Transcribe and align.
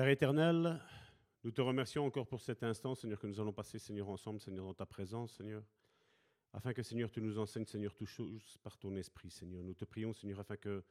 Père 0.00 0.08
éternel, 0.08 0.80
nous 1.44 1.50
te 1.50 1.60
remercions 1.60 2.06
encore 2.06 2.26
pour 2.26 2.40
cet 2.40 2.62
instant, 2.62 2.94
Seigneur, 2.94 3.20
que 3.20 3.26
nous 3.26 3.38
allons 3.38 3.52
passer, 3.52 3.78
Seigneur, 3.78 4.08
ensemble, 4.08 4.40
Seigneur, 4.40 4.64
dans 4.64 4.72
ta 4.72 4.86
présence, 4.86 5.32
Seigneur. 5.32 5.62
Afin 6.54 6.72
que, 6.72 6.82
Seigneur, 6.82 7.10
tu 7.10 7.20
nous 7.20 7.38
enseignes, 7.38 7.66
Seigneur, 7.66 7.94
toutes 7.94 8.08
choses 8.08 8.56
par 8.62 8.78
ton 8.78 8.96
esprit, 8.96 9.30
Seigneur. 9.30 9.62
Nous 9.62 9.74
te 9.74 9.84
prions, 9.84 10.14
Seigneur, 10.14 10.40
afin 10.40 10.56
que 10.56 10.82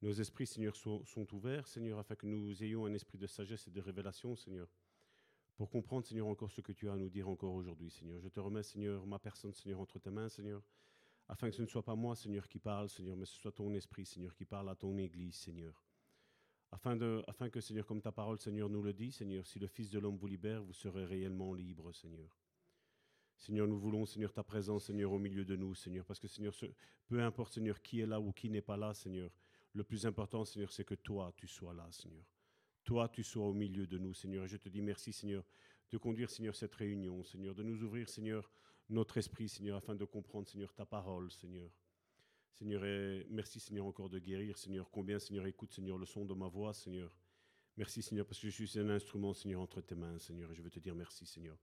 nos 0.00 0.12
esprits, 0.12 0.46
Seigneur, 0.46 0.74
sont 0.76 1.34
ouverts, 1.34 1.68
Seigneur, 1.68 1.98
afin 1.98 2.14
que 2.14 2.24
nous 2.24 2.64
ayons 2.64 2.86
un 2.86 2.94
esprit 2.94 3.18
de 3.18 3.26
sagesse 3.26 3.68
et 3.68 3.70
de 3.70 3.82
révélation, 3.82 4.34
Seigneur, 4.34 4.72
pour 5.56 5.68
comprendre, 5.68 6.06
Seigneur, 6.06 6.26
encore 6.26 6.50
ce 6.50 6.62
que 6.62 6.72
tu 6.72 6.88
as 6.88 6.94
à 6.94 6.96
nous 6.96 7.10
dire 7.10 7.28
encore 7.28 7.52
aujourd'hui, 7.52 7.90
Seigneur. 7.90 8.18
Je 8.18 8.30
te 8.30 8.40
remets, 8.40 8.62
Seigneur, 8.62 9.06
ma 9.06 9.18
personne, 9.18 9.52
Seigneur, 9.52 9.78
entre 9.78 9.98
tes 9.98 10.08
mains, 10.08 10.30
Seigneur, 10.30 10.62
afin 11.28 11.50
que 11.50 11.54
ce 11.54 11.60
ne 11.60 11.66
soit 11.66 11.84
pas 11.84 11.96
moi, 11.96 12.16
Seigneur, 12.16 12.48
qui 12.48 12.60
parle, 12.60 12.88
Seigneur, 12.88 13.14
mais 13.14 13.26
ce 13.26 13.36
soit 13.36 13.52
ton 13.52 13.74
esprit, 13.74 14.06
Seigneur, 14.06 14.34
qui 14.34 14.46
parle 14.46 14.70
à 14.70 14.74
ton 14.74 14.96
Église, 14.96 15.34
Seigneur. 15.34 15.84
Afin, 16.74 16.96
de, 16.96 17.22
afin 17.28 17.50
que, 17.50 17.60
Seigneur, 17.60 17.86
comme 17.86 18.02
ta 18.02 18.10
parole, 18.10 18.40
Seigneur, 18.40 18.68
nous 18.68 18.82
le 18.82 18.92
dit, 18.92 19.12
Seigneur, 19.12 19.46
si 19.46 19.60
le 19.60 19.68
Fils 19.68 19.90
de 19.90 20.00
l'homme 20.00 20.16
vous 20.16 20.26
libère, 20.26 20.60
vous 20.60 20.72
serez 20.72 21.04
réellement 21.04 21.54
libre, 21.54 21.92
Seigneur. 21.92 22.36
Seigneur, 23.36 23.68
nous 23.68 23.78
voulons, 23.78 24.04
Seigneur, 24.06 24.32
ta 24.32 24.42
présence, 24.42 24.86
Seigneur, 24.86 25.12
au 25.12 25.20
milieu 25.20 25.44
de 25.44 25.54
nous, 25.54 25.76
Seigneur, 25.76 26.04
parce 26.04 26.18
que, 26.18 26.26
Seigneur, 26.26 26.52
peu 27.06 27.22
importe, 27.22 27.52
Seigneur, 27.52 27.80
qui 27.80 28.00
est 28.00 28.06
là 28.06 28.20
ou 28.20 28.32
qui 28.32 28.50
n'est 28.50 28.60
pas 28.60 28.76
là, 28.76 28.92
Seigneur, 28.92 29.30
le 29.72 29.84
plus 29.84 30.04
important, 30.04 30.44
Seigneur, 30.44 30.72
c'est 30.72 30.84
que 30.84 30.96
toi, 30.96 31.32
tu 31.36 31.46
sois 31.46 31.74
là, 31.74 31.86
Seigneur. 31.92 32.24
Toi, 32.82 33.08
tu 33.08 33.22
sois 33.22 33.46
au 33.46 33.54
milieu 33.54 33.86
de 33.86 33.96
nous, 33.96 34.12
Seigneur. 34.12 34.44
Et 34.44 34.48
je 34.48 34.56
te 34.56 34.68
dis 34.68 34.82
merci, 34.82 35.12
Seigneur, 35.12 35.44
de 35.92 35.96
conduire, 35.96 36.28
Seigneur, 36.28 36.56
cette 36.56 36.74
réunion, 36.74 37.22
Seigneur, 37.22 37.54
de 37.54 37.62
nous 37.62 37.84
ouvrir, 37.84 38.08
Seigneur, 38.08 38.50
notre 38.88 39.16
esprit, 39.16 39.48
Seigneur, 39.48 39.76
afin 39.76 39.94
de 39.94 40.04
comprendre, 40.04 40.48
Seigneur, 40.48 40.74
ta 40.74 40.84
parole, 40.84 41.30
Seigneur. 41.30 41.70
Seigneur, 42.54 42.84
et 42.84 43.26
merci, 43.30 43.58
Seigneur, 43.58 43.84
encore 43.84 44.08
de 44.08 44.20
guérir, 44.20 44.56
Seigneur. 44.56 44.88
Combien, 44.90 45.18
Seigneur, 45.18 45.44
écoute, 45.46 45.72
Seigneur, 45.72 45.98
le 45.98 46.06
son 46.06 46.24
de 46.24 46.34
ma 46.34 46.46
voix, 46.46 46.72
Seigneur. 46.72 47.12
Merci 47.76 48.00
Seigneur, 48.00 48.24
parce 48.26 48.38
que 48.38 48.48
je 48.48 48.64
suis 48.64 48.78
un 48.78 48.88
instrument, 48.90 49.34
Seigneur, 49.34 49.60
entre 49.60 49.80
tes 49.80 49.96
mains, 49.96 50.16
Seigneur, 50.20 50.54
je 50.54 50.62
veux 50.62 50.70
te 50.70 50.78
dire 50.78 50.94
merci, 50.94 51.26
Seigneur. 51.26 51.58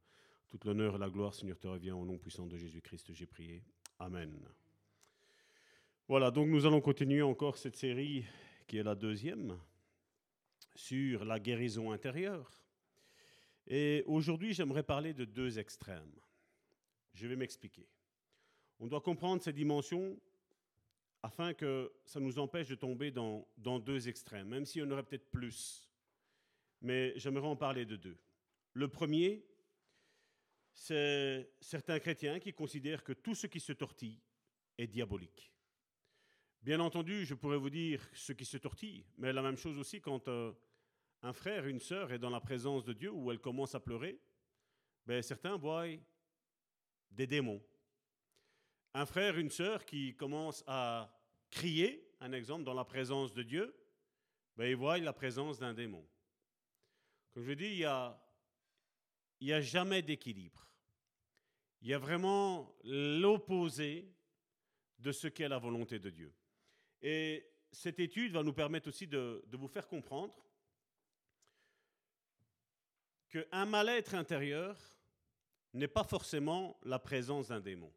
Toute 0.49 0.65
l'honneur 0.65 0.95
et 0.95 0.99
la 0.99 1.09
gloire, 1.09 1.33
Seigneur, 1.33 1.57
te 1.57 1.67
revient 1.67 1.91
au 1.91 2.05
nom 2.05 2.17
puissant 2.17 2.45
de 2.45 2.57
Jésus-Christ, 2.57 3.13
j'ai 3.13 3.25
prié. 3.25 3.63
Amen. 3.99 4.37
Voilà, 6.09 6.29
donc 6.29 6.49
nous 6.49 6.65
allons 6.65 6.81
continuer 6.81 7.21
encore 7.21 7.57
cette 7.57 7.77
série 7.77 8.25
qui 8.67 8.75
est 8.75 8.83
la 8.83 8.95
deuxième 8.95 9.57
sur 10.75 11.23
la 11.23 11.39
guérison 11.39 11.91
intérieure. 11.91 12.51
Et 13.65 14.03
aujourd'hui, 14.07 14.53
j'aimerais 14.53 14.83
parler 14.83 15.13
de 15.13 15.23
deux 15.23 15.57
extrêmes. 15.57 16.11
Je 17.13 17.27
vais 17.27 17.37
m'expliquer. 17.37 17.87
On 18.81 18.87
doit 18.87 18.99
comprendre 18.99 19.41
ces 19.41 19.53
dimensions 19.53 20.19
afin 21.23 21.53
que 21.53 21.91
ça 22.05 22.19
nous 22.19 22.39
empêche 22.39 22.67
de 22.67 22.75
tomber 22.75 23.11
dans, 23.11 23.45
deux 23.79 24.07
extrêmes, 24.07 24.47
même 24.47 24.65
s'il 24.65 24.81
y 24.81 24.85
en 24.85 24.91
aurait 24.91 25.03
peut-être 25.03 25.29
plus 25.29 25.91
mais 26.81 27.13
j'aimerais 27.17 27.47
en 27.47 27.55
parler 27.55 27.85
de 27.85 27.95
deux. 27.95 28.17
Le 28.73 28.87
premier, 28.87 29.45
c'est 30.73 31.51
certains 31.59 31.99
chrétiens 31.99 32.39
qui 32.39 32.53
considèrent 32.53 33.03
que 33.03 33.13
tout 33.13 33.35
ce 33.35 33.47
qui 33.47 33.59
se 33.59 33.73
tortille 33.73 34.19
est 34.77 34.87
diabolique. 34.87 35.53
Bien 36.61 36.79
entendu, 36.79 37.25
je 37.25 37.33
pourrais 37.33 37.57
vous 37.57 37.69
dire 37.69 38.07
ce 38.13 38.33
qui 38.33 38.45
se 38.45 38.57
tortille, 38.57 39.05
mais 39.17 39.33
la 39.33 39.41
même 39.41 39.57
chose 39.57 39.77
aussi 39.77 39.99
quand 39.99 40.27
euh, 40.27 40.51
un 41.23 41.33
frère, 41.33 41.67
une 41.67 41.79
sœur 41.79 42.11
est 42.11 42.19
dans 42.19 42.29
la 42.29 42.39
présence 42.39 42.83
de 42.83 42.93
Dieu 42.93 43.11
où 43.11 43.31
elle 43.31 43.39
commence 43.39 43.75
à 43.75 43.79
pleurer, 43.79 44.19
ben, 45.05 45.21
certains 45.21 45.57
voient 45.57 45.87
des 47.09 47.27
démons. 47.27 47.61
Un 48.93 49.05
frère, 49.05 49.37
une 49.37 49.49
sœur 49.49 49.85
qui 49.85 50.15
commence 50.15 50.63
à 50.67 51.17
crier, 51.49 52.11
un 52.19 52.33
exemple, 52.33 52.63
dans 52.63 52.73
la 52.73 52.85
présence 52.85 53.33
de 53.33 53.43
Dieu, 53.43 53.75
ben, 54.57 54.65
ils 54.65 54.75
voient 54.75 54.97
la 54.97 55.13
présence 55.13 55.59
d'un 55.59 55.73
démon. 55.73 56.05
Comme 57.33 57.43
je 57.43 57.53
dis, 57.53 57.67
il 57.67 57.77
n'y 57.77 57.85
a, 57.85 58.21
il 59.39 59.53
a 59.53 59.61
jamais 59.61 60.01
d'équilibre. 60.01 60.67
Il 61.81 61.87
y 61.87 61.93
a 61.93 61.97
vraiment 61.97 62.75
l'opposé 62.83 64.13
de 64.99 65.11
ce 65.11 65.27
qu'est 65.27 65.47
la 65.47 65.57
volonté 65.57 65.97
de 65.97 66.09
Dieu. 66.09 66.33
Et 67.01 67.49
cette 67.71 67.99
étude 67.99 68.33
va 68.33 68.43
nous 68.43 68.53
permettre 68.53 68.89
aussi 68.89 69.07
de, 69.07 69.43
de 69.47 69.57
vous 69.57 69.67
faire 69.67 69.87
comprendre 69.87 70.35
qu'un 73.29 73.65
mal-être 73.65 74.13
intérieur 74.13 74.77
n'est 75.73 75.87
pas 75.87 76.03
forcément 76.03 76.77
la 76.83 76.99
présence 76.99 77.47
d'un 77.47 77.61
démon. 77.61 77.91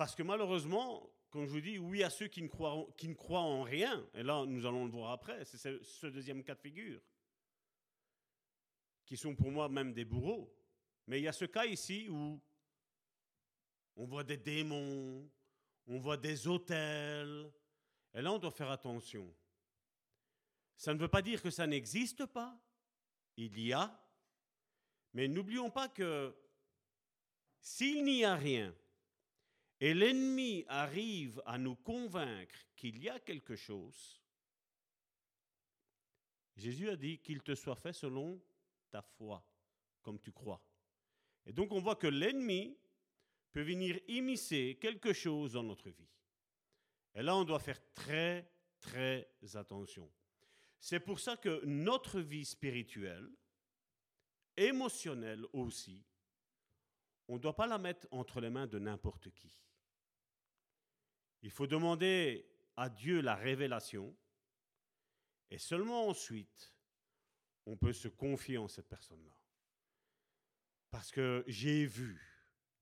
Parce 0.00 0.14
que 0.14 0.22
malheureusement, 0.22 1.12
comme 1.28 1.44
je 1.44 1.50
vous 1.50 1.60
dis, 1.60 1.78
oui 1.78 2.02
à 2.02 2.08
ceux 2.08 2.26
qui 2.26 2.40
ne, 2.40 2.48
croient, 2.48 2.86
qui 2.96 3.06
ne 3.06 3.12
croient 3.12 3.42
en 3.42 3.64
rien, 3.64 4.08
et 4.14 4.22
là 4.22 4.46
nous 4.46 4.64
allons 4.64 4.86
le 4.86 4.90
voir 4.90 5.10
après, 5.10 5.44
c'est 5.44 5.58
ce, 5.58 6.06
deuxième 6.06 6.42
cas 6.42 6.54
de 6.54 6.60
figure, 6.62 7.02
qui 9.04 9.18
sont 9.18 9.36
pour 9.36 9.50
moi 9.50 9.68
même 9.68 9.92
des 9.92 10.06
bourreaux. 10.06 10.56
Mais 11.06 11.20
il 11.20 11.24
y 11.24 11.28
a 11.28 11.34
ce 11.34 11.44
cas 11.44 11.66
ici 11.66 12.08
où 12.08 12.40
on 13.94 14.06
voit 14.06 14.24
des 14.24 14.38
démons, 14.38 15.30
on 15.86 15.98
voit 15.98 16.16
des 16.16 16.48
hôtels, 16.48 17.52
et 18.14 18.22
là 18.22 18.32
on 18.32 18.38
doit 18.38 18.52
faire 18.52 18.70
attention. 18.70 19.30
Ça 20.78 20.94
ne 20.94 20.98
veut 20.98 21.08
pas 21.08 21.20
dire 21.20 21.42
que 21.42 21.50
ça 21.50 21.66
n'existe 21.66 22.24
pas, 22.24 22.58
il 23.36 23.60
y 23.60 23.74
a, 23.74 24.02
mais 25.12 25.28
n'oublions 25.28 25.70
pas 25.70 25.90
que 25.90 26.34
s'il 27.60 28.02
n'y 28.02 28.24
a 28.24 28.34
rien, 28.34 28.74
et 29.80 29.94
l'ennemi 29.94 30.64
arrive 30.68 31.42
à 31.46 31.58
nous 31.58 31.76
convaincre 31.76 32.54
qu'il 32.76 33.02
y 33.02 33.08
a 33.08 33.18
quelque 33.18 33.56
chose, 33.56 34.20
Jésus 36.56 36.90
a 36.90 36.96
dit 36.96 37.18
qu'il 37.18 37.42
te 37.42 37.54
soit 37.54 37.76
fait 37.76 37.94
selon 37.94 38.40
ta 38.90 39.00
foi, 39.00 39.42
comme 40.02 40.20
tu 40.20 40.30
crois. 40.30 40.62
Et 41.46 41.52
donc 41.52 41.72
on 41.72 41.80
voit 41.80 41.96
que 41.96 42.06
l'ennemi 42.06 42.76
peut 43.52 43.62
venir 43.62 43.98
immiscer 44.08 44.78
quelque 44.80 45.12
chose 45.12 45.54
dans 45.54 45.62
notre 45.62 45.90
vie. 45.90 46.08
Et 47.14 47.22
là, 47.22 47.34
on 47.34 47.44
doit 47.44 47.58
faire 47.58 47.80
très, 47.94 48.48
très 48.78 49.28
attention. 49.54 50.10
C'est 50.78 51.00
pour 51.00 51.18
ça 51.18 51.36
que 51.36 51.64
notre 51.64 52.20
vie 52.20 52.44
spirituelle, 52.44 53.28
émotionnelle 54.56 55.44
aussi, 55.52 56.04
on 57.28 57.34
ne 57.34 57.38
doit 57.38 57.56
pas 57.56 57.66
la 57.66 57.78
mettre 57.78 58.06
entre 58.10 58.40
les 58.40 58.50
mains 58.50 58.66
de 58.66 58.78
n'importe 58.78 59.30
qui. 59.34 59.52
Il 61.42 61.50
faut 61.50 61.66
demander 61.66 62.46
à 62.76 62.88
Dieu 62.88 63.20
la 63.20 63.34
révélation 63.34 64.16
et 65.50 65.58
seulement 65.58 66.08
ensuite 66.08 66.74
on 67.66 67.76
peut 67.76 67.92
se 67.92 68.08
confier 68.08 68.58
en 68.58 68.68
cette 68.68 68.88
personne-là. 68.88 69.36
Parce 70.90 71.10
que 71.10 71.44
j'ai 71.46 71.86
vu, 71.86 72.20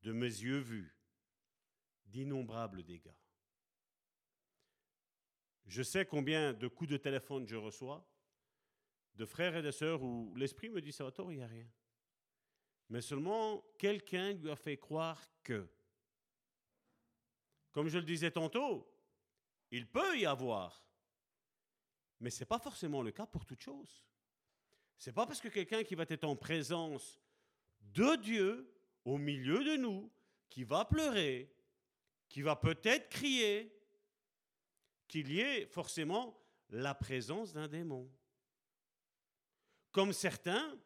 de 0.03 0.13
mes 0.13 0.27
yeux 0.27 0.59
vus, 0.59 0.97
d'innombrables 2.07 2.83
dégâts. 2.83 3.15
Je 5.67 5.83
sais 5.83 6.07
combien 6.07 6.55
de 6.55 6.69
coups 6.69 6.91
de 6.91 6.97
téléphone 6.97 7.47
je 7.47 7.57
reçois 7.57 8.09
de 9.19 9.27
frères 9.27 9.57
et 9.57 9.63
de 9.63 9.71
sœurs 9.71 10.03
où 10.03 10.33
l'esprit 10.37 10.71
me 10.71 10.81
dit 10.81 10.93
Salvatore, 10.93 11.33
il 11.33 11.39
n'y 11.39 11.45
a 11.45 11.49
rien. 11.49 11.69
Mais 12.89 13.01
seulement 13.01 13.63
quelqu'un 13.79 14.33
lui 14.33 14.51
a 14.51 14.57
fait 14.57 14.79
croire 14.79 15.29
que. 15.43 15.69
Comme 17.79 17.91
je 17.91 17.99
le 17.99 18.05
disais 18.05 18.33
tantôt, 18.33 18.93
il 19.71 19.87
peut 19.87 20.19
y 20.19 20.27
avoir, 20.27 20.85
mais 22.19 22.29
ce 22.29 22.41
n'est 22.41 22.47
pas 22.47 22.59
forcément 22.59 23.03
le 23.03 23.13
cas 23.13 23.25
pour 23.25 23.47
toute 23.47 23.61
chose. 23.61 24.05
Ce 24.99 25.09
n'est 25.09 25.15
pas 25.15 25.27
parce 25.27 25.41
que 25.41 25.47
quelqu'un 25.47 25.85
qui 25.85 25.95
va 25.95 26.05
être 26.09 26.25
en 26.25 26.35
présence 26.35 27.21
de 27.81 28.17
Dieu, 28.17 28.75
au 29.05 29.17
milieu 29.17 29.63
de 29.63 29.77
nous, 29.77 30.11
qui 30.49 30.65
va 30.65 30.87
pleurer, 30.87 31.55
qui 32.29 32.43
va 32.43 32.57
peut-être 32.57 33.11
crier, 33.11 33.73
qu'il 35.07 35.31
y 35.31 35.39
ait 35.39 35.65
forcément 35.67 36.37
la 36.71 36.97
présence 36.97 37.53
d'un 37.53 37.69
démon. 37.69 38.11
Comme 39.93 40.13
certains, 40.13 40.77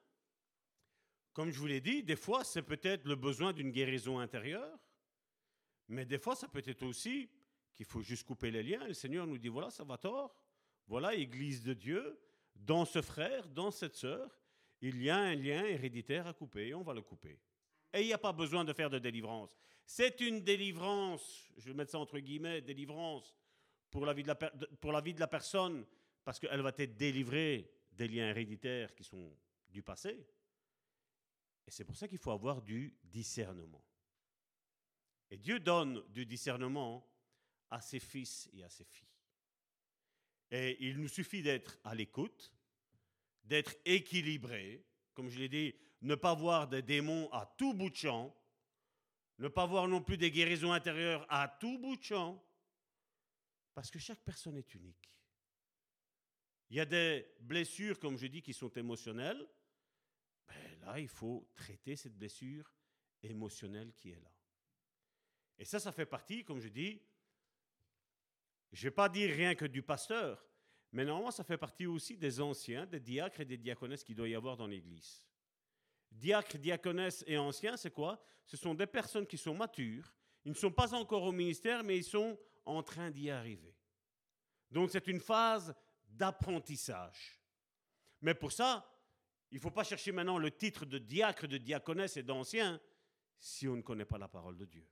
comme 1.32 1.52
je 1.52 1.58
vous 1.58 1.68
l'ai 1.68 1.80
dit, 1.80 2.02
des 2.02 2.16
fois 2.16 2.44
c'est 2.44 2.60
peut-être 2.60 3.06
le 3.06 3.16
besoin 3.16 3.54
d'une 3.54 3.70
guérison 3.70 4.18
intérieure, 4.18 4.78
mais 5.92 6.06
des 6.06 6.18
fois, 6.18 6.34
ça 6.34 6.48
peut 6.48 6.62
être 6.64 6.82
aussi 6.84 7.28
qu'il 7.74 7.86
faut 7.86 8.02
juste 8.02 8.26
couper 8.26 8.50
les 8.50 8.62
liens. 8.62 8.86
le 8.86 8.94
Seigneur 8.94 9.26
nous 9.26 9.38
dit, 9.38 9.48
voilà, 9.48 9.70
ça 9.70 9.84
va 9.84 9.98
tort. 9.98 10.34
Voilà, 10.86 11.14
Église 11.14 11.62
de 11.62 11.74
Dieu, 11.74 12.18
dans 12.54 12.84
ce 12.84 13.02
frère, 13.02 13.46
dans 13.48 13.70
cette 13.70 13.94
sœur, 13.94 14.38
il 14.80 15.02
y 15.02 15.10
a 15.10 15.16
un 15.16 15.34
lien 15.34 15.64
héréditaire 15.64 16.26
à 16.26 16.32
couper 16.32 16.68
et 16.68 16.74
on 16.74 16.82
va 16.82 16.94
le 16.94 17.02
couper. 17.02 17.38
Et 17.92 18.00
il 18.00 18.06
n'y 18.06 18.12
a 18.12 18.18
pas 18.18 18.32
besoin 18.32 18.64
de 18.64 18.72
faire 18.72 18.90
de 18.90 18.98
délivrance. 18.98 19.54
C'est 19.84 20.20
une 20.20 20.40
délivrance, 20.40 21.52
je 21.58 21.68
vais 21.68 21.74
mettre 21.74 21.90
ça 21.90 21.98
entre 21.98 22.18
guillemets, 22.18 22.62
délivrance 22.62 23.36
pour 23.90 24.06
la 24.06 24.14
vie 24.14 24.22
de 24.22 24.28
la, 24.28 24.34
pour 24.34 24.92
la, 24.92 25.00
vie 25.02 25.12
de 25.12 25.20
la 25.20 25.26
personne, 25.26 25.84
parce 26.24 26.40
qu'elle 26.40 26.62
va 26.62 26.72
être 26.76 26.96
délivrée 26.96 27.70
des 27.92 28.08
liens 28.08 28.30
héréditaires 28.30 28.94
qui 28.94 29.04
sont 29.04 29.36
du 29.68 29.82
passé. 29.82 30.26
Et 31.66 31.70
c'est 31.70 31.84
pour 31.84 31.96
ça 31.96 32.08
qu'il 32.08 32.18
faut 32.18 32.30
avoir 32.30 32.62
du 32.62 32.96
discernement. 33.04 33.84
Et 35.32 35.38
Dieu 35.38 35.58
donne 35.58 36.06
du 36.10 36.26
discernement 36.26 37.10
à 37.70 37.80
ses 37.80 38.00
fils 38.00 38.50
et 38.52 38.62
à 38.62 38.68
ses 38.68 38.84
filles. 38.84 39.08
Et 40.50 40.76
il 40.86 40.98
nous 40.98 41.08
suffit 41.08 41.42
d'être 41.42 41.78
à 41.84 41.94
l'écoute 41.94 42.52
d'être 43.44 43.74
équilibré, 43.84 44.84
comme 45.14 45.28
je 45.28 45.38
l'ai 45.38 45.48
dit, 45.48 45.74
ne 46.02 46.14
pas 46.14 46.34
voir 46.34 46.68
des 46.68 46.82
démons 46.82 47.30
à 47.32 47.46
tout 47.58 47.74
bout 47.74 47.90
de 47.90 47.96
champ, 47.96 48.36
ne 49.38 49.48
pas 49.48 49.66
voir 49.66 49.88
non 49.88 50.02
plus 50.02 50.16
des 50.16 50.30
guérisons 50.30 50.72
intérieures 50.72 51.26
à 51.28 51.48
tout 51.48 51.78
bout 51.78 51.96
de 51.96 52.02
champ, 52.04 52.44
parce 53.74 53.90
que 53.90 53.98
chaque 53.98 54.20
personne 54.20 54.56
est 54.58 54.74
unique. 54.74 55.10
Il 56.70 56.76
y 56.76 56.80
a 56.80 56.84
des 56.84 57.26
blessures, 57.40 57.98
comme 57.98 58.16
je 58.16 58.26
dis, 58.26 58.42
qui 58.42 58.52
sont 58.52 58.70
émotionnelles. 58.70 59.44
Là, 60.82 61.00
il 61.00 61.08
faut 61.08 61.48
traiter 61.54 61.96
cette 61.96 62.16
blessure 62.16 62.72
émotionnelle 63.22 63.92
qui 63.94 64.10
est 64.10 64.20
là. 64.20 64.32
Et 65.62 65.64
ça, 65.64 65.78
ça 65.78 65.92
fait 65.92 66.06
partie, 66.06 66.42
comme 66.42 66.58
je 66.58 66.66
dis, 66.66 67.00
je 68.72 68.80
ne 68.80 68.82
vais 68.82 68.90
pas 68.90 69.08
dire 69.08 69.32
rien 69.32 69.54
que 69.54 69.64
du 69.64 69.80
pasteur, 69.80 70.44
mais 70.90 71.04
normalement, 71.04 71.30
ça 71.30 71.44
fait 71.44 71.56
partie 71.56 71.86
aussi 71.86 72.16
des 72.16 72.40
anciens, 72.40 72.84
des 72.84 72.98
diacres 72.98 73.42
et 73.42 73.44
des 73.44 73.58
diaconesses 73.58 74.02
qu'il 74.02 74.16
doit 74.16 74.28
y 74.28 74.34
avoir 74.34 74.56
dans 74.56 74.66
l'Église. 74.66 75.24
Diacres, 76.10 76.58
diaconesses 76.58 77.22
et 77.28 77.38
anciens, 77.38 77.76
c'est 77.76 77.92
quoi? 77.92 78.20
Ce 78.44 78.56
sont 78.56 78.74
des 78.74 78.88
personnes 78.88 79.24
qui 79.24 79.38
sont 79.38 79.54
matures. 79.54 80.12
Ils 80.44 80.50
ne 80.50 80.56
sont 80.56 80.72
pas 80.72 80.94
encore 80.94 81.22
au 81.22 81.30
ministère, 81.30 81.84
mais 81.84 81.96
ils 81.96 82.02
sont 82.02 82.36
en 82.64 82.82
train 82.82 83.12
d'y 83.12 83.30
arriver. 83.30 83.76
Donc 84.68 84.90
c'est 84.90 85.06
une 85.06 85.20
phase 85.20 85.72
d'apprentissage. 86.08 87.40
Mais 88.20 88.34
pour 88.34 88.50
ça, 88.50 88.92
il 89.52 89.58
ne 89.58 89.60
faut 89.60 89.70
pas 89.70 89.84
chercher 89.84 90.10
maintenant 90.10 90.38
le 90.38 90.50
titre 90.50 90.86
de 90.86 90.98
diacre, 90.98 91.46
de 91.46 91.58
diaconesse 91.58 92.16
et 92.16 92.24
d'ancien 92.24 92.80
si 93.38 93.68
on 93.68 93.76
ne 93.76 93.82
connaît 93.82 94.04
pas 94.04 94.18
la 94.18 94.26
parole 94.26 94.56
de 94.56 94.64
Dieu. 94.64 94.88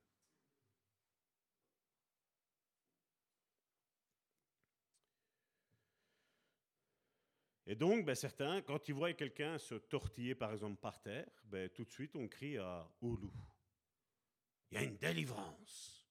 Et 7.71 7.77
donc, 7.77 8.05
ben, 8.05 8.17
certains, 8.17 8.63
quand 8.63 8.89
ils 8.89 8.95
voient 8.95 9.13
quelqu'un 9.13 9.57
se 9.57 9.77
tortiller, 9.77 10.35
par 10.35 10.53
exemple, 10.53 10.81
par 10.81 11.01
terre, 11.01 11.31
ben, 11.45 11.69
tout 11.69 11.85
de 11.85 11.91
suite, 11.93 12.17
on 12.17 12.27
crie 12.27 12.59
à 12.59 12.91
Oulu. 13.01 13.31
Il 14.69 14.75
y 14.75 14.79
a 14.79 14.83
une 14.83 14.97
délivrance. 14.97 16.05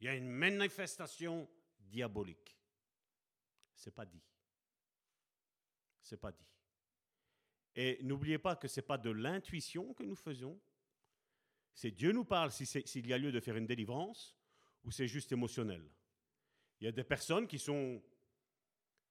Il 0.00 0.06
y 0.06 0.08
a 0.08 0.14
une 0.14 0.30
manifestation 0.30 1.46
diabolique. 1.78 2.58
C'est 3.74 3.94
pas 3.94 4.06
dit. 4.06 4.22
C'est 6.00 6.16
pas 6.16 6.32
dit. 6.32 6.48
Et 7.76 7.98
n'oubliez 8.02 8.38
pas 8.38 8.56
que 8.56 8.66
ce 8.66 8.80
n'est 8.80 8.86
pas 8.86 8.96
de 8.96 9.10
l'intuition 9.10 9.92
que 9.92 10.04
nous 10.04 10.16
faisons. 10.16 10.58
C'est 11.74 11.90
Dieu 11.90 12.12
nous 12.12 12.24
parle 12.24 12.50
s'il 12.50 13.06
y 13.06 13.12
a 13.12 13.18
lieu 13.18 13.30
de 13.30 13.40
faire 13.40 13.58
une 13.58 13.66
délivrance 13.66 14.34
ou 14.82 14.90
c'est 14.90 15.08
juste 15.08 15.32
émotionnel. 15.32 15.86
Il 16.80 16.84
y 16.84 16.88
a 16.88 16.92
des 16.92 17.04
personnes 17.04 17.46
qui 17.46 17.58
sont 17.58 18.02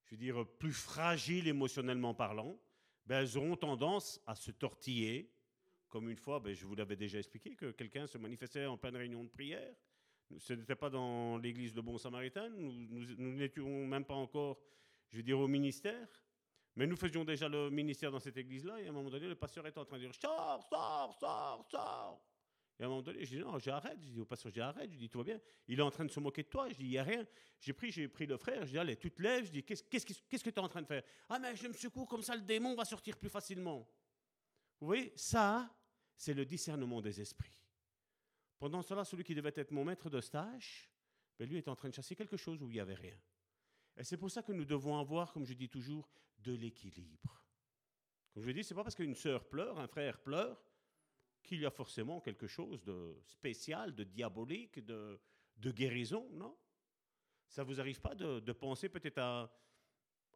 je 0.06 0.12
veux 0.12 0.18
dire, 0.18 0.46
plus 0.60 0.74
fragiles 0.74 1.48
émotionnellement 1.48 2.14
parlant, 2.14 2.58
ben, 3.06 3.22
elles 3.22 3.38
auront 3.38 3.56
tendance 3.56 4.22
à 4.26 4.36
se 4.36 4.52
tortiller. 4.52 5.32
Comme 5.90 6.10
une 6.10 6.18
fois, 6.18 6.40
ben, 6.40 6.54
je 6.54 6.66
vous 6.66 6.76
l'avais 6.76 6.96
déjà 6.96 7.20
expliqué, 7.20 7.56
que 7.56 7.72
quelqu'un 7.72 8.08
se 8.08 8.18
manifestait 8.18 8.66
en 8.66 8.78
pleine 8.78 8.96
réunion 8.96 9.24
de 9.24 9.30
prière. 9.30 9.76
Ce 10.38 10.54
n'était 10.54 10.76
pas 10.76 10.90
dans 10.90 11.38
l'église 11.38 11.74
de 11.74 11.82
Bon 11.82 11.98
Samaritain, 11.98 12.50
nous 12.50 13.06
n'étions 13.18 13.86
même 13.86 14.06
pas 14.06 14.16
encore, 14.16 14.60
je 15.10 15.18
veux 15.18 15.24
dire, 15.24 15.40
au 15.40 15.48
ministère. 15.48 16.08
Mais 16.76 16.88
nous 16.88 16.96
faisions 16.96 17.24
déjà 17.24 17.48
le 17.48 17.70
ministère 17.70 18.10
dans 18.12 18.20
cette 18.20 18.38
église-là, 18.38 18.82
et 18.82 18.88
à 18.88 18.90
un 18.90 18.94
moment 18.94 19.12
donné, 19.12 19.28
le 19.28 19.36
pasteur 19.36 19.68
était 19.68 19.78
en 19.78 19.86
train 19.86 19.98
de 19.98 20.04
dire 20.06 20.16
Sors, 20.16 20.66
sors, 20.68 21.16
sors, 21.20 21.68
sors 21.70 22.33
et 22.80 22.84
à 22.84 22.86
un 22.88 22.90
moment 22.90 23.02
donné, 23.04 23.24
je 23.24 23.38
dis 23.38 23.40
non, 23.40 23.60
j'arrête. 23.60 24.00
Je 24.02 24.10
dis 24.10 24.20
au 24.20 24.26
pasteur, 24.26 24.52
j'arrête. 24.52 24.92
Je 24.92 24.98
dis 24.98 25.10
tout 25.10 25.20
va 25.20 25.24
bien. 25.24 25.40
Il 25.68 25.80
est 25.80 25.84
en 25.84 25.92
train 25.92 26.06
de 26.06 26.12
se 26.12 26.20
moquer 26.20 26.44
de 26.44 26.48
toi. 26.48 26.70
Je 26.70 26.76
dis 26.76 26.86
il 26.86 26.90
n'y 26.90 26.98
a 26.98 27.04
rien. 27.04 27.26
J'ai 27.60 27.74
pris, 27.74 27.92
j'ai 27.92 28.08
pris 28.08 28.26
le 28.26 28.38
frère. 28.38 28.66
Je 28.66 28.72
dis 28.72 28.78
allez, 28.80 28.98
tu 28.98 29.12
te 29.12 29.22
lèves. 29.22 29.46
Je 29.46 29.52
dis 29.52 29.64
qu'est-ce 29.64 29.84
que 29.84 30.50
tu 30.50 30.50
es 30.50 30.60
en 30.60 30.68
train 30.68 30.82
de 30.82 30.88
faire? 30.88 31.04
Ah 31.30 31.38
mais 31.40 31.56
je 31.56 31.68
me 31.68 31.74
secoue 31.74 32.06
comme 32.06 32.24
ça, 32.24 32.36
le 32.36 32.42
démon 32.42 32.76
va 32.76 32.86
sortir 32.86 33.18
plus 33.18 33.30
facilement. 33.30 33.88
Vous 34.80 34.88
voyez, 34.88 35.14
ça, 35.16 35.74
c'est 36.18 36.34
le 36.34 36.46
discernement 36.46 37.02
des 37.02 37.22
esprits. 37.22 37.60
Pendant 38.58 38.82
cela, 38.82 39.06
celui 39.06 39.24
qui 39.24 39.36
devait 39.36 39.54
être 39.56 39.72
mon 39.72 39.86
maître 39.86 40.10
de 40.10 40.20
stage, 40.20 40.90
ben 41.38 41.48
lui 41.48 41.58
est 41.58 41.68
en 41.68 41.76
train 41.76 41.90
de 41.90 41.94
chasser 41.94 42.16
quelque 42.16 42.38
chose 42.38 42.62
où 42.62 42.70
il 42.70 42.74
n'y 42.74 42.80
avait 42.80 42.96
rien. 42.96 43.18
Et 43.98 44.04
c'est 44.04 44.18
pour 44.18 44.32
ça 44.32 44.42
que 44.42 44.52
nous 44.52 44.66
devons 44.66 44.98
avoir, 44.98 45.32
comme 45.32 45.46
je 45.46 45.54
dis 45.54 45.70
toujours, 45.70 46.10
de 46.40 46.54
l'équilibre. 46.54 47.46
Comme 48.34 48.44
je 48.44 48.52
dis, 48.52 48.64
c'est 48.64 48.74
pas 48.74 48.84
parce 48.84 48.96
qu'une 48.96 49.16
sœur 49.16 49.48
pleure, 49.48 49.80
un 49.80 49.88
frère 49.88 50.18
pleure, 50.20 50.64
qu'il 51.44 51.60
y 51.60 51.66
a 51.66 51.72
forcément 51.72 52.22
quelque 52.22 52.48
chose 52.48 52.84
de 52.84 53.22
spécial, 53.26 53.94
de 53.94 54.04
diabolique, 54.04 54.80
de, 54.80 55.20
guérison, 55.58 56.28
non? 56.32 56.58
Ça 57.48 57.64
ne 57.64 57.68
vous 57.68 57.80
arrive 57.80 58.02
pas 58.02 58.16
de, 58.16 58.52
penser 58.52 58.90
peut-être 58.90 59.20
à, 59.20 59.54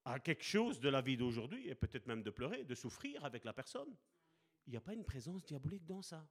à 0.06 0.20
quelque 0.20 0.44
chose 0.44 0.80
de 0.80 0.90
la 0.90 1.02
vie 1.02 1.18
d'aujourd'hui, 1.18 1.68
et 1.68 1.76
peut-être 1.76 2.06
même 2.06 2.22
de 2.22 2.30
pleurer, 2.30 2.64
de 2.64 2.76
souffrir 2.76 3.24
avec 3.26 3.44
la 3.44 3.54
personne? 3.54 3.96
Il 4.68 4.72
n'y 4.72 4.78
a 4.78 4.82
pas 4.82 4.94
une 4.94 5.06
présence 5.06 5.44
diabolique 5.46 5.86
dans 5.86 6.02
ça. 6.02 6.28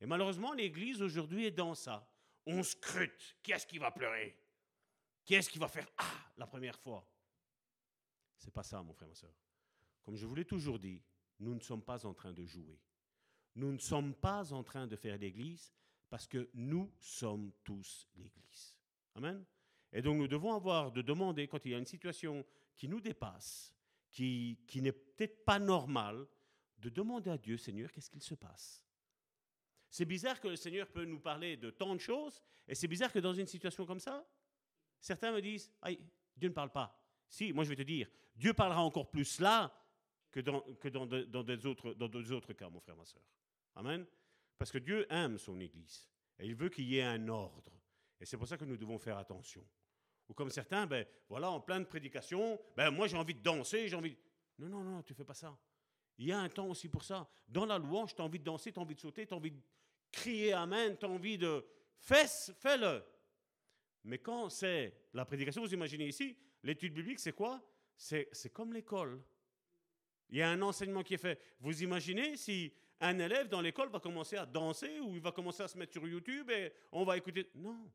Et 0.00 0.06
malheureusement, 0.06 0.52
l'Église 0.52 1.02
aujourd'hui 1.02 1.46
est 1.46 1.50
dans 1.50 1.74
ça. 1.74 2.08
On 2.46 2.62
scrute. 2.62 3.36
Qui 3.42 3.52
est-ce 3.52 3.66
qui 3.66 3.78
va 3.78 3.90
pleurer? 3.90 4.36
Qui 5.24 5.34
est-ce 5.34 5.50
qui 5.50 5.58
va 5.58 5.68
faire 5.68 5.88
Ah 5.98 6.30
la 6.36 6.46
première 6.46 6.78
fois? 6.78 7.04
C'est 8.36 8.52
pas 8.52 8.62
ça, 8.62 8.82
mon 8.82 8.92
frère, 8.92 9.08
ma 9.08 9.14
soeur. 9.14 9.34
Comme 10.04 10.14
je 10.14 10.24
vous 10.24 10.34
l'ai 10.36 10.44
toujours 10.44 10.78
dit, 10.78 11.02
nous 11.40 11.54
ne 11.54 11.60
sommes 11.60 11.82
pas 11.82 12.06
en 12.06 12.14
train 12.14 12.32
de 12.32 12.44
jouer. 12.44 12.78
Nous 13.56 13.72
ne 13.72 13.78
sommes 13.78 14.14
pas 14.14 14.52
en 14.52 14.62
train 14.62 14.86
de 14.86 14.96
faire 14.96 15.18
l'Église 15.18 15.72
parce 16.08 16.26
que 16.26 16.48
nous 16.54 16.92
sommes 17.00 17.52
tous 17.64 18.08
l'Église. 18.16 18.78
Amen. 19.14 19.44
Et 19.92 20.02
donc 20.02 20.18
nous 20.18 20.28
devons 20.28 20.54
avoir 20.54 20.92
de 20.92 21.02
demander, 21.02 21.48
quand 21.48 21.64
il 21.64 21.72
y 21.72 21.74
a 21.74 21.78
une 21.78 21.86
situation 21.86 22.44
qui 22.76 22.86
nous 22.88 23.00
dépasse, 23.00 23.74
qui, 24.10 24.58
qui 24.66 24.82
n'est 24.82 24.92
peut-être 24.92 25.44
pas 25.44 25.58
normale, 25.58 26.26
de 26.78 26.90
demander 26.90 27.30
à 27.30 27.38
Dieu, 27.38 27.56
Seigneur, 27.56 27.90
qu'est-ce 27.90 28.10
qu'il 28.10 28.22
se 28.22 28.34
passe? 28.34 28.84
C'est 29.88 30.04
bizarre 30.04 30.40
que 30.40 30.48
le 30.48 30.56
Seigneur 30.56 30.88
peut 30.88 31.04
nous 31.04 31.20
parler 31.20 31.56
de 31.56 31.70
tant 31.70 31.94
de 31.94 32.00
choses, 32.00 32.42
et 32.68 32.74
c'est 32.74 32.88
bizarre 32.88 33.12
que 33.12 33.18
dans 33.18 33.32
une 33.32 33.46
situation 33.46 33.86
comme 33.86 34.00
ça, 34.00 34.26
certains 35.00 35.32
me 35.32 35.40
disent, 35.40 35.72
aïe, 35.80 35.98
Dieu 36.36 36.50
ne 36.50 36.54
parle 36.54 36.70
pas. 36.70 37.02
Si, 37.28 37.52
moi 37.52 37.64
je 37.64 37.70
vais 37.70 37.76
te 37.76 37.82
dire, 37.82 38.08
Dieu 38.34 38.52
parlera 38.52 38.82
encore 38.82 39.10
plus 39.10 39.40
là 39.40 39.72
que 40.30 40.40
dans, 40.40 40.60
que 40.60 40.88
dans, 40.88 41.06
dans, 41.06 41.42
des, 41.42 41.64
autres, 41.64 41.94
dans 41.94 42.08
des 42.08 42.54
cas, 42.54 42.68
mon 42.68 42.80
frère, 42.80 42.96
ma 42.96 43.06
soeur. 43.06 43.22
Amen. 43.76 44.06
Parce 44.58 44.72
que 44.72 44.78
Dieu 44.78 45.06
aime 45.10 45.38
son 45.38 45.60
Église. 45.60 46.08
Et 46.38 46.46
il 46.46 46.54
veut 46.54 46.68
qu'il 46.68 46.86
y 46.86 46.98
ait 46.98 47.02
un 47.02 47.28
ordre. 47.28 47.72
Et 48.20 48.24
c'est 48.24 48.36
pour 48.36 48.48
ça 48.48 48.56
que 48.56 48.64
nous 48.64 48.76
devons 48.76 48.98
faire 48.98 49.18
attention. 49.18 49.64
Ou 50.28 50.34
comme 50.34 50.50
certains, 50.50 50.86
ben 50.86 51.06
voilà, 51.28 51.50
en 51.50 51.60
pleine 51.60 51.86
prédication, 51.86 52.58
ben 52.76 52.90
moi 52.90 53.06
j'ai 53.06 53.16
envie 53.16 53.34
de 53.34 53.42
danser, 53.42 53.88
j'ai 53.88 53.96
envie. 53.96 54.16
Non, 54.58 54.68
non, 54.68 54.82
non, 54.82 55.02
tu 55.02 55.14
fais 55.14 55.24
pas 55.24 55.34
ça. 55.34 55.56
Il 56.18 56.26
y 56.26 56.32
a 56.32 56.38
un 56.38 56.48
temps 56.48 56.66
aussi 56.66 56.88
pour 56.88 57.04
ça. 57.04 57.28
Dans 57.46 57.66
la 57.66 57.78
louange, 57.78 58.14
tu 58.14 58.22
as 58.22 58.24
envie 58.24 58.38
de 58.38 58.44
danser, 58.44 58.72
tu 58.72 58.78
as 58.78 58.82
envie 58.82 58.94
de 58.94 59.00
sauter, 59.00 59.26
tu 59.26 59.34
as 59.34 59.36
envie 59.36 59.52
de 59.52 59.60
crier 60.10 60.52
Amen, 60.54 60.96
tu 60.98 61.04
as 61.04 61.08
envie 61.08 61.38
de. 61.38 61.64
Fais, 61.98 62.26
fais-le. 62.58 63.04
Mais 64.04 64.18
quand 64.18 64.48
c'est 64.48 64.96
la 65.12 65.24
prédication, 65.24 65.62
vous 65.62 65.74
imaginez 65.74 66.08
ici, 66.08 66.36
l'étude 66.62 66.94
biblique, 66.94 67.20
c'est 67.20 67.32
quoi? 67.32 67.62
C'est 67.96 68.52
comme 68.52 68.72
l'école. 68.72 69.22
Il 70.30 70.38
y 70.38 70.42
a 70.42 70.50
un 70.50 70.62
enseignement 70.62 71.02
qui 71.02 71.14
est 71.14 71.18
fait. 71.18 71.40
Vous 71.60 71.82
imaginez 71.82 72.36
si 72.36 72.72
un 73.00 73.18
élève 73.18 73.48
dans 73.48 73.60
l'école 73.60 73.90
va 73.90 74.00
commencer 74.00 74.36
à 74.36 74.46
danser 74.46 75.00
ou 75.00 75.14
il 75.14 75.20
va 75.20 75.32
commencer 75.32 75.62
à 75.62 75.68
se 75.68 75.76
mettre 75.76 75.92
sur 75.92 76.06
YouTube 76.06 76.50
et 76.50 76.72
on 76.92 77.04
va 77.04 77.16
écouter. 77.16 77.50
Non. 77.54 77.90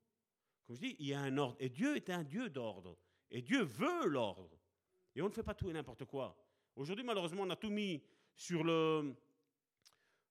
Comme 0.66 0.76
je 0.76 0.82
dis, 0.82 0.96
il 1.00 1.08
y 1.08 1.14
a 1.14 1.20
un 1.20 1.38
ordre. 1.38 1.58
Et 1.60 1.70
Dieu 1.70 1.96
est 1.96 2.10
un 2.10 2.24
Dieu 2.24 2.50
d'ordre. 2.50 2.98
Et 3.30 3.42
Dieu 3.42 3.64
veut 3.64 4.08
l'ordre. 4.08 4.60
Et 5.16 5.22
on 5.22 5.28
ne 5.28 5.34
fait 5.34 5.44
pas 5.44 5.56
tout 5.56 5.70
et 5.70 5.74
n'importe 5.74 6.06
quoi. 6.06 6.38
Aujourd'hui, 6.76 7.04
malheureusement, 7.04 7.44
on 7.44 7.50
a 7.50 7.56
tout 7.56 7.70
mis 7.70 8.02
sur 8.36 8.64
le, 8.64 9.14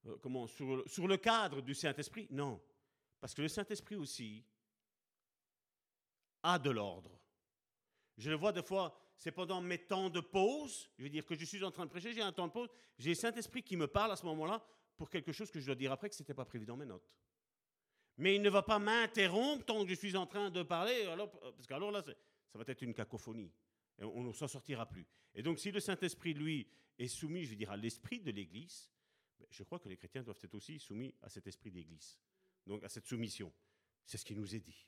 euh, 0.07 0.17
comment, 0.23 0.47
sur, 0.47 0.89
sur 0.89 1.07
le 1.07 1.17
cadre 1.17 1.61
du 1.61 1.75
Saint-Esprit. 1.75 2.27
Non. 2.31 2.61
Parce 3.21 3.35
que 3.35 3.43
le 3.43 3.49
Saint-Esprit 3.49 3.97
aussi 3.97 4.45
a 6.43 6.59
de 6.59 6.71
l'ordre. 6.71 7.19
Je 8.17 8.31
le 8.31 8.37
vois 8.37 8.53
des 8.53 8.62
fois, 8.62 8.99
c'est 9.21 9.33
pendant 9.33 9.61
mes 9.61 9.77
temps 9.77 10.09
de 10.09 10.21
pause, 10.21 10.91
je 10.97 11.03
veux 11.03 11.11
dire 11.11 11.27
que 11.27 11.35
je 11.35 11.45
suis 11.45 11.62
en 11.62 11.71
train 11.71 11.85
de 11.85 11.91
prêcher, 11.91 12.15
j'ai 12.15 12.23
un 12.23 12.33
temps 12.33 12.47
de 12.47 12.53
pause, 12.53 12.71
j'ai 12.99 13.11
le 13.11 13.17
Saint-Esprit 13.17 13.62
qui 13.62 13.77
me 13.77 13.87
parle 13.87 14.11
à 14.12 14.17
ce 14.17 14.25
moment-là 14.25 14.67
pour 14.97 15.11
quelque 15.11 15.31
chose 15.31 15.50
que 15.50 15.61
je 15.61 15.67
dois 15.67 15.75
dire 15.75 15.93
après 15.93 16.09
que 16.09 16.15
ce 16.15 16.23
n'était 16.23 16.33
pas 16.33 16.47
prévu 16.47 16.65
dans 16.65 16.79
mes 16.79 16.87
notes. 16.87 17.07
Mais 18.17 18.35
il 18.35 18.41
ne 18.41 18.49
va 18.49 18.62
pas 18.62 18.79
m'interrompre 18.79 19.67
tant 19.67 19.85
que 19.85 19.91
je 19.91 19.95
suis 19.95 20.17
en 20.17 20.27
train 20.27 20.49
de 20.49 20.62
parler, 20.62 21.05
alors, 21.05 21.31
parce 21.39 21.67
qu'alors 21.67 21.91
là, 21.91 22.03
ça 22.03 22.59
va 22.59 22.65
être 22.67 22.81
une 22.81 22.95
cacophonie. 22.95 23.53
Et 23.99 24.05
on 24.05 24.23
ne 24.23 24.33
s'en 24.33 24.49
sortira 24.49 24.87
plus. 24.87 25.07
Et 25.35 25.43
donc, 25.43 25.59
si 25.59 25.71
le 25.71 25.81
Saint-Esprit, 25.81 26.33
lui, 26.33 26.67
est 26.99 27.09
soumis, 27.09 27.45
je 27.45 27.50
veux 27.50 27.57
dire, 27.57 27.71
à 27.71 27.77
l'esprit 27.77 28.21
de 28.21 28.31
l'Église, 28.31 28.91
ben, 29.39 29.47
je 29.50 29.62
crois 29.65 29.79
que 29.79 29.91
les 29.91 29.99
chrétiens 29.99 30.23
doivent 30.23 30.41
être 30.43 30.55
aussi 30.55 30.79
soumis 30.79 31.15
à 31.21 31.29
cet 31.29 31.47
esprit 31.47 31.71
d'Église, 31.71 32.19
donc 32.67 32.83
à 32.85 32.89
cette 32.89 33.05
soumission. 33.05 33.53
C'est 34.07 34.17
ce 34.17 34.25
qui 34.25 34.35
nous 34.35 34.55
est 34.55 34.61
dit. 34.61 34.87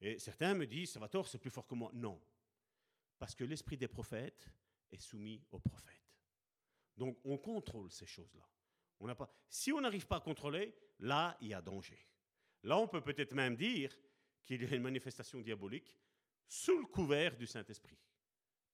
Et 0.00 0.20
certains 0.20 0.54
me 0.54 0.66
disent, 0.68 0.92
ça 0.92 1.00
va 1.00 1.08
tort, 1.08 1.26
c'est 1.26 1.38
plus 1.38 1.50
fort 1.50 1.66
que 1.66 1.74
moi. 1.74 1.90
Non, 1.94 2.20
parce 3.18 3.34
que 3.34 3.44
l'esprit 3.44 3.76
des 3.76 3.88
prophètes 3.88 4.48
est 4.90 5.00
soumis 5.00 5.42
aux 5.50 5.58
prophètes. 5.58 6.14
Donc 6.96 7.18
on 7.24 7.38
contrôle 7.38 7.90
ces 7.90 8.06
choses-là. 8.06 8.48
On 9.00 9.14
pas, 9.14 9.30
si 9.48 9.72
on 9.72 9.80
n'arrive 9.80 10.06
pas 10.06 10.16
à 10.16 10.20
contrôler, 10.20 10.74
là, 11.00 11.36
il 11.40 11.48
y 11.48 11.54
a 11.54 11.60
danger. 11.60 11.98
Là, 12.62 12.78
on 12.78 12.88
peut 12.88 13.02
peut-être 13.02 13.34
même 13.34 13.56
dire 13.56 13.94
qu'il 14.42 14.62
y 14.62 14.66
a 14.66 14.76
une 14.76 14.82
manifestation 14.82 15.40
diabolique 15.40 15.94
sous 16.48 16.78
le 16.78 16.86
couvert 16.86 17.36
du 17.36 17.46
Saint-Esprit. 17.46 17.98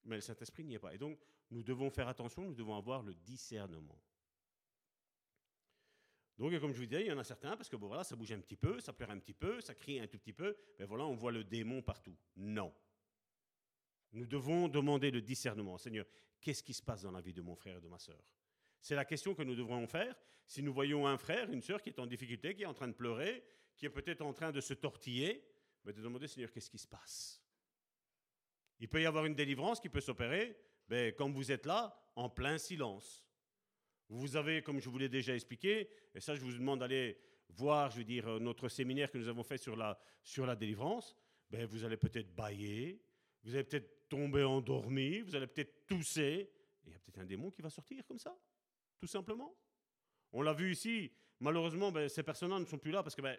Mais 0.03 0.15
le 0.15 0.21
Saint-Esprit 0.21 0.63
n'y 0.63 0.75
est 0.75 0.79
pas. 0.79 0.93
Et 0.93 0.97
donc, 0.97 1.19
nous 1.49 1.63
devons 1.63 1.89
faire 1.89 2.07
attention, 2.07 2.43
nous 2.43 2.55
devons 2.55 2.75
avoir 2.75 3.03
le 3.03 3.13
discernement. 3.13 3.99
Donc, 6.37 6.57
comme 6.59 6.73
je 6.73 6.79
vous 6.79 6.85
disais, 6.85 7.01
il 7.01 7.07
y 7.07 7.11
en 7.11 7.19
a 7.19 7.23
certains, 7.23 7.55
parce 7.55 7.69
que 7.69 7.75
bon, 7.75 7.87
voilà, 7.87 8.03
ça 8.03 8.15
bouge 8.15 8.31
un 8.31 8.39
petit 8.39 8.55
peu, 8.55 8.79
ça 8.79 8.93
pleure 8.93 9.11
un 9.11 9.19
petit 9.19 9.33
peu, 9.33 9.61
ça 9.61 9.75
crie 9.75 9.99
un 9.99 10.07
tout 10.07 10.17
petit 10.17 10.33
peu, 10.33 10.57
mais 10.79 10.85
voilà, 10.85 11.05
on 11.05 11.15
voit 11.15 11.31
le 11.31 11.43
démon 11.43 11.81
partout. 11.81 12.15
Non. 12.35 12.73
Nous 14.13 14.25
devons 14.25 14.67
demander 14.67 15.11
le 15.11 15.21
discernement. 15.21 15.77
Seigneur, 15.77 16.05
qu'est-ce 16.41 16.63
qui 16.63 16.73
se 16.73 16.81
passe 16.81 17.03
dans 17.03 17.11
la 17.11 17.21
vie 17.21 17.33
de 17.33 17.41
mon 17.41 17.55
frère 17.55 17.77
et 17.77 17.81
de 17.81 17.87
ma 17.87 17.99
sœur? 17.99 18.21
C'est 18.81 18.95
la 18.95 19.05
question 19.05 19.33
que 19.33 19.43
nous 19.43 19.55
devrons 19.55 19.87
faire. 19.87 20.15
Si 20.45 20.61
nous 20.61 20.73
voyons 20.73 21.07
un 21.07 21.17
frère, 21.17 21.49
une 21.51 21.61
sœur 21.61 21.81
qui 21.81 21.89
est 21.89 21.99
en 21.99 22.05
difficulté, 22.05 22.53
qui 22.55 22.63
est 22.63 22.67
en 22.67 22.73
train 22.73 22.87
de 22.87 22.93
pleurer, 22.93 23.43
qui 23.77 23.85
est 23.85 23.89
peut-être 23.89 24.21
en 24.21 24.33
train 24.33 24.51
de 24.51 24.59
se 24.59 24.73
tortiller, 24.73 25.45
mais 25.85 25.93
de 25.93 26.01
demander, 26.01 26.27
Seigneur, 26.27 26.51
qu'est-ce 26.51 26.69
qui 26.69 26.77
se 26.77 26.87
passe? 26.87 27.41
Il 28.79 28.89
peut 28.89 29.01
y 29.01 29.05
avoir 29.05 29.25
une 29.25 29.35
délivrance 29.35 29.79
qui 29.79 29.89
peut 29.89 30.01
s'opérer, 30.01 30.57
mais 30.89 31.13
comme 31.13 31.33
vous 31.33 31.51
êtes 31.51 31.65
là, 31.65 31.95
en 32.15 32.29
plein 32.29 32.57
silence. 32.57 33.25
Vous 34.09 34.35
avez, 34.35 34.61
comme 34.61 34.81
je 34.81 34.89
vous 34.89 34.97
l'ai 34.97 35.07
déjà 35.07 35.33
expliqué, 35.33 35.89
et 36.13 36.19
ça 36.19 36.35
je 36.35 36.41
vous 36.41 36.51
demande 36.51 36.79
d'aller 36.79 37.17
voir, 37.49 37.91
je 37.91 37.97
veux 37.97 38.03
dire, 38.03 38.39
notre 38.39 38.67
séminaire 38.67 39.09
que 39.09 39.17
nous 39.17 39.27
avons 39.27 39.43
fait 39.43 39.57
sur 39.57 39.75
la, 39.75 39.97
sur 40.23 40.45
la 40.45 40.55
délivrance, 40.55 41.15
ben, 41.49 41.65
vous 41.65 41.83
allez 41.83 41.97
peut-être 41.97 42.33
bailler, 42.33 43.01
vous 43.43 43.55
allez 43.55 43.63
peut-être 43.63 44.00
tomber 44.11 44.43
endormi, 44.43 45.21
vous 45.21 45.33
allez 45.35 45.47
peut-être 45.47 45.87
tousser, 45.87 46.51
et 46.83 46.87
il 46.87 46.91
y 46.91 46.95
a 46.95 46.99
peut-être 46.99 47.19
un 47.19 47.25
démon 47.25 47.49
qui 47.49 47.61
va 47.61 47.69
sortir 47.69 48.05
comme 48.05 48.19
ça, 48.19 48.37
tout 48.99 49.07
simplement. 49.07 49.55
On 50.33 50.41
l'a 50.41 50.51
vu 50.51 50.73
ici, 50.73 51.09
malheureusement, 51.39 51.93
ben, 51.93 52.09
ces 52.09 52.21
personnes-là 52.21 52.59
ne 52.59 52.65
sont 52.65 52.77
plus 52.77 52.91
là 52.91 53.03
parce 53.03 53.15
que 53.15 53.21
ben, 53.21 53.37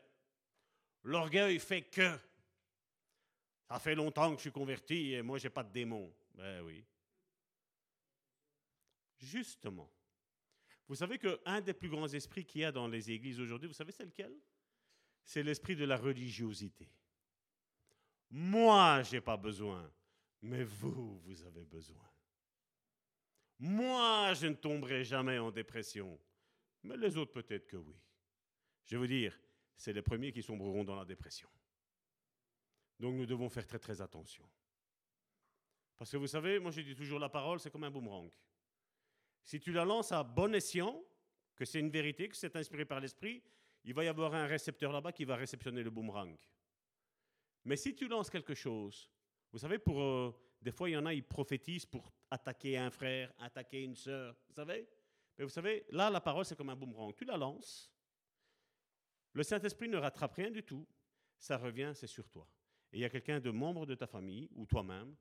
l'orgueil 1.02 1.58
fait 1.58 1.82
que. 1.82 2.18
Ça 3.68 3.78
fait 3.78 3.94
longtemps 3.94 4.30
que 4.30 4.36
je 4.36 4.42
suis 4.42 4.52
converti 4.52 5.12
et 5.12 5.22
moi, 5.22 5.38
j'ai 5.38 5.50
pas 5.50 5.62
de 5.62 5.72
démon. 5.72 6.10
Ben 6.34 6.62
oui. 6.62 6.84
Justement. 9.18 9.90
Vous 10.88 10.94
savez 10.94 11.18
qu'un 11.18 11.60
des 11.60 11.74
plus 11.74 11.88
grands 11.90 12.08
esprits 12.08 12.46
qu'il 12.46 12.62
y 12.62 12.64
a 12.64 12.72
dans 12.72 12.88
les 12.88 13.10
églises 13.10 13.40
aujourd'hui, 13.40 13.68
vous 13.68 13.74
savez 13.74 13.92
c'est 13.92 14.04
lequel? 14.04 14.34
C'est 15.22 15.42
l'esprit 15.42 15.76
de 15.76 15.84
la 15.84 15.96
religiosité. 15.98 16.88
Moi, 18.30 19.02
je 19.02 19.12
n'ai 19.12 19.20
pas 19.20 19.36
besoin, 19.36 19.90
mais 20.42 20.64
vous, 20.64 21.18
vous 21.20 21.42
avez 21.44 21.64
besoin. 21.64 22.08
Moi, 23.58 24.34
je 24.34 24.48
ne 24.48 24.54
tomberai 24.54 25.04
jamais 25.04 25.38
en 25.38 25.50
dépression, 25.50 26.18
mais 26.82 26.96
les 26.96 27.16
autres 27.16 27.32
peut-être 27.32 27.66
que 27.66 27.76
oui. 27.76 27.96
Je 28.84 28.96
vais 28.96 29.00
vous 29.00 29.06
dire, 29.06 29.38
c'est 29.76 29.92
les 29.92 30.02
premiers 30.02 30.32
qui 30.32 30.42
sombreront 30.42 30.84
dans 30.84 30.96
la 30.96 31.04
dépression. 31.04 31.48
Donc 32.98 33.14
nous 33.14 33.26
devons 33.26 33.48
faire 33.48 33.66
très 33.66 33.78
très 33.78 34.00
attention. 34.00 34.48
Parce 35.96 36.10
que 36.10 36.16
vous 36.16 36.26
savez, 36.26 36.58
moi 36.58 36.72
je 36.72 36.80
dis 36.80 36.94
toujours 36.94 37.20
la 37.20 37.28
parole, 37.28 37.60
c'est 37.60 37.70
comme 37.70 37.84
un 37.84 37.90
boomerang. 37.90 38.30
Si 39.44 39.60
tu 39.60 39.72
la 39.72 39.84
lances 39.84 40.12
à 40.12 40.22
bon 40.24 40.54
escient, 40.54 41.00
que 41.54 41.64
c'est 41.64 41.78
une 41.80 41.90
vérité, 41.90 42.28
que 42.28 42.36
c'est 42.36 42.56
inspiré 42.56 42.84
par 42.84 43.00
l'esprit, 43.00 43.42
il 43.84 43.94
va 43.94 44.04
y 44.04 44.08
avoir 44.08 44.34
un 44.34 44.46
récepteur 44.46 44.92
là-bas 44.92 45.12
qui 45.12 45.24
va 45.24 45.36
réceptionner 45.36 45.82
le 45.82 45.90
boomerang. 45.90 46.36
Mais 47.64 47.76
si 47.76 47.94
tu 47.94 48.08
lances 48.08 48.30
quelque 48.30 48.54
chose, 48.54 49.11
vous 49.52 49.58
savez, 49.58 49.78
pour 49.78 50.00
euh, 50.00 50.34
des 50.60 50.72
fois, 50.72 50.88
il 50.88 50.92
y 50.92 50.96
en 50.96 51.06
a, 51.06 51.12
ils 51.12 51.24
prophétisent 51.24 51.86
pour 51.86 52.12
attaquer 52.30 52.78
un 52.78 52.90
frère, 52.90 53.32
attaquer 53.38 53.82
une 53.82 53.96
sœur, 53.96 54.34
vous 54.48 54.54
savez 54.54 54.88
Mais 55.36 55.44
vous 55.44 55.50
savez, 55.50 55.84
là, 55.90 56.08
la 56.08 56.20
parole, 56.20 56.44
c'est 56.44 56.56
comme 56.56 56.70
un 56.70 56.76
boomerang. 56.76 57.14
Tu 57.14 57.24
la 57.24 57.36
lances, 57.36 57.92
le 59.32 59.42
Saint-Esprit 59.42 59.88
ne 59.88 59.96
rattrape 59.96 60.34
rien 60.34 60.50
du 60.50 60.62
tout, 60.62 60.86
ça 61.38 61.58
revient, 61.58 61.92
c'est 61.94 62.06
sur 62.06 62.28
toi. 62.28 62.48
Et 62.92 62.98
il 62.98 63.00
y 63.00 63.04
a 63.04 63.10
quelqu'un 63.10 63.40
de 63.40 63.50
membre 63.50 63.86
de 63.86 63.94
ta 63.94 64.06
famille, 64.06 64.48
ou 64.54 64.66
toi-même, 64.66 65.14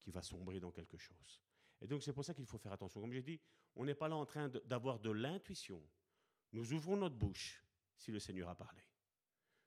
qui 0.00 0.10
va 0.10 0.22
sombrer 0.22 0.58
dans 0.58 0.72
quelque 0.72 0.96
chose. 0.96 1.42
Et 1.80 1.86
donc 1.86 2.02
c'est 2.02 2.12
pour 2.12 2.24
ça 2.24 2.34
qu'il 2.34 2.46
faut 2.46 2.58
faire 2.58 2.72
attention. 2.72 3.00
Comme 3.00 3.12
j'ai 3.12 3.22
dit, 3.22 3.40
on 3.74 3.84
n'est 3.84 3.94
pas 3.94 4.08
là 4.08 4.16
en 4.16 4.26
train 4.26 4.48
d'avoir 4.48 4.98
de, 4.98 5.10
l'intuition. 5.10 5.82
Nous 6.52 6.72
ouvrons 6.72 6.96
notre 6.96 7.16
bouche 7.16 7.62
si 7.96 8.10
le 8.10 8.18
Seigneur 8.18 8.48
a 8.48 8.54
parlé. 8.54 8.82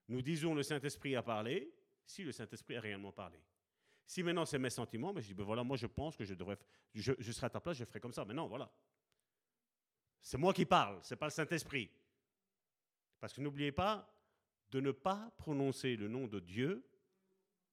Nous 0.07 0.21
disons 0.21 0.53
le 0.53 0.63
Saint-Esprit 0.63 1.15
a 1.15 1.23
parlé 1.23 1.73
si 2.05 2.23
le 2.23 2.31
Saint-Esprit 2.31 2.75
a 2.75 2.81
réellement 2.81 3.11
parlé. 3.11 3.39
Si 4.05 4.21
maintenant 4.21 4.45
c'est 4.45 4.59
mes 4.59 4.69
sentiments, 4.69 5.13
mais 5.13 5.21
je 5.21 5.27
dis, 5.27 5.33
ben 5.33 5.43
voilà, 5.43 5.63
moi 5.63 5.77
je 5.77 5.87
pense 5.87 6.15
que 6.15 6.23
je 6.23 6.33
devrais, 6.33 6.57
je, 6.93 7.13
je 7.17 7.31
serai 7.31 7.47
à 7.47 7.49
ta 7.49 7.59
place, 7.59 7.77
je 7.77 7.85
ferai 7.85 7.99
comme 7.99 8.13
ça. 8.13 8.23
Mais 8.25 8.33
non, 8.33 8.47
voilà. 8.47 8.71
C'est 10.21 10.37
moi 10.37 10.53
qui 10.53 10.65
parle, 10.65 10.99
c'est 11.03 11.15
pas 11.15 11.27
le 11.27 11.31
Saint-Esprit. 11.31 11.89
Parce 13.19 13.33
que 13.33 13.41
n'oubliez 13.41 13.71
pas 13.71 14.11
de 14.69 14.79
ne 14.79 14.91
pas 14.91 15.31
prononcer 15.37 15.95
le 15.95 16.07
nom 16.07 16.27
de 16.27 16.39
Dieu 16.39 16.87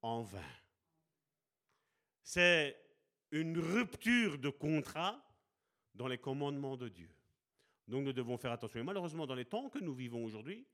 en 0.00 0.22
vain. 0.22 0.40
C'est 2.22 2.78
une 3.30 3.58
rupture 3.58 4.38
de 4.38 4.50
contrat 4.50 5.22
dans 5.94 6.06
les 6.06 6.18
commandements 6.18 6.76
de 6.76 6.88
Dieu. 6.88 7.10
Donc 7.88 8.04
nous 8.04 8.12
devons 8.12 8.36
faire 8.36 8.52
attention. 8.52 8.80
Et 8.80 8.84
malheureusement, 8.84 9.26
dans 9.26 9.34
les 9.34 9.44
temps 9.44 9.68
que 9.68 9.78
nous 9.78 9.94
vivons 9.94 10.24
aujourd'hui, 10.24 10.66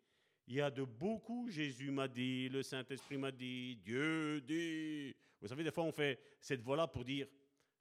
il 0.49 0.55
y 0.55 0.61
a 0.61 0.71
de 0.71 0.83
beaucoup, 0.83 1.49
Jésus 1.49 1.91
m'a 1.91 2.09
dit, 2.09 2.49
le 2.49 2.63
Saint-Esprit 2.63 3.19
m'a 3.19 3.31
dit, 3.31 3.77
Dieu 3.77 4.41
dit. 4.41 5.15
Vous 5.41 5.47
savez, 5.47 5.63
des 5.63 5.71
fois, 5.71 5.85
on 5.85 5.93
fait 5.93 6.19
cette 6.41 6.63
voix-là 6.63 6.89
pour 6.89 7.05
dire, 7.05 7.29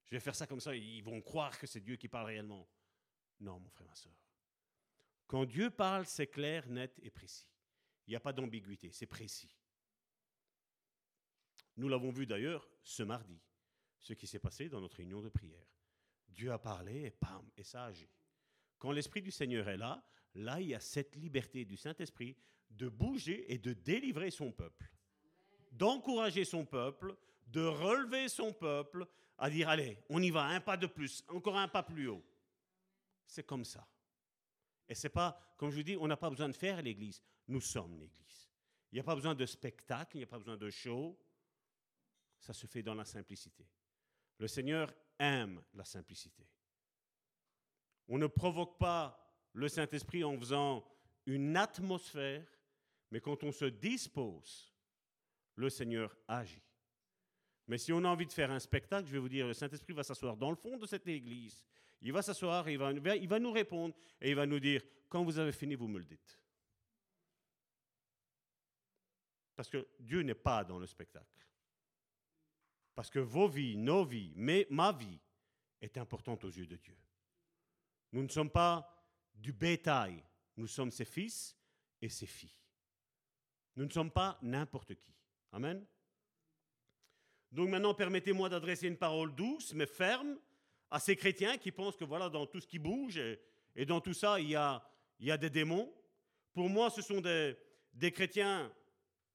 je 0.05 0.11
vais 0.11 0.19
faire 0.19 0.35
ça 0.35 0.45
comme 0.45 0.59
ça, 0.59 0.75
ils 0.75 1.01
vont 1.01 1.21
croire 1.21 1.57
que 1.57 1.65
c'est 1.65 1.79
Dieu 1.79 1.95
qui 1.95 2.07
parle 2.07 2.27
réellement. 2.27 2.67
Non, 3.39 3.59
mon 3.59 3.69
frère, 3.69 3.87
ma 3.87 3.95
soeur. 3.95 4.13
Quand 5.25 5.45
Dieu 5.45 5.69
parle, 5.69 6.05
c'est 6.05 6.27
clair, 6.27 6.67
net 6.67 6.99
et 7.01 7.09
précis. 7.09 7.49
Il 8.05 8.11
n'y 8.11 8.15
a 8.15 8.19
pas 8.19 8.33
d'ambiguïté, 8.33 8.91
c'est 8.91 9.07
précis. 9.07 9.49
Nous 11.77 11.89
l'avons 11.89 12.11
vu 12.11 12.25
d'ailleurs 12.25 12.69
ce 12.83 13.03
mardi 13.03 13.41
ce 13.99 14.13
qui 14.13 14.27
s'est 14.27 14.39
passé 14.39 14.69
dans 14.69 14.79
notre 14.79 14.97
réunion 14.97 15.21
de 15.21 15.29
prière. 15.29 15.67
Dieu 16.29 16.51
a 16.51 16.59
parlé 16.59 17.03
et 17.05 17.11
pam, 17.11 17.49
et 17.57 17.63
ça 17.63 17.85
agit. 17.85 18.09
Quand 18.77 18.91
l'Esprit 18.91 19.21
du 19.21 19.31
Seigneur 19.31 19.67
est 19.67 19.77
là, 19.77 20.03
là, 20.35 20.61
il 20.61 20.67
y 20.67 20.75
a 20.75 20.79
cette 20.79 21.15
liberté 21.15 21.65
du 21.65 21.75
Saint-Esprit 21.75 22.37
de 22.69 22.89
bouger 22.89 23.51
et 23.51 23.57
de 23.57 23.73
délivrer 23.73 24.31
son 24.31 24.51
peuple, 24.51 24.89
d'encourager 25.71 26.45
son 26.45 26.65
peuple, 26.65 27.15
de 27.47 27.63
relever 27.63 28.27
son 28.27 28.53
peuple, 28.53 29.07
à 29.37 29.49
dire, 29.49 29.69
allez, 29.69 29.97
on 30.09 30.21
y 30.21 30.29
va, 30.29 30.43
un 30.43 30.59
pas 30.59 30.77
de 30.77 30.87
plus, 30.87 31.23
encore 31.29 31.57
un 31.57 31.67
pas 31.67 31.83
plus 31.83 32.07
haut. 32.07 32.23
C'est 33.25 33.45
comme 33.45 33.65
ça. 33.65 33.87
Et 34.89 34.95
c'est 34.95 35.09
pas, 35.09 35.53
comme 35.57 35.69
je 35.69 35.77
vous 35.77 35.83
dis, 35.83 35.97
on 35.97 36.07
n'a 36.07 36.17
pas 36.17 36.29
besoin 36.29 36.47
de 36.47 36.55
faire 36.55 36.81
l'Église. 36.81 37.21
Nous 37.47 37.61
sommes 37.61 37.97
l'Église. 37.99 38.49
Il 38.91 38.95
n'y 38.95 38.99
a 39.01 39.03
pas 39.03 39.15
besoin 39.15 39.35
de 39.35 39.45
spectacle, 39.45 40.15
il 40.15 40.19
n'y 40.19 40.23
a 40.23 40.27
pas 40.27 40.37
besoin 40.39 40.57
de 40.57 40.69
show. 40.69 41.19
Ça 42.39 42.53
se 42.53 42.67
fait 42.67 42.83
dans 42.83 42.95
la 42.95 43.05
simplicité. 43.05 43.67
Le 44.37 44.47
Seigneur 44.47 44.93
aime 45.19 45.61
la 45.73 45.83
simplicité. 45.83 46.47
On 48.07 48.17
ne 48.17 48.27
provoque 48.27 48.77
pas 48.77 49.23
le 49.53 49.67
Saint-Esprit 49.67 50.23
en 50.23 50.37
faisant 50.37 50.85
une 51.25 51.57
atmosphère, 51.57 52.45
mais 53.11 53.21
quand 53.21 53.43
on 53.43 53.51
se 53.51 53.65
dispose, 53.65 54.73
le 55.55 55.69
Seigneur 55.69 56.15
agit. 56.27 56.61
Mais 57.67 57.77
si 57.77 57.91
on 57.91 58.03
a 58.03 58.07
envie 58.07 58.25
de 58.25 58.31
faire 58.31 58.51
un 58.51 58.59
spectacle, 58.59 59.07
je 59.07 59.11
vais 59.11 59.19
vous 59.19 59.29
dire, 59.29 59.47
le 59.47 59.53
Saint-Esprit 59.53 59.93
va 59.93 60.03
s'asseoir 60.03 60.37
dans 60.37 60.49
le 60.49 60.55
fond 60.55 60.77
de 60.77 60.85
cette 60.85 61.07
église. 61.07 61.65
Il 62.01 62.13
va 62.13 62.21
s'asseoir, 62.21 62.69
il 62.69 62.77
va, 62.77 62.91
il 62.91 63.27
va 63.27 63.39
nous 63.39 63.51
répondre 63.51 63.95
et 64.21 64.29
il 64.29 64.35
va 64.35 64.45
nous 64.45 64.59
dire, 64.59 64.81
quand 65.09 65.23
vous 65.23 65.37
avez 65.37 65.51
fini, 65.51 65.75
vous 65.75 65.87
me 65.87 65.99
le 65.99 66.05
dites. 66.05 66.39
Parce 69.55 69.69
que 69.69 69.87
Dieu 69.99 70.21
n'est 70.21 70.35
pas 70.35 70.63
dans 70.63 70.77
le 70.77 70.85
spectacle. 70.85 71.45
Parce 72.93 73.09
que 73.09 73.19
vos 73.19 73.47
vies, 73.47 73.75
nos 73.75 74.05
vies, 74.05 74.33
mais 74.35 74.67
ma 74.69 74.91
vie 74.91 75.19
est 75.81 75.97
importante 75.97 76.43
aux 76.43 76.51
yeux 76.51 76.67
de 76.67 76.77
Dieu. 76.77 76.97
Nous 78.11 78.23
ne 78.23 78.29
sommes 78.29 78.49
pas 78.49 78.87
du 79.33 79.51
bétail, 79.51 80.23
nous 80.55 80.67
sommes 80.67 80.91
ses 80.91 81.05
fils 81.05 81.55
et 82.01 82.09
ses 82.09 82.25
filles. 82.25 82.66
Nous 83.77 83.85
ne 83.85 83.91
sommes 83.91 84.11
pas 84.11 84.37
n'importe 84.41 84.95
qui. 84.95 85.13
Amen. 85.53 85.85
Donc 87.51 87.69
maintenant, 87.69 87.93
permettez-moi 87.93 88.49
d'adresser 88.49 88.87
une 88.87 88.97
parole 88.97 89.33
douce 89.33 89.73
mais 89.73 89.85
ferme 89.85 90.37
à 90.91 90.99
ces 90.99 91.15
chrétiens 91.15 91.57
qui 91.57 91.71
pensent 91.71 91.95
que 91.95 92.03
voilà, 92.03 92.29
dans 92.29 92.45
tout 92.45 92.59
ce 92.59 92.67
qui 92.67 92.79
bouge 92.79 93.17
et, 93.75 93.85
dans 93.85 94.01
tout 94.01 94.13
ça, 94.13 94.39
il 94.39 94.49
y, 94.49 94.55
a, 94.55 94.81
des 95.19 95.49
démons. 95.49 95.93
Pour 96.53 96.69
moi, 96.69 96.89
ce 96.89 97.01
sont 97.01 97.21
des, 97.21 97.55
des 97.93 98.11
chrétiens 98.11 98.69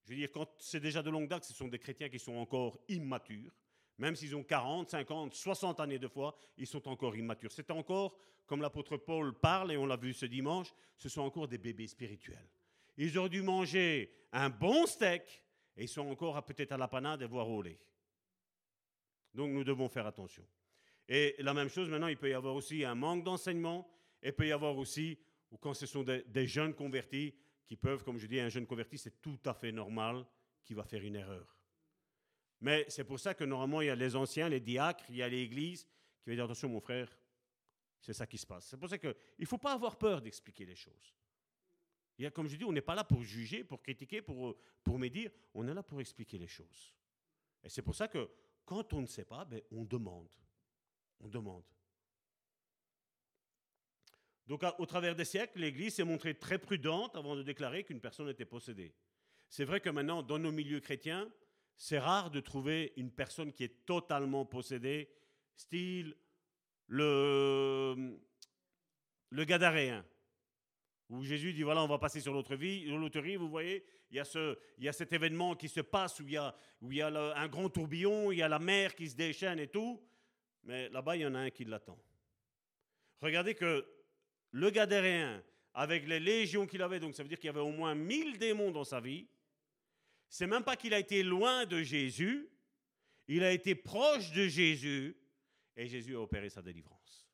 je 0.05 0.11
veux 0.11 0.17
dire, 0.17 0.33
quand 0.33 0.49
c'est 0.59 0.81
déjà 0.81 1.03
de 1.03 1.11
longue 1.11 1.29
date, 1.29 1.45
ce 1.45 1.55
sont 1.55 1.69
des 1.69 1.79
chrétiens 1.79 2.09
qui 2.09 2.19
sont 2.19 2.35
encore 2.35 2.79
immatures. 2.89 3.53
Même 3.99 4.17
s'ils 4.17 4.35
ont 4.35 4.43
40, 4.43 4.91
50, 4.91 5.35
60 5.35 5.81
années 5.81 5.99
de 5.99 6.09
foi, 6.09 6.37
ils 6.57 6.67
sont 6.67 6.89
encore 6.89 7.15
immatures. 7.15 7.53
C'est 7.53 7.71
encore, 7.71 8.17
comme 8.47 8.63
l'apôtre 8.63 8.97
Paul 8.97 9.39
parle, 9.39 9.71
et 9.71 9.77
on 9.77 9.87
l'a 9.87 9.97
vu 9.97 10.13
ce 10.13 10.27
dimanche, 10.27 10.73
ce 10.99 11.09
sont 11.09 11.21
encore 11.21 11.47
des 11.47 11.59
bébés 11.59 11.87
spirituels. 11.87 12.49
Ils 12.97 13.17
auraient 13.19 13.29
dû 13.29 13.43
manger 13.43 14.13
un 14.33 14.51
bon 14.51 14.87
steak, 14.87 15.45
et 15.77 15.85
ils 15.85 15.89
sont 15.89 16.09
encore 16.09 16.45
peut-être 16.45 16.73
à 16.73 16.77
la 16.77 16.89
panade 16.89 17.23
et 17.23 17.27
voire 17.27 17.49
au. 17.49 17.63
Donc 19.35 19.51
nous 19.51 19.65
devons 19.65 19.89
faire 19.89 20.07
attention. 20.07 20.47
Et 21.09 21.35
la 21.39 21.55
même 21.55 21.69
chose, 21.69 21.89
maintenant, 21.89 22.09
il 22.09 22.17
peut 22.17 22.31
y 22.31 22.35
avoir 22.35 22.55
aussi 22.55 22.85
un 22.85 22.95
manque 22.95 23.25
d'enseignement, 23.25 23.91
et 24.23 24.29
il 24.29 24.33
peut 24.35 24.47
y 24.47 24.53
avoir 24.53 24.77
aussi, 24.77 25.19
ou 25.51 25.57
quand 25.57 25.75
ce 25.75 25.87
sont 25.87 26.03
des, 26.03 26.23
des 26.25 26.47
jeunes 26.47 26.75
convertis, 26.75 27.35
qui 27.67 27.77
peuvent, 27.77 28.05
comme 28.05 28.19
je 28.19 28.27
dis, 28.27 28.39
un 28.39 28.49
jeune 28.49 28.67
converti, 28.67 28.99
c'est 28.99 29.21
tout 29.23 29.39
à 29.47 29.55
fait 29.55 29.73
normal 29.73 30.27
qu'il 30.63 30.77
va 30.77 30.85
faire 30.85 31.03
une 31.03 31.17
erreur. 31.17 31.57
Mais 32.61 32.85
c'est 32.89 33.05
pour 33.05 33.19
ça 33.19 33.35
que 33.35 33.45
normalement, 33.45 33.81
il 33.81 33.87
y 33.87 33.91
a 33.91 33.95
les 33.95 34.15
anciens, 34.15 34.49
les 34.49 34.61
diacres, 34.61 35.05
il 35.09 35.17
y 35.17 35.23
a 35.23 35.29
l'Église 35.29 35.87
qui 36.23 36.31
va 36.31 36.37
dire 36.37 36.45
attention, 36.45 36.69
mon 36.69 36.81
frère, 36.81 37.09
c'est 38.01 38.13
ça 38.13 38.27
qui 38.27 38.39
se 38.39 38.47
passe. 38.47 38.67
C'est 38.67 38.77
pour 38.77 38.89
ça 38.89 38.99
qu'il 38.99 39.15
ne 39.39 39.47
faut 39.47 39.59
pas 39.59 39.73
avoir 39.73 39.97
peur 39.97 40.21
d'expliquer 40.21 40.65
les 40.65 40.77
choses. 40.77 41.15
Comme 42.35 42.47
je 42.47 42.57
dis, 42.57 42.65
on 42.65 42.73
n'est 42.73 42.81
pas 42.81 42.95
là 42.95 43.05
pour 43.05 43.23
juger, 43.23 43.65
pour 43.65 43.83
critiquer, 43.83 44.23
pour, 44.23 44.57
pour 44.85 44.99
médire, 44.99 45.31
on 45.55 45.67
est 45.67 45.75
là 45.75 45.83
pour 45.83 46.01
expliquer 46.01 46.39
les 46.39 46.47
choses. 46.47 46.93
Et 47.65 47.69
c'est 47.69 47.83
pour 47.83 47.95
ça 47.95 48.09
que 48.09 48.31
quand 48.65 48.93
on 48.93 49.01
ne 49.01 49.07
sait 49.07 49.25
pas, 49.25 49.45
ben, 49.45 49.61
on 49.71 49.85
demande. 49.85 50.31
On 51.21 51.29
demande. 51.29 51.65
Donc, 54.47 54.65
au 54.79 54.87
travers 54.87 55.15
des 55.15 55.25
siècles, 55.25 55.61
l'Église 55.61 55.95
s'est 55.95 56.05
montrée 56.05 56.35
très 56.35 56.59
prudente 56.59 57.17
avant 57.17 57.37
de 57.37 57.43
déclarer 57.43 57.85
qu'une 57.85 58.01
personne 58.01 58.29
était 58.29 58.45
possédée. 58.45 58.95
C'est 59.49 59.65
vrai 59.65 59.81
que 59.81 59.91
maintenant, 59.91 60.23
dans 60.23 60.39
nos 60.39 60.53
milieux 60.53 60.81
chrétiens, 60.81 61.31
c'est 61.77 61.99
rare 61.99 62.31
de 62.31 62.41
trouver 62.41 62.93
une 62.97 63.11
personne 63.11 63.53
qui 63.53 63.65
est 63.65 63.85
totalement 63.87 64.45
possédée, 64.45 65.11
style 65.55 66.17
le, 66.87 68.19
le 69.31 69.45
Gadaréen, 69.45 70.05
où 71.13 71.25
Jésus 71.25 71.53
dit 71.53 71.63
voilà, 71.63 71.83
on 71.83 71.89
va 71.89 71.99
passer 71.99 72.21
sur 72.21 72.33
l'autre 72.33 72.57
rive, 72.57 73.39
vous 73.39 73.51
voyez, 73.51 73.85
il 74.11 74.17
y, 74.17 74.21
a 74.21 74.25
ce, 74.25 74.59
il 74.79 74.85
y 74.85 74.89
a 74.89 74.93
cet 74.95 75.13
événement 75.13 75.55
qui 75.55 75.69
se 75.69 75.81
passe 75.81 76.19
où 76.21 76.27
il 76.27 76.33
y 76.33 76.37
a, 76.39 76.57
où 76.81 76.91
il 76.91 76.99
y 76.99 77.03
a 77.03 77.09
un 77.09 77.49
grand 77.49 77.69
tourbillon, 77.69 78.33
il 78.33 78.39
y 78.39 78.43
a 78.43 78.49
la 78.49 78.59
mer 78.59 78.95
qui 78.95 79.09
se 79.09 79.15
déchaîne 79.15 79.59
et 79.59 79.69
tout, 79.69 80.03
mais 80.65 80.89
là-bas, 80.89 81.17
il 81.17 81.23
y 81.23 81.27
en 81.27 81.35
a 81.35 81.41
un 81.41 81.51
qui 81.51 81.65
l'attend. 81.65 81.99
Regardez 83.21 83.55
que 83.55 83.87
le 84.53 84.71
Gadéréen, 84.71 85.43
avec 85.75 86.09
les 86.09 86.19
légions 86.19 86.67
qu'il 86.67 86.81
avait, 86.81 86.99
donc 86.99 87.15
ça 87.15 87.23
veut 87.23 87.29
dire 87.29 87.39
qu'il 87.39 87.49
y 87.49 87.51
avait 87.51 87.61
au 87.61 87.73
moins 87.73 87.95
mille 87.95 88.39
démons 88.39 88.71
dans 88.71 88.85
sa 88.85 89.01
vie, 89.01 89.29
c'est 90.31 90.47
même 90.47 90.65
pas 90.65 90.77
qu'il 90.77 90.95
a 90.95 90.99
été 90.99 91.23
loin 91.23 91.67
de 91.67 91.83
Jésus, 91.83 92.49
il 93.29 93.45
a 93.45 93.53
été 93.53 93.75
proche 93.75 94.33
de 94.33 94.49
Jésus 94.49 95.15
et 95.77 95.87
Jésus 95.87 96.17
a 96.17 96.21
opéré 96.21 96.49
sa 96.49 96.63
délivrance. 96.63 97.29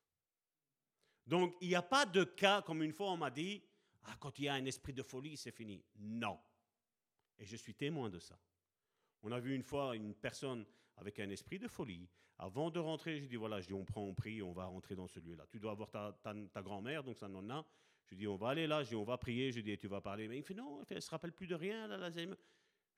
Donc 1.29 1.55
il 1.61 1.69
n'y 1.69 1.75
a 1.75 1.83
pas 1.83 2.07
de 2.07 2.25
cas 2.25 2.63
comme 2.63 2.83
une 2.83 2.93
fois 2.93 3.13
on 3.13 3.17
m'a 3.17 3.31
dit, 3.31 3.63
ah, 4.05 4.17
quand 4.21 4.39
il 4.39 4.45
y 4.45 4.49
a 4.49 4.55
un 4.55 4.65
esprit 4.65 4.93
de 4.93 5.03
folie, 5.03 5.37
c'est 5.37 5.51
fini. 5.51 5.85
Non. 5.99 6.39
Et 7.39 7.45
je 7.45 7.57
suis 7.57 7.75
témoin 7.75 8.11
de 8.11 8.19
ça. 8.19 8.39
On 9.23 9.33
a 9.33 9.41
vu 9.41 9.55
une 9.55 9.63
fois 9.63 9.97
une 9.97 10.15
personne 10.15 10.65
avec 10.97 11.19
un 11.21 11.31
esprit 11.31 11.59
de 11.59 11.69
folie. 11.69 12.09
Avant 12.39 12.71
de 12.71 12.79
rentrer, 12.79 13.21
je 13.21 13.27
dis 13.27 13.37
voilà, 13.37 13.61
je 13.61 13.67
dis 13.67 13.75
on 13.75 13.85
prend, 13.85 14.03
on 14.03 14.15
prie, 14.15 14.43
on 14.43 14.53
va 14.53 14.67
rentrer 14.67 14.95
dans 14.95 15.09
ce 15.09 15.19
lieu-là. 15.19 15.45
Tu 15.51 15.59
dois 15.59 15.73
avoir 15.73 15.91
ta, 15.91 16.63
grand-mère, 16.63 17.03
donc 17.03 17.17
ça 17.17 17.29
n'en 17.29 17.49
a. 17.51 17.67
Je 18.07 18.15
dis 18.15 18.29
on 18.29 18.37
va 18.37 18.51
aller 18.51 18.67
là, 18.67 18.83
on 18.95 19.05
va 19.05 19.19
prier, 19.19 19.51
je 19.51 19.61
dis 19.61 19.77
tu 19.77 19.89
vas 19.89 20.01
parler. 20.01 20.29
Mais 20.29 20.39
il 20.39 20.43
fait 20.43 20.55
non, 20.55 20.85
elle 20.89 20.97
ne 20.97 21.01
se 21.01 21.11
rappelle 21.11 21.33
plus 21.33 21.49
de 21.49 21.57
rien. 21.57 21.89
Là, 21.89 21.97
là, 21.97 22.11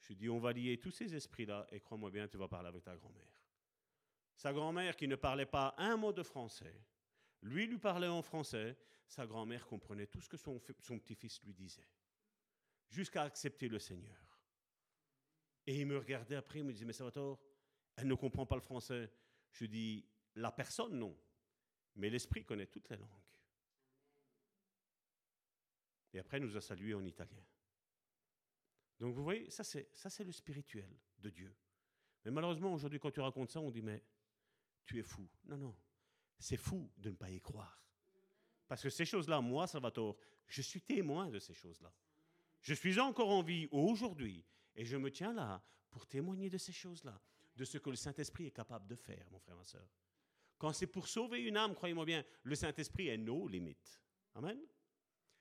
je 0.00 0.12
dis 0.12 0.28
on 0.28 0.38
va 0.38 0.52
lier 0.52 0.78
tous 0.78 0.90
ces 0.90 1.14
esprits-là 1.14 1.66
et 1.72 1.80
crois-moi 1.80 2.10
bien, 2.10 2.28
tu 2.28 2.36
vas 2.36 2.48
parler 2.48 2.68
avec 2.68 2.84
ta 2.84 2.94
grand-mère. 2.96 3.32
Sa 4.36 4.52
grand-mère 4.52 4.96
qui 4.96 5.08
ne 5.08 5.16
parlait 5.16 5.46
pas 5.46 5.74
un 5.78 5.96
mot 5.96 6.12
de 6.12 6.22
français, 6.22 6.74
lui 7.42 7.66
lui 7.66 7.78
parlait 7.78 8.08
en 8.08 8.22
français, 8.22 8.76
sa 9.10 9.26
grand-mère 9.26 9.66
comprenait 9.66 10.06
tout 10.06 10.20
ce 10.20 10.28
que 10.28 10.36
son, 10.36 10.60
petit-fils 10.60 11.42
lui 11.42 11.52
disait, 11.52 11.88
jusqu'à 12.88 13.24
accepter 13.24 13.66
le 13.68 13.80
Seigneur. 13.80 14.40
Et 15.66 15.80
il 15.80 15.86
me 15.86 15.98
regardait 15.98 16.36
après, 16.36 16.60
il 16.60 16.64
me 16.64 16.72
disait, 16.72 16.84
mais 16.84 16.92
Salvatore, 16.92 17.40
elle 17.96 18.06
ne 18.06 18.14
comprend 18.14 18.46
pas 18.46 18.54
le 18.54 18.62
français. 18.62 19.12
Je 19.50 19.64
dis, 19.66 20.08
la 20.36 20.52
personne, 20.52 20.96
non. 20.96 21.18
Mais 21.96 22.08
l'esprit 22.08 22.44
connaît 22.44 22.68
toutes 22.68 22.88
les 22.88 22.96
langues. 22.96 23.10
Et 26.12 26.20
après, 26.20 26.38
il 26.38 26.44
nous 26.44 26.56
a 26.56 26.60
salué 26.60 26.94
en 26.94 27.04
italien. 27.04 27.44
Donc 29.00 29.12
vous 29.12 29.24
voyez, 29.24 29.50
ça 29.50 29.64
c'est, 29.64 29.90
ça 29.92 30.08
c'est 30.08 30.24
le 30.24 30.32
spirituel 30.32 30.96
de 31.18 31.30
Dieu. 31.30 31.52
Mais 32.24 32.30
malheureusement, 32.30 32.72
aujourd'hui, 32.72 33.00
quand 33.00 33.10
tu 33.10 33.20
racontes 33.20 33.50
ça, 33.50 33.60
on 33.60 33.72
dit, 33.72 33.82
mais 33.82 34.04
tu 34.84 35.00
es 35.00 35.02
fou. 35.02 35.28
Non, 35.44 35.56
non, 35.56 35.76
c'est 36.38 36.56
fou 36.56 36.92
de 36.96 37.10
ne 37.10 37.16
pas 37.16 37.30
y 37.30 37.40
croire. 37.40 37.80
Parce 38.70 38.84
que 38.84 38.88
ces 38.88 39.04
choses-là, 39.04 39.40
moi, 39.40 39.66
Salvatore, 39.66 40.16
je 40.46 40.62
suis 40.62 40.80
témoin 40.80 41.28
de 41.28 41.40
ces 41.40 41.54
choses-là. 41.54 41.92
Je 42.60 42.72
suis 42.72 43.00
encore 43.00 43.30
en 43.30 43.42
vie 43.42 43.66
aujourd'hui 43.72 44.44
et 44.76 44.84
je 44.84 44.96
me 44.96 45.10
tiens 45.10 45.32
là 45.32 45.60
pour 45.90 46.06
témoigner 46.06 46.48
de 46.48 46.56
ces 46.56 46.70
choses-là 46.70 47.20
de 47.56 47.64
ce 47.64 47.78
que 47.78 47.90
le 47.90 47.96
Saint-Esprit 47.96 48.46
est 48.46 48.52
capable 48.52 48.86
de 48.86 48.94
faire, 48.94 49.26
mon 49.32 49.40
frère, 49.40 49.56
ma 49.56 49.64
soeur. 49.64 49.88
Quand 50.56 50.72
c'est 50.72 50.86
pour 50.86 51.08
sauver 51.08 51.40
une 51.40 51.56
âme, 51.56 51.74
croyez-moi 51.74 52.04
bien, 52.04 52.24
le 52.44 52.54
Saint-Esprit 52.54 53.08
est 53.08 53.18
nos 53.18 53.48
limites. 53.48 54.00
Amen. 54.36 54.60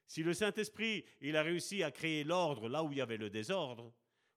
Si 0.08 0.24
le 0.24 0.34
Saint-Esprit, 0.34 1.06
il 1.22 1.36
a 1.36 1.44
réussi 1.44 1.84
à 1.84 1.92
créer 1.92 2.24
l'ordre 2.24 2.68
là 2.68 2.84
où 2.84 2.92
il 2.92 2.98
y 2.98 3.02
avait 3.02 3.18
le 3.18 3.30
désordre, 3.30 3.94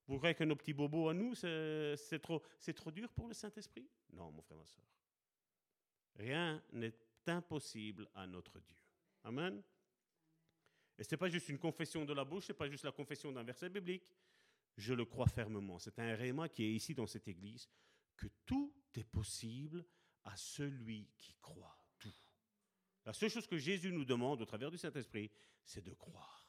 vous 0.07 0.19
croyez 0.19 0.35
que 0.35 0.45
nos 0.45 0.55
petits 0.55 0.75
bobos 0.75 1.09
à 1.09 1.15
nous, 1.15 1.35
c'est 1.35 2.21
trop, 2.21 2.43
trop 2.77 2.91
dur 2.91 3.11
pour 3.15 3.27
le 3.27 3.33
Saint-Esprit? 3.33 3.89
Non, 4.13 4.31
mon 4.31 4.43
frère, 4.43 4.59
ma 4.59 4.67
soeur. 4.67 4.85
Rien 6.17 6.63
n'est 6.73 6.93
impossible 7.27 8.07
à 8.15 8.27
notre 8.27 8.61
Dieu. 8.61 8.77
Amen. 9.25 9.63
Et 10.99 11.05
ce 11.05 11.11
n'est 11.11 11.19
pas 11.19 11.29
juste 11.29 11.49
une 11.49 11.59
confession 11.59 12.05
de 12.05 12.13
la 12.13 12.25
bouche, 12.25 12.47
ce 12.47 12.53
n'est 12.53 12.59
pas 12.59 12.69
juste 12.69 12.85
la 12.85 12.93
confession 12.93 13.33
d'un 13.33 13.43
verset 13.43 13.69
biblique, 13.69 14.13
je 14.77 14.95
le 14.95 15.05
crois 15.05 15.27
fermement. 15.27 15.79
C'est 15.79 15.99
un 15.99 16.15
réma 16.15 16.49
qui 16.49 16.65
est 16.65 16.73
ici 16.73 16.95
dans 16.95 17.07
cette 17.07 17.29
église, 17.29 17.69
que 18.17 18.27
tout 18.47 18.73
est 18.95 19.05
possible 19.05 19.85
à 20.25 20.37
celui 20.37 21.09
qui 21.19 21.35
croit. 21.41 21.77
Tout. 21.99 22.15
La 23.05 23.13
seule 23.13 23.31
chose 23.31 23.47
que 23.47 23.59
Jésus 23.59 23.93
nous 23.93 24.05
demande 24.05 24.43
au 24.43 24.45
travers 24.45 24.71
du 24.71 24.79
Saint-Esprit, 24.79 25.31
c'est 25.65 25.85
de 25.85 25.93
croire. 25.93 26.49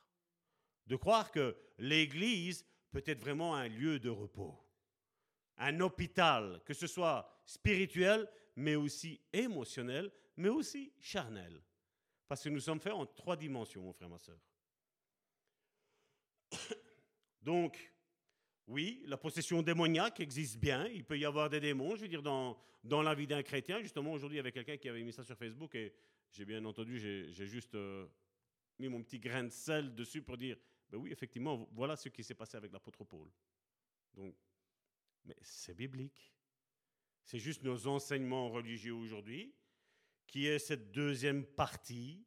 De 0.86 0.96
croire 0.96 1.32
que 1.32 1.56
l'église 1.78 2.66
peut 2.92 3.04
être 3.06 3.22
vraiment 3.22 3.56
un 3.56 3.68
lieu 3.68 4.00
de 4.00 4.10
repos, 4.10 4.60
un 5.58 5.80
hôpital, 5.80 6.62
que 6.66 6.74
ce 6.74 6.88
soit 6.88 7.42
spirituel, 7.46 8.30
mais 8.56 8.76
aussi 8.76 9.20
émotionnel, 9.32 10.12
mais 10.38 10.50
aussi 10.50 10.94
charnel. 11.00 11.62
Parce 12.28 12.44
que 12.44 12.50
nous 12.50 12.60
sommes 12.60 12.80
faits 12.80 12.94
en 12.94 13.06
trois 13.06 13.36
dimensions, 13.36 13.82
mon 13.82 13.94
frère, 13.94 14.10
ma 14.10 14.18
soeur. 14.18 14.40
Donc, 17.42 17.94
oui, 18.68 19.04
la 19.06 19.18
possession 19.18 19.62
démoniaque 19.62 20.20
existe 20.20 20.58
bien. 20.58 20.88
Il 20.88 21.04
peut 21.04 21.18
y 21.18 21.26
avoir 21.26 21.50
des 21.50 21.60
démons, 21.60 21.96
je 21.96 22.02
veux 22.02 22.08
dire, 22.08 22.24
dans, 22.24 22.58
dans 22.84 23.02
la 23.02 23.14
vie 23.14 23.28
d'un 23.28 23.44
chrétien. 23.44 23.82
Justement, 23.82 24.14
aujourd'hui, 24.14 24.38
il 24.38 24.40
y 24.40 24.40
avait 24.40 24.52
quelqu'un 24.52 24.78
qui 24.78 24.88
avait 24.88 25.04
mis 25.04 25.12
ça 25.12 25.24
sur 25.24 25.38
Facebook 25.38 25.76
et 25.76 25.94
j'ai 26.32 26.46
bien 26.46 26.64
entendu, 26.66 26.98
j'ai 27.00 27.46
juste 27.46 27.76
euh, 27.76 28.08
mis 28.80 28.88
mon 28.88 29.04
petit 29.04 29.20
grain 29.20 29.44
de 29.44 29.50
sel 29.50 29.94
dessus 29.94 30.22
pour 30.22 30.38
dire, 30.38 30.58
ben 30.90 30.98
oui, 30.98 31.12
effectivement, 31.12 31.68
voilà 31.72 31.96
ce 31.96 32.10
qui 32.10 32.24
s'est 32.24 32.36
passé 32.36 32.58
avec 32.58 32.72
l'apôtre 32.72 33.04
Paul. 33.04 33.30
Donc, 34.14 34.36
mais 35.26 35.36
c'est 35.42 35.74
biblique. 35.74 36.34
C'est 37.24 37.40
juste 37.40 37.64
nos 37.64 37.88
enseignements 37.88 38.50
religieux 38.50 38.94
aujourd'hui 38.94 39.54
qui 40.28 40.48
est 40.48 40.60
cette 40.60 40.92
deuxième 40.92 41.46
partie. 41.46 42.26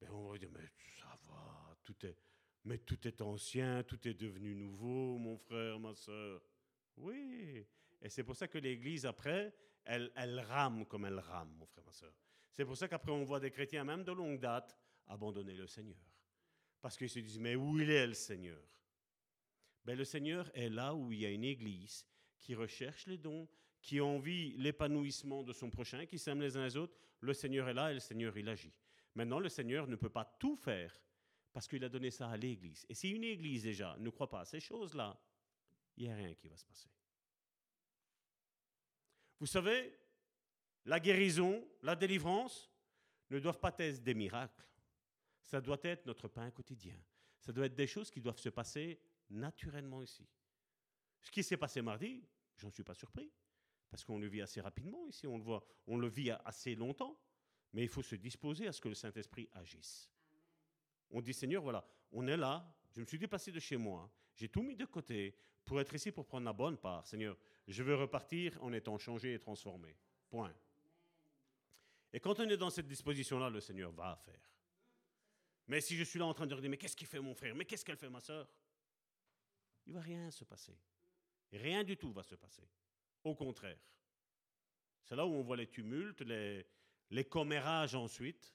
Ben 0.00 0.10
on 0.10 0.30
va 0.30 0.38
dire, 0.38 0.50
mais 0.50 0.68
ça 0.98 1.18
va, 1.28 1.76
tout 1.84 2.06
est 2.06 2.16
mais 2.64 2.78
tout 2.78 3.06
est 3.06 3.20
ancien, 3.20 3.82
tout 3.82 4.06
est 4.06 4.14
devenu 4.14 4.54
nouveau, 4.54 5.18
mon 5.18 5.38
frère, 5.38 5.78
ma 5.78 5.94
soeur. 5.94 6.42
Oui. 6.96 7.66
Et 8.02 8.08
c'est 8.08 8.24
pour 8.24 8.36
ça 8.36 8.48
que 8.48 8.58
l'Église, 8.58 9.06
après, 9.06 9.54
elle, 9.84 10.40
rame 10.48 10.86
comme 10.86 11.06
elle 11.06 11.18
rame, 11.18 11.52
mon 11.58 11.66
frère, 11.66 11.84
ma 11.84 11.92
soeur. 11.92 12.12
C'est 12.52 12.64
pour 12.64 12.76
ça 12.76 12.88
qu'après, 12.88 13.12
on 13.12 13.24
voit 13.24 13.40
des 13.40 13.50
chrétiens, 13.50 13.84
même 13.84 14.04
de 14.04 14.12
longue 14.12 14.40
date, 14.40 14.76
abandonner 15.06 15.54
le 15.54 15.66
Seigneur. 15.66 15.98
Parce 16.80 16.96
qu'ils 16.96 17.10
se 17.10 17.18
disent, 17.18 17.38
mais 17.38 17.56
où 17.56 17.78
il 17.78 17.90
est 17.90 18.06
le 18.06 18.14
Seigneur? 18.14 18.62
Ben, 19.84 19.96
Le 19.96 20.04
Seigneur 20.04 20.50
est 20.54 20.68
là 20.68 20.94
où 20.94 21.12
il 21.12 21.20
y 21.20 21.26
a 21.26 21.30
une 21.30 21.44
Église 21.44 22.06
qui 22.38 22.54
recherche 22.54 23.06
les 23.06 23.18
dons, 23.18 23.48
qui 23.80 24.00
envie 24.00 24.52
l'épanouissement 24.58 25.42
de 25.42 25.52
son 25.52 25.70
prochain, 25.70 26.04
qui 26.04 26.18
s'aime 26.18 26.40
les 26.40 26.56
uns 26.56 26.64
les 26.64 26.76
autres. 26.76 26.96
Le 27.20 27.34
Seigneur 27.34 27.68
est 27.68 27.74
là 27.74 27.90
et 27.90 27.94
le 27.94 28.00
Seigneur, 28.00 28.36
il 28.36 28.48
agit. 28.48 28.72
Maintenant, 29.14 29.38
le 29.38 29.48
Seigneur 29.48 29.86
ne 29.86 29.96
peut 29.96 30.08
pas 30.08 30.24
tout 30.38 30.56
faire 30.56 30.98
parce 31.52 31.66
qu'il 31.66 31.84
a 31.84 31.88
donné 31.88 32.10
ça 32.10 32.28
à 32.28 32.36
l'Église. 32.36 32.86
Et 32.88 32.94
si 32.94 33.10
une 33.10 33.24
Église 33.24 33.64
déjà 33.64 33.96
ne 33.98 34.10
croit 34.10 34.28
pas 34.28 34.40
à 34.40 34.44
ces 34.44 34.60
choses-là, 34.60 35.20
il 35.96 36.04
n'y 36.04 36.12
a 36.12 36.16
rien 36.16 36.34
qui 36.34 36.48
va 36.48 36.56
se 36.56 36.64
passer. 36.64 36.88
Vous 39.38 39.46
savez, 39.46 39.98
la 40.84 41.00
guérison, 41.00 41.66
la 41.82 41.96
délivrance 41.96 42.70
ne 43.30 43.38
doivent 43.38 43.60
pas 43.60 43.74
être 43.78 44.02
des 44.02 44.14
miracles. 44.14 44.66
Ça 45.42 45.60
doit 45.60 45.80
être 45.82 46.06
notre 46.06 46.28
pain 46.28 46.50
quotidien. 46.50 46.96
Ça 47.40 47.52
doit 47.52 47.66
être 47.66 47.74
des 47.74 47.86
choses 47.86 48.10
qui 48.10 48.20
doivent 48.20 48.38
se 48.38 48.50
passer 48.50 49.00
naturellement 49.30 50.02
ici. 50.02 50.26
Ce 51.22 51.30
qui 51.30 51.42
s'est 51.42 51.56
passé 51.56 51.82
mardi, 51.82 52.24
j'en 52.56 52.70
suis 52.70 52.84
pas 52.84 52.94
surpris, 52.94 53.30
parce 53.90 54.04
qu'on 54.04 54.18
le 54.18 54.28
vit 54.28 54.40
assez 54.40 54.60
rapidement 54.60 55.04
ici, 55.06 55.26
on 55.26 55.36
le 55.36 55.42
voit, 55.42 55.64
on 55.86 55.98
le 55.98 56.08
vit 56.08 56.30
assez 56.30 56.74
longtemps, 56.74 57.18
mais 57.72 57.82
il 57.82 57.88
faut 57.88 58.02
se 58.02 58.14
disposer 58.14 58.66
à 58.66 58.72
ce 58.72 58.80
que 58.80 58.88
le 58.88 58.94
Saint-Esprit 58.94 59.48
agisse. 59.52 60.10
On 61.10 61.20
dit, 61.20 61.34
Seigneur, 61.34 61.62
voilà, 61.62 61.84
on 62.12 62.26
est 62.28 62.36
là, 62.36 62.72
je 62.90 63.00
me 63.00 63.04
suis 63.06 63.18
déplacé 63.18 63.50
de 63.50 63.58
chez 63.58 63.76
moi, 63.76 64.10
j'ai 64.36 64.48
tout 64.48 64.62
mis 64.62 64.76
de 64.76 64.84
côté 64.84 65.34
pour 65.64 65.80
être 65.80 65.94
ici 65.94 66.10
pour 66.10 66.26
prendre 66.26 66.44
la 66.44 66.52
bonne 66.52 66.78
part. 66.78 67.06
Seigneur, 67.06 67.36
je 67.66 67.82
veux 67.82 67.94
repartir 67.94 68.56
en 68.62 68.72
étant 68.72 68.98
changé 68.98 69.34
et 69.34 69.38
transformé. 69.38 69.96
Point. 70.28 70.54
Et 72.12 72.20
quand 72.20 72.40
on 72.40 72.48
est 72.48 72.56
dans 72.56 72.70
cette 72.70 72.88
disposition-là, 72.88 73.50
le 73.50 73.60
Seigneur 73.60 73.92
va 73.92 74.16
faire. 74.16 74.50
Mais 75.68 75.80
si 75.80 75.96
je 75.96 76.02
suis 76.02 76.18
là 76.18 76.26
en 76.26 76.34
train 76.34 76.46
de 76.46 76.54
dire, 76.58 76.70
mais 76.70 76.76
qu'est-ce 76.76 76.96
qu'il 76.96 77.06
fait 77.06 77.20
mon 77.20 77.34
frère? 77.34 77.54
Mais 77.54 77.64
qu'est-ce 77.64 77.84
qu'elle 77.84 77.96
fait 77.96 78.10
ma 78.10 78.20
soeur 78.20 78.48
Il 79.86 79.92
va 79.92 80.00
rien 80.00 80.30
se 80.30 80.44
passer. 80.44 80.76
Rien 81.52 81.84
du 81.84 81.96
tout 81.96 82.12
va 82.12 82.22
se 82.22 82.34
passer. 82.34 82.68
Au 83.24 83.34
contraire. 83.34 83.78
C'est 85.04 85.16
là 85.16 85.26
où 85.26 85.30
on 85.30 85.42
voit 85.42 85.56
les 85.56 85.66
tumultes, 85.66 86.20
les, 86.22 87.24
commérages 87.24 87.94
ensuite. 87.94 88.54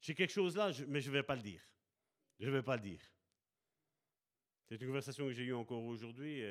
J'ai 0.00 0.14
quelque 0.14 0.32
chose 0.32 0.56
là, 0.56 0.70
mais 0.86 1.00
je 1.00 1.10
ne 1.10 1.14
vais 1.14 1.22
pas 1.22 1.34
le 1.34 1.42
dire. 1.42 1.62
Je 2.38 2.46
ne 2.46 2.52
vais 2.52 2.62
pas 2.62 2.76
le 2.76 2.82
dire. 2.82 3.00
C'est 4.64 4.80
une 4.80 4.86
conversation 4.86 5.26
que 5.26 5.32
j'ai 5.32 5.44
eue 5.44 5.54
encore 5.54 5.82
aujourd'hui. 5.82 6.42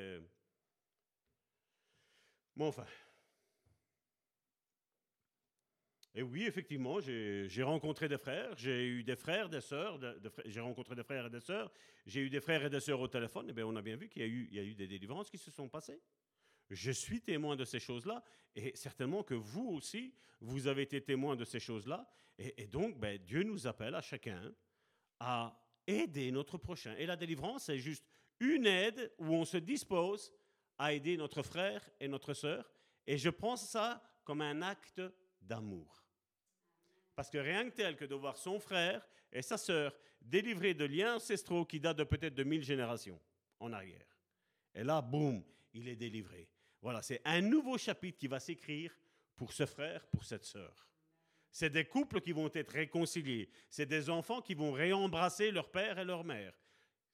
Bon, 2.56 2.68
enfin. 2.68 2.86
Et 6.16 6.22
oui, 6.22 6.44
effectivement, 6.44 7.00
j'ai 7.00 7.62
rencontré 7.64 8.08
des 8.08 8.18
frères, 8.18 8.56
j'ai 8.56 8.86
eu 8.86 9.02
des 9.02 9.16
frères, 9.16 9.48
des 9.48 9.60
sœurs, 9.60 9.98
j'ai 10.44 10.60
rencontré 10.60 10.94
des 10.94 11.02
frères 11.02 11.26
et 11.26 11.30
des 11.30 11.40
sœurs, 11.40 11.72
j'ai 12.06 12.20
eu 12.20 12.30
des 12.30 12.40
frères 12.40 12.64
et 12.64 12.70
des 12.70 12.78
sœurs 12.78 13.00
au 13.00 13.08
téléphone, 13.08 13.50
et 13.50 13.52
bien 13.52 13.66
on 13.66 13.74
a 13.74 13.82
bien 13.82 13.96
vu 13.96 14.08
qu'il 14.08 14.22
y, 14.22 14.58
a 14.60 14.62
eu 14.62 14.74
des 14.74 14.86
délivrances 14.86 15.28
qui 15.28 15.38
se 15.38 15.50
sont 15.50 15.68
passées. 15.68 16.00
Je 16.70 16.92
suis 16.92 17.20
témoin 17.20 17.56
de 17.56 17.64
ces 17.64 17.80
choses-là, 17.80 18.22
et 18.54 18.76
certainement 18.76 19.24
que 19.24 19.34
vous 19.34 19.66
aussi, 19.70 20.14
vous 20.40 20.68
avez 20.68 20.82
été 20.82 21.00
témoin 21.00 21.34
de 21.34 21.44
ces 21.44 21.58
choses-là, 21.58 22.08
et, 22.38 22.68
donc 22.68 22.96
ben, 22.96 23.18
Dieu 23.18 23.42
nous 23.42 23.66
appelle 23.66 23.96
à 23.96 24.00
chacun 24.00 24.54
à 25.18 25.60
aider 25.84 26.30
notre 26.30 26.58
prochain. 26.58 26.94
Et 26.96 27.06
la 27.06 27.16
délivrance, 27.16 27.64
c'est 27.64 27.78
juste 27.78 28.04
une 28.38 28.66
aide 28.66 29.12
où 29.18 29.34
on 29.34 29.44
se 29.44 29.56
dispose 29.56 30.32
à 30.78 30.92
aider 30.92 31.16
notre 31.16 31.42
frère 31.42 31.88
et 31.98 32.06
notre 32.06 32.34
sœur, 32.34 32.70
et 33.04 33.18
je 33.18 33.30
prends 33.30 33.56
ça 33.56 34.00
comme 34.22 34.42
un 34.42 34.62
acte 34.62 35.02
d'amour. 35.40 36.03
Parce 37.14 37.30
que 37.30 37.38
rien 37.38 37.68
que 37.68 37.74
tel 37.74 37.96
que 37.96 38.04
de 38.04 38.14
voir 38.14 38.36
son 38.36 38.58
frère 38.58 39.06
et 39.32 39.42
sa 39.42 39.56
sœur 39.56 39.96
délivrés 40.20 40.74
de 40.74 40.84
liens 40.84 41.16
ancestraux 41.16 41.64
qui 41.64 41.80
datent 41.80 41.98
de 41.98 42.04
peut-être 42.04 42.34
de 42.34 42.44
mille 42.44 42.64
générations 42.64 43.20
en 43.60 43.72
arrière. 43.72 44.18
Et 44.74 44.82
là, 44.82 45.00
boum, 45.00 45.44
il 45.72 45.88
est 45.88 45.96
délivré. 45.96 46.48
Voilà, 46.80 47.02
c'est 47.02 47.20
un 47.24 47.40
nouveau 47.40 47.78
chapitre 47.78 48.18
qui 48.18 48.26
va 48.26 48.40
s'écrire 48.40 48.98
pour 49.36 49.52
ce 49.52 49.66
frère, 49.66 50.06
pour 50.08 50.24
cette 50.24 50.44
sœur. 50.44 50.88
C'est 51.50 51.70
des 51.70 51.84
couples 51.84 52.20
qui 52.20 52.32
vont 52.32 52.50
être 52.52 52.72
réconciliés. 52.72 53.48
C'est 53.70 53.86
des 53.86 54.10
enfants 54.10 54.42
qui 54.42 54.54
vont 54.54 54.72
réembrasser 54.72 55.52
leur 55.52 55.70
père 55.70 55.98
et 55.98 56.04
leur 56.04 56.24
mère. 56.24 56.52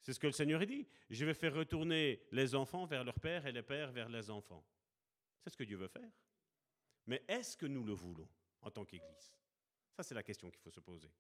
C'est 0.01 0.15
ce 0.15 0.19
que 0.19 0.27
le 0.27 0.33
Seigneur 0.33 0.65
dit. 0.65 0.89
Je 1.11 1.25
vais 1.27 1.35
faire 1.35 1.55
retourner 1.55 2.23
les 2.33 2.55
enfants 2.55 2.87
vers 2.87 3.05
leur 3.05 3.21
père 3.21 3.47
et 3.47 3.53
les 3.53 3.63
pères 3.63 3.93
vers 3.93 4.09
les 4.09 4.31
enfants. 4.31 4.65
C'est 5.45 5.51
ce 5.51 5.57
que 5.57 5.65
Dieu 5.65 5.77
veut 5.77 5.89
faire. 5.89 6.11
Mais 7.07 7.23
est-ce 7.29 7.57
que 7.57 7.67
nous 7.67 7.85
le 7.85 7.93
voulons 7.93 8.29
en 8.63 8.71
tant 8.71 8.85
qu'Église? 8.85 9.37
C'est 10.03 10.15
la 10.15 10.23
question 10.23 10.51
qu'il 10.51 10.61
faut 10.61 10.71
se 10.71 10.81
poser. 10.81 11.11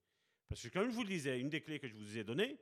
Parce 0.49 0.63
que 0.63 0.69
comme 0.69 0.91
je 0.91 0.95
vous 0.95 1.03
le 1.03 1.09
disais, 1.09 1.39
une 1.39 1.49
des 1.49 1.61
clés 1.61 1.79
que 1.79 1.89
je 1.89 1.95
vous 1.95 2.19
ai 2.19 2.25
données, 2.25 2.59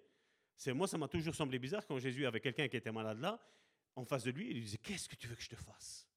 c'est 0.56 0.72
moi, 0.72 0.86
ça 0.88 0.98
m'a 0.98 1.08
toujours 1.08 1.34
semblé 1.34 1.58
bizarre 1.58 1.86
quand 1.86 1.98
Jésus 1.98 2.26
avait 2.26 2.40
quelqu'un 2.40 2.68
qui 2.68 2.76
était 2.76 2.92
malade 2.92 3.20
là, 3.20 3.40
en 3.94 4.04
face 4.04 4.24
de 4.24 4.30
lui, 4.30 4.48
il 4.48 4.54
lui 4.54 4.62
disait, 4.62 4.78
qu'est-ce 4.78 5.08
que 5.08 5.16
tu 5.16 5.26
veux 5.26 5.36
que 5.36 5.42
je 5.42 5.48
te 5.48 5.56
fasse? 5.56 6.08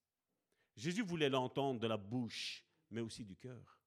Jésus 0.75 1.03
voulait 1.03 1.29
l'entendre 1.29 1.79
de 1.79 1.87
la 1.87 1.97
bouche, 1.97 2.63
mais 2.89 3.01
aussi 3.01 3.23
du 3.23 3.35
cœur. 3.35 3.79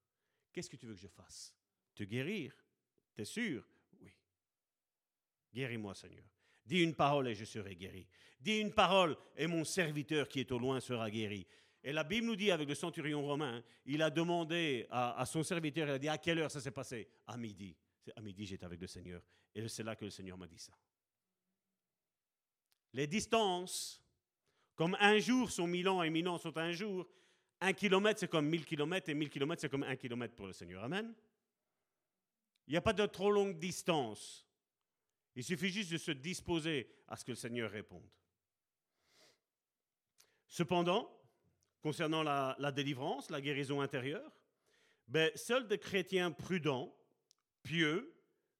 Qu'est-ce 0.51 0.69
que 0.69 0.75
tu 0.75 0.85
veux 0.85 0.93
que 0.93 0.99
je 0.99 1.07
fasse? 1.07 1.53
Te 1.93 2.03
guérir? 2.03 2.53
T'es 3.13 3.25
sûr? 3.25 3.65
Oui. 3.99 4.13
Guéris-moi, 5.53 5.95
Seigneur. 5.95 6.25
Dis 6.65 6.81
une 6.81 6.95
parole 6.95 7.27
et 7.27 7.35
je 7.35 7.45
serai 7.45 7.75
guéri. 7.75 8.07
Dis 8.39 8.59
une 8.59 8.73
parole 8.73 9.17
et 9.37 9.47
mon 9.47 9.63
serviteur 9.63 10.27
qui 10.27 10.39
est 10.39 10.51
au 10.51 10.59
loin 10.59 10.79
sera 10.79 11.09
guéri. 11.09 11.45
Et 11.87 11.93
la 11.93 12.03
Bible 12.03 12.25
nous 12.25 12.35
dit, 12.35 12.49
avec 12.49 12.67
le 12.67 12.73
centurion 12.73 13.23
romain, 13.23 13.63
il 13.85 14.01
a 14.01 14.09
demandé 14.09 14.87
à, 14.89 15.23
son 15.27 15.43
serviteur, 15.43 15.87
il 15.87 15.91
a 15.91 15.99
dit, 15.99 16.09
à 16.09 16.17
quelle 16.17 16.39
heure 16.39 16.49
ça 16.49 16.59
s'est 16.59 16.71
passé? 16.71 17.07
À 17.27 17.37
midi. 17.37 17.77
À 18.15 18.21
midi, 18.21 18.43
j'étais 18.43 18.65
avec 18.65 18.81
le 18.81 18.87
Seigneur. 18.87 19.21
Et 19.53 19.67
c'est 19.67 19.83
là 19.83 19.95
que 19.95 20.03
le 20.03 20.09
Seigneur 20.09 20.35
m'a 20.35 20.47
dit 20.47 20.57
ça. 20.57 20.73
Les 22.91 23.05
distances, 23.05 24.03
comme 24.73 24.97
un 24.99 25.19
jour 25.19 25.51
sont 25.51 25.67
mille 25.67 25.87
ans 25.87 26.01
et 26.01 26.09
mille 26.09 26.27
ans 26.27 26.39
sont 26.39 26.57
un 26.57 26.71
jour, 26.71 27.07
un 27.61 27.73
kilomètre 27.73 28.19
c'est 28.19 28.29
comme 28.29 28.47
mille 28.47 28.65
kilomètres 28.65 29.09
et 29.09 29.13
mille 29.13 29.29
kilomètres 29.29 29.61
c'est 29.61 29.69
comme 29.69 29.83
un 29.83 29.95
kilomètre 29.95 30.33
pour 30.33 30.47
le 30.47 30.53
Seigneur. 30.53 30.83
Amen. 30.83 31.13
Il 32.65 32.71
n'y 32.71 32.77
a 32.77 32.81
pas 32.81 32.93
de 32.93 33.05
trop 33.05 33.29
longue 33.29 33.59
distance. 33.59 34.47
Il 35.35 35.43
suffit 35.43 35.69
juste 35.69 35.91
de 35.91 35.97
se 35.97 36.11
disposer 36.11 36.89
à 37.07 37.15
ce 37.15 37.23
que 37.23 37.31
le 37.33 37.35
Seigneur 37.35 37.69
réponde. 37.69 38.09
Cependant, 40.47 41.14
concernant 41.85 42.23
la, 42.23 42.71
délivrance, 42.71 43.29
la 43.29 43.39
guérison 43.39 43.79
intérieure, 43.79 44.31
ben, 45.07 45.29
seuls 45.35 45.67
des 45.67 45.77
chrétiens 45.77 46.31
prudents, 46.31 46.91
pieux, 47.61 48.11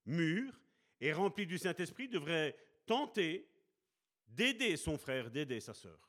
mûrs 0.06 0.54
et 1.02 1.12
remplis 1.12 1.48
du 1.48 1.58
Saint-Esprit 1.58 2.08
devraient 2.08 2.56
tenter 2.86 3.50
d'aider 4.28 4.78
son 4.78 5.00
frère, 5.00 5.32
d'aider 5.32 5.60
sa 5.60 5.74
sœur. 5.74 6.08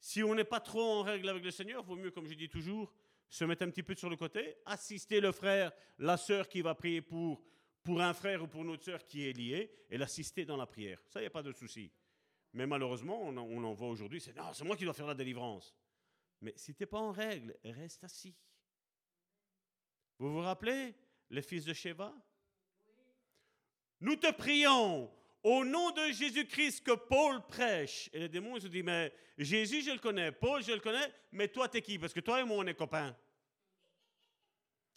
Si 0.00 0.24
on 0.24 0.34
n'est 0.34 0.42
pas 0.42 0.58
trop 0.58 0.82
en 0.82 1.02
règle 1.04 1.28
avec 1.28 1.44
le 1.44 1.52
Seigneur, 1.52 1.84
vaut 1.84 1.94
mieux, 1.94 2.10
comme 2.10 2.26
je 2.26 2.34
dis 2.34 2.48
toujours, 2.48 2.92
se 3.28 3.44
mettre 3.44 3.62
un 3.62 3.70
petit 3.70 3.84
peu 3.84 3.94
sur 3.94 4.10
le 4.10 4.16
côté, 4.16 4.56
assister 4.66 5.20
le 5.20 5.30
frère, 5.30 5.70
la 6.00 6.16
sœur 6.16 6.48
qui 6.48 6.60
va 6.60 6.74
prier 6.74 7.02
pour, 7.02 7.40
pour 7.84 8.02
un 8.02 8.14
frère 8.14 8.42
ou 8.42 8.48
pour 8.48 8.62
une 8.62 8.70
autre 8.70 8.82
sœur 8.82 9.06
qui 9.06 9.28
est 9.28 9.32
liée, 9.32 9.70
et 9.88 9.96
l'assister 9.96 10.44
dans 10.44 10.56
la 10.56 10.66
prière. 10.66 10.98
Ça, 11.06 11.20
il 11.20 11.22
n'y 11.22 11.28
a 11.28 11.30
pas 11.30 11.44
de 11.44 11.52
souci. 11.52 11.92
Mais 12.52 12.66
malheureusement, 12.66 13.20
on 13.22 13.36
en, 13.36 13.42
on 13.44 13.62
en 13.62 13.74
voit 13.74 13.90
aujourd'hui, 13.90 14.20
c'est 14.20 14.36
non, 14.36 14.52
c'est 14.52 14.64
moi 14.64 14.74
qui 14.74 14.82
dois 14.82 14.92
faire 14.92 15.06
la 15.06 15.14
délivrance. 15.14 15.72
Mais 16.42 16.52
si 16.56 16.74
tu 16.74 16.82
n'es 16.82 16.86
pas 16.86 16.98
en 16.98 17.12
règle, 17.12 17.56
reste 17.64 18.04
assis. 18.04 18.34
Vous 20.18 20.32
vous 20.32 20.40
rappelez 20.40 20.94
les 21.30 21.42
fils 21.42 21.64
de 21.64 21.72
Sheva? 21.72 22.12
Nous 24.00 24.16
te 24.16 24.30
prions 24.32 25.10
au 25.44 25.64
nom 25.64 25.92
de 25.92 26.12
Jésus-Christ 26.12 26.84
que 26.84 26.92
Paul 26.92 27.46
prêche. 27.46 28.10
Et 28.12 28.18
les 28.18 28.28
démons 28.28 28.58
se 28.58 28.66
disent, 28.66 28.82
mais 28.82 29.12
Jésus, 29.38 29.82
je 29.82 29.92
le 29.92 29.98
connais, 29.98 30.32
Paul, 30.32 30.62
je 30.62 30.72
le 30.72 30.80
connais, 30.80 31.12
mais 31.30 31.48
toi, 31.48 31.68
t'es 31.68 31.80
qui? 31.80 31.98
Parce 31.98 32.12
que 32.12 32.20
toi 32.20 32.40
et 32.40 32.44
moi, 32.44 32.58
on 32.58 32.66
est 32.66 32.74
copains. 32.74 33.16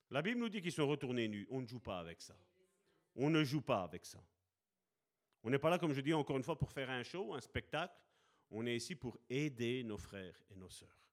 La 0.09 0.21
Bible 0.21 0.39
nous 0.39 0.49
dit 0.49 0.61
qu'ils 0.61 0.71
sont 0.71 0.87
retournés 0.87 1.27
nus. 1.27 1.47
On 1.51 1.61
ne 1.61 1.67
joue 1.67 1.79
pas 1.79 1.99
avec 1.99 2.21
ça. 2.21 2.35
On 3.15 3.29
ne 3.29 3.43
joue 3.43 3.61
pas 3.61 3.83
avec 3.83 4.05
ça. 4.05 4.23
On 5.43 5.51
n'est 5.51 5.59
pas 5.59 5.69
là, 5.69 5.77
comme 5.77 5.93
je 5.93 6.01
dis 6.01 6.13
encore 6.13 6.37
une 6.37 6.43
fois, 6.43 6.57
pour 6.57 6.71
faire 6.71 6.89
un 6.89 7.03
show, 7.03 7.35
un 7.35 7.41
spectacle. 7.41 7.95
On 8.49 8.65
est 8.65 8.75
ici 8.75 8.95
pour 8.95 9.17
aider 9.29 9.83
nos 9.83 9.97
frères 9.97 10.41
et 10.49 10.55
nos 10.55 10.69
sœurs. 10.69 11.04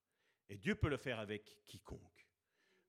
Et 0.48 0.56
Dieu 0.56 0.74
peut 0.74 0.88
le 0.88 0.96
faire 0.96 1.18
avec 1.18 1.58
quiconque. 1.66 2.28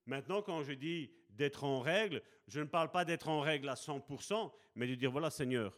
Maintenant, 0.06 0.42
quand 0.42 0.64
je 0.64 0.74
dis 0.74 1.12
d'être 1.30 1.64
en 1.64 1.80
règle, 1.80 2.22
je 2.48 2.60
ne 2.60 2.66
parle 2.66 2.92
pas 2.92 3.06
d'être 3.06 3.30
en 3.30 3.40
règle 3.40 3.70
à 3.70 3.76
100%, 3.76 4.52
mais 4.76 4.88
de 4.88 4.96
dire, 4.96 5.12
voilà 5.12 5.30
Seigneur, 5.30 5.78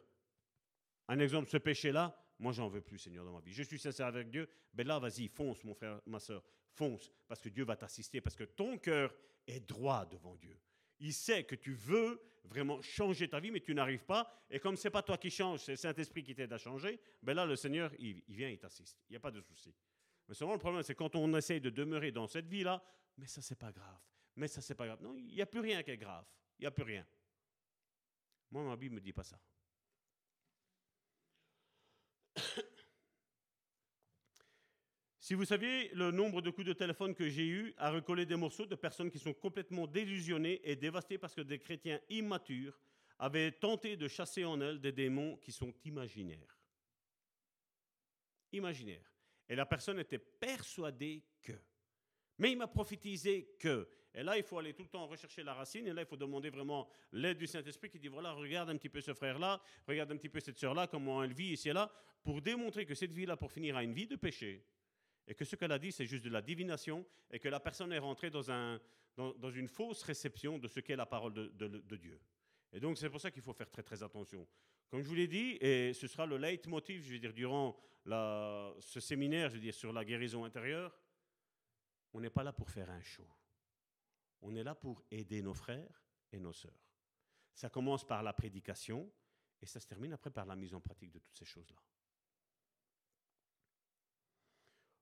un 1.08 1.20
exemple, 1.20 1.50
ce 1.50 1.58
péché-là, 1.58 2.20
moi 2.40 2.52
j'en 2.52 2.68
veux 2.68 2.82
plus 2.82 2.98
Seigneur 2.98 3.24
dans 3.24 3.34
ma 3.34 3.42
vie. 3.42 3.54
Je 3.54 3.64
suis 3.64 3.80
sincère 3.80 4.08
avec 4.08 4.30
Dieu, 4.30 4.50
ben 4.74 4.88
là 4.88 5.00
vas-y, 5.00 5.28
fonce 5.28 5.64
mon 5.64 5.76
frère, 5.76 6.02
ma 6.08 6.20
soeur, 6.20 6.44
fonce, 6.72 7.12
parce 7.28 7.42
que 7.42 7.50
Dieu 7.50 7.64
va 7.64 7.76
t'assister, 7.76 8.22
parce 8.22 8.36
que 8.36 8.44
ton 8.44 8.78
cœur 8.78 9.14
est 9.48 9.60
droit 9.60 10.06
devant 10.06 10.36
Dieu. 10.36 10.60
Il 11.00 11.14
sait 11.14 11.44
que 11.44 11.56
tu 11.56 11.74
veux 11.74 12.22
vraiment 12.46 12.82
changer 12.82 13.28
ta 13.28 13.40
vie, 13.40 13.52
mais 13.52 13.60
tu 13.60 13.74
n'arrives 13.74 14.06
pas. 14.06 14.32
Et 14.50 14.60
comme 14.60 14.78
ce 14.78 14.88
n'est 14.88 14.92
pas 14.92 15.04
toi 15.04 15.18
qui 15.18 15.30
change, 15.30 15.62
c'est 15.62 15.74
le 15.74 15.78
Saint-Esprit 15.78 16.24
qui 16.24 16.36
t'aide 16.36 16.54
à 16.54 16.58
changer, 16.58 17.00
ben 17.22 17.34
là, 17.34 17.46
le 17.46 17.56
Seigneur, 17.56 17.92
il, 18.00 18.24
il 18.28 18.36
vient, 18.36 18.50
il 18.50 18.58
t'assiste. 18.58 18.98
Il 19.10 19.14
n'y 19.14 19.18
a 19.18 19.20
pas 19.20 19.32
de 19.32 19.42
souci. 19.42 19.74
Mais 20.28 20.34
seulement 20.34 20.54
le 20.54 20.60
problème, 20.60 20.84
c'est 20.84 20.96
quand 20.96 21.16
on 21.16 21.36
essaye 21.36 21.62
de 21.62 21.70
demeurer 21.70 22.12
dans 22.12 22.28
cette 22.28 22.48
vie-là, 22.48 22.84
mais 23.18 23.28
ça, 23.28 23.42
c'est 23.42 23.58
pas 23.58 23.72
grave. 23.72 24.00
Mais 24.36 24.48
ça, 24.48 24.62
c'est 24.62 24.76
pas 24.76 24.86
grave. 24.86 25.02
Non, 25.02 25.16
il 25.16 25.34
n'y 25.34 25.42
a 25.42 25.46
plus 25.46 25.62
rien 25.62 25.84
qui 25.84 25.92
est 25.92 25.98
grave. 25.98 26.26
Il 26.60 26.64
n'y 26.64 26.68
a 26.68 26.72
plus 26.72 26.84
rien. 26.84 27.06
Moi, 28.52 28.64
ma 28.64 28.76
Bible 28.76 28.96
ne 28.96 29.00
me 29.00 29.04
dit 29.04 29.14
pas 29.14 29.24
ça. 29.24 29.40
si 35.20 35.34
vous 35.34 35.46
saviez 35.46 35.90
le 35.94 36.12
nombre 36.12 36.42
de 36.42 36.50
coups 36.50 36.68
de 36.68 36.74
téléphone 36.74 37.16
que 37.16 37.30
j'ai 37.30 37.48
eu 37.48 37.74
à 37.78 37.92
recoller 37.92 38.26
des 38.26 38.36
morceaux 38.36 38.66
de 38.66 38.76
personnes 38.76 39.10
qui 39.10 39.20
sont 39.20 39.34
complètement 39.34 39.88
délusionnées 39.88 40.60
et 40.64 40.76
dévastées 40.76 41.18
parce 41.18 41.34
que 41.34 41.42
des 41.42 41.60
chrétiens 41.60 42.00
immatures 42.10 42.78
avaient 43.18 43.52
tenté 43.52 43.96
de 43.96 44.08
chasser 44.08 44.44
en 44.44 44.60
elles 44.60 44.82
des 44.82 44.92
démons 44.92 45.38
qui 45.38 45.52
sont 45.52 45.74
imaginaires. 45.86 46.60
Imaginaires. 48.52 49.15
Et 49.48 49.56
la 49.56 49.66
personne 49.66 50.00
était 50.00 50.20
persuadée 50.20 51.24
que. 51.42 51.54
Mais 52.38 52.52
il 52.52 52.58
m'a 52.58 52.68
prophétisé 52.68 53.56
que. 53.60 53.88
Et 54.14 54.24
là, 54.24 54.38
il 54.38 54.44
faut 54.44 54.58
aller 54.58 54.74
tout 54.74 54.84
le 54.84 54.90
temps 54.90 55.08
rechercher 55.08 55.44
la 55.44 55.54
racine. 55.54 55.88
Et 55.88 55.94
là, 55.94 56.02
il 56.02 56.08
faut 56.08 56.18
demander 56.18 56.50
vraiment 56.50 56.88
l'aide 57.12 57.38
du 57.38 57.48
Saint-Esprit 57.48 57.90
qui 57.90 58.00
dit, 58.00 58.08
voilà, 58.08 58.32
regarde 58.32 58.70
un 58.70 58.78
petit 58.78 58.90
peu 58.90 59.02
ce 59.02 59.14
frère-là, 59.14 59.62
regarde 59.88 60.12
un 60.12 60.18
petit 60.18 60.30
peu 60.30 60.40
cette 60.40 60.58
sœur-là, 60.58 60.88
comment 60.88 61.24
elle 61.24 61.34
vit 61.34 61.52
ici 61.52 61.70
et 61.70 61.74
là, 61.74 61.92
pour 62.24 62.42
démontrer 62.42 62.86
que 62.86 62.96
cette 62.96 63.12
vie-là, 63.12 63.38
pour 63.38 63.52
finir, 63.52 63.76
a 63.76 63.84
une 63.84 63.94
vie 63.94 64.08
de 64.08 64.16
péché. 64.16 64.66
Et 65.28 65.36
que 65.36 65.44
ce 65.44 65.56
qu'elle 65.56 65.72
a 65.72 65.80
dit, 65.80 65.92
c'est 65.92 66.06
juste 66.06 66.24
de 66.24 66.30
la 66.30 66.42
divination. 66.42 67.06
Et 67.30 67.40
que 67.40 67.50
la 67.50 67.60
personne 67.60 67.92
est 67.92 68.00
rentrée 68.00 68.30
dans, 68.30 68.50
un, 68.50 68.80
dans, 69.18 69.52
une 69.52 69.68
fausse 69.68 70.02
réception 70.04 70.58
de 70.58 70.68
ce 70.68 70.80
qu'est 70.80 70.96
la 70.96 71.06
parole 71.06 71.34
de 71.34 71.96
Dieu. 71.98 72.20
Et 72.72 72.80
donc, 72.80 72.98
c'est 72.98 73.10
pour 73.10 73.22
ça 73.22 73.32
qu'il 73.32 73.42
faut 73.42 73.54
faire 73.54 73.70
très, 73.70 73.84
très 73.84 74.04
attention. 74.04 74.46
Comme 74.90 75.02
je 75.02 75.08
vous 75.08 75.16
l'ai 75.16 75.28
dit, 75.28 75.58
et 75.62 75.94
ce 75.94 76.08
sera 76.08 76.26
le 76.26 76.38
leitmotiv, 76.38 77.04
je 77.04 77.14
veux 77.14 77.20
dire, 77.20 77.34
durant 77.34 77.78
ce 78.06 79.00
séminaire, 79.00 79.50
je 79.50 79.56
veux 79.56 79.62
dire, 79.62 79.74
sur 79.74 79.92
la 79.92 80.06
guérison 80.06 80.46
intérieure, 80.46 80.98
on 82.14 82.22
n'est 82.22 82.30
pas 82.30 82.44
là 82.44 82.54
pour 82.54 82.70
faire 82.70 82.90
un 82.90 83.02
show. 83.02 83.28
On 84.42 84.56
est 84.56 84.64
là 84.64 84.76
pour 84.76 85.04
aider 85.12 85.42
nos 85.42 85.54
frères 85.54 86.06
et 86.32 86.40
nos 86.40 86.54
sœurs. 86.54 86.72
Ça 87.54 87.70
commence 87.70 88.06
par 88.06 88.22
la 88.22 88.32
prédication 88.32 89.12
et 89.62 89.66
ça 89.66 89.80
se 89.80 89.88
termine 89.88 90.14
après 90.14 90.30
par 90.30 90.46
la 90.46 90.56
mise 90.56 90.74
en 90.74 90.82
pratique 90.82 91.12
de 91.12 91.20
toutes 91.20 91.38
ces 91.38 91.46
choses-là. 91.46 91.82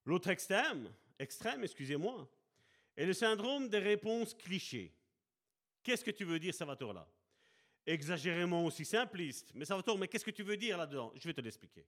L'autre 0.05 0.29
extrême, 0.29 0.93
extrême, 1.19 1.63
excusez-moi, 1.63 2.29
est 2.95 3.05
le 3.05 3.13
syndrome 3.13 3.69
des 3.69 3.79
réponses 3.79 4.33
clichés. 4.33 4.95
Qu'est-ce 5.81 6.05
que 6.05 6.11
tu 6.11 6.25
veux 6.25 6.39
dire, 6.39 6.53
Salvatore, 6.53 6.93
là? 6.93 7.07
Exagérément 7.85 8.65
aussi 8.65 8.85
simpliste. 8.85 9.51
Mais 9.53 9.65
Salvatore, 9.65 9.97
mais 9.97 10.07
qu'est-ce 10.07 10.25
que 10.25 10.31
tu 10.31 10.43
veux 10.43 10.57
dire 10.57 10.77
là-dedans? 10.77 11.11
Je 11.15 11.27
vais 11.27 11.33
te 11.33 11.41
l'expliquer. 11.41 11.85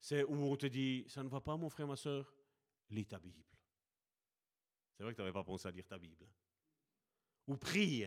C'est 0.00 0.24
où 0.24 0.34
on 0.34 0.56
te 0.56 0.66
dit, 0.66 1.04
ça 1.08 1.22
ne 1.22 1.28
va 1.28 1.40
pas, 1.40 1.56
mon 1.56 1.68
frère, 1.68 1.86
ma 1.86 1.96
soeur 1.96 2.34
Lis 2.90 3.06
ta 3.06 3.18
Bible. 3.18 3.42
C'est 4.92 5.02
vrai 5.02 5.12
que 5.12 5.16
tu 5.16 5.22
n'avais 5.22 5.32
pas 5.32 5.44
pensé 5.44 5.68
à 5.68 5.70
lire 5.70 5.86
ta 5.86 5.98
Bible. 5.98 6.26
Ou 7.46 7.56
prie. 7.56 8.04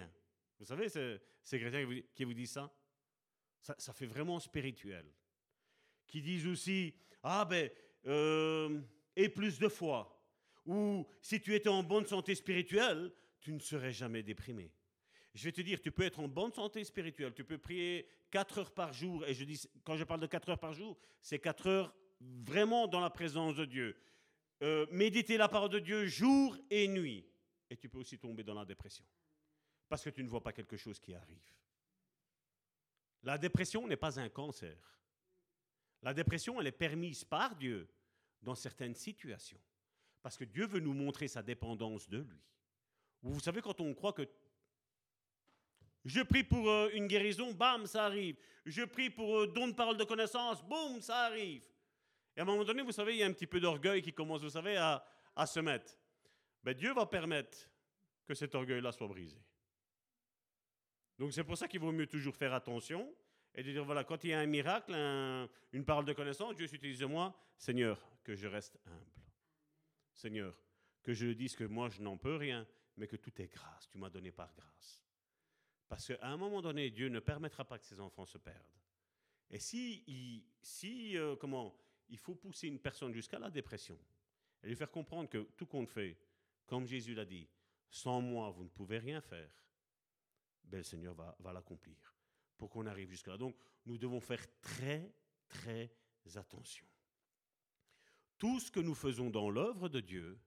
Vous 0.59 0.65
savez, 0.65 0.89
ces 0.89 1.59
chrétiens 1.59 2.01
qui 2.13 2.23
vous, 2.23 2.33
disent 2.33 2.51
ça, 2.51 2.73
ça, 3.61 3.75
ça 3.77 3.93
fait 3.93 4.05
vraiment 4.05 4.39
spirituel. 4.39 5.11
Qui 6.07 6.21
disent 6.21 6.47
aussi, 6.47 6.93
ah 7.23 7.45
ben, 7.45 7.69
euh, 8.05 8.81
et 9.15 9.29
plus 9.29 9.57
de 9.59 9.67
foi. 9.67 10.11
Ou 10.65 11.07
si 11.21 11.41
tu 11.41 11.53
étais 11.53 11.69
en 11.69 11.83
bonne 11.83 12.05
santé 12.05 12.35
spirituelle, 12.35 13.11
tu 13.39 13.53
ne 13.53 13.59
serais 13.59 13.91
jamais 13.91 14.23
déprimé. 14.23 14.71
Je 15.35 15.43
vais 15.43 15.51
te 15.51 15.61
dire, 15.61 15.81
tu 15.81 15.91
peux 15.91 16.03
être 16.03 16.21
en 16.21 16.29
bonne 16.29 16.53
santé 16.53 16.83
spirituelle, 16.85 17.33
tu 17.33 17.43
peux 17.43 17.57
prier 17.57 18.07
4 18.31 18.57
heures 18.57 18.71
par 18.71 18.93
jour, 18.93 19.25
et 19.25 19.33
je 19.33 19.43
dis, 19.43 19.61
quand 19.83 19.97
je 19.97 20.05
parle 20.05 20.21
de 20.21 20.27
4 20.27 20.49
heures 20.49 20.59
par 20.59 20.73
jour, 20.73 20.97
c'est 21.21 21.39
4 21.39 21.67
heures 21.67 21.95
vraiment 22.21 22.87
dans 22.87 23.01
la 23.01 23.09
présence 23.09 23.55
de 23.57 23.65
Dieu. 23.65 23.97
Euh, 24.63 24.87
méditer 24.91 25.35
la 25.35 25.49
parole 25.49 25.69
de 25.69 25.79
Dieu 25.79 26.05
jour 26.05 26.57
et 26.69 26.87
nuit. 26.87 27.27
Et 27.69 27.75
tu 27.75 27.89
peux 27.89 27.97
aussi 27.97 28.17
tomber 28.17 28.43
dans 28.43 28.53
la 28.53 28.63
dépression. 28.63 29.03
Parce 29.89 30.03
que 30.03 30.09
tu 30.09 30.23
ne 30.23 30.29
vois 30.29 30.41
pas 30.41 30.53
quelque 30.53 30.77
chose 30.77 30.99
qui 30.99 31.13
arrive. 31.13 31.43
La 33.23 33.37
dépression 33.37 33.85
n'est 33.87 33.97
pas 33.97 34.17
un 34.19 34.29
cancer. 34.29 34.77
La 36.01 36.13
dépression, 36.13 36.61
elle 36.61 36.67
est 36.67 36.71
permise 36.71 37.25
par 37.25 37.55
Dieu 37.57 37.89
dans 38.41 38.55
certaines 38.55 38.95
situations. 38.95 39.59
Parce 40.21 40.37
que 40.37 40.45
Dieu 40.45 40.65
veut 40.65 40.79
nous 40.79 40.93
montrer 40.93 41.27
sa 41.27 41.43
dépendance 41.43 42.07
de 42.07 42.19
lui. 42.19 42.41
Vous 43.21 43.39
savez, 43.41 43.61
quand 43.61 43.81
on 43.81 43.93
croit 43.93 44.13
que 44.13 44.27
je 46.05 46.21
prie 46.21 46.43
pour 46.43 46.69
euh, 46.69 46.89
une 46.93 47.07
guérison, 47.07 47.51
bam, 47.51 47.87
ça 47.87 48.05
arrive. 48.05 48.37
Je 48.63 48.83
prie 48.83 49.09
pour 49.09 49.39
euh, 49.39 49.47
don 49.47 49.67
de 49.67 49.73
parole 49.73 49.97
de 49.97 50.03
connaissance, 50.03 50.63
boum, 50.63 51.01
ça 51.01 51.25
arrive. 51.25 51.63
Et 52.37 52.39
à 52.39 52.43
un 52.43 52.45
moment 52.45 52.63
donné, 52.63 52.83
vous 52.83 52.91
savez, 52.91 53.13
il 53.13 53.17
y 53.17 53.23
a 53.23 53.25
un 53.25 53.33
petit 53.33 53.47
peu 53.47 53.59
d'orgueil 53.59 54.03
qui 54.03 54.13
commence, 54.13 54.43
vous 54.43 54.49
savez, 54.49 54.77
à, 54.77 55.03
se 55.47 55.59
mettre. 55.59 55.97
Mais 56.63 56.73
ben, 56.73 56.79
Dieu 56.79 56.93
va 56.93 57.07
permettre 57.07 57.57
que 58.25 58.35
cet 58.35 58.53
orgueil-là 58.53 58.91
soit 58.91 59.07
brisé. 59.07 59.37
Donc 61.17 61.33
c'est 61.33 61.43
pour 61.43 61.57
ça 61.57 61.67
qu'il 61.67 61.79
vaut 61.79 61.91
mieux 61.91 62.07
toujours 62.07 62.35
faire 62.35 62.53
attention 62.53 63.11
et 63.55 63.63
de 63.63 63.71
dire, 63.71 63.83
voilà, 63.83 64.03
quand 64.03 64.23
il 64.23 64.29
y 64.29 64.33
a 64.33 64.39
un 64.39 64.45
miracle, 64.45 64.93
une 65.71 65.85
parole 65.85 66.05
de 66.05 66.13
connaissance, 66.13 66.55
Dieu 66.55 66.67
s'utilise 66.67 66.99
de 66.99 67.05
moi, 67.05 67.33
Seigneur, 67.57 67.99
que 68.23 68.35
je 68.35 68.47
reste 68.47 68.77
humble. 68.85 69.23
Seigneur, 70.13 70.55
que 71.03 71.13
je 71.13 71.27
dise 71.27 71.55
que 71.55 71.63
moi, 71.63 71.89
je 71.89 72.01
n'en 72.01 72.17
peux 72.17 72.35
rien, 72.35 72.67
mais 72.97 73.07
que 73.07 73.15
tout 73.15 73.41
est 73.41 73.47
grâce, 73.47 73.87
tu 73.89 73.97
m'as 73.97 74.09
donné 74.09 74.31
par 74.31 74.53
grâce. 74.53 75.04
Parce 75.87 76.07
qu'à 76.07 76.27
un 76.27 76.37
moment 76.37 76.61
donné, 76.61 76.89
Dieu 76.89 77.09
ne 77.09 77.19
permettra 77.19 77.65
pas 77.65 77.77
que 77.77 77.85
ses 77.85 77.99
enfants 77.99 78.25
se 78.25 78.37
perdent. 78.37 78.75
Et 79.49 79.59
si, 79.59 80.43
si 80.61 81.17
euh, 81.17 81.35
comment, 81.35 81.77
il 82.09 82.17
faut 82.17 82.35
pousser 82.35 82.67
une 82.67 82.79
personne 82.79 83.13
jusqu'à 83.13 83.39
la 83.39 83.51
dépression 83.51 83.99
et 84.63 84.67
lui 84.67 84.75
faire 84.75 84.91
comprendre 84.91 85.29
que 85.29 85.49
tout 85.55 85.67
compte 85.67 85.89
fait, 85.89 86.17
comme 86.65 86.87
Jésus 86.87 87.13
l'a 87.13 87.25
dit, 87.25 87.47
sans 87.89 88.21
moi, 88.21 88.49
vous 88.49 88.63
ne 88.63 88.69
pouvez 88.69 88.97
rien 88.97 89.21
faire, 89.21 89.49
ben, 90.63 90.77
le 90.77 90.83
Seigneur 90.83 91.13
va, 91.13 91.35
va 91.39 91.53
l'accomplir 91.53 92.15
pour 92.57 92.69
qu'on 92.69 92.87
arrive 92.87 93.09
jusque-là. 93.09 93.37
Donc, 93.37 93.55
nous 93.85 93.97
devons 93.97 94.19
faire 94.19 94.43
très, 94.61 95.13
très 95.47 95.91
attention. 96.35 96.87
Tout 98.37 98.59
ce 98.59 98.71
que 98.71 98.79
nous 98.79 98.95
faisons 98.95 99.29
dans 99.29 99.49
l'œuvre 99.49 99.89
de 99.89 99.99
Dieu 99.99 100.39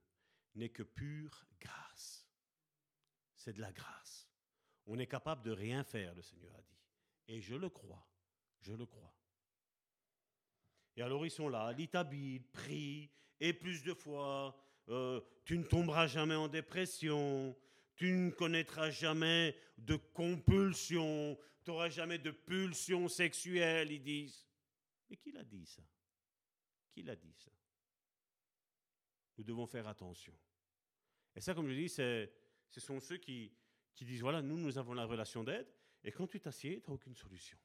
n'est 0.55 0.69
que 0.69 0.83
pure 0.83 1.47
grâce. 1.61 2.27
C'est 3.35 3.53
de 3.53 3.61
la 3.61 3.73
grâce. 3.73 4.28
On 4.89 4.99
est 4.99 5.07
capable 5.07 5.43
de 5.43 5.51
rien 5.51 5.85
faire, 5.85 6.15
le 6.15 6.23
Seigneur 6.23 6.55
a 6.57 6.63
dit. 6.63 6.79
Et 7.29 7.41
je 7.41 7.55
le 7.55 7.69
crois. 7.69 8.09
Je 8.61 8.73
le 8.73 8.87
crois. 8.87 9.15
Et 10.97 11.03
alors 11.03 11.25
ils 11.25 11.31
sont 11.31 11.49
là, 11.49 11.73
lis 11.73 11.89
prie, 12.53 13.11
et 13.39 13.53
plus 13.53 13.85
de 13.85 13.95
fois, 13.95 14.59
euh, 14.89 15.21
tu 15.45 15.57
ne 15.57 15.63
tomberas 15.63 16.09
jamais 16.09 16.35
en 16.35 16.49
dépression, 16.49 17.57
tu 17.95 18.11
ne 18.11 18.31
connaîtras 18.31 18.91
jamais 18.91 19.57
de 19.77 19.95
compulsion, 19.95 21.39
tu 21.63 21.71
n'auras 21.71 21.91
jamais 21.91 22.19
de 22.19 22.33
pulsion 22.33 23.09
sexuelle, 23.09 23.93
ils 23.93 24.03
disent. 24.03 24.49
Mais 25.09 25.17
qui 25.17 25.31
l'a 25.31 25.45
dit 25.45 25.67
ça? 25.67 25.83
Qui 26.91 27.03
l'a 27.03 27.15
dit 27.15 27.35
ça? 27.35 27.53
Nous 29.37 29.45
devons 29.45 29.67
faire 29.67 29.87
attention. 29.87 30.35
Et 31.37 31.41
ça, 31.41 31.55
comme 31.55 31.69
je 31.69 31.75
dis, 31.75 31.89
ce 31.89 32.81
sont 32.81 32.99
ceux 32.99 33.19
qui, 33.19 33.53
qui 33.99 34.05
disent, 34.05 34.21
voilà, 34.21 34.41
nous, 34.43 34.57
nous 34.57 34.79
avons 34.79 34.95
la 34.95 35.05
relation 35.05 35.43
d'aide, 35.43 35.67
et 36.05 36.13
quand 36.13 36.29
tu 36.29 36.39
t'assieds, 36.39 36.81
tu 36.81 36.89
n'as 36.89 36.95
aucune 36.95 37.17
solution. 37.17 37.59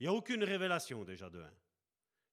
Il 0.00 0.02
n'y 0.02 0.08
a 0.08 0.12
aucune 0.12 0.42
révélation 0.42 1.04
déjà 1.04 1.30
de 1.30 1.40
un. 1.40 1.54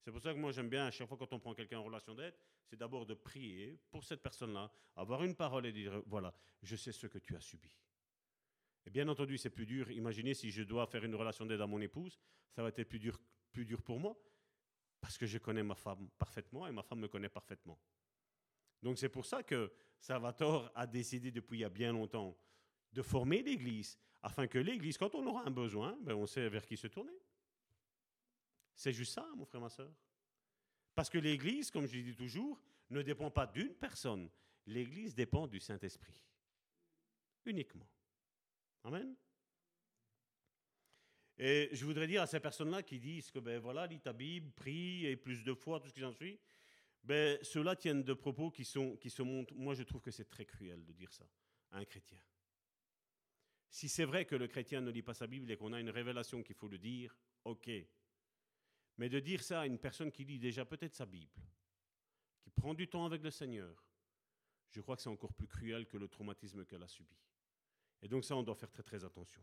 C'est 0.02 0.12
pour 0.12 0.20
ça 0.20 0.34
que 0.34 0.40
moi 0.40 0.52
j'aime 0.52 0.70
bien, 0.70 0.88
à 0.88 0.92
chaque 0.92 1.08
fois 1.08 1.18
quand 1.18 1.32
on 1.32 1.40
prend 1.40 1.54
quelqu'un 1.54 1.78
en 1.78 1.84
relation 1.84 2.16
d'aide, 2.16 2.34
c'est 2.66 2.76
d'abord 2.76 3.06
de 3.06 3.14
prier 3.14 3.80
pour 3.92 4.04
cette 4.04 4.24
personne-là, 4.24 4.72
avoir 4.96 5.24
une 5.24 5.36
parole 5.36 5.68
et 5.68 5.72
dire, 5.72 6.02
voilà, 6.08 6.34
je 6.64 6.76
sais 6.76 6.92
ce 6.92 7.06
que 7.06 7.20
tu 7.20 7.36
as 7.36 7.40
subi. 7.40 7.70
Et 8.88 8.90
bien 8.90 9.08
entendu, 9.10 9.38
c'est 9.38 9.52
plus 9.52 9.68
dur. 9.68 9.92
Imaginez 9.92 10.34
si 10.34 10.50
je 10.50 10.64
dois 10.64 10.88
faire 10.88 11.04
une 11.04 11.14
relation 11.14 11.46
d'aide 11.46 11.62
à 11.62 11.68
mon 11.68 11.80
épouse, 11.82 12.18
ça 12.50 12.64
va 12.64 12.70
être 12.70 12.84
plus 12.86 13.00
dur, 13.00 13.20
plus 13.52 13.66
dur 13.66 13.84
pour 13.84 14.00
moi, 14.00 14.18
parce 15.02 15.20
que 15.20 15.28
je 15.28 15.38
connais 15.38 15.62
ma 15.62 15.76
femme 15.76 16.10
parfaitement 16.18 16.66
et 16.66 16.72
ma 16.72 16.82
femme 16.82 17.00
me 17.00 17.08
connaît 17.08 17.30
parfaitement. 17.30 17.78
Donc 18.82 18.98
c'est 18.98 19.10
pour 19.10 19.28
ça 19.28 19.44
que 19.44 19.72
Salvatore 20.00 20.72
a 20.74 20.88
décidé 20.88 21.30
depuis 21.32 21.60
il 21.60 21.62
y 21.62 21.66
a 21.66 21.70
bien 21.70 21.92
longtemps 21.92 22.36
de 22.94 23.02
former 23.02 23.42
l'Église, 23.42 23.98
afin 24.22 24.48
que 24.48 24.58
l'Église, 24.58 24.98
quand 24.98 25.14
on 25.16 25.26
aura 25.26 25.46
un 25.46 25.52
besoin, 25.52 25.98
ben 26.02 26.16
on 26.16 26.26
sait 26.26 26.50
vers 26.50 26.66
qui 26.66 26.78
se 26.78 26.88
tourner. 26.88 27.18
C'est 28.76 28.94
juste 28.94 29.14
ça, 29.14 29.28
mon 29.36 29.46
frère, 29.46 29.62
ma 29.62 29.70
soeur. 29.70 29.92
Parce 30.94 31.10
que 31.10 31.18
l'Église, 31.18 31.72
comme 31.72 31.88
je 31.88 32.00
dis 32.00 32.16
toujours, 32.16 32.62
ne 32.90 33.02
dépend 33.02 33.30
pas 33.30 33.48
d'une 33.48 33.74
personne. 33.74 34.30
L'Église 34.66 35.16
dépend 35.16 35.48
du 35.48 35.60
Saint-Esprit. 35.60 36.24
Uniquement. 37.46 37.88
Amen. 38.84 39.16
Et 41.38 41.70
je 41.72 41.86
voudrais 41.86 42.08
dire 42.08 42.22
à 42.22 42.28
ces 42.28 42.40
personnes-là 42.40 42.82
qui 42.82 43.00
disent 43.00 43.30
que, 43.30 43.40
ben 43.40 43.60
voilà, 43.60 43.86
lis 43.86 44.00
ta 44.00 44.12
Bible, 44.12 44.52
prie, 44.52 45.06
et 45.06 45.16
plus 45.16 45.44
de 45.44 45.54
foi, 45.54 45.80
tout 45.80 45.88
ce 45.88 45.94
qui 45.94 46.02
s'en 46.02 46.12
suit, 46.12 46.40
ben, 47.04 47.38
ceux-là 47.44 47.76
tiennent 47.76 48.04
de 48.04 48.14
propos 48.14 48.50
qui, 48.50 48.64
qui 49.00 49.10
se 49.10 49.22
montrent. 49.22 49.54
Moi, 49.56 49.76
je 49.76 49.84
trouve 49.84 50.02
que 50.02 50.12
c'est 50.12 50.30
très 50.30 50.46
cruel 50.46 50.84
de 50.84 50.94
dire 50.94 51.14
ça 51.14 51.30
à 51.72 51.78
un 51.78 51.86
chrétien. 51.86 52.20
Si 53.70 53.90
c'est 53.90 54.06
vrai 54.06 54.26
que 54.26 54.36
le 54.36 54.48
chrétien 54.48 54.82
ne 54.82 54.92
lit 54.92 55.02
pas 55.02 55.14
sa 55.14 55.28
Bible 55.28 55.52
et 55.52 55.58
qu'on 55.58 55.74
a 55.74 55.80
une 55.80 55.90
révélation 55.90 56.42
qu'il 56.42 56.56
faut 56.56 56.68
le 56.68 56.78
dire, 56.78 57.16
ok. 57.44 57.70
Mais 58.98 59.10
de 59.10 59.20
dire 59.20 59.44
ça 59.44 59.62
à 59.62 59.66
une 59.68 59.78
personne 59.78 60.12
qui 60.12 60.24
lit 60.24 60.40
déjà 60.40 60.66
peut-être 60.66 60.96
sa 60.96 61.06
Bible, 61.06 61.42
qui 62.40 62.50
prend 62.50 62.74
du 62.74 62.88
temps 62.88 63.06
avec 63.06 63.22
le 63.22 63.32
Seigneur, 63.32 63.86
je 64.70 64.82
crois 64.82 64.96
que 64.96 65.02
c'est 65.02 65.10
encore 65.10 65.34
plus 65.34 65.48
cruel 65.48 65.86
que 65.86 65.98
le 65.98 66.08
traumatisme 66.08 66.66
qu'elle 66.66 66.84
a 66.84 66.88
subi. 66.88 67.18
Et 68.02 68.08
donc 68.08 68.26
ça, 68.26 68.36
on 68.36 68.44
doit 68.44 68.56
faire 68.56 68.72
très 68.72 68.84
très 68.84 69.04
attention. 69.04 69.42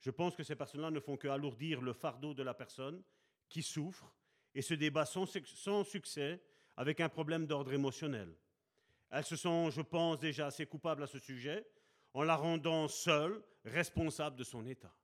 Je 0.00 0.10
pense 0.10 0.34
que 0.34 0.42
ces 0.42 0.56
personnes-là 0.56 0.90
ne 0.90 1.00
font 1.00 1.16
qu'alourdir 1.16 1.82
le 1.82 1.92
fardeau 1.92 2.32
de 2.32 2.42
la 2.42 2.54
personne 2.54 3.02
qui 3.48 3.62
souffre 3.62 4.14
et 4.54 4.62
se 4.62 4.74
débat 4.74 5.04
sans, 5.04 5.26
sans 5.44 5.84
succès 5.84 6.42
avec 6.76 7.00
un 7.00 7.08
problème 7.08 7.46
d'ordre 7.46 7.72
émotionnel. 7.72 8.34
Elles 9.10 9.24
se 9.24 9.36
sont, 9.36 9.70
je 9.70 9.82
pense, 9.82 10.18
déjà 10.18 10.46
assez 10.46 10.66
coupables 10.66 11.02
à 11.02 11.06
ce 11.06 11.18
sujet 11.18 11.66
en 12.14 12.22
la 12.22 12.36
rendant 12.36 12.88
seule 12.88 13.42
responsable 13.64 14.36
de 14.36 14.44
son 14.44 14.66
état. 14.66 14.94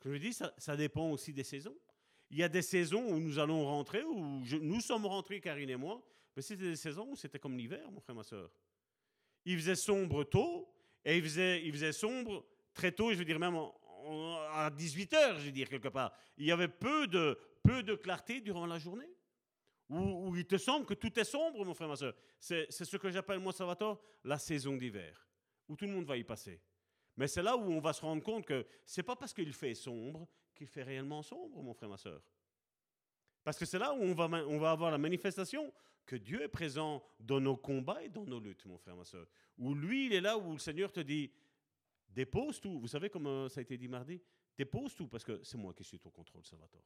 Comme 0.00 0.12
je 0.14 0.18
dis, 0.18 0.32
ça, 0.32 0.76
dépend 0.76 1.10
aussi 1.10 1.32
des 1.32 1.44
saisons. 1.44 1.76
Il 2.30 2.38
y 2.38 2.42
a 2.42 2.48
des 2.48 2.62
saisons 2.62 3.04
où 3.08 3.18
nous 3.18 3.38
allons 3.38 3.64
rentrer, 3.64 4.02
où 4.04 4.44
nous 4.60 4.80
sommes 4.80 5.06
rentrés, 5.06 5.40
Karine 5.40 5.70
et 5.70 5.76
moi, 5.76 6.02
mais 6.36 6.42
c'était 6.42 6.64
des 6.64 6.76
saisons 6.76 7.08
où 7.10 7.16
c'était 7.16 7.38
comme 7.38 7.56
l'hiver, 7.56 7.90
mon 7.90 8.00
frère, 8.00 8.14
ma 8.14 8.22
soeur. 8.22 8.50
Il 9.44 9.56
faisait 9.56 9.74
sombre 9.74 10.24
tôt, 10.24 10.72
et 11.04 11.16
il 11.16 11.22
faisait, 11.22 11.64
il 11.64 11.72
faisait 11.72 11.92
sombre 11.92 12.46
très 12.74 12.92
tôt, 12.92 13.12
je 13.12 13.18
veux 13.18 13.24
dire 13.24 13.38
même 13.38 13.58
à 14.52 14.70
18 14.70 15.14
heures, 15.14 15.38
je 15.38 15.46
veux 15.46 15.52
dire, 15.52 15.68
quelque 15.68 15.88
part. 15.88 16.12
Il 16.36 16.46
y 16.46 16.52
avait 16.52 16.68
peu 16.68 17.06
de, 17.06 17.38
peu 17.62 17.82
de 17.82 17.94
clarté 17.94 18.40
durant 18.40 18.66
la 18.66 18.78
journée. 18.78 19.10
Où 19.90 20.36
il 20.36 20.44
te 20.44 20.58
semble 20.58 20.84
que 20.84 20.92
tout 20.92 21.18
est 21.18 21.24
sombre, 21.24 21.64
mon 21.64 21.72
frère, 21.72 21.88
ma 21.88 21.96
soeur. 21.96 22.14
C'est 22.38 22.70
ce 22.70 22.96
que 22.98 23.10
j'appelle, 23.10 23.38
moi, 23.38 23.54
Salvatore, 23.54 23.98
la 24.22 24.38
saison 24.38 24.76
d'hiver, 24.76 25.27
où 25.68 25.76
tout 25.76 25.86
le 25.86 25.92
monde 25.92 26.06
va 26.06 26.16
y 26.16 26.24
passer. 26.24 26.60
Mais 27.16 27.26
c'est 27.26 27.42
là 27.42 27.56
où 27.56 27.62
on 27.62 27.80
va 27.80 27.92
se 27.92 28.00
rendre 28.00 28.22
compte 28.22 28.46
que 28.46 28.66
c'est 28.84 29.02
pas 29.02 29.16
parce 29.16 29.34
qu'il 29.34 29.52
fait 29.52 29.74
sombre 29.74 30.28
qu'il 30.54 30.66
fait 30.66 30.82
réellement 30.82 31.22
sombre, 31.22 31.62
mon 31.62 31.72
frère, 31.72 31.88
ma 31.88 31.96
soeur. 31.96 32.20
Parce 33.44 33.56
que 33.56 33.64
c'est 33.64 33.78
là 33.78 33.94
où 33.94 34.02
on 34.02 34.12
va, 34.12 34.24
on 34.24 34.58
va 34.58 34.72
avoir 34.72 34.90
la 34.90 34.98
manifestation 34.98 35.72
que 36.04 36.16
Dieu 36.16 36.42
est 36.42 36.48
présent 36.48 37.02
dans 37.20 37.40
nos 37.40 37.56
combats 37.56 38.02
et 38.02 38.08
dans 38.08 38.24
nos 38.24 38.40
luttes, 38.40 38.66
mon 38.66 38.76
frère, 38.76 38.96
ma 38.96 39.04
soeur. 39.04 39.26
Où 39.56 39.74
lui, 39.74 40.06
il 40.06 40.12
est 40.12 40.20
là 40.20 40.36
où 40.36 40.52
le 40.52 40.58
Seigneur 40.58 40.90
te 40.90 41.00
dit, 41.00 41.30
dépose 42.08 42.60
tout. 42.60 42.78
Vous 42.80 42.88
savez 42.88 43.08
comme 43.08 43.48
ça 43.48 43.60
a 43.60 43.62
été 43.62 43.76
dit 43.76 43.88
mardi? 43.88 44.20
Dépose 44.56 44.94
tout 44.94 45.06
parce 45.06 45.24
que 45.24 45.42
c'est 45.44 45.56
moi 45.56 45.72
qui 45.72 45.84
suis 45.84 46.00
au 46.04 46.10
contrôle, 46.10 46.44
Salvatore. 46.44 46.84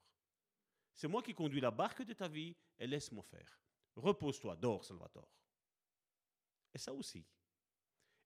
C'est 0.94 1.08
moi 1.08 1.22
qui 1.22 1.32
conduis 1.32 1.60
la 1.60 1.70
barque 1.70 2.02
de 2.02 2.12
ta 2.12 2.28
vie 2.28 2.54
et 2.78 2.86
laisse-moi 2.86 3.22
faire. 3.22 3.58
Repose-toi, 3.96 4.56
dors, 4.56 4.84
Salvatore. 4.84 5.30
Et 6.74 6.78
ça 6.78 6.92
aussi. 6.92 7.24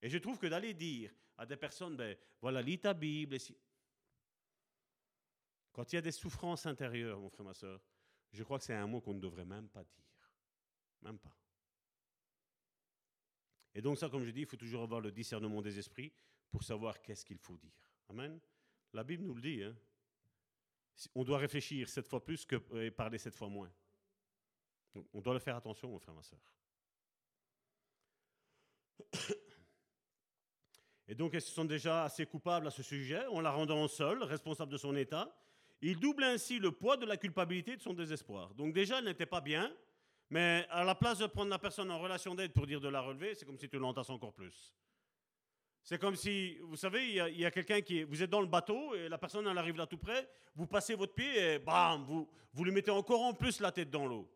Et 0.02 0.09
je 0.09 0.18
trouve 0.18 0.38
que 0.38 0.46
d'aller 0.46 0.74
dire 0.74 1.12
à 1.38 1.46
des 1.46 1.56
personnes, 1.56 1.96
ben, 1.96 2.16
voilà, 2.40 2.62
lis 2.62 2.78
ta 2.78 2.94
Bible. 2.94 3.37
Quand 5.72 5.92
il 5.92 5.96
y 5.96 5.98
a 5.98 6.02
des 6.02 6.12
souffrances 6.12 6.66
intérieures, 6.66 7.18
mon 7.18 7.30
frère, 7.30 7.44
ma 7.44 7.54
soeur, 7.54 7.80
je 8.32 8.42
crois 8.42 8.59
que 8.59 8.64
c'est 8.64 8.74
un 8.74 8.87
mot 8.87 9.00
qu'on 9.00 9.14
ne 9.14 9.20
devrait 9.20 9.44
même 9.44 9.68
pas 9.68 9.85
dire. 9.85 10.04
Même 11.02 11.18
pas. 11.18 11.37
Et 13.74 13.82
donc 13.82 13.98
ça, 13.98 14.09
comme 14.09 14.24
je 14.24 14.30
dis, 14.30 14.40
il 14.40 14.46
faut 14.46 14.56
toujours 14.56 14.82
avoir 14.82 15.00
le 15.00 15.12
discernement 15.12 15.61
des 15.61 15.78
esprits 15.78 16.12
pour 16.50 16.62
savoir 16.62 17.02
qu'est-ce 17.02 17.24
qu'il 17.24 17.38
faut 17.38 17.56
dire. 17.59 17.92
Amen. 18.09 18.40
La 18.92 19.04
Bible 19.04 19.24
nous 19.24 19.35
le 19.35 19.42
dit. 19.42 19.62
Hein. 19.62 19.76
On 21.14 21.24
doit 21.24 21.38
réfléchir 21.38 21.88
sept 21.88 22.09
fois 22.09 22.24
plus 22.24 22.46
que 22.46 22.56
et 22.76 22.90
parler 22.90 23.18
sept 23.18 23.35
fois 23.35 23.48
moins. 23.48 23.70
on 25.12 25.20
doit 25.20 25.35
le 25.35 25.40
faire 25.40 25.56
attention, 25.56 25.90
mon 25.90 25.98
frère, 25.98 26.14
ma 26.14 26.22
soeur. 26.22 26.40
Et 31.09 31.14
donc, 31.14 31.35
elles 31.35 31.42
se 31.42 31.53
sont 31.53 31.64
déjà 31.64 32.05
assez 32.05 32.27
coupables 32.27 32.66
à 32.66 32.71
ce 32.71 32.83
sujet, 32.83 33.25
en 33.27 33.40
la 33.40 33.51
rendant 33.51 33.87
seule, 33.87 34.23
responsable 34.23 34.73
de 34.73 34.77
son 34.77 34.97
état. 34.97 35.33
Il 35.81 36.01
double 36.01 36.25
ainsi 36.25 36.59
le 36.59 36.73
poids 36.73 36.97
de 36.97 37.07
la 37.07 37.16
culpabilité 37.16 37.77
de 37.77 37.83
son 37.83 37.95
désespoir. 37.95 38.55
Donc 38.55 38.73
déjà, 38.73 38.99
elle 38.99 39.05
n'était 39.05 39.27
pas 39.27 39.40
bien, 39.40 39.73
mais 40.31 40.66
à 40.71 40.83
la 40.85 40.95
place 40.95 41.19
de 41.19 41.27
prendre 41.27 41.51
la 41.51 41.59
personne 41.59 41.90
en 41.90 41.99
relation 41.99 42.35
d'aide 42.35 42.53
pour 42.53 42.66
dire 42.66 42.81
de 42.81 42.88
la 42.88 43.01
relever, 43.01 43.35
c'est 43.35 43.45
comme 43.45 43.59
si 43.59 43.69
tu 43.69 43.79
l'entasses 43.79 44.11
encore 44.11 44.33
plus. 44.33 44.75
C'est 45.83 46.01
comme 46.01 46.16
si, 46.16 46.59
vous 46.62 46.75
savez, 46.75 47.09
il 47.09 47.38
y 47.38 47.45
a, 47.45 47.51
quelqu'un 47.53 47.81
qui 47.81 48.03
vous 48.03 48.21
êtes 48.21 48.31
dans 48.31 48.40
le 48.40 48.49
bateau 48.49 48.95
et 48.97 49.09
la 49.09 49.19
personne 49.19 49.47
elle 49.47 49.57
arrive 49.57 49.77
là 49.77 49.87
tout 49.87 49.99
près, 49.99 50.29
vous 50.57 50.66
passez 50.66 50.97
votre 50.97 51.14
pied 51.14 51.55
et 51.55 51.59
bam, 51.61 52.03
vous, 52.03 52.29
vous 52.53 52.64
lui 52.64 52.73
mettez 52.73 52.90
encore 52.90 53.23
en 53.23 53.35
plus 53.35 53.61
la 53.61 53.71
tête 53.71 53.90
dans 53.90 54.07
l'eau. 54.07 54.29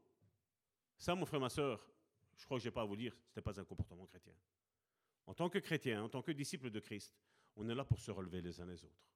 Ça, 0.96 1.16
mon 1.16 1.26
frère, 1.26 1.40
ma 1.40 1.48
soeur, 1.48 1.84
je 2.36 2.44
crois 2.44 2.58
que 2.58 2.62
je 2.62 2.68
n'ai 2.68 2.72
pas 2.72 2.82
à 2.82 2.84
vous 2.84 2.94
dire, 2.94 3.12
ce 3.12 3.30
n'était 3.30 3.40
pas 3.40 3.58
un 3.58 3.64
comportement 3.64 4.06
chrétien. 4.06 4.34
En 5.30 5.34
tant 5.34 5.48
que 5.48 5.60
chrétien, 5.60 6.02
en 6.02 6.08
tant 6.08 6.22
que 6.22 6.32
disciple 6.32 6.70
de 6.70 6.80
Christ, 6.80 7.14
on 7.54 7.68
est 7.68 7.74
là 7.76 7.84
pour 7.84 8.00
se 8.00 8.10
relever 8.10 8.42
les 8.42 8.60
uns 8.60 8.66
les 8.66 8.84
autres. 8.84 9.06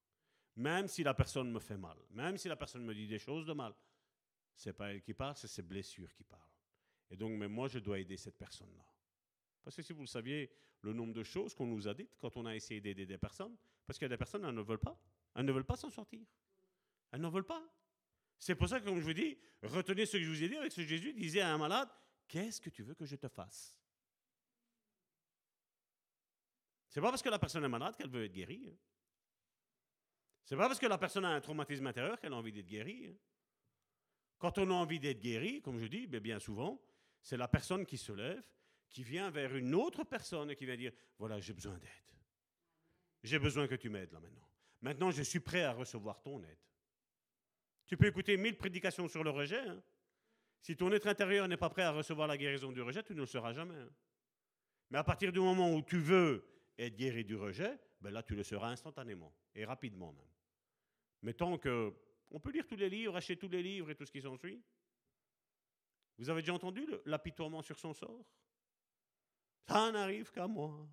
Même 0.55 0.87
si 0.87 1.03
la 1.03 1.13
personne 1.13 1.51
me 1.51 1.59
fait 1.59 1.75
mal, 1.75 1.97
même 2.11 2.37
si 2.37 2.47
la 2.47 2.55
personne 2.55 2.85
me 2.85 2.95
dit 2.95 3.05
des 3.05 3.19
choses 3.19 3.45
de 3.45 3.51
mal, 3.51 3.75
c'est 4.55 4.71
pas 4.71 4.93
elle 4.93 5.01
qui 5.01 5.13
parle, 5.13 5.35
c'est 5.35 5.49
ses 5.49 5.61
blessures 5.61 6.13
qui 6.13 6.23
parlent. 6.23 6.39
Et 7.09 7.17
donc, 7.17 7.33
mais 7.37 7.49
moi, 7.49 7.67
je 7.67 7.79
dois 7.79 7.99
aider 7.99 8.15
cette 8.15 8.37
personne-là. 8.37 8.85
Parce 9.61 9.75
que 9.75 9.81
si 9.81 9.91
vous 9.91 10.03
le 10.03 10.07
saviez, 10.07 10.49
le 10.83 10.93
nombre 10.93 11.11
de 11.11 11.23
choses 11.23 11.53
qu'on 11.53 11.67
nous 11.67 11.85
a 11.85 11.93
dites 11.93 12.15
quand 12.17 12.37
on 12.37 12.45
a 12.45 12.55
essayé 12.55 12.79
d'aider 12.79 13.05
des 13.05 13.17
personnes, 13.17 13.57
parce 13.85 13.99
qu'il 13.99 14.05
y 14.05 14.09
a 14.09 14.15
des 14.15 14.17
personnes, 14.17 14.45
elles 14.45 14.55
ne 14.55 14.61
veulent 14.61 14.79
pas. 14.79 14.97
Elles 15.35 15.43
ne 15.43 15.51
veulent 15.51 15.65
pas 15.65 15.75
s'en 15.75 15.89
sortir. 15.89 16.25
Elles 17.11 17.19
ne 17.19 17.27
veulent 17.27 17.43
pas. 17.43 17.61
C'est 18.39 18.55
pour 18.55 18.69
ça 18.69 18.79
que, 18.79 18.85
comme 18.85 19.01
je 19.01 19.05
vous 19.05 19.13
dis, 19.13 19.37
retenez 19.63 20.05
ce 20.05 20.15
que 20.15 20.23
je 20.23 20.29
vous 20.29 20.41
ai 20.41 20.47
dit 20.47 20.55
avec 20.55 20.71
ce 20.71 20.79
Jésus 20.79 21.11
disait 21.11 21.41
à 21.41 21.53
un 21.53 21.57
malade, 21.57 21.89
qu'est-ce 22.25 22.61
que 22.61 22.69
tu 22.69 22.83
veux 22.83 22.93
que 22.93 23.05
je 23.05 23.17
te 23.17 23.27
fasse? 23.27 23.77
C'est 26.95 27.01
pas 27.01 27.09
parce 27.09 27.21
que 27.21 27.27
la 27.27 27.39
personne 27.39 27.65
est 27.65 27.67
malade 27.67 27.93
qu'elle 27.97 28.09
veut 28.09 28.23
être 28.23 28.31
guérie. 28.31 28.69
Hein. 28.71 28.77
C'est 30.45 30.55
pas 30.55 30.69
parce 30.69 30.79
que 30.79 30.85
la 30.85 30.97
personne 30.97 31.25
a 31.25 31.31
un 31.31 31.41
traumatisme 31.41 31.85
intérieur 31.87 32.17
qu'elle 32.17 32.31
a 32.31 32.37
envie 32.37 32.53
d'être 32.53 32.67
guérie. 32.67 33.07
Hein. 33.07 33.17
Quand 34.37 34.57
on 34.59 34.69
a 34.69 34.73
envie 34.73 34.97
d'être 34.97 35.19
guéri, 35.19 35.61
comme 35.61 35.77
je 35.77 35.87
dis, 35.87 36.07
ben, 36.07 36.21
bien 36.21 36.39
souvent, 36.39 36.81
c'est 37.21 37.35
la 37.35 37.49
personne 37.49 37.85
qui 37.85 37.97
se 37.97 38.13
lève, 38.13 38.49
qui 38.87 39.03
vient 39.03 39.29
vers 39.29 39.53
une 39.57 39.75
autre 39.75 40.05
personne 40.05 40.51
et 40.51 40.55
qui 40.55 40.65
vient 40.65 40.77
dire 40.77 40.93
Voilà, 41.19 41.37
j'ai 41.41 41.51
besoin 41.51 41.77
d'aide. 41.77 41.91
J'ai 43.23 43.39
besoin 43.39 43.67
que 43.67 43.75
tu 43.75 43.89
m'aides 43.89 44.13
là 44.13 44.21
maintenant. 44.21 44.49
Maintenant, 44.79 45.11
je 45.11 45.23
suis 45.23 45.41
prêt 45.41 45.63
à 45.63 45.73
recevoir 45.73 46.21
ton 46.21 46.41
aide. 46.43 46.63
Tu 47.87 47.97
peux 47.97 48.07
écouter 48.07 48.37
mille 48.37 48.55
prédications 48.55 49.09
sur 49.09 49.21
le 49.21 49.31
rejet. 49.31 49.59
Hein. 49.59 49.83
Si 50.61 50.77
ton 50.77 50.89
être 50.93 51.07
intérieur 51.07 51.45
n'est 51.49 51.57
pas 51.57 51.69
prêt 51.69 51.83
à 51.83 51.91
recevoir 51.91 52.29
la 52.29 52.37
guérison 52.37 52.71
du 52.71 52.81
rejet, 52.81 53.03
tu 53.03 53.15
ne 53.15 53.19
le 53.19 53.25
seras 53.25 53.51
jamais. 53.51 53.85
Mais 54.91 54.97
à 54.97 55.03
partir 55.03 55.33
du 55.33 55.41
moment 55.41 55.73
où 55.73 55.81
tu 55.81 55.99
veux 55.99 56.54
être 56.77 56.95
guéri 56.95 57.23
du 57.23 57.35
rejet, 57.35 57.79
ben 58.01 58.11
là, 58.11 58.23
tu 58.23 58.35
le 58.35 58.43
seras 58.43 58.69
instantanément 58.69 59.33
et 59.53 59.65
rapidement 59.65 60.13
même. 60.13 60.29
Mais 61.21 61.33
tant 61.33 61.57
que. 61.57 61.93
On 62.31 62.39
peut 62.39 62.51
lire 62.51 62.67
tous 62.67 62.75
les 62.75 62.89
livres, 62.89 63.15
acheter 63.15 63.37
tous 63.37 63.47
les 63.47 63.61
livres 63.61 63.91
et 63.91 63.95
tout 63.95 64.05
ce 64.05 64.11
qui 64.11 64.21
s'ensuit. 64.21 64.61
Vous 66.17 66.29
avez 66.29 66.41
déjà 66.41 66.53
entendu 66.53 66.85
l'apitoiement 67.05 67.61
sur 67.61 67.77
son 67.77 67.93
sort 67.93 68.25
Ça 69.67 69.91
n'arrive 69.91 70.31
qu'à 70.31 70.47
moi. 70.47 70.87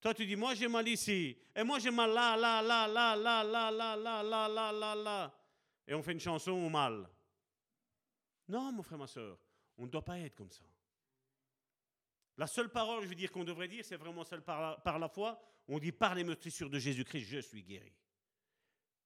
Toi, 0.00 0.14
tu 0.14 0.26
dis, 0.26 0.36
moi 0.36 0.54
j'ai 0.54 0.68
mal 0.68 0.88
ici, 0.88 1.36
et 1.54 1.62
moi 1.62 1.78
j'ai 1.78 1.90
mal 1.90 2.10
là, 2.10 2.34
là, 2.36 2.62
là, 2.62 2.86
là, 2.86 3.16
là, 3.16 3.44
là, 3.44 3.70
là, 3.70 3.96
là, 3.96 4.22
là, 4.22 4.48
là, 4.48 4.72
là, 4.72 4.94
là. 4.94 5.34
Et 5.86 5.94
on 5.94 6.02
fait 6.02 6.12
une 6.12 6.20
chanson 6.20 6.52
au 6.52 6.70
mal. 6.70 7.08
Non, 8.48 8.72
mon 8.72 8.82
frère, 8.82 8.98
ma 8.98 9.06
soeur, 9.06 9.38
on 9.76 9.84
ne 9.84 9.90
doit 9.90 10.04
pas 10.04 10.18
être 10.18 10.34
comme 10.34 10.50
ça. 10.50 10.64
La 12.40 12.46
seule 12.46 12.70
parole, 12.70 13.02
je 13.02 13.08
veux 13.08 13.14
dire, 13.14 13.30
qu'on 13.30 13.44
devrait 13.44 13.68
dire, 13.68 13.84
c'est 13.84 13.98
vraiment 13.98 14.24
celle 14.24 14.40
par 14.40 14.98
la, 14.98 15.08
foi. 15.10 15.38
On 15.68 15.78
dit 15.78 15.92
par 15.92 16.14
les 16.14 16.24
meurtrissures 16.24 16.70
de 16.70 16.78
Jésus-Christ, 16.78 17.26
je 17.26 17.38
suis 17.38 17.62
guéri. 17.62 17.92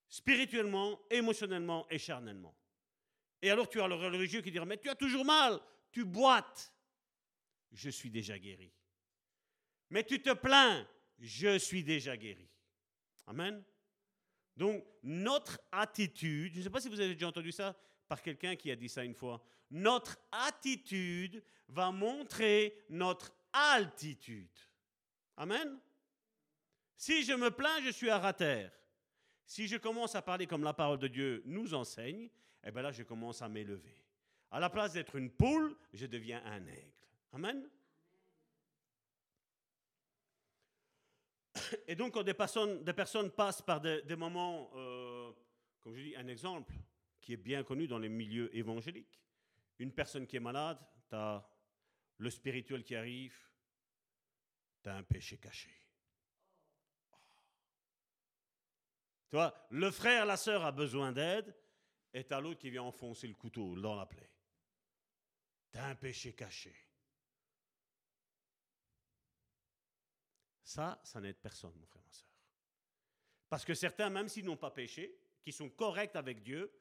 Spirituellement, 0.07 1.01
émotionnellement 1.11 1.85
et 1.91 1.99
charnellement. 1.99 2.57
Et 3.43 3.51
alors 3.51 3.69
tu 3.69 3.81
as 3.81 3.89
le 3.89 3.97
religieux 3.97 4.41
qui 4.41 4.53
dira, 4.53 4.65
mais 4.65 4.79
tu 4.79 4.89
as 4.89 4.95
toujours 4.95 5.25
mal, 5.25 5.59
tu 5.91 6.05
boites. 6.05 6.73
Je 7.73 7.91
suis 7.91 8.09
déjà 8.09 8.39
guéri. 8.39 8.73
Mais 9.91 10.05
tu 10.05 10.23
te 10.23 10.33
plains, 10.33 10.87
je 11.19 11.59
suis 11.59 11.83
déjà 11.83 12.17
guéri. 12.17 12.49
Amen. 13.27 13.65
Donc 14.57 14.87
notre 15.03 15.61
attitude, 15.73 16.53
je 16.53 16.59
ne 16.59 16.63
sais 16.63 16.71
pas 16.71 16.81
si 16.81 16.89
vous 16.89 17.01
avez 17.01 17.15
déjà 17.15 17.27
entendu 17.27 17.51
ça 17.51 17.77
par 18.07 18.23
quelqu'un 18.23 18.55
qui 18.55 18.71
a 18.71 18.77
dit 18.77 18.89
ça 18.89 19.03
une 19.03 19.13
fois, 19.15 19.45
notre 19.73 20.21
attitude 20.31 21.43
va 21.69 21.91
montrer 21.91 22.77
notre 22.89 23.33
altitude. 23.53 24.49
Amen. 25.37 25.79
Si 26.97 27.25
je 27.25 27.33
me 27.33 27.51
plains, 27.51 27.81
je 27.83 27.91
suis 27.91 28.11
à 28.11 28.33
terre. 28.33 28.73
Si 29.47 29.67
je 29.67 29.77
commence 29.77 30.15
à 30.15 30.23
parler 30.23 30.47
comme 30.47 30.65
la 30.65 30.73
parole 30.73 30.99
de 30.99 31.09
Dieu 31.09 31.43
nous 31.45 31.75
enseigne, 31.75 32.31
eh 32.65 32.71
bien 32.71 32.83
là, 32.83 32.93
je 32.93 33.03
commence 33.03 33.43
à 33.43 33.49
m'élever. 33.49 34.05
À 34.51 34.61
la 34.61 34.71
place 34.71 34.93
d'être 34.93 35.17
une 35.17 35.31
poule, 35.31 35.77
je 35.93 36.07
deviens 36.07 36.43
un 36.45 36.67
aigle. 36.67 36.93
Amen. 37.33 37.69
Et 41.87 41.95
donc, 41.95 42.15
quand 42.15 42.23
des 42.23 42.35
personnes, 42.35 43.31
passent 43.31 43.63
par 43.63 43.81
des, 43.81 44.17
moments, 44.17 44.71
euh, 44.75 45.33
comme 45.81 45.95
je 45.95 46.03
dis, 46.03 46.17
un 46.17 46.29
exemple 46.29 46.73
qui 47.21 47.33
est 47.33 47.39
bien 47.39 47.63
connu 47.63 47.87
dans 47.87 47.99
les 47.99 48.09
milieux 48.09 48.55
évangéliques, 48.57 49.21
une 49.79 49.93
personne 49.93 50.27
qui 50.27 50.37
est 50.37 50.41
malade, 50.41 50.79
tu 51.09 51.17
as 51.17 51.47
le 52.19 52.31
spirituel 52.31 52.85
qui 52.85 52.95
arrive, 52.95 53.37
tu 54.83 54.89
as 54.89 54.97
un 54.97 55.03
péché 55.03 55.39
caché. 55.39 55.71
Tu 59.29 59.37
vois, 59.37 59.67
le 59.71 59.91
frère, 59.91 60.27
la 60.27 60.37
sœur 60.37 60.65
a 60.65 60.73
besoin 60.73 61.13
d'aide, 61.13 61.55
et 62.13 62.25
tu 62.25 62.35
l'autre 62.41 62.61
qui 62.61 62.71
vient 62.71 62.85
enfoncer 62.85 63.27
le 63.27 63.35
couteau 63.35 63.75
dans 63.81 63.97
la 63.97 64.07
plaie. 64.07 64.31
Tu 65.73 65.79
un 65.79 65.97
péché 65.97 66.33
caché. 66.35 66.75
Ça, 70.63 71.01
ça 71.03 71.21
n'aide 71.21 71.39
personne, 71.39 71.75
mon 71.75 71.87
frère, 71.87 72.03
ma 72.07 72.13
soeur. 72.13 72.29
Parce 73.49 73.65
que 73.65 73.75
certains, 73.75 74.09
même 74.09 74.29
s'ils 74.29 74.45
n'ont 74.45 74.57
pas 74.57 74.71
péché, 74.71 75.19
qui 75.43 75.53
sont 75.53 75.69
corrects 75.69 76.17
avec 76.17 76.43
Dieu, 76.43 76.73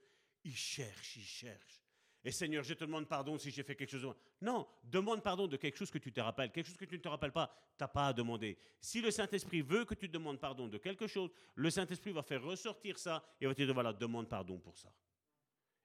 ils 0.43 0.55
cherchent, 0.55 1.17
ils 1.17 1.25
cherchent. 1.25 1.82
Et 2.25 2.31
Seigneur, 2.31 2.63
je 2.63 2.73
te 2.73 2.85
demande 2.85 3.07
pardon 3.07 3.37
si 3.37 3.51
j'ai 3.51 3.63
fait 3.63 3.75
quelque 3.75 3.97
chose. 3.97 4.15
Non, 4.41 4.65
demande 4.83 5.21
pardon 5.21 5.45
de 5.45 5.57
quelque 5.57 5.77
chose 5.77 5.91
que 5.91 5.97
tu 5.97 6.13
te 6.13 6.21
rappelles. 6.21 6.51
Quelque 6.51 6.67
chose 6.67 6.77
que 6.77 6.85
tu 6.85 6.95
ne 6.95 7.01
te 7.01 7.09
rappelles 7.09 7.33
pas, 7.33 7.53
tu 7.77 7.83
n'as 7.83 7.89
pas 7.89 8.07
à 8.07 8.13
demander. 8.13 8.57
Si 8.79 9.01
le 9.01 9.11
Saint-Esprit 9.11 9.61
veut 9.61 9.83
que 9.83 9.93
tu 9.93 10.07
demandes 10.07 10.39
pardon 10.39 10.67
de 10.67 10.77
quelque 10.77 11.05
chose, 11.05 11.31
le 11.55 11.69
Saint-Esprit 11.69 12.13
va 12.13 12.23
faire 12.23 12.41
ressortir 12.41 12.97
ça 12.97 13.23
et 13.41 13.45
va 13.45 13.53
te 13.53 13.61
dire, 13.61 13.73
voilà, 13.73 13.91
demande 13.91 14.29
pardon 14.29 14.57
pour 14.57 14.77
ça. 14.77 14.93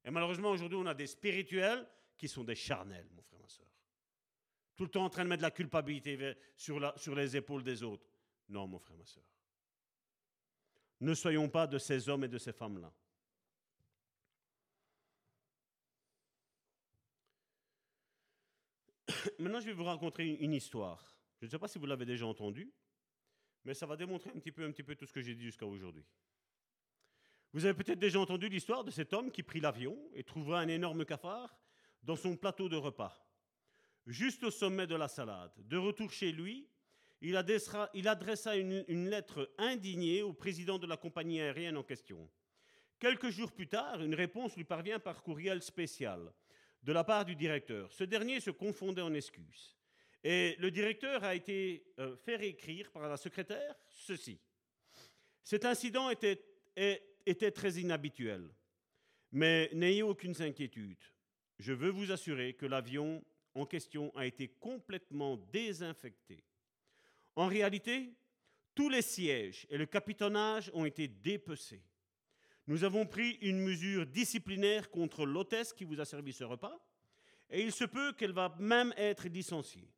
Et 0.04 0.10
malheureusement, 0.10 0.50
aujourd'hui, 0.50 0.78
on 0.80 0.86
a 0.86 0.94
des 0.94 1.08
spirituels 1.08 1.84
qui 2.16 2.28
sont 2.28 2.44
des 2.44 2.54
charnels, 2.54 3.08
mon 3.14 3.22
frère, 3.22 3.40
ma 3.40 3.48
soeur. 3.48 3.66
Tout 4.76 4.84
le 4.84 4.90
temps 4.90 5.04
en 5.04 5.10
train 5.10 5.24
de 5.24 5.28
mettre 5.28 5.42
la 5.42 5.50
culpabilité 5.50 6.36
sur, 6.56 6.96
sur 6.96 7.16
les 7.16 7.36
épaules 7.36 7.64
des 7.64 7.82
autres. 7.82 8.06
Non, 8.48 8.68
mon 8.68 8.78
frère, 8.78 8.96
ma 8.96 9.04
soeur. 9.04 9.24
Ne 11.00 11.14
soyons 11.14 11.48
pas 11.48 11.66
de 11.66 11.78
ces 11.78 12.08
hommes 12.08 12.24
et 12.24 12.28
de 12.28 12.38
ces 12.38 12.52
femmes-là. 12.52 12.92
Maintenant, 19.38 19.60
je 19.60 19.66
vais 19.66 19.72
vous 19.72 19.84
raconter 19.84 20.24
une 20.40 20.54
histoire. 20.54 21.04
Je 21.40 21.46
ne 21.46 21.50
sais 21.50 21.58
pas 21.58 21.68
si 21.68 21.78
vous 21.78 21.86
l'avez 21.86 22.04
déjà 22.04 22.26
entendue, 22.26 22.72
mais 23.64 23.74
ça 23.74 23.86
va 23.86 23.96
démontrer 23.96 24.30
un 24.34 24.38
petit 24.38 24.82
peu, 24.82 24.94
tout 24.94 25.06
ce 25.06 25.12
que 25.12 25.20
j'ai 25.20 25.34
dit 25.34 25.44
jusqu'à 25.44 25.66
aujourd'hui. 25.66 26.04
Vous 27.52 27.64
avez 27.64 27.74
peut-être 27.74 27.98
déjà 27.98 28.20
entendu 28.20 28.48
l'histoire 28.48 28.84
de 28.84 28.90
cet 28.90 29.12
homme 29.12 29.30
qui 29.30 29.42
prit 29.42 29.60
l'avion 29.60 29.96
et 30.14 30.22
trouva 30.22 30.58
un 30.58 30.68
énorme 30.68 31.04
cafard 31.04 31.58
dans 32.02 32.16
son 32.16 32.36
plateau 32.36 32.68
de 32.68 32.76
repas, 32.76 33.26
juste 34.06 34.44
au 34.44 34.50
sommet 34.50 34.86
de 34.86 34.94
la 34.94 35.08
salade. 35.08 35.52
De 35.56 35.76
retour 35.76 36.12
chez 36.12 36.30
lui, 36.30 36.68
il 37.20 37.36
adressa, 37.36 38.56
une 38.56 39.08
lettre 39.08 39.50
indignée 39.58 40.22
au 40.22 40.32
président 40.32 40.78
de 40.78 40.86
la 40.86 40.96
compagnie 40.96 41.40
aérienne 41.40 41.76
en 41.76 41.82
question. 41.82 42.28
Quelques 42.98 43.30
jours 43.30 43.52
plus 43.52 43.68
tard, 43.68 44.02
une 44.02 44.14
réponse 44.14 44.56
lui 44.56 44.64
parvient 44.64 44.98
par 44.98 45.22
courriel 45.22 45.62
spécial. 45.62 46.32
De 46.82 46.92
la 46.92 47.04
part 47.04 47.24
du 47.24 47.34
directeur. 47.34 47.92
Ce 47.92 48.04
dernier 48.04 48.40
se 48.40 48.50
confondait 48.50 49.02
en 49.02 49.14
excuses. 49.14 49.76
Et 50.24 50.56
le 50.58 50.70
directeur 50.70 51.22
a 51.24 51.34
été 51.34 51.84
euh, 51.98 52.16
fait 52.16 52.46
écrire 52.46 52.90
par 52.90 53.08
la 53.08 53.16
secrétaire 53.16 53.74
ceci. 53.88 54.40
Cet 55.44 55.64
incident 55.64 56.10
était, 56.10 56.42
était 57.24 57.50
très 57.52 57.74
inhabituel, 57.74 58.50
mais 59.32 59.70
n'ayez 59.72 60.02
aucune 60.02 60.34
inquiétude. 60.42 60.98
Je 61.58 61.72
veux 61.72 61.90
vous 61.90 62.12
assurer 62.12 62.54
que 62.54 62.66
l'avion 62.66 63.24
en 63.54 63.66
question 63.66 64.14
a 64.14 64.26
été 64.26 64.48
complètement 64.48 65.36
désinfecté. 65.36 66.44
En 67.34 67.46
réalité, 67.46 68.12
tous 68.74 68.88
les 68.88 69.02
sièges 69.02 69.66
et 69.70 69.78
le 69.78 69.86
capitonnage 69.86 70.70
ont 70.74 70.84
été 70.84 71.08
dépecés. 71.08 71.82
Nous 72.68 72.84
avons 72.84 73.06
pris 73.06 73.38
une 73.40 73.60
mesure 73.60 74.06
disciplinaire 74.06 74.90
contre 74.90 75.24
l'hôtesse 75.24 75.72
qui 75.72 75.84
vous 75.84 76.00
a 76.00 76.04
servi 76.04 76.34
ce 76.34 76.44
repas, 76.44 76.78
et 77.48 77.62
il 77.62 77.72
se 77.72 77.84
peut 77.84 78.12
qu'elle 78.12 78.32
va 78.32 78.54
même 78.58 78.92
être 78.98 79.26
licenciée. 79.26 79.88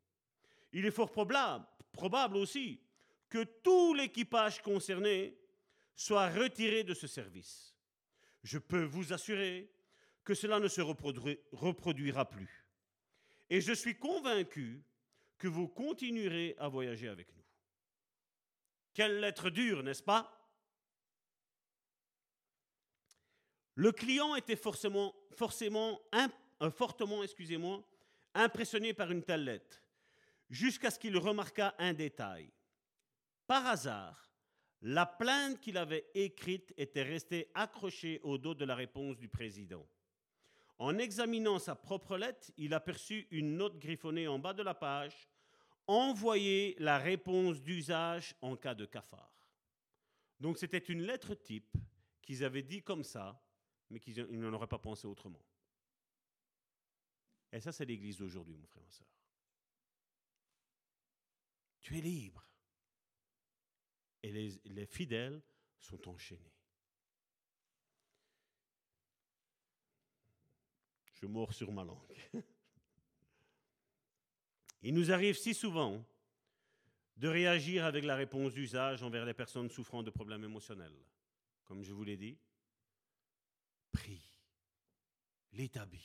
Il 0.73 0.87
est 0.87 0.93
fort 0.93 1.11
probable, 1.11 1.67
probable 1.93 2.37
aussi 2.37 2.81
que 3.29 3.43
tout 3.43 3.93
l'équipage 3.95 4.63
concerné 4.63 5.37
soit 5.97 6.29
retiré 6.31 6.85
de 6.85 6.95
ce 6.95 7.09
service. 7.09 7.75
Je 8.45 8.59
peux 8.59 8.85
vous 8.85 9.13
assurer 9.13 9.69
que 10.23 10.35
cela 10.35 10.61
ne 10.61 10.69
se 10.69 10.81
reproduira 10.81 12.29
plus. 12.29 12.65
Et 13.51 13.61
je 13.61 13.73
suis 13.73 13.99
convaincu 13.99 14.81
que 15.39 15.49
vous 15.49 15.67
continuerez 15.67 16.55
à 16.57 16.69
voyager 16.69 17.09
avec 17.09 17.35
nous. 17.35 17.45
Quelle 18.95 19.19
lettre 19.19 19.51
dure, 19.51 19.83
n'est-ce 19.83 20.05
pas? 20.05 20.40
Le 23.81 23.93
client 23.93 24.35
était 24.35 24.57
forcément, 24.57 25.15
forcément 25.33 26.03
euh, 26.15 26.71
fortement 26.71 27.23
excusez-moi, 27.23 27.83
impressionné 28.35 28.93
par 28.93 29.11
une 29.11 29.23
telle 29.23 29.45
lettre, 29.45 29.83
jusqu'à 30.51 30.91
ce 30.91 30.99
qu'il 30.99 31.17
remarqua 31.17 31.75
un 31.79 31.95
détail. 31.95 32.51
Par 33.47 33.67
hasard, 33.67 34.35
la 34.83 35.07
plainte 35.07 35.61
qu'il 35.61 35.79
avait 35.79 36.05
écrite 36.13 36.75
était 36.77 37.03
restée 37.03 37.51
accrochée 37.55 38.21
au 38.23 38.37
dos 38.37 38.53
de 38.53 38.67
la 38.67 38.75
réponse 38.75 39.17
du 39.17 39.29
président. 39.29 39.89
En 40.79 40.99
examinant 40.99 41.59
sa 41.59 41.75
propre 41.75 42.19
lettre, 42.19 42.53
il 42.59 42.75
aperçut 42.75 43.29
une 43.31 43.57
note 43.57 43.79
griffonnée 43.79 44.29
en 44.29 44.39
bas 44.39 44.53
de 44.53 44.63
la 44.63 44.75
page 44.75 45.27
Envoyer 45.87 46.77
la 46.81 46.99
réponse 46.99 47.63
d'usage 47.63 48.35
en 48.43 48.57
cas 48.57 48.75
de 48.75 48.85
cafard. 48.85 49.49
Donc 50.39 50.59
c'était 50.59 50.77
une 50.77 51.01
lettre 51.01 51.35
type 51.35 51.79
qu'ils 52.21 52.45
avaient 52.45 52.63
dit 52.63 52.83
comme 52.83 53.05
ça, 53.05 53.41
mais 53.91 54.01
qu'ils 54.01 54.23
n'en 54.39 54.53
auraient 54.53 54.67
pas 54.67 54.79
pensé 54.79 55.07
autrement. 55.07 55.43
Et 57.53 57.61
ça, 57.61 57.73
c'est 57.73 57.85
l'Église 57.85 58.17
d'aujourd'hui, 58.17 58.57
mon 58.57 58.67
frère, 58.67 58.83
ma 58.85 58.91
soeur. 58.91 59.07
Tu 61.81 61.99
es 61.99 62.01
libre. 62.01 62.47
Et 64.23 64.31
les, 64.31 64.61
les 64.67 64.87
fidèles 64.87 65.43
sont 65.81 66.09
enchaînés. 66.09 66.53
Je 71.15 71.27
mords 71.27 71.53
sur 71.53 71.73
ma 71.73 71.85
langue. 71.85 72.17
Il 74.83 74.95
nous 74.95 75.13
arrive 75.13 75.37
si 75.37 75.53
souvent 75.53 76.03
de 77.17 77.29
réagir 77.29 77.85
avec 77.85 78.05
la 78.05 78.17
réponse 78.17 78.55
d'usage 78.55 79.03
envers 79.03 79.27
les 79.27 79.35
personnes 79.35 79.69
souffrant 79.69 80.03
de 80.03 80.09
problèmes 80.11 80.45
émotionnels. 80.45 80.97
Comme 81.65 81.83
je 81.83 81.93
vous 81.93 82.05
l'ai 82.05 82.17
dit, 82.17 82.39
prie, 83.93 84.23
lis 85.53 85.71
ta 85.71 85.87
Bible, 85.87 86.05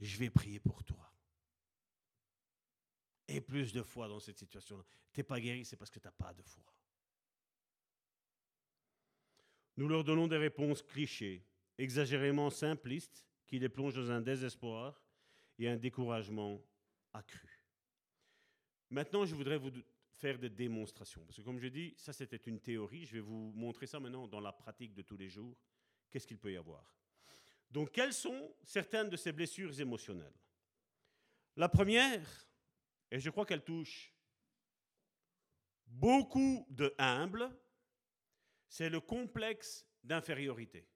je 0.00 0.16
vais 0.18 0.30
prier 0.30 0.60
pour 0.60 0.82
toi. 0.84 1.10
Et 3.26 3.40
plus 3.40 3.72
de 3.72 3.82
foi 3.82 4.06
dans 4.06 4.20
cette 4.20 4.38
situation-là. 4.38 4.84
Tu 5.12 5.20
n'es 5.20 5.24
pas 5.24 5.40
guéri, 5.40 5.64
c'est 5.64 5.76
parce 5.76 5.90
que 5.90 5.98
tu 5.98 6.06
n'as 6.06 6.12
pas 6.12 6.34
de 6.34 6.42
foi. 6.42 6.64
Nous 9.76 9.88
leur 9.88 10.04
donnons 10.04 10.28
des 10.28 10.36
réponses 10.36 10.82
clichés, 10.82 11.44
exagérément 11.78 12.50
simplistes, 12.50 13.26
qui 13.46 13.58
les 13.58 13.68
plongent 13.68 13.94
dans 13.94 14.10
un 14.10 14.20
désespoir 14.20 15.02
et 15.58 15.68
un 15.68 15.76
découragement 15.76 16.60
accru. 17.12 17.64
Maintenant, 18.90 19.24
je 19.24 19.34
voudrais 19.34 19.58
vous 19.58 19.70
faire 20.12 20.38
des 20.38 20.50
démonstrations. 20.50 21.24
Parce 21.24 21.38
que 21.38 21.42
comme 21.42 21.58
je 21.58 21.68
dis, 21.68 21.94
ça 21.96 22.12
c'était 22.12 22.36
une 22.36 22.60
théorie. 22.60 23.04
Je 23.04 23.14
vais 23.14 23.20
vous 23.20 23.52
montrer 23.54 23.86
ça 23.86 23.98
maintenant 24.00 24.28
dans 24.28 24.40
la 24.40 24.52
pratique 24.52 24.94
de 24.94 25.02
tous 25.02 25.16
les 25.16 25.28
jours. 25.28 25.56
Qu'est-ce 26.14 26.28
qu'il 26.28 26.38
peut 26.38 26.52
y 26.52 26.56
avoir 26.56 26.94
Donc, 27.72 27.90
quelles 27.90 28.12
sont 28.12 28.54
certaines 28.62 29.08
de 29.10 29.16
ces 29.16 29.32
blessures 29.32 29.80
émotionnelles? 29.80 30.38
La 31.56 31.68
première, 31.68 32.46
et 33.10 33.18
je 33.18 33.30
crois 33.30 33.44
qu'elle 33.44 33.64
touche 33.64 34.14
beaucoup 35.88 36.68
de 36.70 36.94
humbles, 36.98 37.50
c'est 38.68 38.88
le 38.88 39.00
complexe 39.00 39.88
d'infériorité. 40.04 40.86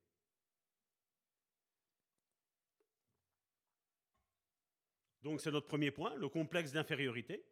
Donc 5.23 5.41
c'est 5.41 5.51
notre 5.51 5.67
premier 5.67 5.91
point, 5.91 6.15
le 6.15 6.29
complexe 6.29 6.71
d'infériorité. 6.71 7.45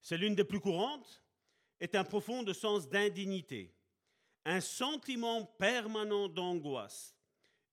C'est 0.00 0.16
l'une 0.16 0.34
des 0.34 0.44
plus 0.44 0.60
courantes, 0.60 1.22
est 1.78 1.94
un 1.94 2.04
profond 2.04 2.42
sens 2.54 2.88
d'indignité, 2.88 3.77
un 4.48 4.62
sentiment 4.62 5.44
permanent 5.44 6.26
d'angoisse, 6.26 7.14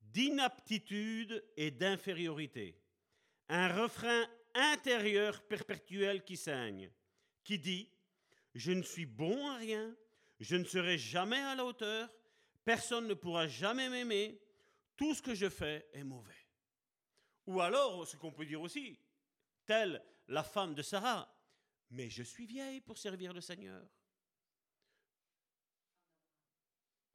d'inaptitude 0.01 1.41
et 1.55 1.71
d'infériorité, 1.71 2.77
un 3.47 3.81
refrain 3.81 4.25
intérieur 4.53 5.41
perpétuel 5.43 6.25
qui 6.25 6.35
saigne, 6.35 6.91
qui 7.45 7.57
dit⁇ 7.57 7.89
Je 8.55 8.73
ne 8.73 8.81
suis 8.81 9.05
bon 9.05 9.47
à 9.47 9.55
rien, 9.55 9.95
je 10.41 10.57
ne 10.57 10.65
serai 10.65 10.97
jamais 10.97 11.39
à 11.39 11.55
la 11.55 11.63
hauteur, 11.63 12.13
personne 12.65 13.07
ne 13.07 13.13
pourra 13.13 13.47
jamais 13.47 13.87
m'aimer, 13.87 14.41
tout 14.97 15.13
ce 15.13 15.21
que 15.21 15.33
je 15.33 15.47
fais 15.47 15.87
est 15.93 16.03
mauvais. 16.03 16.45
Ou 17.47 17.61
alors, 17.61 18.05
ce 18.05 18.17
qu'on 18.17 18.33
peut 18.33 18.45
dire 18.45 18.61
aussi, 18.61 18.99
telle 19.65 20.03
la 20.27 20.43
femme 20.43 20.75
de 20.75 20.81
Sarah, 20.81 21.33
mais 21.91 22.09
je 22.09 22.23
suis 22.23 22.45
vieille 22.45 22.81
pour 22.81 22.97
servir 22.97 23.31
le 23.31 23.39
Seigneur. 23.39 23.87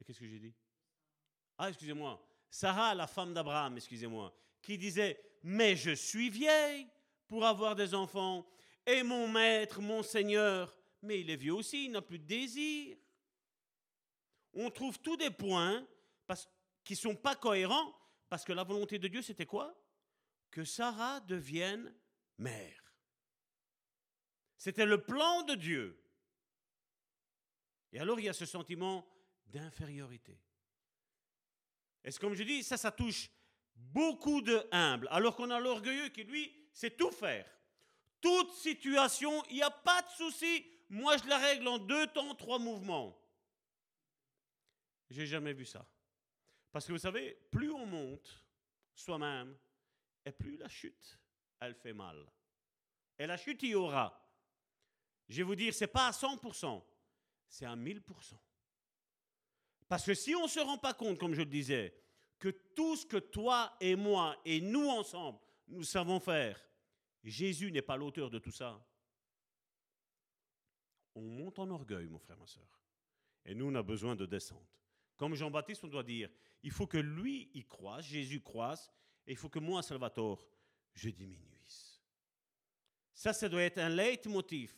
qu'est-ce 0.11 0.19
que 0.19 0.27
j'ai 0.27 0.39
dit? 0.39 0.53
Ah, 1.57 1.69
excusez-moi. 1.69 2.21
Sarah, 2.49 2.93
la 2.93 3.07
femme 3.07 3.33
d'Abraham, 3.33 3.77
excusez-moi, 3.77 4.35
qui 4.61 4.77
disait, 4.77 5.17
mais 5.41 5.77
je 5.77 5.91
suis 5.91 6.29
vieille 6.29 6.85
pour 7.29 7.45
avoir 7.45 7.77
des 7.77 7.93
enfants, 7.93 8.45
et 8.85 9.03
mon 9.03 9.29
maître, 9.29 9.79
mon 9.79 10.03
Seigneur, 10.03 10.77
mais 11.01 11.21
il 11.21 11.29
est 11.29 11.37
vieux 11.37 11.53
aussi, 11.53 11.85
il 11.85 11.91
n'a 11.91 12.01
plus 12.01 12.19
de 12.19 12.25
désir. 12.25 12.97
On 14.53 14.69
trouve 14.69 14.99
tous 14.99 15.15
des 15.15 15.31
points 15.31 15.87
qui 16.83 16.93
ne 16.93 16.97
sont 16.97 17.15
pas 17.15 17.35
cohérents, 17.35 17.95
parce 18.27 18.43
que 18.43 18.51
la 18.51 18.65
volonté 18.65 18.99
de 18.99 19.07
Dieu, 19.07 19.21
c'était 19.21 19.45
quoi? 19.45 19.73
Que 20.49 20.65
Sarah 20.65 21.21
devienne 21.21 21.95
mère. 22.37 22.93
C'était 24.57 24.85
le 24.85 25.01
plan 25.01 25.43
de 25.43 25.55
Dieu. 25.55 26.03
Et 27.93 27.99
alors 27.99 28.19
il 28.19 28.25
y 28.25 28.29
a 28.29 28.33
ce 28.33 28.45
sentiment 28.45 29.07
d'infériorité. 29.51 30.39
Et 32.03 32.11
comme 32.13 32.33
je 32.33 32.43
dis, 32.43 32.63
ça, 32.63 32.77
ça 32.77 32.91
touche 32.91 33.29
beaucoup 33.75 34.41
de 34.41 34.67
humbles, 34.71 35.07
alors 35.11 35.35
qu'on 35.35 35.49
a 35.49 35.59
l'orgueilleux 35.59 36.09
qui, 36.09 36.23
lui, 36.23 36.51
sait 36.73 36.91
tout 36.91 37.11
faire. 37.11 37.45
Toute 38.19 38.51
situation, 38.53 39.43
il 39.49 39.55
n'y 39.55 39.63
a 39.63 39.71
pas 39.71 40.01
de 40.01 40.09
souci. 40.09 40.65
Moi, 40.89 41.17
je 41.17 41.27
la 41.27 41.37
règle 41.37 41.67
en 41.67 41.77
deux 41.77 42.07
temps, 42.07 42.35
trois 42.35 42.59
mouvements. 42.59 43.17
J'ai 45.09 45.25
jamais 45.25 45.53
vu 45.53 45.65
ça. 45.65 45.85
Parce 46.71 46.85
que 46.85 46.91
vous 46.93 46.99
savez, 46.99 47.37
plus 47.51 47.71
on 47.71 47.85
monte 47.85 48.45
soi-même, 48.95 49.57
et 50.23 50.31
plus 50.31 50.57
la 50.57 50.69
chute, 50.69 51.19
elle 51.59 51.73
fait 51.73 51.93
mal. 51.93 52.31
Et 53.17 53.25
la 53.25 53.37
chute, 53.37 53.63
il 53.63 53.69
y 53.69 53.75
aura. 53.75 54.17
Je 55.27 55.37
vais 55.37 55.43
vous 55.43 55.55
dire, 55.55 55.73
ce 55.73 55.83
n'est 55.83 55.87
pas 55.87 56.07
à 56.07 56.11
100%, 56.11 56.83
c'est 57.47 57.65
à 57.65 57.75
1000%. 57.75 58.35
Parce 59.91 60.05
que 60.05 60.13
si 60.13 60.33
on 60.35 60.43
ne 60.43 60.47
se 60.47 60.61
rend 60.61 60.77
pas 60.77 60.93
compte, 60.93 61.19
comme 61.19 61.33
je 61.33 61.41
le 61.41 61.49
disais, 61.49 61.93
que 62.39 62.47
tout 62.47 62.95
ce 62.95 63.05
que 63.05 63.17
toi 63.17 63.75
et 63.81 63.97
moi 63.97 64.37
et 64.45 64.61
nous 64.61 64.87
ensemble, 64.87 65.37
nous 65.67 65.83
savons 65.83 66.21
faire, 66.21 66.65
Jésus 67.25 67.73
n'est 67.73 67.81
pas 67.81 67.97
l'auteur 67.97 68.29
de 68.29 68.39
tout 68.39 68.53
ça, 68.53 68.81
on 71.13 71.23
monte 71.23 71.59
en 71.59 71.69
orgueil, 71.71 72.07
mon 72.07 72.19
frère, 72.19 72.37
ma 72.37 72.47
soeur. 72.47 72.81
Et 73.43 73.53
nous, 73.53 73.65
on 73.65 73.75
a 73.75 73.83
besoin 73.83 74.15
de 74.15 74.25
descendre. 74.25 74.65
Comme 75.17 75.35
Jean-Baptiste, 75.35 75.83
on 75.83 75.89
doit 75.89 76.03
dire, 76.03 76.29
il 76.63 76.71
faut 76.71 76.87
que 76.87 76.97
lui, 76.97 77.51
il 77.53 77.67
croise, 77.67 78.05
Jésus 78.05 78.39
croise, 78.39 78.89
et 79.27 79.31
il 79.31 79.37
faut 79.37 79.49
que 79.49 79.59
moi, 79.59 79.83
Salvatore, 79.83 80.47
je 80.93 81.09
diminuisse. 81.09 82.01
Ça, 83.13 83.33
ça 83.33 83.49
doit 83.49 83.63
être 83.63 83.79
un 83.79 83.89
leitmotiv 83.89 84.73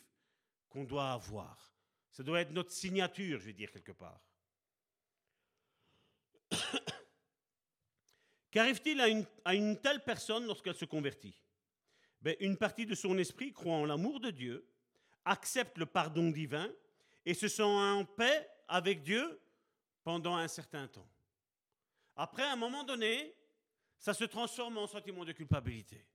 qu'on 0.68 0.82
doit 0.82 1.12
avoir. 1.12 1.72
Ça 2.10 2.24
doit 2.24 2.40
être 2.40 2.50
notre 2.50 2.72
signature, 2.72 3.38
je 3.38 3.46
vais 3.46 3.52
dire 3.52 3.70
quelque 3.70 3.92
part. 3.92 4.20
Qu'arrive-t-il 8.54 9.00
à 9.00 9.52
une, 9.52 9.80
telle 9.80 10.04
personne 10.04 10.46
lorsqu'elle 10.46 10.76
se 10.76 10.84
convertit? 10.84 11.36
Ben, 12.20 12.36
Une 12.38 12.56
partie 12.56 12.86
de 12.86 12.94
son 12.94 13.18
esprit 13.18 13.52
croit 13.52 13.74
en 13.74 13.84
l'amour 13.84 14.20
de 14.20 14.30
Dieu, 14.30 14.64
accepte 15.24 15.76
le 15.76 15.86
pardon 15.86 16.30
divin 16.30 16.72
et 17.26 17.34
se 17.34 17.48
sent 17.48 17.64
en 17.64 18.04
paix 18.04 18.48
avec 18.68 19.02
Dieu 19.02 19.40
pendant 20.04 20.36
un 20.36 20.46
certain 20.46 20.86
temps. 20.86 21.08
Après, 22.14 22.44
à 22.44 22.52
un 22.52 22.56
moment 22.56 22.84
donné, 22.84 23.34
ça 23.98 24.14
se 24.14 24.22
transforme 24.22 24.78
en 24.78 24.86
sentiment 24.86 25.24
de 25.24 25.32
culpabilité. 25.32 26.06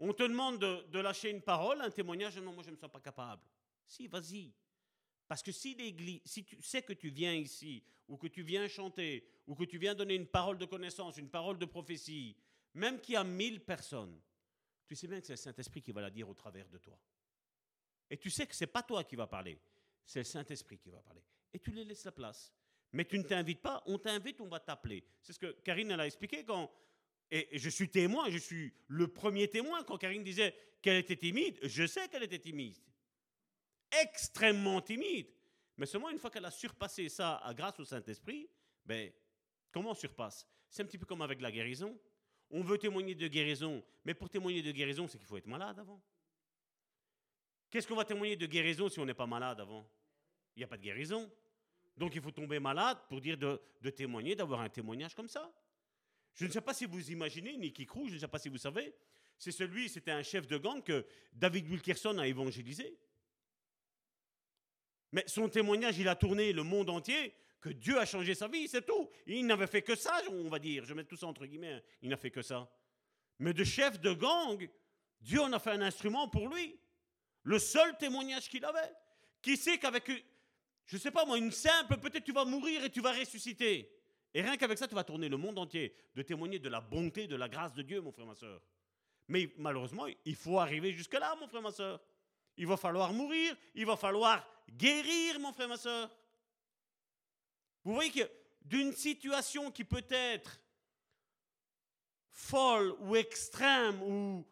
On 0.00 0.12
te 0.12 0.24
demande 0.24 0.58
de, 0.58 0.98
lâcher 0.98 1.30
une 1.30 1.42
parole, 1.42 1.80
un 1.80 1.90
témoignage, 1.90 2.38
non, 2.38 2.52
moi 2.52 2.64
je 2.64 2.70
ne 2.70 2.74
me 2.74 2.80
sens 2.80 2.90
pas 2.90 2.98
capable. 2.98 3.42
Si, 3.86 4.08
vas-y. 4.08 4.52
Parce 5.30 5.44
que 5.44 5.52
si 5.52 5.76
l'église, 5.76 6.20
si 6.24 6.42
tu 6.42 6.60
sais 6.60 6.82
que 6.82 6.92
tu 6.92 7.08
viens 7.08 7.32
ici, 7.32 7.84
ou 8.08 8.16
que 8.16 8.26
tu 8.26 8.42
viens 8.42 8.66
chanter, 8.66 9.24
ou 9.46 9.54
que 9.54 9.62
tu 9.62 9.78
viens 9.78 9.94
donner 9.94 10.16
une 10.16 10.26
parole 10.26 10.58
de 10.58 10.64
connaissance, 10.64 11.18
une 11.18 11.30
parole 11.30 11.56
de 11.56 11.66
prophétie, 11.66 12.36
même 12.74 13.00
qu'il 13.00 13.14
y 13.14 13.16
a 13.16 13.22
mille 13.22 13.60
personnes, 13.60 14.20
tu 14.88 14.96
sais 14.96 15.06
bien 15.06 15.20
que 15.20 15.26
c'est 15.28 15.34
le 15.34 15.36
Saint-Esprit 15.36 15.82
qui 15.82 15.92
va 15.92 16.00
la 16.00 16.10
dire 16.10 16.28
au 16.28 16.34
travers 16.34 16.68
de 16.68 16.78
toi. 16.78 16.98
Et 18.10 18.16
tu 18.16 18.28
sais 18.28 18.44
que 18.44 18.56
ce 18.56 18.64
n'est 18.64 18.72
pas 18.72 18.82
toi 18.82 19.04
qui 19.04 19.14
va 19.14 19.28
parler, 19.28 19.56
c'est 20.04 20.18
le 20.18 20.24
Saint-Esprit 20.24 20.78
qui 20.78 20.90
va 20.90 20.98
parler. 20.98 21.22
Et 21.54 21.60
tu 21.60 21.70
les 21.70 21.84
laisses 21.84 22.06
la 22.06 22.10
place. 22.10 22.52
Mais 22.90 23.04
tu 23.04 23.16
ne 23.16 23.22
t'invites 23.22 23.62
pas, 23.62 23.84
on 23.86 23.98
t'invite, 23.98 24.40
on 24.40 24.48
va 24.48 24.58
t'appeler. 24.58 25.04
C'est 25.22 25.32
ce 25.32 25.38
que 25.38 25.52
Karine 25.62 25.92
elle 25.92 26.00
a 26.00 26.06
expliqué 26.06 26.44
quand. 26.44 26.68
Et 27.30 27.56
je 27.56 27.70
suis 27.70 27.88
témoin, 27.88 28.28
je 28.30 28.38
suis 28.38 28.74
le 28.88 29.06
premier 29.06 29.46
témoin 29.46 29.84
quand 29.84 29.96
Karine 29.96 30.24
disait 30.24 30.56
qu'elle 30.82 30.96
était 30.96 31.14
timide. 31.14 31.56
Je 31.62 31.86
sais 31.86 32.08
qu'elle 32.08 32.24
était 32.24 32.40
timide. 32.40 32.76
Extrêmement 33.90 34.80
timide. 34.80 35.28
Mais 35.76 35.86
seulement 35.86 36.10
une 36.10 36.18
fois 36.18 36.30
qu'elle 36.30 36.44
a 36.44 36.50
surpassé 36.50 37.08
ça 37.08 37.42
grâce 37.56 37.80
au 37.80 37.84
Saint-Esprit, 37.84 38.48
ben, 38.84 39.10
comment 39.72 39.90
on 39.90 39.94
surpasse? 39.94 40.46
C'est 40.68 40.82
un 40.82 40.86
petit 40.86 40.98
peu 40.98 41.06
comme 41.06 41.22
avec 41.22 41.40
la 41.40 41.50
guérison. 41.50 41.98
On 42.50 42.62
veut 42.62 42.78
témoigner 42.78 43.14
de 43.14 43.28
guérison, 43.28 43.82
mais 44.04 44.14
pour 44.14 44.28
témoigner 44.28 44.62
de 44.62 44.72
guérison, 44.72 45.06
c'est 45.08 45.18
qu'il 45.18 45.26
faut 45.26 45.36
être 45.36 45.46
malade 45.46 45.78
avant. 45.78 46.02
Qu'est-ce 47.70 47.86
qu'on 47.86 47.94
va 47.94 48.04
témoigner 48.04 48.36
de 48.36 48.46
guérison 48.46 48.88
si 48.88 48.98
on 48.98 49.06
n'est 49.06 49.14
pas 49.14 49.26
malade 49.26 49.60
avant? 49.60 49.88
Il 50.56 50.60
n'y 50.60 50.64
a 50.64 50.66
pas 50.66 50.76
de 50.76 50.82
guérison. 50.82 51.30
Donc 51.96 52.14
il 52.14 52.20
faut 52.20 52.30
tomber 52.30 52.58
malade 52.58 52.98
pour 53.08 53.20
dire 53.20 53.36
de, 53.36 53.90
témoigner, 53.90 54.34
d'avoir 54.34 54.60
un 54.60 54.68
témoignage 54.68 55.14
comme 55.14 55.28
ça. 55.28 55.52
Je 56.34 56.46
ne 56.46 56.50
sais 56.50 56.60
pas 56.60 56.74
si 56.74 56.86
vous 56.86 57.10
imaginez, 57.10 57.56
Nicky 57.56 57.86
Crew, 57.86 58.08
je 58.08 58.14
ne 58.14 58.18
sais 58.18 58.28
pas 58.28 58.38
si 58.38 58.48
vous 58.48 58.58
savez, 58.58 58.94
c'est 59.36 59.52
celui, 59.52 59.88
c'était 59.88 60.10
un 60.10 60.22
chef 60.22 60.46
de 60.46 60.56
gang 60.56 60.82
que 60.82 61.06
David 61.32 61.68
Wilkerson 61.68 62.18
a 62.18 62.26
évangélisé. 62.26 62.98
Mais 65.12 65.24
son 65.26 65.48
témoignage, 65.48 65.98
il 65.98 66.08
a 66.08 66.14
tourné 66.14 66.52
le 66.52 66.62
monde 66.62 66.90
entier, 66.90 67.34
que 67.60 67.68
Dieu 67.68 67.98
a 67.98 68.06
changé 68.06 68.34
sa 68.34 68.48
vie, 68.48 68.68
c'est 68.68 68.86
tout. 68.86 69.08
Il 69.26 69.46
n'avait 69.46 69.66
fait 69.66 69.82
que 69.82 69.94
ça, 69.94 70.20
on 70.30 70.48
va 70.48 70.58
dire. 70.58 70.84
Je 70.84 70.94
mets 70.94 71.04
tout 71.04 71.16
ça 71.16 71.26
entre 71.26 71.46
guillemets, 71.46 71.72
hein. 71.72 71.82
il 72.02 72.08
n'a 72.08 72.16
fait 72.16 72.30
que 72.30 72.42
ça. 72.42 72.70
Mais 73.38 73.52
de 73.52 73.64
chef 73.64 74.00
de 74.00 74.12
gang, 74.12 74.68
Dieu 75.20 75.40
en 75.40 75.52
a 75.52 75.58
fait 75.58 75.70
un 75.70 75.82
instrument 75.82 76.28
pour 76.28 76.48
lui. 76.48 76.78
Le 77.42 77.58
seul 77.58 77.96
témoignage 77.98 78.48
qu'il 78.48 78.64
avait. 78.64 78.92
Qui 79.42 79.56
sait 79.56 79.78
qu'avec, 79.78 80.06
je 80.86 80.96
ne 80.96 81.00
sais 81.00 81.10
pas 81.10 81.24
moi, 81.24 81.38
une 81.38 81.52
simple, 81.52 81.96
peut-être 81.98 82.24
tu 82.24 82.32
vas 82.32 82.44
mourir 82.44 82.84
et 82.84 82.90
tu 82.90 83.00
vas 83.00 83.12
ressusciter. 83.12 83.90
Et 84.32 84.42
rien 84.42 84.56
qu'avec 84.56 84.78
ça, 84.78 84.86
tu 84.86 84.94
vas 84.94 85.04
tourner 85.04 85.28
le 85.28 85.36
monde 85.36 85.58
entier, 85.58 85.94
de 86.14 86.22
témoigner 86.22 86.58
de 86.58 86.68
la 86.68 86.80
bonté, 86.80 87.26
de 87.26 87.36
la 87.36 87.48
grâce 87.48 87.74
de 87.74 87.82
Dieu, 87.82 88.00
mon 88.00 88.12
frère, 88.12 88.26
ma 88.26 88.34
soeur. 88.34 88.60
Mais 89.28 89.52
malheureusement, 89.56 90.06
il 90.24 90.36
faut 90.36 90.58
arriver 90.58 90.92
jusque-là, 90.92 91.36
mon 91.40 91.48
frère, 91.48 91.62
ma 91.62 91.72
soeur. 91.72 92.00
Il 92.60 92.66
va 92.66 92.76
falloir 92.76 93.10
mourir, 93.14 93.56
il 93.74 93.86
va 93.86 93.96
falloir 93.96 94.46
guérir, 94.68 95.40
mon 95.40 95.50
frère, 95.50 95.66
ma 95.66 95.78
soeur. 95.78 96.14
Vous 97.82 97.94
voyez 97.94 98.10
que 98.10 98.30
d'une 98.60 98.92
situation 98.92 99.70
qui 99.70 99.82
peut 99.82 100.04
être 100.10 100.60
folle 102.28 102.94
ou 102.98 103.16
extrême 103.16 104.02
ou, 104.02 104.44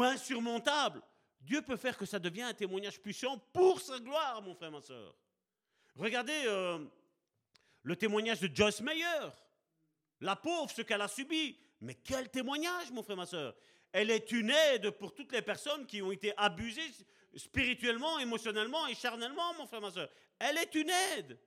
insurmontable, 0.00 1.02
Dieu 1.40 1.60
peut 1.62 1.76
faire 1.76 1.98
que 1.98 2.06
ça 2.06 2.20
devienne 2.20 2.46
un 2.46 2.54
témoignage 2.54 3.00
puissant 3.00 3.36
pour 3.52 3.80
sa 3.80 3.98
gloire, 3.98 4.40
mon 4.42 4.54
frère, 4.54 4.70
ma 4.70 4.80
soeur. 4.80 5.12
Regardez 5.96 6.44
euh, 6.46 6.78
le 7.82 7.96
témoignage 7.96 8.38
de 8.38 8.54
Joyce 8.54 8.80
Meyer. 8.80 9.28
La 10.20 10.36
pauvre, 10.36 10.70
ce 10.70 10.82
qu'elle 10.82 11.02
a 11.02 11.08
subi. 11.08 11.58
Mais 11.80 11.94
quel 11.94 12.30
témoignage, 12.30 12.92
mon 12.92 13.02
frère, 13.02 13.16
ma 13.16 13.26
soeur. 13.26 13.56
Elle 13.90 14.12
est 14.12 14.30
une 14.30 14.50
aide 14.50 14.90
pour 14.90 15.16
toutes 15.16 15.32
les 15.32 15.42
personnes 15.42 15.84
qui 15.84 16.00
ont 16.00 16.12
été 16.12 16.32
abusées 16.36 16.92
spirituellement, 17.36 18.18
émotionnellement 18.18 18.86
et 18.86 18.94
charnellement, 18.94 19.54
mon 19.54 19.66
frère, 19.66 19.80
ma 19.80 19.90
soeur. 19.90 20.10
Elle 20.38 20.58
est 20.58 20.74
une 20.74 20.90
aide. 20.90 21.38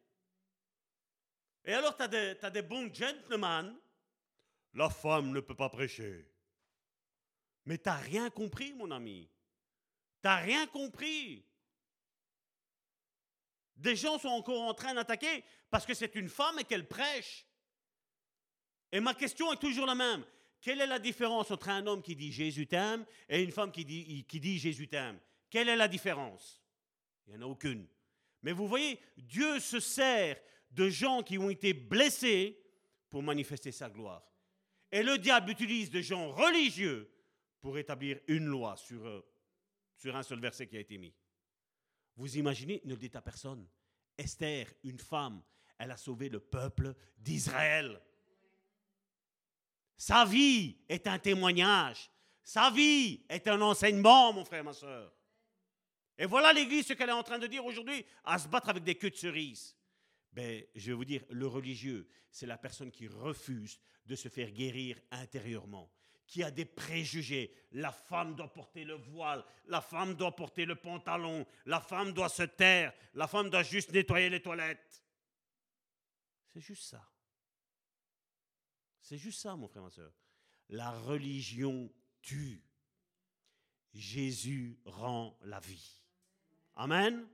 Et 1.65 1.73
alors, 1.73 1.95
tu 1.95 2.03
as, 2.03 2.49
des 2.49 2.61
bons 2.61 2.93
gentlemen. 2.93 3.75
La 4.73 4.89
femme 4.89 5.31
ne 5.31 5.39
peut 5.39 5.55
pas 5.55 5.69
prêcher. 5.69 6.27
Mais 7.65 7.77
tu 7.77 7.87
n'as 7.87 7.95
rien 7.95 8.29
compris, 8.29 8.73
mon 8.73 8.91
ami. 8.91 9.29
Tu 10.21 10.27
n'as 10.27 10.37
rien 10.37 10.67
compris. 10.67 11.45
Des 13.75 13.95
gens 13.95 14.19
sont 14.19 14.29
encore 14.29 14.61
en 14.61 14.73
train 14.73 14.93
d'attaquer 14.93 15.43
parce 15.69 15.85
que 15.85 15.93
c'est 15.93 16.15
une 16.15 16.29
femme 16.29 16.59
et 16.59 16.63
qu'elle 16.63 16.87
prêche. 16.87 17.45
Et 18.91 18.99
ma 18.99 19.13
question 19.13 19.51
est 19.51 19.57
toujours 19.57 19.85
la 19.85 19.95
même. 19.95 20.23
Quelle 20.61 20.79
est 20.81 20.87
la 20.87 20.99
différence 20.99 21.51
entre 21.51 21.69
un 21.69 21.85
homme 21.87 22.01
qui 22.01 22.15
dit 22.15 22.31
Jésus 22.31 22.67
t'aime 22.67 23.05
et 23.27 23.41
une 23.41 23.51
femme 23.51 23.71
qui 23.71 23.83
dit, 23.83 24.23
qui 24.25 24.39
dit 24.39 24.59
Jésus 24.59 24.87
t'aime 24.87 25.19
Quelle 25.53 25.69
est 25.69 25.75
la 25.75 25.87
différence? 25.87 26.59
Il 27.27 27.35
n'y 27.35 27.37
en 27.37 27.47
a 27.47 27.51
aucune. 27.51 27.85
Mais 28.41 28.53
vous 28.53 28.67
voyez, 28.67 28.99
Dieu 29.17 29.59
se 29.59 29.79
sert 29.79 30.41
de 30.71 30.89
gens 30.89 31.21
qui 31.21 31.37
ont 31.37 31.51
été 31.51 31.75
blessés 31.75 32.59
pour 33.07 33.21
manifester 33.21 33.71
sa 33.71 33.87
gloire. 33.87 34.23
Et 34.91 35.03
le 35.03 35.19
diable 35.19 35.51
utilise 35.51 35.91
des 35.91 36.01
gens 36.01 36.31
religieux 36.31 37.07
pour 37.61 37.77
établir 37.77 38.19
une 38.27 38.47
loi 38.47 38.75
sur 38.77 39.07
eux 39.07 39.23
sur 39.95 40.15
un 40.15 40.23
seul 40.23 40.39
verset 40.39 40.65
qui 40.65 40.75
a 40.75 40.79
été 40.79 40.97
mis. 40.97 41.13
Vous 42.15 42.35
imaginez, 42.35 42.81
ne 42.85 42.93
le 42.95 42.97
dites 42.99 43.15
à 43.15 43.21
personne. 43.21 43.69
Esther, 44.17 44.73
une 44.83 44.97
femme, 44.97 45.43
elle 45.77 45.91
a 45.91 45.97
sauvé 45.97 46.29
le 46.29 46.39
peuple 46.39 46.95
d'Israël. 47.19 48.01
Sa 49.97 50.25
vie 50.25 50.79
est 50.89 51.05
un 51.05 51.19
témoignage. 51.19 52.09
Sa 52.41 52.71
vie 52.71 53.23
est 53.29 53.47
un 53.47 53.61
enseignement, 53.61 54.33
mon 54.33 54.45
frère, 54.45 54.63
ma 54.63 54.73
soeur. 54.73 55.13
Et 56.17 56.25
voilà 56.25 56.53
l'Église, 56.53 56.87
ce 56.87 56.93
qu'elle 56.93 57.09
est 57.09 57.13
en 57.13 57.23
train 57.23 57.39
de 57.39 57.47
dire 57.47 57.65
aujourd'hui, 57.65 58.05
à 58.23 58.37
se 58.37 58.47
battre 58.47 58.69
avec 58.69 58.83
des 58.83 58.95
queues 58.95 59.09
de 59.09 59.15
cerises. 59.15 59.75
Ben, 60.31 60.63
je 60.75 60.87
vais 60.87 60.93
vous 60.93 61.05
dire, 61.05 61.23
le 61.29 61.47
religieux, 61.47 62.07
c'est 62.29 62.45
la 62.45 62.57
personne 62.57 62.91
qui 62.91 63.07
refuse 63.07 63.79
de 64.05 64.15
se 64.15 64.29
faire 64.29 64.51
guérir 64.51 64.99
intérieurement 65.11 65.91
qui 66.25 66.43
a 66.43 66.51
des 66.51 66.65
préjugés. 66.65 67.53
La 67.73 67.91
femme 67.91 68.35
doit 68.35 68.51
porter 68.51 68.83
le 68.83 68.95
voile, 68.95 69.45
la 69.67 69.81
femme 69.81 70.15
doit 70.15 70.35
porter 70.35 70.65
le 70.65 70.75
pantalon, 70.75 71.45
la 71.65 71.79
femme 71.79 72.13
doit 72.13 72.29
se 72.29 72.43
taire, 72.43 72.93
la 73.13 73.27
femme 73.27 73.49
doit 73.49 73.63
juste 73.63 73.91
nettoyer 73.91 74.29
les 74.29 74.41
toilettes. 74.41 75.03
C'est 76.47 76.61
juste 76.61 76.89
ça. 76.89 77.07
C'est 79.01 79.17
juste 79.17 79.41
ça, 79.41 79.55
mon 79.55 79.67
frère, 79.67 79.83
ma 79.83 79.89
soeur. 79.89 80.13
La 80.69 80.91
religion 80.91 81.91
tue. 82.21 82.63
Jésus 83.93 84.79
rend 84.85 85.37
la 85.41 85.59
vie. 85.59 86.02
Amen. 86.75 87.27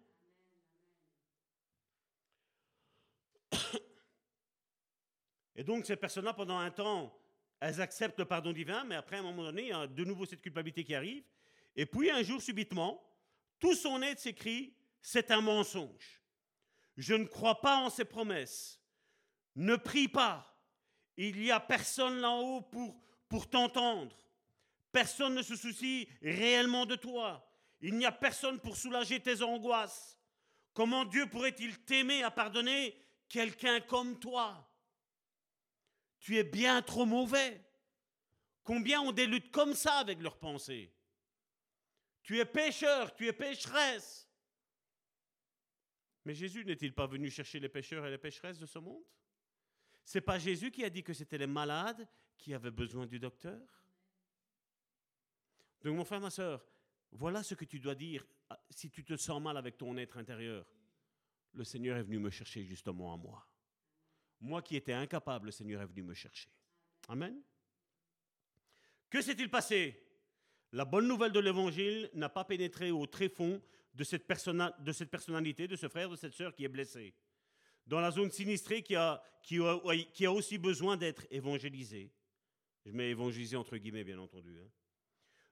Et 5.56 5.64
donc 5.64 5.86
ces 5.86 5.96
personnes-là, 5.98 6.34
pendant 6.34 6.58
un 6.58 6.72
temps, 6.72 7.14
elles 7.60 7.82
acceptent 7.82 8.20
le 8.20 8.26
pardon 8.26 8.54
divin, 8.54 8.84
mais 8.86 8.96
après, 8.96 9.18
à 9.18 9.20
un 9.20 9.24
moment 9.24 9.44
donné, 9.44 9.64
il 9.64 9.68
y 9.68 9.74
a 9.74 9.88
de 9.88 10.06
nouveau 10.06 10.26
cette 10.26 10.42
culpabilité 10.42 10.84
qui 10.84 10.96
arrive. 10.96 11.24
Et 11.76 11.86
puis, 11.86 12.10
un 12.10 12.24
jour, 12.24 12.42
subitement, 12.42 13.04
tout 13.60 13.76
son 13.76 14.02
être 14.02 14.20
s'écrit 14.20 14.74
C'est 15.02 15.32
un 15.32 15.42
mensonge. 15.42 16.22
Je 16.98 17.14
ne 17.14 17.26
crois 17.26 17.62
pas 17.62 17.78
en 17.78 17.90
ses 17.90 18.06
promesses. 18.06 18.82
Ne 19.56 19.76
prie 19.76 20.08
pas. 20.08 20.58
Il 21.18 21.40
n'y 21.40 21.52
a 21.52 21.60
personne 21.60 22.20
là-haut 22.20 22.62
pour, 22.62 23.02
pour 23.28 23.50
t'entendre. 23.50 24.16
Personne 24.92 25.36
ne 25.36 25.42
se 25.42 25.56
soucie 25.56 26.08
réellement 26.22 26.86
de 26.86 26.96
toi. 26.96 27.49
Il 27.82 27.96
n'y 27.96 28.06
a 28.06 28.12
personne 28.12 28.60
pour 28.60 28.76
soulager 28.76 29.22
tes 29.22 29.42
angoisses. 29.42 30.18
Comment 30.74 31.06
Dieu 31.06 31.30
pourrait-il 31.30 31.80
t'aimer 31.86 32.24
à 32.24 32.32
pardonner 32.32 32.96
quelqu'un 33.28 33.80
comme 33.82 34.20
toi? 34.20 34.70
Tu 36.20 36.38
es 36.38 36.44
bien 36.44 36.82
trop 36.82 37.06
mauvais. 37.06 37.66
Combien 38.64 39.02
ont 39.02 39.12
des 39.12 39.26
luttes 39.26 39.52
comme 39.52 39.74
ça 39.74 40.00
avec 40.00 40.20
leurs 40.22 40.38
pensées? 40.38 40.94
Tu 42.22 42.38
es 42.38 42.46
pécheur, 42.46 43.16
tu 43.16 43.28
es 43.28 43.34
pécheresse. 43.34 44.30
Mais 46.26 46.36
Jésus 46.36 46.66
n'est-il 46.66 46.94
pas 46.94 47.08
venu 47.08 47.32
chercher 47.32 47.60
les 47.60 47.70
pécheurs 47.70 48.06
et 48.06 48.12
les 48.12 48.18
pécheresses 48.18 48.60
de 48.60 48.66
ce 48.66 48.78
monde? 48.78 49.04
C'est 50.04 50.22
pas 50.22 50.38
Jésus 50.38 50.70
qui 50.70 50.84
a 50.84 50.90
dit 50.90 51.04
que 51.04 51.14
c'était 51.14 51.38
les 51.38 51.48
malades 51.48 52.08
qui 52.38 52.54
avaient 52.54 52.72
besoin 52.72 53.08
du 53.08 53.20
docteur? 53.20 53.62
Donc 55.82 55.96
mon 55.96 56.04
frère, 56.04 56.20
ma 56.20 56.30
soeur, 56.30 56.66
voilà 57.12 57.44
ce 57.44 57.56
que 57.56 57.66
tu 57.66 57.80
dois 57.80 57.96
dire 57.96 58.26
ah, 58.50 58.60
si 58.70 58.90
tu 58.90 59.04
te 59.04 59.16
sens 59.16 59.42
mal 59.42 59.58
avec 59.58 59.78
ton 59.78 59.98
être 59.98 60.18
intérieur. 60.18 60.66
Le 61.54 61.64
Seigneur 61.64 61.98
est 61.98 62.04
venu 62.04 62.20
me 62.20 62.30
chercher 62.30 62.64
justement 62.64 63.14
à 63.14 63.18
moi. 63.18 63.46
Moi 64.40 64.62
qui 64.62 64.76
étais 64.76 64.94
incapable, 64.94 65.48
le 65.48 65.52
Seigneur 65.52 65.82
est 65.82 65.88
venu 65.88 66.04
me 66.04 66.14
chercher. 66.14 66.50
Amen. 67.08 67.42
Que 69.10 69.22
s'est-il 69.22 69.50
passé? 69.50 70.02
La 70.72 70.86
bonne 70.86 71.08
nouvelle 71.08 71.32
de 71.32 71.40
l'Évangile 71.40 72.10
n'a 72.14 72.30
pas 72.30 72.46
pénétré 72.46 72.92
au 72.92 73.08
tréfonds 73.08 73.62
de 73.96 74.04
cette, 74.04 74.28
de 74.80 74.92
cette 74.92 75.10
personnalité, 75.10 75.68
de 75.68 75.76
ce 75.76 75.88
frère, 75.88 76.10
de 76.10 76.16
cette 76.16 76.34
sœur 76.34 76.54
qui 76.54 76.64
est 76.64 76.70
blessé, 76.70 77.16
dans 77.88 78.00
la 78.00 78.12
zone 78.12 78.32
sinistrée 78.32 78.84
qui 78.84 78.96
a, 78.96 79.24
aussi 80.30 80.58
besoin 80.60 80.96
d'être 80.96 81.26
évangélisée. 81.32 82.12
Je 82.86 82.92
mets 82.92 83.10
évangélisé 83.10 83.58
entre 83.58 83.78
guillemets, 83.78 84.04
bien 84.04 84.20
entendu. 84.20 84.58
Hein. 84.60 84.70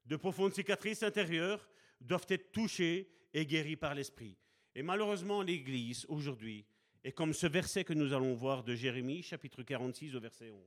De 0.07 0.15
profondes 0.15 0.53
cicatrices 0.53 1.03
intérieures 1.03 1.69
doivent 1.99 2.25
être 2.29 2.51
touchées 2.51 3.09
et 3.33 3.45
guéries 3.45 3.75
par 3.75 3.93
l'Esprit. 3.93 4.37
Et 4.73 4.81
malheureusement, 4.81 5.41
l'Église, 5.41 6.05
aujourd'hui, 6.07 6.65
est 7.03 7.11
comme 7.11 7.33
ce 7.33 7.47
verset 7.47 7.83
que 7.83 7.93
nous 7.93 8.13
allons 8.13 8.33
voir 8.33 8.63
de 8.63 8.73
Jérémie, 8.73 9.21
chapitre 9.21 9.63
46, 9.63 10.15
au 10.15 10.19
verset 10.21 10.49
11. 10.49 10.61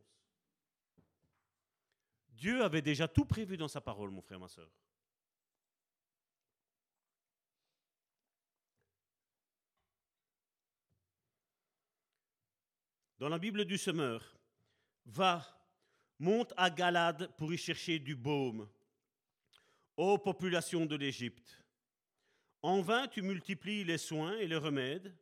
Dieu 2.32 2.62
avait 2.62 2.82
déjà 2.82 3.08
tout 3.08 3.24
prévu 3.24 3.56
dans 3.56 3.68
sa 3.68 3.80
parole, 3.80 4.10
mon 4.10 4.20
frère, 4.20 4.40
ma 4.40 4.48
soeur. 4.48 4.70
Dans 13.18 13.28
la 13.28 13.38
Bible 13.38 13.64
du 13.64 13.76
semeur, 13.76 14.34
va, 15.04 15.46
monte 16.18 16.52
à 16.56 16.70
Galade 16.70 17.30
pour 17.36 17.52
y 17.52 17.58
chercher 17.58 17.98
du 17.98 18.16
baume. 18.16 18.68
Ô 20.00 20.16
population 20.16 20.86
de 20.86 20.96
l'Égypte, 20.96 21.62
en 22.62 22.80
vain 22.80 23.06
tu 23.06 23.20
multiplies 23.20 23.84
les 23.84 23.98
soins 23.98 24.34
et 24.38 24.48
les 24.48 24.56
remèdes, 24.56 25.14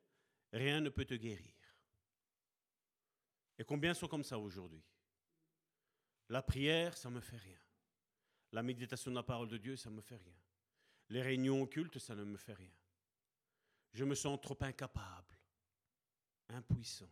rien 0.53 0.81
ne 0.81 0.89
peut 0.89 1.05
te 1.05 1.15
guérir. 1.15 1.53
Et 3.59 3.65
combien 3.65 3.93
sont 3.93 4.07
comme 4.07 4.23
ça 4.23 4.39
aujourd'hui? 4.39 4.85
La 6.29 6.43
prière, 6.43 6.97
ça 6.97 7.11
ne 7.11 7.17
me 7.17 7.21
fait 7.21 7.39
rien. 7.39 7.59
La 8.53 8.63
méditation 8.63 9.11
de 9.11 9.17
la 9.17 9.25
parole 9.25 9.49
de 9.49 9.57
Dieu, 9.57 9.75
ça 9.75 9.91
ne 9.91 9.97
me 9.97 10.01
fait 10.01 10.15
rien. 10.15 10.39
Les 11.09 11.23
réunions 11.23 11.61
occultes, 11.61 11.99
ça 11.99 12.15
ne 12.15 12.23
me 12.23 12.37
fait 12.37 12.55
rien. 12.55 12.77
Je 13.95 14.05
me 14.05 14.15
sens 14.15 14.41
trop 14.41 14.59
incapable, 14.61 15.37
impuissant. 16.51 17.11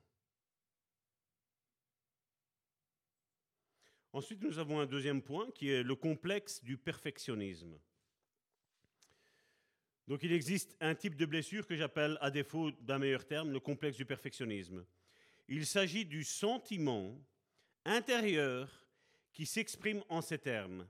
Ensuite, 4.17 4.41
nous 4.41 4.59
avons 4.59 4.81
un 4.81 4.87
deuxième 4.87 5.21
point 5.21 5.51
qui 5.51 5.69
est 5.69 5.83
le 5.83 5.95
complexe 5.95 6.65
du 6.65 6.79
perfectionnisme. 6.79 7.79
Donc 10.09 10.23
il 10.23 10.33
existe 10.33 10.75
un 10.81 10.95
type 10.95 11.17
de 11.17 11.27
blessure 11.27 11.67
que 11.67 11.77
j'appelle, 11.77 12.17
à 12.23 12.31
défaut 12.31 12.71
d'un 12.71 12.99
meilleur 12.99 13.27
terme, 13.27 13.53
le 13.53 13.61
complexe 13.61 13.99
du 13.99 14.07
perfectionnisme. 14.07 14.87
Il 15.49 15.67
s'agit 15.67 16.07
du 16.07 16.25
sentiment 16.25 17.21
intérieur 17.85 18.89
qui 19.35 19.45
s'exprime 19.45 20.03
en 20.09 20.23
ces 20.23 20.39
termes. 20.39 20.89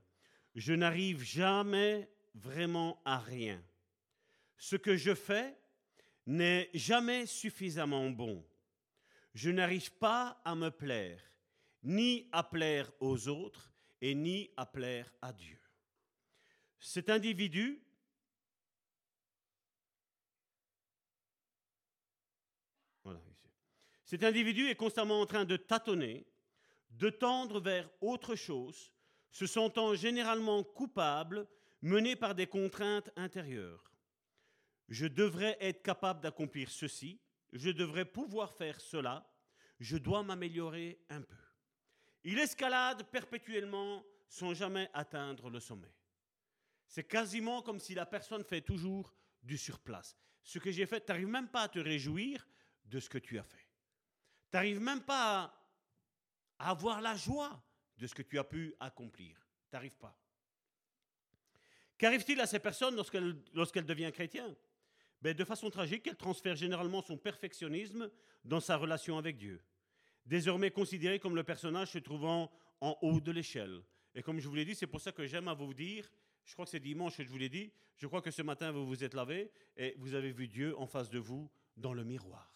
Je 0.55 0.71
n'arrive 0.71 1.21
jamais 1.21 2.09
vraiment 2.33 3.01
à 3.03 3.19
rien. 3.19 3.61
Ce 4.55 4.77
que 4.77 4.95
je 4.95 5.13
fais 5.13 5.53
n'est 6.27 6.69
jamais 6.73 7.25
suffisamment 7.25 8.09
bon. 8.09 8.41
Je 9.33 9.49
n'arrive 9.49 9.91
pas 9.95 10.41
à 10.45 10.55
me 10.55 10.69
plaire 10.69 11.19
ni 11.83 12.27
à 12.31 12.43
plaire 12.43 12.91
aux 12.99 13.27
autres 13.27 13.71
et 14.01 14.15
ni 14.15 14.49
à 14.57 14.65
plaire 14.65 15.11
à 15.21 15.33
Dieu. 15.33 15.59
Cet 16.79 17.09
individu 17.09 17.81
est 24.67 24.75
constamment 24.75 25.21
en 25.21 25.25
train 25.25 25.45
de 25.45 25.57
tâtonner, 25.57 26.27
de 26.91 27.09
tendre 27.09 27.59
vers 27.59 27.89
autre 28.01 28.35
chose, 28.35 28.93
se 29.31 29.45
sentant 29.45 29.93
généralement 29.95 30.63
coupable, 30.63 31.47
mené 31.81 32.15
par 32.15 32.33
des 32.33 32.47
contraintes 32.47 33.11
intérieures. 33.15 33.91
Je 34.87 35.07
devrais 35.07 35.57
être 35.59 35.83
capable 35.83 36.21
d'accomplir 36.21 36.71
ceci, 36.71 37.19
je 37.51 37.69
devrais 37.69 38.05
pouvoir 38.05 38.53
faire 38.53 38.79
cela, 38.79 39.29
je 39.79 39.97
dois 39.97 40.23
m'améliorer 40.23 40.99
un 41.09 41.21
peu. 41.21 41.46
Il 42.23 42.39
escalade 42.39 43.03
perpétuellement 43.03 44.05
sans 44.27 44.53
jamais 44.53 44.89
atteindre 44.93 45.49
le 45.49 45.59
sommet. 45.59 45.93
C'est 46.87 47.03
quasiment 47.03 47.61
comme 47.61 47.79
si 47.79 47.93
la 47.93 48.05
personne 48.05 48.43
fait 48.43 48.61
toujours 48.61 49.13
du 49.43 49.57
surplace. 49.57 50.17
Ce 50.43 50.59
que 50.59 50.71
j'ai 50.71 50.85
fait, 50.85 51.05
tu 51.05 51.11
n'arrives 51.11 51.27
même 51.27 51.49
pas 51.49 51.63
à 51.63 51.69
te 51.69 51.79
réjouir 51.79 52.47
de 52.85 52.99
ce 52.99 53.09
que 53.09 53.17
tu 53.17 53.37
as 53.37 53.43
fait. 53.43 53.67
Tu 54.49 54.55
n'arrives 54.55 54.79
même 54.79 55.01
pas 55.01 55.53
à, 56.57 56.69
avoir 56.69 57.01
la 57.01 57.15
joie 57.15 57.61
de 57.97 58.07
ce 58.07 58.15
que 58.15 58.21
tu 58.21 58.39
as 58.39 58.43
pu 58.43 58.73
accomplir. 58.79 59.37
Tu 59.71 59.89
pas. 59.91 60.17
Qu'arrive-t-il 61.97 62.39
à 62.39 62.47
ces 62.47 62.59
personnes 62.59 62.95
lorsqu'elles 62.95 63.35
lorsqu'elle 63.53 63.85
devient 63.85 64.11
chrétienne 64.13 64.55
ben, 65.21 65.35
De 65.35 65.43
façon 65.43 65.69
tragique, 65.69 66.07
elle 66.07 66.15
transfère 66.15 66.55
généralement 66.55 67.01
son 67.01 67.17
perfectionnisme 67.17 68.09
dans 68.45 68.59
sa 68.59 68.77
relation 68.77 69.17
avec 69.17 69.37
Dieu 69.37 69.61
désormais 70.27 70.71
considéré 70.71 71.19
comme 71.19 71.35
le 71.35 71.43
personnage 71.43 71.91
se 71.91 71.97
trouvant 71.97 72.51
en 72.81 72.97
haut 73.01 73.19
de 73.19 73.31
l'échelle. 73.31 73.81
Et 74.13 74.21
comme 74.21 74.39
je 74.39 74.47
vous 74.47 74.55
l'ai 74.55 74.65
dit, 74.65 74.75
c'est 74.75 74.87
pour 74.87 75.01
ça 75.01 75.11
que 75.11 75.25
j'aime 75.25 75.47
à 75.47 75.53
vous 75.53 75.73
dire, 75.73 76.09
je 76.45 76.53
crois 76.53 76.65
que 76.65 76.71
c'est 76.71 76.79
dimanche 76.79 77.17
que 77.17 77.23
je 77.23 77.29
vous 77.29 77.37
l'ai 77.37 77.49
dit, 77.49 77.71
je 77.97 78.07
crois 78.07 78.21
que 78.21 78.31
ce 78.31 78.41
matin 78.41 78.71
vous 78.71 78.85
vous 78.85 79.03
êtes 79.03 79.13
lavé 79.13 79.51
et 79.75 79.95
vous 79.97 80.13
avez 80.13 80.31
vu 80.31 80.47
Dieu 80.47 80.77
en 80.77 80.85
face 80.85 81.09
de 81.09 81.19
vous 81.19 81.49
dans 81.75 81.93
le 81.93 82.03
miroir. 82.03 82.53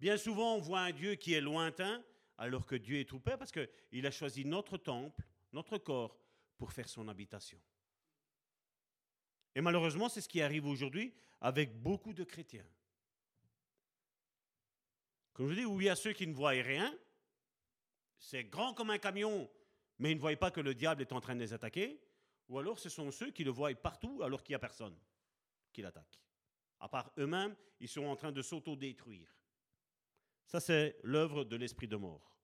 Bien 0.00 0.16
souvent, 0.16 0.56
on 0.56 0.60
voit 0.60 0.80
un 0.80 0.92
Dieu 0.92 1.14
qui 1.14 1.34
est 1.34 1.40
lointain, 1.40 2.02
alors 2.36 2.66
que 2.66 2.76
Dieu 2.76 3.00
est 3.00 3.08
tout 3.08 3.18
près, 3.18 3.36
parce 3.36 3.50
qu'il 3.50 4.06
a 4.06 4.10
choisi 4.10 4.44
notre 4.44 4.76
temple, 4.76 5.24
notre 5.52 5.78
corps, 5.78 6.16
pour 6.56 6.72
faire 6.72 6.88
son 6.88 7.08
habitation. 7.08 7.60
Et 9.54 9.60
malheureusement, 9.60 10.08
c'est 10.08 10.20
ce 10.20 10.28
qui 10.28 10.40
arrive 10.40 10.66
aujourd'hui 10.66 11.12
avec 11.40 11.82
beaucoup 11.82 12.12
de 12.12 12.24
chrétiens. 12.24 12.66
Comme 15.38 15.50
je 15.50 15.54
dis, 15.54 15.84
y 15.84 15.88
a 15.88 15.94
ceux 15.94 16.12
qui 16.14 16.26
ne 16.26 16.34
voient 16.34 16.50
rien, 16.50 16.92
c'est 18.18 18.42
grand 18.42 18.74
comme 18.74 18.90
un 18.90 18.98
camion, 18.98 19.48
mais 20.00 20.10
ils 20.10 20.16
ne 20.16 20.20
voient 20.20 20.34
pas 20.34 20.50
que 20.50 20.60
le 20.60 20.74
diable 20.74 21.00
est 21.02 21.12
en 21.12 21.20
train 21.20 21.36
de 21.36 21.40
les 21.40 21.52
attaquer, 21.52 22.02
ou 22.48 22.58
alors 22.58 22.80
ce 22.80 22.88
sont 22.88 23.12
ceux 23.12 23.30
qui 23.30 23.44
le 23.44 23.52
voient 23.52 23.72
partout 23.76 24.20
alors 24.24 24.42
qu'il 24.42 24.54
n'y 24.54 24.56
a 24.56 24.58
personne 24.58 24.98
qui 25.72 25.80
l'attaque. 25.80 26.20
À 26.80 26.88
part 26.88 27.12
eux-mêmes, 27.18 27.54
ils 27.78 27.88
sont 27.88 28.04
en 28.06 28.16
train 28.16 28.32
de 28.32 28.42
s'auto-détruire. 28.42 29.32
Ça, 30.44 30.58
c'est 30.58 30.98
l'œuvre 31.04 31.44
de 31.44 31.54
l'esprit 31.54 31.86
de 31.86 31.94
mort. 31.94 32.36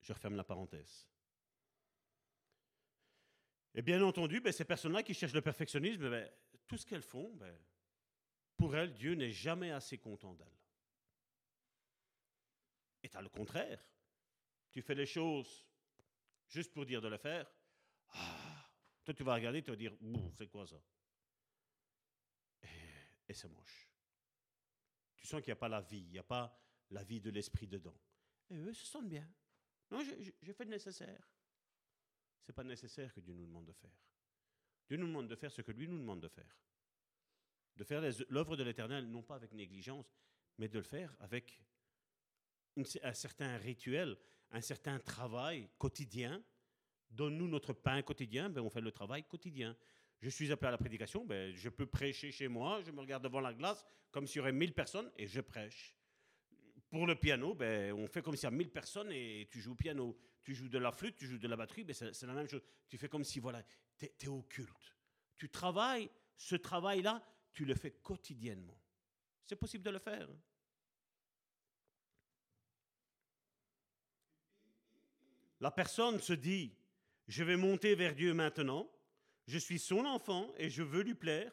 Je 0.00 0.14
referme 0.14 0.36
la 0.36 0.44
parenthèse. 0.44 1.06
Et 3.74 3.82
bien 3.82 4.02
entendu, 4.02 4.40
ben, 4.40 4.54
ces 4.54 4.64
personnes-là 4.64 5.02
qui 5.02 5.12
cherchent 5.12 5.34
le 5.34 5.42
perfectionnisme, 5.42 6.08
ben, 6.08 6.30
tout 6.66 6.78
ce 6.78 6.86
qu'elles 6.86 7.02
font, 7.02 7.30
ben, 7.34 7.54
pour 8.56 8.74
elles, 8.74 8.94
Dieu 8.94 9.12
n'est 9.12 9.32
jamais 9.32 9.70
assez 9.70 9.98
content 9.98 10.32
d'elles. 10.32 10.61
Et 13.02 13.08
tu 13.08 13.16
as 13.16 13.22
le 13.22 13.28
contraire. 13.28 13.84
Tu 14.70 14.82
fais 14.82 14.94
les 14.94 15.06
choses 15.06 15.66
juste 16.48 16.72
pour 16.72 16.86
dire 16.86 17.00
de 17.00 17.08
le 17.08 17.18
faire. 17.18 17.50
Ah, 18.10 18.70
toi, 19.04 19.14
tu 19.14 19.24
vas 19.24 19.34
regarder, 19.34 19.62
tu 19.62 19.70
vas 19.70 19.76
dire, 19.76 19.96
c'est 20.34 20.48
quoi 20.48 20.66
ça? 20.66 20.80
Et, 23.28 23.34
c'est 23.34 23.48
moche. 23.48 23.88
Tu 25.16 25.26
sens 25.26 25.40
qu'il 25.40 25.48
n'y 25.48 25.52
a 25.52 25.56
pas 25.56 25.68
la 25.68 25.80
vie, 25.80 26.04
il 26.06 26.10
n'y 26.10 26.18
a 26.18 26.22
pas 26.22 26.58
la 26.90 27.02
vie 27.02 27.20
de 27.20 27.30
l'esprit 27.30 27.66
dedans. 27.66 27.98
Et 28.50 28.56
eux 28.56 28.72
se 28.72 28.84
sentent 28.84 29.08
bien. 29.08 29.28
Non, 29.90 30.02
j'ai 30.02 30.52
fait 30.52 30.64
le 30.64 30.70
nécessaire. 30.70 31.30
Ce 32.42 32.50
n'est 32.50 32.54
pas 32.54 32.64
nécessaire 32.64 33.12
que 33.14 33.20
Dieu 33.20 33.32
nous 33.32 33.46
demande 33.46 33.66
de 33.66 33.72
faire. 33.72 33.96
Dieu 34.88 34.96
nous 34.96 35.06
demande 35.06 35.28
de 35.28 35.36
faire 35.36 35.50
ce 35.50 35.62
que 35.62 35.72
lui 35.72 35.88
nous 35.88 35.98
demande 35.98 36.20
de 36.20 36.28
faire. 36.28 36.58
De 37.76 37.84
faire 37.84 38.02
l'œuvre 38.28 38.56
de 38.56 38.62
l'Éternel, 38.62 39.06
non 39.08 39.22
pas 39.22 39.36
avec 39.36 39.52
négligence, 39.52 40.14
mais 40.58 40.68
de 40.68 40.78
le 40.78 40.84
faire 40.84 41.14
avec 41.20 41.62
un 42.76 43.14
certain 43.14 43.56
rituel, 43.58 44.16
un 44.50 44.60
certain 44.60 44.98
travail 44.98 45.68
quotidien. 45.78 46.42
Donne-nous 47.10 47.48
notre 47.48 47.72
pain 47.72 48.00
quotidien, 48.02 48.48
ben 48.48 48.62
on 48.62 48.70
fait 48.70 48.80
le 48.80 48.92
travail 48.92 49.24
quotidien. 49.24 49.76
Je 50.20 50.30
suis 50.30 50.50
appelé 50.52 50.68
à 50.68 50.70
la 50.70 50.78
prédication, 50.78 51.24
ben 51.24 51.54
je 51.54 51.68
peux 51.68 51.86
prêcher 51.86 52.30
chez 52.30 52.48
moi, 52.48 52.80
je 52.82 52.90
me 52.90 53.00
regarde 53.00 53.24
devant 53.24 53.40
la 53.40 53.52
glace 53.52 53.84
comme 54.10 54.26
s'il 54.26 54.36
y 54.36 54.40
aurait 54.40 54.52
mille 54.52 54.72
personnes 54.72 55.10
et 55.16 55.26
je 55.26 55.40
prêche. 55.40 55.96
Pour 56.88 57.06
le 57.06 57.14
piano, 57.14 57.54
ben, 57.54 57.92
on 57.94 58.06
fait 58.06 58.22
comme 58.22 58.36
s'il 58.36 58.44
y 58.44 58.46
a 58.46 58.50
mille 58.50 58.70
personnes 58.70 59.10
et 59.10 59.48
tu 59.50 59.60
joues 59.60 59.72
au 59.72 59.76
piano. 59.76 60.16
Tu 60.42 60.54
joues 60.54 60.68
de 60.68 60.78
la 60.78 60.92
flûte, 60.92 61.16
tu 61.16 61.26
joues 61.26 61.38
de 61.38 61.48
la 61.48 61.56
batterie, 61.56 61.84
ben 61.84 61.94
c'est 61.94 62.26
la 62.26 62.34
même 62.34 62.48
chose. 62.48 62.62
Tu 62.88 62.98
fais 62.98 63.08
comme 63.08 63.24
si, 63.24 63.40
voilà, 63.40 63.62
tu 63.96 64.06
es, 64.06 64.28
au 64.28 64.42
culte. 64.42 64.96
Tu 65.38 65.48
travailles, 65.48 66.10
ce 66.36 66.56
travail-là, 66.56 67.24
tu 67.52 67.64
le 67.64 67.74
fais 67.74 67.92
quotidiennement. 67.92 68.78
C'est 69.44 69.56
possible 69.56 69.84
de 69.84 69.90
le 69.90 69.98
faire. 69.98 70.28
La 75.62 75.70
personne 75.70 76.18
se 76.18 76.32
dit, 76.32 76.74
je 77.28 77.44
vais 77.44 77.56
monter 77.56 77.94
vers 77.94 78.16
Dieu 78.16 78.34
maintenant, 78.34 78.90
je 79.46 79.58
suis 79.58 79.78
son 79.78 80.04
enfant 80.04 80.52
et 80.58 80.68
je 80.68 80.82
veux 80.82 81.04
lui 81.04 81.14
plaire 81.14 81.52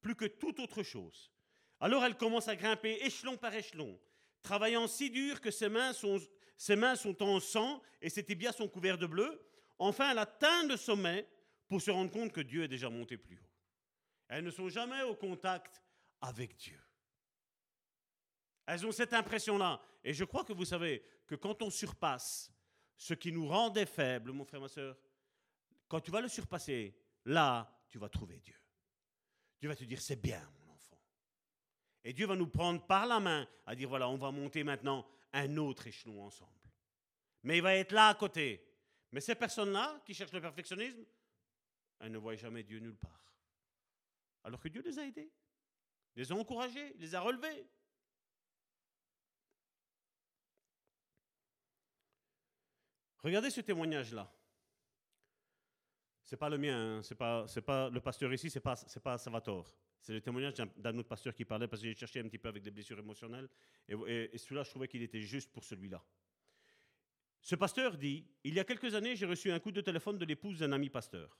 plus 0.00 0.14
que 0.14 0.26
toute 0.26 0.60
autre 0.60 0.84
chose. 0.84 1.32
Alors 1.80 2.04
elle 2.04 2.16
commence 2.16 2.46
à 2.46 2.54
grimper 2.54 2.98
échelon 3.02 3.36
par 3.36 3.52
échelon, 3.52 3.98
travaillant 4.40 4.86
si 4.86 5.10
dur 5.10 5.40
que 5.40 5.50
ses 5.50 5.68
mains 5.68 5.92
sont, 5.92 6.20
ses 6.56 6.76
mains 6.76 6.94
sont 6.94 7.20
en 7.24 7.40
sang 7.40 7.82
et 8.00 8.08
ses 8.08 8.22
tibias 8.22 8.52
sont 8.52 8.68
couverts 8.68 8.98
de 8.98 9.06
bleu. 9.06 9.44
Enfin, 9.80 10.12
elle 10.12 10.18
atteint 10.18 10.68
le 10.68 10.76
sommet 10.76 11.28
pour 11.66 11.82
se 11.82 11.90
rendre 11.90 12.12
compte 12.12 12.30
que 12.30 12.40
Dieu 12.42 12.62
est 12.62 12.68
déjà 12.68 12.88
monté 12.88 13.16
plus 13.16 13.36
haut. 13.36 13.50
Elles 14.28 14.44
ne 14.44 14.52
sont 14.52 14.68
jamais 14.68 15.02
au 15.02 15.16
contact 15.16 15.82
avec 16.20 16.56
Dieu. 16.56 16.80
Elles 18.64 18.86
ont 18.86 18.92
cette 18.92 19.12
impression-là. 19.12 19.82
Et 20.04 20.14
je 20.14 20.22
crois 20.22 20.44
que 20.44 20.52
vous 20.52 20.64
savez 20.64 21.02
que 21.26 21.34
quand 21.34 21.62
on 21.62 21.70
surpasse 21.70 22.52
ce 23.00 23.14
qui 23.14 23.32
nous 23.32 23.48
rendait 23.48 23.86
faibles, 23.86 24.30
mon 24.30 24.44
frère, 24.44 24.60
ma 24.60 24.68
soeur, 24.68 24.94
quand 25.88 26.00
tu 26.00 26.10
vas 26.10 26.20
le 26.20 26.28
surpasser, 26.28 26.94
là, 27.24 27.82
tu 27.88 27.98
vas 27.98 28.10
trouver 28.10 28.38
Dieu. 28.40 28.54
Dieu 29.58 29.70
va 29.70 29.74
te 29.74 29.84
dire, 29.84 30.02
c'est 30.02 30.20
bien, 30.20 30.46
mon 30.58 30.74
enfant. 30.74 31.00
Et 32.04 32.12
Dieu 32.12 32.26
va 32.26 32.36
nous 32.36 32.48
prendre 32.48 32.86
par 32.86 33.06
la 33.06 33.18
main 33.18 33.48
à 33.64 33.74
dire, 33.74 33.88
voilà, 33.88 34.06
on 34.06 34.18
va 34.18 34.30
monter 34.30 34.64
maintenant 34.64 35.08
un 35.32 35.56
autre 35.56 35.86
échelon 35.86 36.22
ensemble. 36.22 36.52
Mais 37.42 37.56
il 37.56 37.62
va 37.62 37.74
être 37.74 37.92
là 37.92 38.08
à 38.08 38.14
côté. 38.14 38.62
Mais 39.12 39.22
ces 39.22 39.34
personnes-là 39.34 40.02
qui 40.04 40.12
cherchent 40.12 40.32
le 40.32 40.42
perfectionnisme, 40.42 41.02
elles 42.00 42.12
ne 42.12 42.18
voient 42.18 42.36
jamais 42.36 42.62
Dieu 42.64 42.80
nulle 42.80 42.98
part. 42.98 43.34
Alors 44.44 44.60
que 44.60 44.68
Dieu 44.68 44.82
les 44.82 44.98
a 44.98 45.06
aidés, 45.06 45.32
les 46.16 46.30
a 46.30 46.34
encouragés, 46.34 46.92
les 46.98 47.14
a 47.14 47.20
relevés. 47.22 47.66
Regardez 53.22 53.50
ce 53.50 53.60
témoignage-là. 53.60 54.32
C'est 56.24 56.36
pas 56.36 56.48
le 56.48 56.58
mien, 56.58 56.98
hein. 56.98 57.02
c'est 57.02 57.16
pas, 57.16 57.90
le 57.90 58.00
pasteur 58.00 58.32
ici, 58.32 58.50
c'est 58.50 58.60
pas, 58.60 58.76
pas 59.02 59.18
Salvatore. 59.18 59.74
C'est 60.00 60.12
le 60.12 60.20
témoignage 60.20 60.54
d'un 60.54 60.96
autre 60.96 61.08
pasteur 61.08 61.34
qui 61.34 61.44
parlait 61.44 61.68
parce 61.68 61.82
que 61.82 61.88
j'ai 61.88 61.94
cherché 61.94 62.20
un 62.20 62.24
petit 62.24 62.38
peu 62.38 62.48
avec 62.48 62.62
des 62.62 62.70
blessures 62.70 62.98
émotionnelles 62.98 63.48
et, 63.88 64.30
et 64.32 64.38
celui-là, 64.38 64.62
je 64.62 64.70
trouvais 64.70 64.88
qu'il 64.88 65.02
était 65.02 65.20
juste 65.20 65.52
pour 65.52 65.64
celui-là. 65.64 66.02
Ce 67.42 67.54
pasteur 67.54 67.96
dit 67.96 68.26
Il 68.44 68.54
y 68.54 68.60
a 68.60 68.64
quelques 68.64 68.94
années, 68.94 69.16
j'ai 69.16 69.26
reçu 69.26 69.50
un 69.50 69.58
coup 69.58 69.72
de 69.72 69.80
téléphone 69.80 70.18
de 70.18 70.24
l'épouse 70.24 70.58
d'un 70.58 70.72
ami 70.72 70.88
pasteur, 70.88 71.38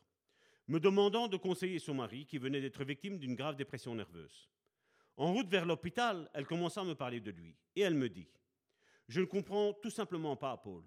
me 0.69 0.81
demandant 0.81 1.29
de 1.29 1.37
conseiller 1.37 1.79
son 1.79 1.95
mari 1.95 2.27
qui 2.27 2.39
venait 2.39 2.61
d'être 2.61 2.85
victime 2.85 3.19
d'une 3.19 3.35
grave 3.35 3.57
dépression 3.57 3.95
nerveuse. 3.95 4.49
En 5.17 5.33
route 5.33 5.49
vers 5.49 5.67
l'hôpital, 5.67 6.31
elle 6.33 6.47
commença 6.47 6.81
à 6.81 6.85
me 6.85 6.95
parler 6.95 7.21
de 7.21 7.31
lui 7.31 7.55
et 7.77 7.83
elle 7.83 7.95
me 7.95 8.09
dit 8.09 8.29
Je 9.09 9.21
ne 9.21 9.27
comprends 9.27 9.73
tout 9.75 9.91
simplement 9.91 10.37
pas 10.37 10.57
Paul. 10.57 10.85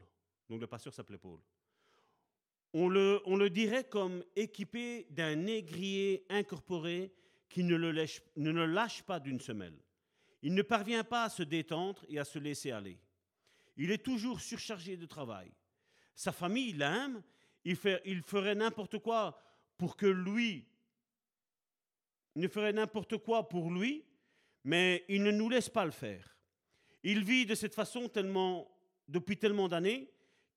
Donc 0.54 0.62
le 0.62 0.68
pasteur 0.68 0.94
s'appelait 0.94 1.18
Paul. 1.18 1.40
On 2.74 2.88
le, 2.88 3.50
dirait 3.50 3.86
comme 3.86 4.24
équipé 4.36 5.08
d'un 5.10 5.36
négrier 5.36 6.28
incorporé 6.30 7.12
qui 7.50 7.64
ne 7.64 7.76
le, 7.76 7.92
lâche, 7.92 8.22
ne 8.36 8.52
le 8.52 8.68
lâche 8.68 9.02
pas 9.02 9.20
d'une 9.20 9.40
semelle. 9.40 9.80
Il 10.44 10.54
ne 10.54 10.62
parvient 10.62 11.04
pas 11.04 11.24
à 11.24 11.30
se 11.30 11.42
détendre 11.42 12.06
et 12.08 12.20
à 12.20 12.24
se 12.24 12.38
laisser 12.38 12.70
aller. 12.70 13.00
Il 13.78 13.90
est 13.90 14.04
toujours 14.04 14.42
surchargé 14.42 14.96
de 14.96 15.08
travail. 15.08 15.52
Sa 16.16 16.32
famille 16.32 16.74
l'aime, 16.74 17.24
il, 17.66 17.76
ferait 17.76 18.54
n'importe 18.54 19.00
quoi 19.00 19.42
pour 19.76 19.98
que 19.98 20.06
lui, 20.06 20.68
il 22.36 22.44
ne 22.44 22.48
ferait 22.48 22.74
n'importe 22.74 23.18
quoi 23.18 23.50
pour 23.50 23.72
lui, 23.72 24.06
mais 24.64 25.04
il 25.10 25.24
ne 25.24 25.32
nous 25.32 25.50
laisse 25.50 25.70
pas 25.70 25.86
le 25.86 25.90
faire. 25.90 26.38
Il 27.02 27.24
vit 27.24 27.48
de 27.48 27.56
cette 27.56 27.74
façon 27.74 28.08
depuis 29.08 29.38
tellement 29.38 29.68
d'années 29.68 30.13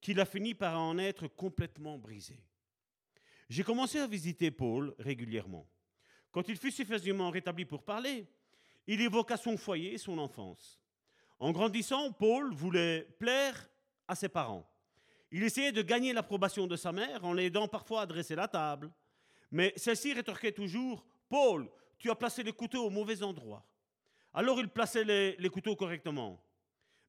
qu'il 0.06 0.20
a 0.20 0.24
fini 0.24 0.54
par 0.54 0.80
en 0.80 0.98
être 0.98 1.26
complètement 1.26 1.98
brisé. 1.98 2.38
J'ai 3.48 3.64
commencé 3.64 3.98
à 3.98 4.06
visiter 4.06 4.52
Paul 4.52 4.94
régulièrement. 5.00 5.66
Quand 6.30 6.48
il 6.48 6.56
fut 6.56 6.70
suffisamment 6.70 7.28
rétabli 7.30 7.64
pour 7.64 7.82
parler, 7.82 8.24
il 8.86 9.00
évoqua 9.00 9.36
son 9.36 9.56
foyer 9.56 9.94
et 9.94 9.98
son 9.98 10.16
enfance. 10.18 10.80
En 11.40 11.50
grandissant, 11.50 12.12
Paul 12.12 12.54
voulait 12.54 13.08
plaire 13.18 13.68
à 14.06 14.14
ses 14.14 14.28
parents. 14.28 14.64
Il 15.32 15.42
essayait 15.42 15.72
de 15.72 15.82
gagner 15.82 16.12
l'approbation 16.12 16.68
de 16.68 16.76
sa 16.76 16.92
mère 16.92 17.24
en 17.24 17.32
l'aidant 17.32 17.66
parfois 17.66 18.02
à 18.02 18.06
dresser 18.06 18.36
la 18.36 18.46
table. 18.46 18.92
Mais 19.50 19.72
celle-ci 19.74 20.12
rétorquait 20.12 20.52
toujours 20.52 21.04
Paul, 21.28 21.68
tu 21.98 22.10
as 22.10 22.14
placé 22.14 22.44
les 22.44 22.52
couteaux 22.52 22.86
au 22.86 22.90
mauvais 22.90 23.24
endroit. 23.24 23.66
Alors 24.32 24.60
il 24.60 24.68
plaçait 24.68 25.02
les, 25.02 25.34
les, 25.36 25.48
couteaux 25.48 25.74
correctement. 25.74 26.40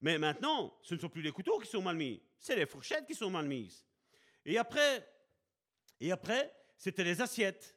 Mais 0.01 0.17
maintenant, 0.17 0.77
ce 0.81 0.95
ne 0.95 0.99
sont 0.99 1.09
plus 1.09 1.21
les 1.21 1.31
couteaux 1.31 1.59
qui 1.59 1.69
sont 1.69 1.81
mal 1.81 1.95
mis, 1.95 2.21
c'est 2.39 2.55
les 2.55 2.65
fourchettes 2.65 3.05
qui 3.05 3.15
sont 3.15 3.29
mal 3.29 3.47
mises. 3.47 3.85
Et 4.45 4.57
après, 4.57 5.07
et 5.99 6.11
après 6.11 6.53
c'était 6.77 7.03
les 7.03 7.21
assiettes 7.21 7.75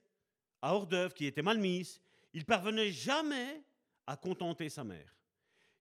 à 0.60 0.74
hors 0.74 0.86
d'œuvre 0.86 1.14
qui 1.14 1.26
étaient 1.26 1.42
mal 1.42 1.58
mises. 1.58 2.00
Il 2.32 2.44
parvenait 2.44 2.92
jamais 2.92 3.62
à 4.06 4.16
contenter 4.16 4.68
sa 4.68 4.84
mère. 4.84 5.16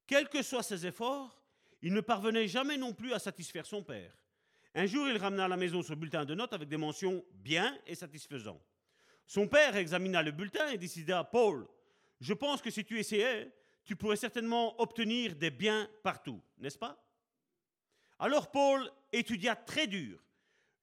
Quels 0.07 0.29
que 0.29 0.41
soient 0.41 0.63
ses 0.63 0.87
efforts, 0.87 1.43
il 1.81 1.93
ne 1.93 2.01
parvenait 2.01 2.47
jamais 2.47 2.77
non 2.77 2.93
plus 2.93 3.13
à 3.13 3.19
satisfaire 3.19 3.65
son 3.65 3.83
père. 3.83 4.13
Un 4.73 4.85
jour, 4.85 5.07
il 5.07 5.17
ramena 5.17 5.45
à 5.45 5.47
la 5.47 5.57
maison 5.57 5.81
ce 5.81 5.93
bulletin 5.93 6.25
de 6.25 6.33
notes 6.33 6.53
avec 6.53 6.69
des 6.69 6.77
mentions 6.77 7.23
bien 7.33 7.77
et 7.85 7.95
satisfaisant. 7.95 8.61
Son 9.27 9.47
père 9.47 9.75
examina 9.75 10.23
le 10.23 10.31
bulletin 10.31 10.69
et 10.69 10.77
décida 10.77 11.23
Paul, 11.23 11.67
je 12.19 12.33
pense 12.33 12.61
que 12.61 12.71
si 12.71 12.83
tu 12.83 12.99
essayais, 12.99 13.51
tu 13.89 13.95
pourrais 13.95 14.17
certainement 14.17 14.79
obtenir 14.79 15.35
des 15.35 15.49
biens 15.49 15.89
partout, 16.03 16.39
n'est-ce 16.59 16.77
pas? 16.77 17.03
Alors 18.19 18.51
Paul 18.51 18.87
étudia 19.11 19.55
très 19.55 19.87
dur, 19.87 20.23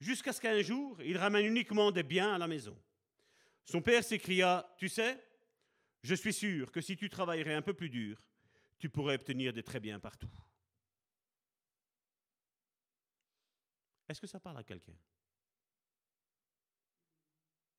jusqu'à 0.00 0.32
ce 0.32 0.40
qu'un 0.40 0.60
jour, 0.60 1.00
il 1.00 1.16
ramène 1.16 1.46
uniquement 1.46 1.92
des 1.92 2.02
biens 2.02 2.34
à 2.34 2.38
la 2.38 2.48
maison. 2.48 2.76
Son 3.64 3.80
père 3.80 4.02
s'écria 4.02 4.74
Tu 4.76 4.88
sais, 4.88 5.24
je 6.02 6.16
suis 6.16 6.32
sûr 6.32 6.72
que 6.72 6.80
si 6.80 6.96
tu 6.96 7.08
travaillerais 7.08 7.54
un 7.54 7.62
peu 7.62 7.74
plus 7.74 7.90
dur, 7.90 8.20
tu 8.76 8.90
pourrais 8.90 9.14
obtenir 9.14 9.52
des 9.52 9.62
très 9.62 9.78
biens 9.78 10.00
partout. 10.00 10.28
Est-ce 14.08 14.20
que 14.20 14.26
ça 14.26 14.40
parle 14.40 14.58
à 14.58 14.64
quelqu'un? 14.64 14.98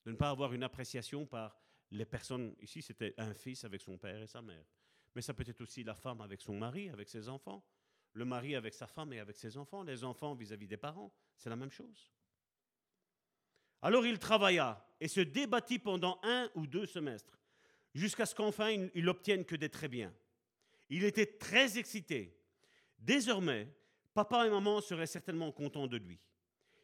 De 0.06 0.12
ne 0.12 0.16
pas 0.16 0.30
avoir 0.30 0.54
une 0.54 0.64
appréciation 0.64 1.26
par 1.26 1.60
les 1.92 2.06
personnes. 2.06 2.56
Ici, 2.62 2.82
c'était 2.82 3.14
un 3.18 3.34
fils 3.34 3.66
avec 3.66 3.82
son 3.82 3.98
père 3.98 4.22
et 4.22 4.28
sa 4.28 4.42
mère. 4.42 4.64
Mais 5.16 5.22
ça 5.22 5.34
peut 5.34 5.46
être 5.48 5.62
aussi 5.62 5.84
la 5.84 5.96
femme 5.96 6.22
avec 6.22 6.42
son 6.42 6.58
mari, 6.58 6.90
avec 6.90 7.10
ses 7.10 7.28
enfants. 7.30 7.64
Le 8.14 8.26
mari 8.26 8.56
avec 8.56 8.74
sa 8.74 8.88
femme 8.88 9.14
et 9.14 9.20
avec 9.20 9.36
ses 9.36 9.58
enfants. 9.58 9.84
Les 9.84 10.04
enfants 10.04 10.34
vis-à-vis 10.34 10.68
des 10.68 10.78
parents. 10.78 11.12
C'est 11.36 11.50
la 11.50 11.56
même 11.56 11.72
chose. 11.72 12.12
Alors 13.82 14.06
il 14.06 14.20
travailla 14.20 14.84
et 15.00 15.08
se 15.08 15.22
débattit 15.22 15.80
pendant 15.80 16.20
un 16.24 16.50
ou 16.56 16.66
deux 16.66 16.86
semestres, 16.86 17.40
jusqu'à 17.94 18.26
ce 18.26 18.34
qu'enfin 18.34 18.72
il, 18.72 18.92
il 18.96 19.08
obtienne 19.08 19.46
que 19.46 19.56
des 19.56 19.70
très 19.70 19.88
biens. 19.88 20.14
Il 20.90 21.04
était 21.04 21.38
très 21.38 21.78
excité. 21.78 22.42
Désormais, 22.98 23.72
Papa 24.14 24.48
et 24.48 24.50
maman 24.50 24.82
seraient 24.82 25.06
certainement 25.06 25.52
contents 25.52 25.86
de 25.86 25.98
lui. 25.98 26.20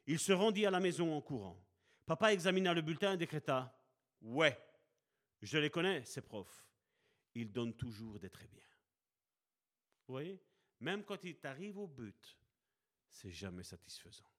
Il 0.05 0.19
se 0.19 0.33
rendit 0.33 0.65
à 0.65 0.71
la 0.71 0.79
maison 0.79 1.15
en 1.15 1.21
courant. 1.21 1.59
Papa 2.05 2.33
examina 2.33 2.73
le 2.73 2.81
bulletin 2.81 3.13
et 3.13 3.17
décréta 3.17 3.75
Ouais, 4.21 4.57
je 5.41 5.57
les 5.57 5.69
connais, 5.69 6.05
ces 6.05 6.21
profs. 6.21 6.67
Ils 7.35 7.51
donnent 7.51 7.75
toujours 7.75 8.19
des 8.19 8.29
très 8.29 8.47
bien. 8.47 8.63
Vous 10.07 10.13
voyez? 10.13 10.41
Même 10.79 11.03
quand 11.03 11.23
il 11.23 11.37
arrive 11.43 11.77
au 11.77 11.87
but, 11.87 12.37
c'est 13.09 13.31
jamais 13.31 13.63
satisfaisant. 13.63 14.29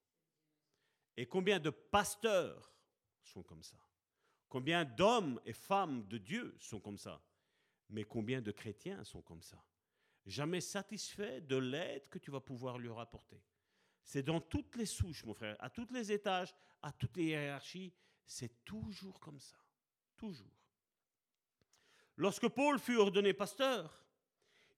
Et 1.17 1.27
combien 1.27 1.59
de 1.59 1.71
pasteurs 1.71 2.75
sont 3.23 3.43
comme 3.43 3.63
ça? 3.63 3.79
Combien 4.49 4.85
d'hommes 4.85 5.41
et 5.47 5.53
femmes 5.53 6.07
de 6.07 6.19
Dieu 6.19 6.57
sont 6.61 6.81
comme 6.81 6.99
ça? 6.99 7.23
Mais 7.89 8.05
combien 8.05 8.41
de 8.41 8.53
chrétiens 8.53 9.03
sont 9.05 9.23
comme 9.23 9.43
ça? 9.43 9.65
Jamais 10.27 10.61
satisfait 10.61 11.41
de 11.41 11.57
l'aide 11.57 12.09
que 12.09 12.19
tu 12.19 12.31
vas 12.31 12.41
pouvoir 12.41 12.79
lui 12.79 12.89
rapporter. 12.89 13.43
C'est 14.03 14.23
dans 14.23 14.41
toutes 14.41 14.77
les 14.77 14.87
souches, 14.87 15.25
mon 15.25 15.35
frère, 15.35 15.57
à 15.59 15.71
tous 15.71 15.91
les 15.93 16.13
étages, 16.13 16.55
à 16.83 16.93
toutes 16.93 17.17
les 17.17 17.25
hiérarchies, 17.25 17.93
c'est 18.27 18.65
toujours 18.65 19.19
comme 19.21 19.41
ça. 19.41 19.57
Toujours. 20.17 20.64
Lorsque 22.17 22.49
Paul 22.49 22.79
fut 22.79 22.97
ordonné 22.97 23.33
pasteur, 23.33 24.05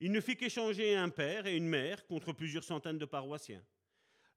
il 0.01 0.13
ne 0.13 0.21
fit 0.21 0.37
qu'échanger 0.37 0.97
un 0.97 1.09
père 1.09 1.47
et 1.47 1.57
une 1.57 1.69
mère 1.69 2.07
contre 2.07 2.33
plusieurs 2.33 2.65
centaines 2.65 2.99
de 2.99 3.05
paroissiens. 3.05 3.65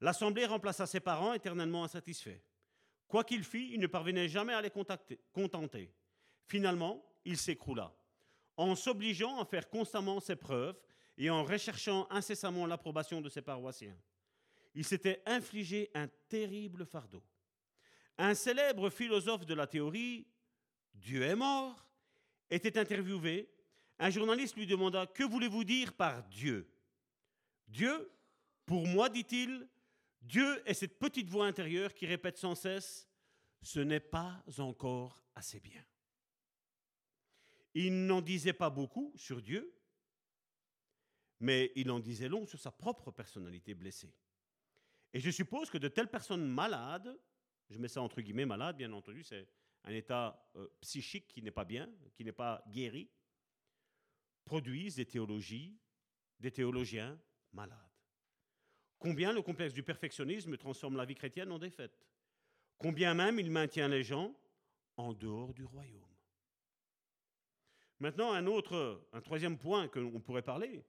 L'assemblée 0.02 0.46
remplaça 0.46 0.86
ses 0.86 1.00
parents 1.00 1.34
éternellement 1.34 1.84
insatisfaits. 1.84 2.42
Quoi 3.08 3.24
qu'il 3.24 3.44
fît, 3.44 3.72
il 3.74 3.80
ne 3.80 3.88
parvenait 3.88 4.30
jamais 4.30 4.54
à 4.54 4.62
les 4.62 4.70
contenter. 4.70 5.94
Finalement, 6.46 7.04
il 7.26 7.38
s'écroula. 7.38 7.94
En 8.56 8.76
s'obligeant 8.76 9.40
à 9.40 9.46
faire 9.46 9.70
constamment 9.70 10.20
ses 10.20 10.36
preuves 10.36 10.80
et 11.18 11.30
en 11.30 11.44
recherchant 11.44 12.08
incessamment 12.10 12.66
l'approbation 12.66 13.20
de 13.20 13.30
ses 13.30 13.42
paroissiens. 13.42 13.98
Il 14.76 14.86
s'était 14.86 15.22
infligé 15.26 15.90
un 15.94 16.08
terrible 16.30 16.86
fardeau. 16.86 17.24
Un 18.18 18.36
célèbre 18.36 18.90
philosophe 18.90 19.46
de 19.46 19.54
la 19.54 19.68
théorie, 19.68 20.28
Dieu 20.94 21.24
est 21.24 21.36
mort, 21.36 21.89
était 22.50 22.78
interviewé. 22.78 23.50
Un 24.00 24.10
journaliste 24.10 24.56
lui 24.56 24.66
demanda 24.66 25.08
Que 25.08 25.24
voulez-vous 25.24 25.64
dire 25.64 25.94
par 25.94 26.24
Dieu? 26.30 26.70
Dieu, 27.68 28.12
pour 28.66 28.88
moi, 28.88 29.10
dit-il, 29.10 29.68
Dieu 30.22 30.62
est 30.68 30.74
cette 30.74 31.00
petite 31.00 31.30
voix 31.30 31.46
intérieure 31.46 31.94
qui 31.94 32.06
répète 32.06 32.38
sans 32.38 32.56
cesse 32.56 33.08
Ce 33.62 33.80
n'est 33.80 34.00
pas 34.00 34.44
encore 34.58 35.24
assez 35.36 35.60
bien. 35.60 35.84
Il 37.74 38.06
n'en 38.06 38.22
disait 38.22 38.54
pas 38.54 38.70
beaucoup 38.70 39.14
sur 39.16 39.42
Dieu, 39.42 39.74
mais 41.40 41.72
il 41.76 41.92
en 41.92 42.00
disait 42.00 42.28
long 42.28 42.46
sur 42.46 42.60
sa 42.60 42.72
propre 42.72 43.12
personnalité 43.12 43.74
blessée. 43.74 44.14
Et 45.14 45.20
je 45.20 45.30
suppose 45.30 45.70
que 45.70 45.78
de 45.78 45.88
telles 45.88 46.10
personnes 46.10 46.48
malades, 46.48 47.18
je 47.70 47.78
mets 47.78 47.88
ça 47.88 48.02
entre 48.02 48.22
guillemets 48.22 48.46
malades, 48.46 48.78
bien 48.78 48.92
entendu, 48.92 49.24
c'est 49.24 49.48
un 49.90 49.96
état 49.96 50.40
euh, 50.56 50.68
psychique 50.82 51.28
qui 51.28 51.42
n'est 51.42 51.52
pas 51.52 51.66
bien, 51.66 51.90
qui 52.14 52.24
n'est 52.24 52.32
pas 52.32 52.64
guéri, 52.70 53.10
produisent 54.46 54.96
des 54.96 55.06
théologies, 55.06 55.76
des 56.40 56.52
théologiens 56.52 57.20
malades. 57.54 57.78
Combien 59.00 59.34
le 59.34 59.42
complexe 59.42 59.74
du 59.74 59.82
perfectionnisme 59.82 60.58
transforme 60.58 60.96
la 60.96 61.06
vie 61.06 61.16
chrétienne 61.16 61.52
en 61.52 61.58
défaite? 61.58 62.06
Combien 62.78 63.14
même 63.16 63.40
il 63.40 63.50
maintient 63.50 63.88
les 63.88 64.04
gens 64.04 64.36
en 64.96 65.14
dehors 65.14 65.54
du 65.54 65.64
royaume? 65.64 66.04
Maintenant, 68.00 68.32
un 68.34 68.46
autre, 68.46 69.08
un 69.12 69.22
troisième 69.22 69.58
point 69.58 69.88
qu'on 69.88 70.22
pourrait 70.22 70.44
parler, 70.44 70.86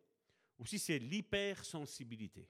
aussi, 0.58 0.78
c'est 0.78 0.98
l'hypersensibilité. 0.98 2.46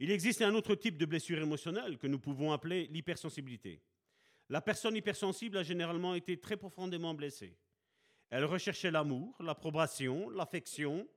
Il 0.00 0.10
existe 0.10 0.42
un 0.42 0.54
autre 0.54 0.74
type 0.74 0.98
de 0.98 1.06
blessure 1.06 1.40
émotionnelle 1.40 1.96
que 1.96 2.08
nous 2.08 2.18
pouvons 2.18 2.52
appeler 2.52 2.88
l'hypersensibilité. 2.88 3.80
La 4.50 4.60
personne 4.60 4.96
hypersensible 4.96 5.58
a 5.58 5.62
généralement 5.62 6.16
été 6.16 6.36
très 6.36 6.56
profondément 6.56 7.14
blessée. 7.14 7.56
Elle 8.30 8.44
recherchait 8.44 8.90
l'amour, 8.90 9.36
l'approbation, 9.40 10.28
l'affection, 10.30 11.08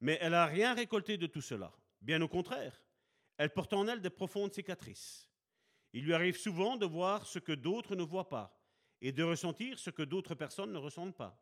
mais 0.00 0.16
elle 0.22 0.32
n'a 0.32 0.46
rien 0.46 0.74
récolté 0.74 1.18
de 1.18 1.26
tout 1.26 1.42
cela. 1.42 1.74
Bien 2.00 2.22
au 2.22 2.28
contraire, 2.28 2.82
elle 3.36 3.50
porte 3.50 3.74
en 3.74 3.86
elle 3.86 4.00
des 4.00 4.08
profondes 4.08 4.54
cicatrices. 4.54 5.28
Il 5.92 6.04
lui 6.04 6.14
arrive 6.14 6.38
souvent 6.38 6.78
de 6.78 6.86
voir 6.86 7.26
ce 7.26 7.38
que 7.38 7.52
d'autres 7.52 7.96
ne 7.96 8.02
voient 8.02 8.30
pas 8.30 8.58
et 9.02 9.12
de 9.12 9.22
ressentir 9.22 9.78
ce 9.78 9.90
que 9.90 10.02
d'autres 10.02 10.34
personnes 10.34 10.72
ne 10.72 10.78
ressentent 10.78 11.16
pas. 11.16 11.38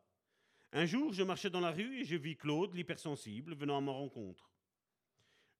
Un 0.73 0.85
jour, 0.85 1.13
je 1.13 1.23
marchais 1.23 1.49
dans 1.49 1.61
la 1.61 1.71
rue 1.71 2.01
et 2.01 2.05
je 2.05 2.17
vis 2.17 2.35
Claude, 2.35 2.75
l'hypersensible, 2.75 3.55
venant 3.55 3.77
à 3.77 3.81
ma 3.81 3.93
rencontre. 3.93 4.51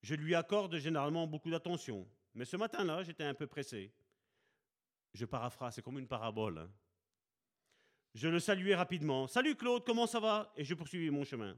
Je 0.02 0.16
lui 0.16 0.36
accorde 0.36 0.76
généralement 0.78 1.26
beaucoup 1.26 1.50
d'attention, 1.50 2.06
mais 2.34 2.44
ce 2.44 2.58
matin-là, 2.58 3.04
j'étais 3.04 3.24
un 3.24 3.34
peu 3.34 3.48
pressé. 3.48 3.94
Je 5.14 5.26
paraphrase, 5.26 5.76
c'est 5.76 5.82
comme 5.82 6.00
une 6.00 6.08
parabole. 6.08 6.58
Hein. 6.58 6.72
Je 8.16 8.28
le 8.28 8.40
saluai 8.40 8.76
rapidement. 8.76 9.28
Salut 9.28 9.56
Claude, 9.56 9.84
comment 9.86 10.08
ça 10.08 10.20
va? 10.20 10.52
Et 10.58 10.64
je 10.64 10.74
poursuivis 10.74 11.10
mon 11.10 11.24
chemin. 11.24 11.58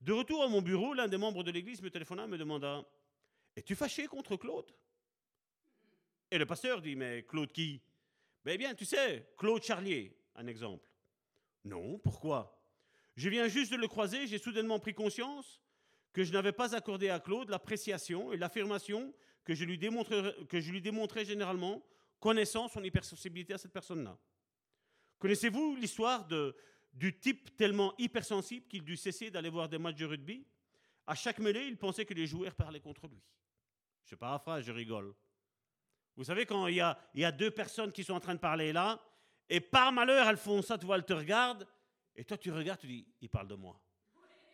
De 0.00 0.12
retour 0.12 0.42
à 0.42 0.48
mon 0.48 0.62
bureau, 0.62 0.94
l'un 0.94 1.08
des 1.08 1.18
membres 1.18 1.42
de 1.42 1.50
l'église 1.50 1.82
me 1.82 1.90
téléphona 1.90 2.24
et 2.24 2.28
me 2.28 2.38
demanda 2.38 2.84
Es-tu 3.56 3.74
fâché 3.74 4.06
contre 4.06 4.36
Claude? 4.36 4.70
Et 6.30 6.38
le 6.38 6.46
pasteur 6.46 6.80
dit 6.80 6.96
Mais 6.96 7.22
Claude 7.24 7.52
qui? 7.52 7.82
Ben 8.44 8.56
bien, 8.56 8.74
tu 8.74 8.86
sais, 8.86 9.26
Claude 9.36 9.62
Charlier, 9.62 10.16
un 10.36 10.46
exemple. 10.46 10.88
Non, 11.64 11.98
pourquoi? 11.98 12.58
Je 13.16 13.28
viens 13.28 13.48
juste 13.48 13.72
de 13.72 13.76
le 13.76 13.88
croiser, 13.88 14.26
j'ai 14.26 14.38
soudainement 14.38 14.78
pris 14.78 14.94
conscience 14.94 15.60
que 16.14 16.24
je 16.24 16.32
n'avais 16.32 16.52
pas 16.52 16.74
accordé 16.74 17.10
à 17.10 17.20
Claude 17.20 17.50
l'appréciation 17.50 18.32
et 18.32 18.38
l'affirmation 18.38 19.12
que 19.44 19.54
je 19.54 19.64
lui 19.64 19.76
démontrais 19.76 21.24
généralement, 21.24 21.82
connaissant 22.20 22.68
son 22.68 22.84
hypersensibilité 22.84 23.54
à 23.54 23.58
cette 23.58 23.72
personne-là. 23.72 24.16
Connaissez-vous 25.18 25.76
l'histoire 25.76 26.28
du 26.92 27.18
type 27.18 27.56
tellement 27.56 27.94
hypersensible 27.98 28.66
qu'il 28.68 28.84
dut 28.84 28.96
cesser 28.96 29.30
d'aller 29.30 29.50
voir 29.50 29.68
des 29.68 29.78
matchs 29.78 29.96
de 29.96 30.06
rugby? 30.06 30.46
À 31.06 31.14
chaque 31.14 31.38
mêlée, 31.38 31.66
il 31.66 31.76
pensait 31.76 32.04
que 32.04 32.14
les 32.14 32.26
joueurs 32.26 32.54
parlaient 32.54 32.80
contre 32.80 33.08
lui. 33.08 33.20
Je 34.04 34.14
paraphrase, 34.14 34.64
je 34.64 34.72
rigole. 34.72 35.14
Vous 36.16 36.24
savez, 36.24 36.46
quand 36.46 36.66
il 36.66 36.76
y, 36.76 36.80
a, 36.80 36.98
il 37.14 37.20
y 37.20 37.24
a 37.24 37.32
deux 37.32 37.50
personnes 37.50 37.90
qui 37.90 38.04
sont 38.04 38.14
en 38.14 38.20
train 38.20 38.34
de 38.34 38.40
parler 38.40 38.72
là, 38.72 39.00
et 39.48 39.60
par 39.60 39.90
malheur, 39.90 40.28
elles 40.28 40.36
font 40.36 40.62
ça, 40.62 40.78
tu 40.78 40.86
vois, 40.86 40.96
elles 40.96 41.04
te 41.04 41.12
regardent, 41.12 41.66
et 42.14 42.24
toi 42.24 42.36
tu 42.36 42.52
regardes, 42.52 42.80
tu 42.80 42.86
dis, 42.86 43.06
ils 43.20 43.28
parlent 43.28 43.48
de 43.48 43.54
moi. 43.54 43.80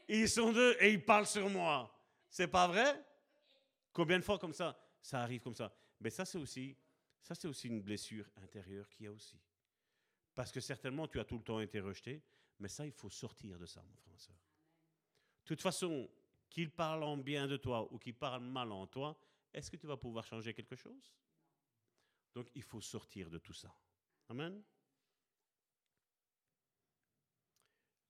Ils 0.09 0.29
sont 0.29 0.53
deux 0.53 0.77
et 0.81 0.93
ils 0.93 1.05
parlent 1.05 1.27
sur 1.27 1.49
moi. 1.51 1.93
C'est 2.29 2.49
pas 2.49 2.69
vrai? 2.69 3.05
Combien 3.93 4.19
de 4.19 4.25
fois 4.25 4.39
comme 4.39 4.53
ça 4.53 4.79
Ça 5.03 5.23
arrive 5.23 5.41
comme 5.41 5.55
ça? 5.55 5.75
Mais 6.01 6.11
ça, 6.11 6.25
c'est 6.25 6.39
aussi, 6.39 6.77
ça, 7.27 7.35
c'est 7.35 7.49
aussi 7.49 7.67
une 7.67 7.83
blessure 7.83 8.31
intérieure 8.37 8.89
qu'il 8.89 9.07
y 9.07 9.09
a 9.09 9.13
aussi. 9.13 9.37
Parce 10.33 10.53
que 10.53 10.61
certainement, 10.61 11.09
tu 11.09 11.19
as 11.19 11.25
tout 11.25 11.37
le 11.37 11.43
temps 11.43 11.59
été 11.59 11.81
rejeté, 11.81 12.23
mais 12.61 12.69
ça, 12.69 12.87
il 12.87 12.93
faut 12.93 13.11
sortir 13.11 13.59
de 13.59 13.67
ça, 13.67 13.83
mon 13.83 13.97
frère, 13.97 14.13
ma 14.13 14.19
soeur. 14.21 14.37
De 14.37 15.49
toute 15.49 15.61
façon, 15.61 16.09
qu'il 16.49 16.71
parle 16.71 17.03
en 17.03 17.17
bien 17.17 17.49
de 17.49 17.57
toi 17.57 17.93
ou 17.93 17.99
qu'il 17.99 18.15
parle 18.15 18.45
mal 18.45 18.71
en 18.71 18.87
toi, 18.87 19.19
est-ce 19.53 19.73
que 19.73 19.77
tu 19.77 19.89
vas 19.89 19.97
pouvoir 19.97 20.25
changer 20.25 20.55
quelque 20.55 20.77
chose? 20.77 21.17
Donc, 22.33 22.49
il 22.55 22.63
faut 22.63 22.81
sortir 22.81 23.29
de 23.29 23.39
tout 23.39 23.55
ça. 23.55 23.75
Amen. 24.29 24.63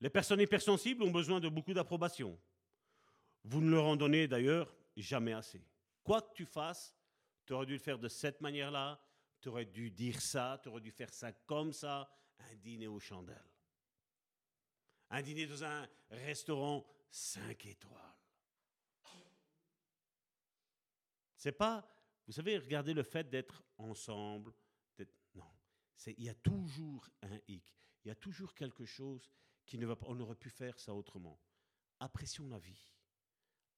Les 0.02 0.10
personnes 0.10 0.42
hypersensibles 0.42 1.02
ont 1.02 1.10
besoin 1.10 1.40
de 1.40 1.48
beaucoup 1.48 1.72
d'approbation. 1.72 2.38
Vous 3.44 3.62
ne 3.62 3.70
leur 3.70 3.86
en 3.86 3.96
donnez 3.96 4.28
d'ailleurs 4.28 4.76
jamais 4.94 5.32
assez. 5.32 5.66
Quoi 6.04 6.20
que 6.20 6.34
tu 6.34 6.44
fasses, 6.44 6.94
tu 7.46 7.54
aurais 7.54 7.64
dû 7.64 7.72
le 7.72 7.78
faire 7.78 7.98
de 7.98 8.08
cette 8.08 8.42
manière-là, 8.42 9.00
tu 9.46 9.50
aurais 9.50 9.64
dû 9.64 9.92
dire 9.92 10.20
ça, 10.20 10.58
tu 10.60 10.68
aurais 10.68 10.80
dû 10.80 10.90
faire 10.90 11.14
ça 11.14 11.30
comme 11.30 11.72
ça, 11.72 12.10
un 12.36 12.56
dîner 12.56 12.88
aux 12.88 12.98
chandelles. 12.98 13.48
Un 15.08 15.22
dîner 15.22 15.46
dans 15.46 15.62
un 15.62 15.88
restaurant 16.10 16.84
5 17.08 17.64
étoiles. 17.66 18.16
C'est 21.36 21.52
pas, 21.52 21.88
vous 22.26 22.32
savez, 22.32 22.58
regardez 22.58 22.92
le 22.92 23.04
fait 23.04 23.30
d'être 23.30 23.62
ensemble. 23.78 24.52
Non, 25.36 25.48
il 26.08 26.24
y 26.24 26.28
a 26.28 26.34
toujours 26.34 27.08
un 27.22 27.38
hic. 27.46 27.72
Il 28.04 28.08
y 28.08 28.10
a 28.10 28.16
toujours 28.16 28.52
quelque 28.52 28.84
chose 28.84 29.30
qui 29.64 29.78
ne 29.78 29.86
va 29.86 29.94
pas. 29.94 30.06
On 30.08 30.18
aurait 30.18 30.34
pu 30.34 30.50
faire 30.50 30.76
ça 30.80 30.92
autrement. 30.92 31.40
Apprécions 32.00 32.48
la 32.48 32.58
vie. 32.58 32.92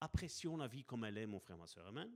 Apprécions 0.01 0.57
la 0.57 0.67
vie 0.67 0.85
comme 0.85 1.05
elle 1.05 1.19
est, 1.19 1.27
mon 1.27 1.41
frère, 1.41 1.59
ma 1.59 1.67
soeur. 1.67 1.87
Amen. 1.89 2.11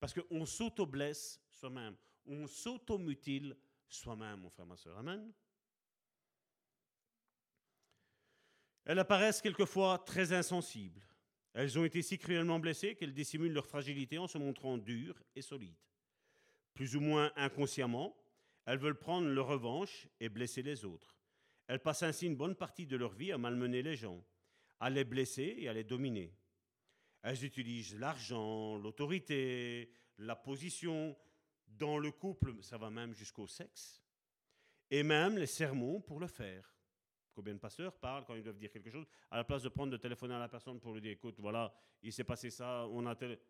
Parce 0.00 0.12
qu'on 0.12 0.44
s'auto-blesse 0.44 1.40
soi-même. 1.48 1.96
On 2.26 2.46
s'auto-mutile 2.46 3.56
soi-même, 3.88 4.40
mon 4.40 4.50
frère, 4.50 4.66
ma 4.66 4.76
soeur. 4.76 4.98
Amen. 4.98 5.32
Elles 8.84 8.98
apparaissent 8.98 9.42
quelquefois 9.42 9.98
très 9.98 10.32
insensibles. 10.32 11.02
Elles 11.54 11.78
ont 11.78 11.84
été 11.84 12.02
si 12.02 12.18
cruellement 12.18 12.58
blessées 12.58 12.94
qu'elles 12.94 13.12
dissimulent 13.12 13.52
leur 13.52 13.66
fragilité 13.66 14.18
en 14.18 14.26
se 14.26 14.38
montrant 14.38 14.78
dures 14.78 15.22
et 15.36 15.42
solides. 15.42 15.76
Plus 16.74 16.96
ou 16.96 17.00
moins 17.00 17.30
inconsciemment, 17.36 18.16
elles 18.64 18.78
veulent 18.78 18.98
prendre 18.98 19.28
leur 19.28 19.46
revanche 19.48 20.08
et 20.20 20.28
blesser 20.28 20.62
les 20.62 20.84
autres. 20.84 21.16
Elles 21.66 21.80
passent 21.80 22.02
ainsi 22.02 22.26
une 22.26 22.36
bonne 22.36 22.56
partie 22.56 22.86
de 22.86 22.96
leur 22.96 23.12
vie 23.12 23.32
à 23.32 23.38
malmener 23.38 23.82
les 23.82 23.96
gens, 23.96 24.24
à 24.80 24.90
les 24.90 25.04
blesser 25.04 25.54
et 25.58 25.68
à 25.68 25.72
les 25.72 25.84
dominer. 25.84 26.34
Elles 27.22 27.44
utilisent 27.44 27.98
l'argent, 27.98 28.78
l'autorité, 28.78 29.92
la 30.18 30.34
position. 30.34 31.16
Dans 31.78 31.98
le 31.98 32.10
couple, 32.12 32.62
ça 32.62 32.78
va 32.78 32.90
même 32.90 33.14
jusqu'au 33.14 33.46
sexe. 33.46 34.02
Et 34.90 35.02
même 35.02 35.38
les 35.38 35.46
sermons 35.46 36.00
pour 36.00 36.20
le 36.20 36.26
faire. 36.26 36.68
Combien 37.32 37.54
de 37.54 37.58
pasteurs 37.58 37.98
parlent 37.98 38.26
quand 38.26 38.34
ils 38.34 38.42
doivent 38.42 38.58
dire 38.58 38.70
quelque 38.70 38.90
chose, 38.90 39.06
à 39.30 39.38
la 39.38 39.44
place 39.44 39.62
de 39.62 39.70
prendre 39.70 39.90
le 39.90 39.98
téléphone 39.98 40.32
à 40.32 40.38
la 40.38 40.48
personne 40.48 40.78
pour 40.78 40.92
lui 40.92 41.00
dire, 41.00 41.12
écoute, 41.12 41.40
voilà, 41.40 41.74
il 42.02 42.12
s'est 42.12 42.24
passé 42.24 42.50
ça, 42.50 42.86
on 42.88 43.06
a 43.06 43.16
tel... 43.16 43.40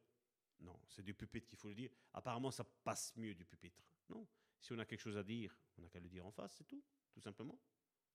Non, 0.60 0.78
c'est 0.86 1.02
du 1.02 1.14
pupitre 1.14 1.48
qu'il 1.48 1.58
faut 1.58 1.68
le 1.68 1.74
dire. 1.74 1.90
Apparemment, 2.14 2.52
ça 2.52 2.62
passe 2.62 3.12
mieux 3.16 3.34
du 3.34 3.44
pupitre. 3.44 3.82
Non, 4.08 4.24
si 4.60 4.72
on 4.72 4.78
a 4.78 4.84
quelque 4.84 5.00
chose 5.00 5.16
à 5.16 5.24
dire, 5.24 5.58
on 5.76 5.82
n'a 5.82 5.88
qu'à 5.88 5.98
le 5.98 6.08
dire 6.08 6.24
en 6.24 6.30
face, 6.30 6.54
c'est 6.56 6.64
tout, 6.64 6.82
tout 7.10 7.20
simplement. 7.20 7.58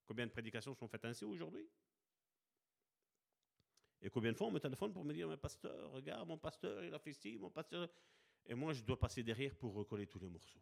Combien 0.05 0.25
de 0.25 0.31
prédications 0.31 0.73
sont 0.73 0.87
faites 0.87 1.03
ainsi 1.03 1.25
aujourd'hui? 1.25 1.69
Et 3.99 4.09
combien 4.09 4.31
de 4.31 4.37
fois 4.37 4.47
on 4.47 4.51
me 4.51 4.59
téléphone 4.59 4.93
pour 4.93 5.03
me 5.03 5.13
dire, 5.13 5.27
mais 5.27 5.35
pasteur, 5.35 5.91
regarde, 5.91 6.25
mon 6.25 6.37
pasteur, 6.37 6.81
il 6.85 6.93
a 6.93 6.99
fait 6.99 7.13
ci, 7.13 7.37
mon 7.37 7.49
pasteur... 7.49 7.89
Et 8.47 8.55
moi, 8.55 8.73
je 8.73 8.81
dois 8.81 8.97
passer 8.97 9.23
derrière 9.23 9.55
pour 9.55 9.73
recoller 9.73 10.07
tous 10.07 10.19
les 10.19 10.29
morceaux. 10.29 10.61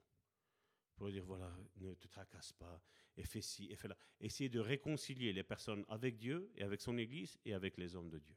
Pour 0.95 1.09
dire, 1.09 1.25
voilà, 1.25 1.55
ne 1.75 1.93
te 1.93 2.07
tracasse 2.07 2.53
pas, 2.53 2.81
et 3.17 3.23
fais 3.23 3.41
ci, 3.41 3.71
et 3.71 3.75
fais 3.75 3.87
là. 3.87 3.97
Essayer 4.19 4.49
de 4.49 4.59
réconcilier 4.59 5.33
les 5.33 5.43
personnes 5.43 5.85
avec 5.89 6.17
Dieu, 6.17 6.51
et 6.55 6.63
avec 6.63 6.81
son 6.81 6.97
Église, 6.97 7.37
et 7.45 7.53
avec 7.53 7.77
les 7.77 7.95
hommes 7.95 8.09
de 8.09 8.19
Dieu. 8.19 8.35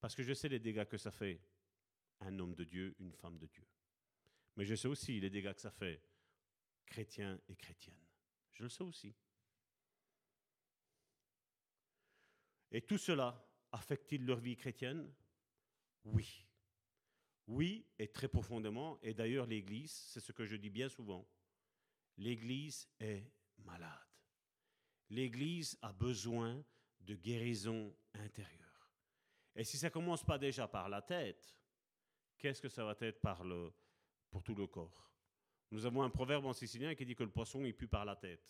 Parce 0.00 0.14
que 0.14 0.22
je 0.22 0.32
sais 0.32 0.48
les 0.48 0.60
dégâts 0.60 0.84
que 0.84 0.96
ça 0.96 1.10
fait, 1.10 1.40
un 2.20 2.38
homme 2.38 2.54
de 2.54 2.64
Dieu, 2.64 2.94
une 3.00 3.12
femme 3.12 3.38
de 3.38 3.46
Dieu. 3.46 3.66
Mais 4.56 4.64
je 4.64 4.74
sais 4.74 4.88
aussi 4.88 5.18
les 5.20 5.30
dégâts 5.30 5.52
que 5.52 5.60
ça 5.60 5.70
fait, 5.70 6.00
chrétiens 6.86 7.40
et 7.48 7.56
chrétiennes. 7.56 8.06
Je 8.52 8.62
le 8.62 8.68
sais 8.68 8.84
aussi. 8.84 9.14
Et 12.70 12.82
tout 12.82 12.98
cela 12.98 13.44
affecte-t-il 13.72 14.24
leur 14.24 14.38
vie 14.38 14.56
chrétienne? 14.56 15.12
Oui. 16.04 16.46
Oui, 17.46 17.86
et 17.98 18.08
très 18.08 18.28
profondément. 18.28 18.98
Et 19.02 19.14
d'ailleurs, 19.14 19.46
l'Église, 19.46 19.92
c'est 19.92 20.20
ce 20.20 20.32
que 20.32 20.44
je 20.44 20.56
dis 20.56 20.70
bien 20.70 20.88
souvent, 20.88 21.26
l'Église 22.16 22.88
est 23.00 23.30
malade. 23.58 23.90
L'Église 25.10 25.78
a 25.82 25.92
besoin 25.92 26.64
de 27.00 27.14
guérison 27.14 27.94
intérieure. 28.14 28.90
Et 29.54 29.64
si 29.64 29.76
ça 29.76 29.90
commence 29.90 30.24
pas 30.24 30.38
déjà 30.38 30.66
par 30.66 30.88
la 30.88 31.02
tête, 31.02 31.54
qu'est-ce 32.38 32.60
que 32.60 32.68
ça 32.68 32.84
va 32.84 32.96
être 33.00 33.20
par 33.20 33.44
le, 33.44 33.72
pour 34.30 34.42
tout 34.42 34.54
le 34.54 34.66
corps? 34.66 35.12
Nous 35.70 35.86
avons 35.86 36.02
un 36.02 36.10
proverbe 36.10 36.46
en 36.46 36.52
sicilien 36.52 36.94
qui 36.94 37.04
dit 37.04 37.14
que 37.14 37.24
le 37.24 37.30
poisson, 37.30 37.64
il 37.64 37.74
pue 37.74 37.88
par 37.88 38.04
la 38.04 38.16
tête. 38.16 38.48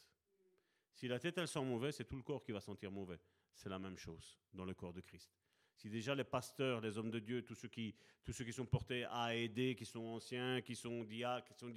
Si 0.93 1.09
la 1.09 1.19
tête, 1.19 1.39
elle 1.39 1.49
sent 1.49 1.65
mauvais, 1.65 1.91
c'est 1.91 2.05
tout 2.05 2.17
le 2.17 2.23
corps 2.23 2.45
qui 2.45 2.53
va 2.53 2.61
sentir 2.61 2.93
mauvais. 2.93 3.21
C'est 3.55 3.69
la 3.69 3.79
même 3.79 3.97
chose 3.97 4.39
dans 4.53 4.65
le 4.65 4.75
corps 4.75 4.93
de 4.93 5.01
Christ. 5.01 5.31
Si 5.77 5.91
déjà 5.91 6.15
les 6.15 6.25
pasteurs, 6.25 6.81
les 6.81 6.97
hommes 6.99 7.11
de 7.11 7.19
Dieu, 7.19 7.43
tous 7.43 7.55
ceux 7.55 7.69
qui, 7.69 7.95
tous 8.23 8.33
ceux 8.33 8.45
qui 8.45 8.53
sont 8.53 8.67
portés 8.67 9.05
à 9.05 9.35
aider, 9.35 9.75
qui 9.75 9.85
sont 9.85 10.05
anciens, 10.05 10.63
qui 10.63 10.77
sont 10.77 11.05
diacres, 11.05 11.47
qui 11.47 11.55
sont 11.55 11.69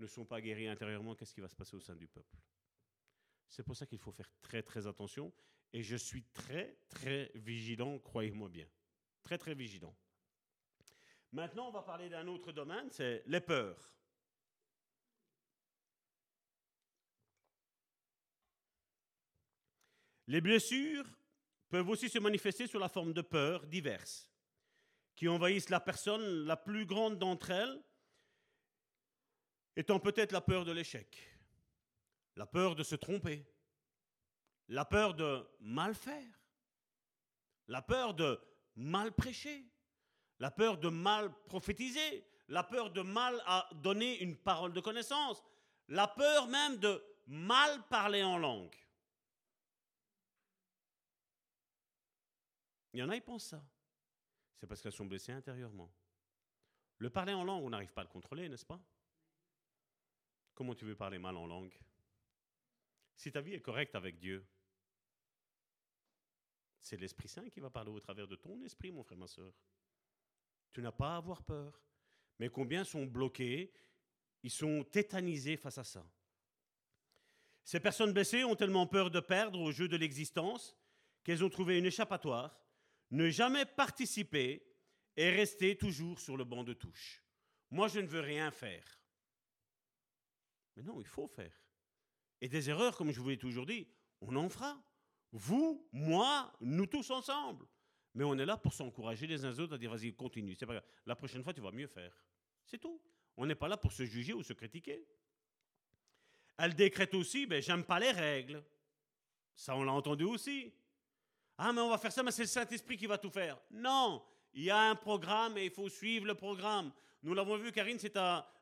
ne 0.00 0.06
sont 0.06 0.24
pas 0.24 0.40
guéris 0.40 0.68
intérieurement, 0.68 1.14
qu'est-ce 1.14 1.34
qui 1.34 1.40
va 1.40 1.48
se 1.48 1.56
passer 1.56 1.76
au 1.76 1.80
sein 1.80 1.94
du 1.94 2.06
peuple? 2.06 2.36
C'est 3.48 3.64
pour 3.64 3.76
ça 3.76 3.84
qu'il 3.84 3.98
faut 3.98 4.12
faire 4.12 4.30
très 4.40 4.62
très 4.62 4.86
attention. 4.86 5.32
Et 5.72 5.82
je 5.82 5.96
suis 5.96 6.24
très 6.32 6.78
très 6.88 7.30
vigilant, 7.34 7.98
croyez-moi 7.98 8.48
bien. 8.48 8.66
Très 9.22 9.38
très 9.38 9.54
vigilant. 9.54 9.94
Maintenant, 11.32 11.68
on 11.68 11.72
va 11.72 11.82
parler 11.82 12.08
d'un 12.08 12.26
autre 12.26 12.52
domaine, 12.52 12.90
c'est 12.90 13.22
les 13.26 13.40
peurs. 13.40 13.94
Les 20.26 20.40
blessures 20.40 21.06
peuvent 21.70 21.88
aussi 21.88 22.08
se 22.08 22.18
manifester 22.18 22.66
sous 22.66 22.78
la 22.78 22.88
forme 22.88 23.12
de 23.12 23.22
peurs 23.22 23.66
diverses 23.66 24.28
qui 25.14 25.28
envahissent 25.28 25.70
la 25.70 25.80
personne, 25.80 26.44
la 26.44 26.56
plus 26.56 26.84
grande 26.84 27.18
d'entre 27.18 27.50
elles 27.50 27.82
étant 29.76 30.00
peut-être 30.00 30.32
la 30.32 30.40
peur 30.40 30.64
de 30.64 30.72
l'échec, 30.72 31.16
la 32.36 32.46
peur 32.46 32.74
de 32.74 32.82
se 32.82 32.96
tromper, 32.96 33.46
la 34.68 34.84
peur 34.84 35.14
de 35.14 35.46
mal 35.60 35.94
faire, 35.94 36.40
la 37.68 37.82
peur 37.82 38.14
de 38.14 38.40
mal 38.74 39.12
prêcher, 39.12 39.64
la 40.38 40.50
peur 40.50 40.78
de 40.78 40.88
mal 40.88 41.32
prophétiser, 41.44 42.26
la 42.48 42.64
peur 42.64 42.90
de 42.90 43.02
mal 43.02 43.40
donner 43.74 44.20
une 44.22 44.36
parole 44.36 44.72
de 44.72 44.80
connaissance, 44.80 45.42
la 45.88 46.08
peur 46.08 46.48
même 46.48 46.78
de 46.78 47.02
mal 47.26 47.86
parler 47.88 48.24
en 48.24 48.38
langue. 48.38 48.74
Il 52.92 53.00
y 53.00 53.02
en 53.02 53.08
a, 53.08 53.16
ils 53.16 53.22
pensent 53.22 53.46
ça. 53.46 53.64
C'est 54.56 54.66
parce 54.66 54.82
qu'elles 54.82 54.92
sont 54.92 55.06
blessées 55.06 55.32
intérieurement. 55.32 55.90
Le 56.98 57.08
parler 57.08 57.32
en 57.32 57.44
langue, 57.44 57.64
on 57.64 57.70
n'arrive 57.70 57.92
pas 57.92 58.02
à 58.02 58.04
le 58.04 58.10
contrôler, 58.10 58.48
n'est-ce 58.48 58.66
pas? 58.66 58.80
Comment 60.54 60.74
tu 60.74 60.84
veux 60.84 60.96
parler 60.96 61.18
mal 61.18 61.36
en 61.36 61.46
langue? 61.46 61.72
Si 63.16 63.32
ta 63.32 63.40
vie 63.40 63.54
est 63.54 63.60
correcte 63.60 63.94
avec 63.94 64.18
Dieu, 64.18 64.46
c'est 66.80 66.96
l'Esprit 66.96 67.28
Saint 67.28 67.48
qui 67.48 67.60
va 67.60 67.70
parler 67.70 67.90
au 67.90 68.00
travers 68.00 68.26
de 68.26 68.36
ton 68.36 68.60
esprit, 68.62 68.90
mon 68.90 69.02
frère, 69.02 69.18
ma 69.18 69.26
soeur. 69.26 69.52
Tu 70.72 70.82
n'as 70.82 70.92
pas 70.92 71.14
à 71.14 71.16
avoir 71.16 71.42
peur. 71.42 71.80
Mais 72.38 72.48
combien 72.48 72.84
sont 72.84 73.06
bloqués, 73.06 73.72
ils 74.42 74.50
sont 74.50 74.84
tétanisés 74.84 75.56
face 75.56 75.78
à 75.78 75.84
ça. 75.84 76.04
Ces 77.64 77.80
personnes 77.80 78.12
blessées 78.12 78.44
ont 78.44 78.56
tellement 78.56 78.86
peur 78.86 79.10
de 79.10 79.20
perdre 79.20 79.60
au 79.60 79.70
jeu 79.70 79.88
de 79.88 79.96
l'existence 79.96 80.76
qu'elles 81.22 81.44
ont 81.44 81.50
trouvé 81.50 81.78
une 81.78 81.86
échappatoire 81.86 82.58
ne 83.10 83.28
jamais 83.30 83.64
participer 83.64 84.66
et 85.16 85.30
rester 85.30 85.76
toujours 85.76 86.20
sur 86.20 86.36
le 86.36 86.44
banc 86.44 86.64
de 86.64 86.72
touche. 86.72 87.22
Moi, 87.70 87.88
je 87.88 88.00
ne 88.00 88.06
veux 88.06 88.20
rien 88.20 88.50
faire. 88.50 88.84
Mais 90.76 90.82
non, 90.82 91.00
il 91.00 91.06
faut 91.06 91.26
faire. 91.26 91.54
Et 92.40 92.48
des 92.48 92.70
erreurs, 92.70 92.96
comme 92.96 93.12
je 93.12 93.20
vous 93.20 93.28
l'ai 93.28 93.38
toujours 93.38 93.66
dit, 93.66 93.86
on 94.20 94.34
en 94.36 94.48
fera. 94.48 94.82
Vous, 95.32 95.88
moi, 95.92 96.52
nous 96.60 96.86
tous 96.86 97.10
ensemble. 97.10 97.66
Mais 98.14 98.24
on 98.24 98.36
est 98.38 98.46
là 98.46 98.56
pour 98.56 98.72
s'encourager 98.72 99.26
les 99.26 99.44
uns 99.44 99.50
les 99.50 99.60
autres 99.60 99.74
à 99.74 99.78
dire 99.78 99.90
vas-y, 99.90 100.14
continue. 100.14 100.56
C'est 100.58 100.66
pas 100.66 100.82
La 101.06 101.14
prochaine 101.14 101.44
fois, 101.44 101.52
tu 101.52 101.60
vas 101.60 101.70
mieux 101.70 101.86
faire. 101.86 102.12
C'est 102.64 102.78
tout. 102.78 103.00
On 103.36 103.46
n'est 103.46 103.54
pas 103.54 103.68
là 103.68 103.76
pour 103.76 103.92
se 103.92 104.04
juger 104.04 104.32
ou 104.32 104.42
se 104.42 104.52
critiquer. 104.52 105.06
Elle 106.58 106.74
décrète 106.74 107.14
aussi, 107.14 107.46
ben, 107.46 107.62
j'aime 107.62 107.84
pas 107.84 108.00
les 108.00 108.10
règles. 108.10 108.62
Ça, 109.54 109.76
on 109.76 109.84
l'a 109.84 109.92
entendu 109.92 110.24
aussi. 110.24 110.72
Ah, 111.62 111.74
mais 111.74 111.82
on 111.82 111.90
va 111.90 111.98
faire 111.98 112.10
ça, 112.10 112.22
mais 112.22 112.30
c'est 112.30 112.44
le 112.44 112.48
Saint-Esprit 112.48 112.96
qui 112.96 113.04
va 113.04 113.18
tout 113.18 113.28
faire. 113.28 113.60
Non, 113.70 114.22
il 114.54 114.64
y 114.64 114.70
a 114.70 114.78
un 114.78 114.94
programme 114.94 115.58
et 115.58 115.66
il 115.66 115.70
faut 115.70 115.90
suivre 115.90 116.24
le 116.24 116.34
programme. 116.34 116.90
Nous 117.22 117.34
l'avons 117.34 117.58
vu, 117.58 117.70
Karine 117.70 117.98
s'est 117.98 118.14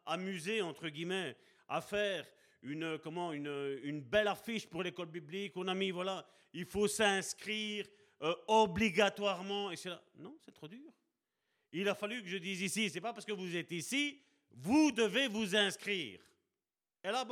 amusée, 0.04 0.62
entre 0.62 0.88
guillemets, 0.88 1.36
à 1.68 1.80
faire 1.80 2.26
une, 2.60 2.98
comment, 2.98 3.32
une, 3.32 3.78
une 3.84 4.00
belle 4.00 4.26
affiche 4.26 4.66
pour 4.66 4.82
l'école 4.82 5.06
biblique. 5.06 5.52
On 5.54 5.68
a 5.68 5.74
mis, 5.76 5.92
voilà, 5.92 6.26
il 6.52 6.66
faut 6.66 6.88
s'inscrire 6.88 7.86
euh, 8.22 8.34
obligatoirement. 8.48 9.70
Et 9.70 9.76
c'est 9.76 9.90
là, 9.90 10.02
non, 10.16 10.36
c'est 10.44 10.50
trop 10.50 10.66
dur. 10.66 10.90
Il 11.70 11.88
a 11.88 11.94
fallu 11.94 12.20
que 12.20 12.28
je 12.28 12.38
dise 12.38 12.62
ici, 12.62 12.90
c'est 12.90 13.00
pas 13.00 13.12
parce 13.12 13.24
que 13.24 13.32
vous 13.32 13.54
êtes 13.54 13.70
ici, 13.70 14.20
vous 14.50 14.90
devez 14.90 15.28
vous 15.28 15.54
inscrire. 15.54 16.18
Et 17.08 17.10
là, 17.10 17.26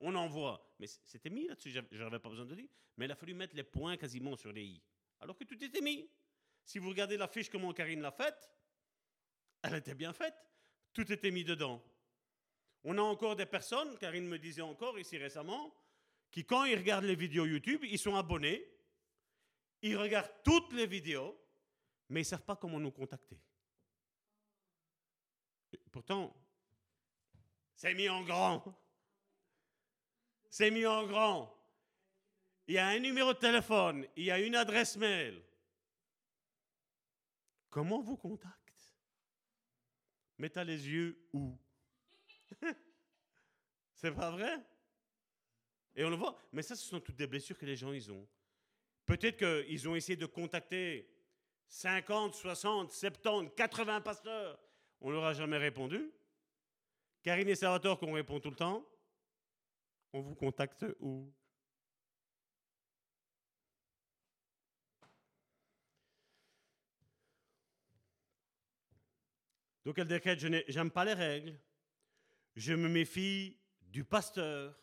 on 0.00 0.14
envoie. 0.14 0.74
Mais 0.78 0.86
c'était 0.86 1.28
mis 1.28 1.46
là-dessus, 1.46 1.70
je 1.70 2.02
n'avais 2.02 2.18
pas 2.18 2.30
besoin 2.30 2.46
de 2.46 2.54
dire. 2.54 2.68
Mais 2.96 3.04
il 3.04 3.12
a 3.12 3.14
fallu 3.14 3.34
mettre 3.34 3.54
les 3.54 3.62
points 3.62 3.98
quasiment 3.98 4.36
sur 4.36 4.52
les 4.52 4.64
i. 4.64 4.82
Alors 5.20 5.36
que 5.36 5.44
tout 5.44 5.62
était 5.62 5.82
mis. 5.82 6.08
Si 6.64 6.78
vous 6.78 6.88
regardez 6.88 7.18
la 7.18 7.28
fiche 7.28 7.50
comment 7.50 7.74
Karine 7.74 8.00
l'a 8.00 8.10
faite, 8.10 8.50
elle 9.60 9.74
était 9.74 9.94
bien 9.94 10.14
faite. 10.14 10.34
Tout 10.94 11.12
était 11.12 11.30
mis 11.30 11.44
dedans. 11.44 11.84
On 12.84 12.96
a 12.96 13.02
encore 13.02 13.36
des 13.36 13.44
personnes, 13.44 13.98
Karine 13.98 14.26
me 14.26 14.38
disait 14.38 14.62
encore 14.62 14.98
ici 14.98 15.18
récemment, 15.18 15.74
qui 16.30 16.46
quand 16.46 16.64
ils 16.64 16.78
regardent 16.78 17.04
les 17.04 17.16
vidéos 17.16 17.44
YouTube, 17.44 17.84
ils 17.84 17.98
sont 17.98 18.16
abonnés, 18.16 18.66
ils 19.82 19.98
regardent 19.98 20.32
toutes 20.42 20.72
les 20.72 20.86
vidéos, 20.86 21.38
mais 22.08 22.20
ils 22.20 22.24
ne 22.24 22.28
savent 22.28 22.44
pas 22.44 22.56
comment 22.56 22.80
nous 22.80 22.92
contacter. 22.92 23.38
Pourtant, 25.92 26.34
c'est 27.74 27.94
mis 27.94 28.08
en 28.08 28.22
grand. 28.22 28.62
C'est 30.50 30.70
mis 30.70 30.86
en 30.86 31.06
grand. 31.06 31.54
Il 32.66 32.74
y 32.74 32.78
a 32.78 32.86
un 32.86 32.98
numéro 32.98 33.32
de 33.32 33.38
téléphone, 33.38 34.06
il 34.16 34.24
y 34.24 34.30
a 34.30 34.40
une 34.40 34.54
adresse 34.54 34.96
mail. 34.96 35.42
Comment 37.68 38.00
vous 38.00 38.16
contacte? 38.16 38.54
Mais 40.38 40.48
tu 40.48 40.64
les 40.64 40.88
yeux 40.88 41.28
où? 41.32 41.58
C'est 43.94 44.12
pas 44.12 44.30
vrai? 44.30 44.60
Et 45.96 46.04
on 46.04 46.10
le 46.10 46.16
voit. 46.16 46.38
Mais 46.52 46.62
ça, 46.62 46.74
ce 46.74 46.86
sont 46.86 47.00
toutes 47.00 47.16
des 47.16 47.26
blessures 47.26 47.56
que 47.58 47.66
les 47.66 47.76
gens 47.76 47.92
ils 47.92 48.10
ont. 48.10 48.26
Peut-être 49.06 49.36
qu'ils 49.38 49.88
ont 49.88 49.94
essayé 49.94 50.16
de 50.16 50.26
contacter 50.26 51.10
50, 51.68 52.34
60, 52.34 52.92
70, 52.92 53.54
80 53.54 54.00
pasteurs. 54.00 54.58
On 55.00 55.10
leur 55.10 55.24
a 55.24 55.34
jamais 55.34 55.58
répondu. 55.58 56.10
Karine 57.24 57.48
et 57.48 57.54
Salvatore 57.54 57.98
qu'on 57.98 58.12
répond 58.12 58.38
tout 58.38 58.50
le 58.50 58.56
temps, 58.56 58.86
on 60.12 60.20
vous 60.20 60.34
contacte 60.34 60.84
où? 61.00 61.32
Donc 69.86 69.98
elle 69.98 70.06
décrète, 70.06 70.38
je 70.38 70.48
n'aime 70.48 70.90
pas 70.90 71.06
les 71.06 71.14
règles, 71.14 71.58
je 72.56 72.74
me 72.74 72.88
méfie 72.88 73.58
du 73.80 74.04
pasteur, 74.04 74.78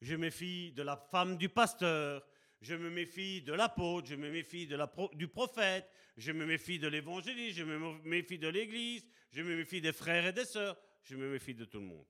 je 0.00 0.16
me 0.16 0.22
méfie 0.22 0.72
de 0.72 0.82
la 0.82 0.96
femme 0.96 1.36
du 1.36 1.48
pasteur, 1.48 2.26
je 2.60 2.74
me 2.74 2.90
méfie 2.90 3.40
de 3.42 3.52
l'apôtre, 3.52 4.08
je 4.08 4.16
me 4.16 4.30
méfie 4.30 4.68
du 5.12 5.28
prophète, 5.28 5.88
je 6.16 6.32
me 6.32 6.44
méfie 6.44 6.80
de 6.80 6.88
l'évangéliste, 6.88 7.56
je 7.56 7.64
me 7.64 7.98
méfie 8.02 8.38
de 8.38 8.48
l'église, 8.48 9.06
je 9.30 9.42
me 9.42 9.56
méfie 9.56 9.80
des 9.80 9.92
frères 9.92 10.26
et 10.26 10.32
des 10.32 10.44
sœurs, 10.44 10.76
je 11.04 11.16
me 11.16 11.30
méfie 11.30 11.54
de 11.54 11.64
tout 11.64 11.78
le 11.78 11.86
monde. 11.86 12.06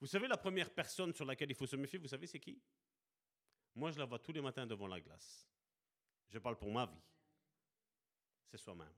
Vous 0.00 0.06
savez, 0.06 0.28
la 0.28 0.36
première 0.36 0.70
personne 0.70 1.12
sur 1.12 1.24
laquelle 1.24 1.50
il 1.50 1.54
faut 1.54 1.66
se 1.66 1.76
méfier, 1.76 1.98
vous 1.98 2.08
savez, 2.08 2.26
c'est 2.26 2.38
qui? 2.38 2.60
Moi, 3.74 3.90
je 3.90 3.98
la 3.98 4.04
vois 4.04 4.18
tous 4.18 4.32
les 4.32 4.40
matins 4.40 4.66
devant 4.66 4.86
la 4.86 5.00
glace. 5.00 5.46
Je 6.28 6.38
parle 6.38 6.56
pour 6.56 6.70
ma 6.70 6.86
vie. 6.86 7.02
C'est 8.46 8.58
soi-même. 8.58 8.92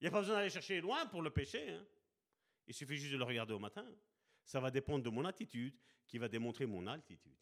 Il 0.00 0.04
n'y 0.04 0.08
a 0.08 0.10
pas 0.10 0.20
besoin 0.20 0.36
d'aller 0.36 0.50
chercher 0.50 0.80
loin 0.80 1.06
pour 1.06 1.22
le 1.22 1.30
péché. 1.30 1.70
Hein. 1.70 1.86
Il 2.66 2.74
suffit 2.74 2.96
juste 2.96 3.12
de 3.12 3.18
le 3.18 3.24
regarder 3.24 3.52
au 3.52 3.58
matin. 3.58 3.86
Ça 4.44 4.60
va 4.60 4.70
dépendre 4.70 5.04
de 5.04 5.10
mon 5.10 5.24
attitude 5.24 5.76
qui 6.06 6.18
va 6.18 6.28
démontrer 6.28 6.66
mon 6.66 6.86
altitude. 6.86 7.36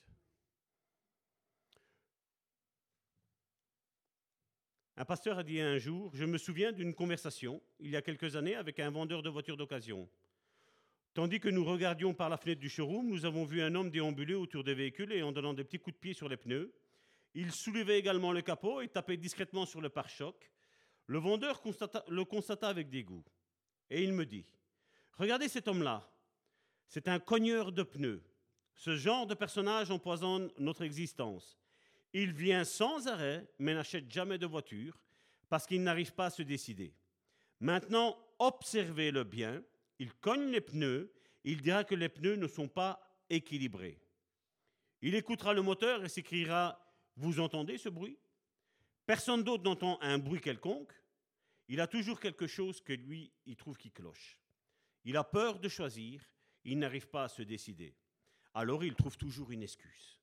Un 5.00 5.04
pasteur 5.04 5.38
a 5.38 5.44
dit 5.44 5.60
un 5.60 5.78
jour, 5.78 6.10
je 6.12 6.24
me 6.24 6.38
souviens 6.38 6.72
d'une 6.72 6.92
conversation, 6.92 7.62
il 7.78 7.90
y 7.90 7.94
a 7.94 8.02
quelques 8.02 8.34
années, 8.34 8.56
avec 8.56 8.80
un 8.80 8.90
vendeur 8.90 9.22
de 9.22 9.30
voitures 9.30 9.56
d'occasion. 9.56 10.08
Tandis 11.14 11.38
que 11.38 11.48
nous 11.48 11.64
regardions 11.64 12.14
par 12.14 12.28
la 12.28 12.36
fenêtre 12.36 12.60
du 12.60 12.68
showroom, 12.68 13.06
nous 13.06 13.24
avons 13.24 13.44
vu 13.44 13.62
un 13.62 13.76
homme 13.76 13.92
déambuler 13.92 14.34
autour 14.34 14.64
des 14.64 14.74
véhicules 14.74 15.12
et 15.12 15.22
en 15.22 15.30
donnant 15.30 15.54
des 15.54 15.62
petits 15.62 15.78
coups 15.78 15.94
de 15.94 16.00
pied 16.00 16.14
sur 16.14 16.28
les 16.28 16.36
pneus. 16.36 16.74
Il 17.34 17.52
soulevait 17.52 17.96
également 17.96 18.32
le 18.32 18.42
capot 18.42 18.80
et 18.80 18.88
tapait 18.88 19.16
discrètement 19.16 19.66
sur 19.66 19.80
le 19.80 19.88
pare-choc. 19.88 20.50
Le 21.06 21.18
vendeur 21.18 21.62
le 22.08 22.24
constata 22.24 22.68
avec 22.68 22.90
dégoût. 22.90 23.24
Et 23.90 24.02
il 24.02 24.12
me 24.12 24.26
dit, 24.26 24.46
regardez 25.12 25.46
cet 25.46 25.68
homme-là, 25.68 26.10
c'est 26.88 27.06
un 27.06 27.20
cogneur 27.20 27.70
de 27.70 27.84
pneus. 27.84 28.24
Ce 28.74 28.96
genre 28.96 29.28
de 29.28 29.34
personnage 29.34 29.92
empoisonne 29.92 30.50
notre 30.58 30.82
existence. 30.82 31.56
Il 32.12 32.32
vient 32.32 32.64
sans 32.64 33.06
arrêt, 33.06 33.46
mais 33.58 33.74
n'achète 33.74 34.10
jamais 34.10 34.38
de 34.38 34.46
voiture 34.46 34.98
parce 35.48 35.66
qu'il 35.66 35.82
n'arrive 35.82 36.14
pas 36.14 36.26
à 36.26 36.30
se 36.30 36.42
décider. 36.42 36.94
Maintenant, 37.60 38.16
observez-le 38.38 39.24
bien. 39.24 39.62
Il 39.98 40.12
cogne 40.14 40.50
les 40.50 40.60
pneus. 40.60 41.12
Il 41.44 41.62
dira 41.62 41.84
que 41.84 41.94
les 41.94 42.08
pneus 42.08 42.36
ne 42.36 42.46
sont 42.46 42.68
pas 42.68 43.00
équilibré. 43.30 44.00
Il 45.02 45.14
écoutera 45.14 45.54
le 45.54 45.62
moteur 45.62 46.04
et 46.04 46.08
s'écriera 46.08 46.78
Vous 47.16 47.40
entendez 47.40 47.78
ce 47.78 47.88
bruit? 47.88 48.18
Personne 49.06 49.42
d'autre 49.42 49.64
n'entend 49.64 49.98
un 50.02 50.18
bruit 50.18 50.40
quelconque. 50.40 50.92
Il 51.68 51.80
a 51.80 51.86
toujours 51.86 52.20
quelque 52.20 52.46
chose 52.46 52.80
que 52.80 52.92
lui, 52.92 53.32
il 53.46 53.56
trouve 53.56 53.76
qui 53.76 53.90
cloche. 53.90 54.38
Il 55.04 55.16
a 55.16 55.24
peur 55.24 55.58
de 55.58 55.68
choisir, 55.68 56.22
il 56.64 56.78
n'arrive 56.78 57.08
pas 57.08 57.24
à 57.24 57.28
se 57.28 57.42
décider. 57.42 57.94
Alors 58.54 58.84
il 58.84 58.94
trouve 58.94 59.16
toujours 59.16 59.50
une 59.50 59.62
excuse. 59.62 60.17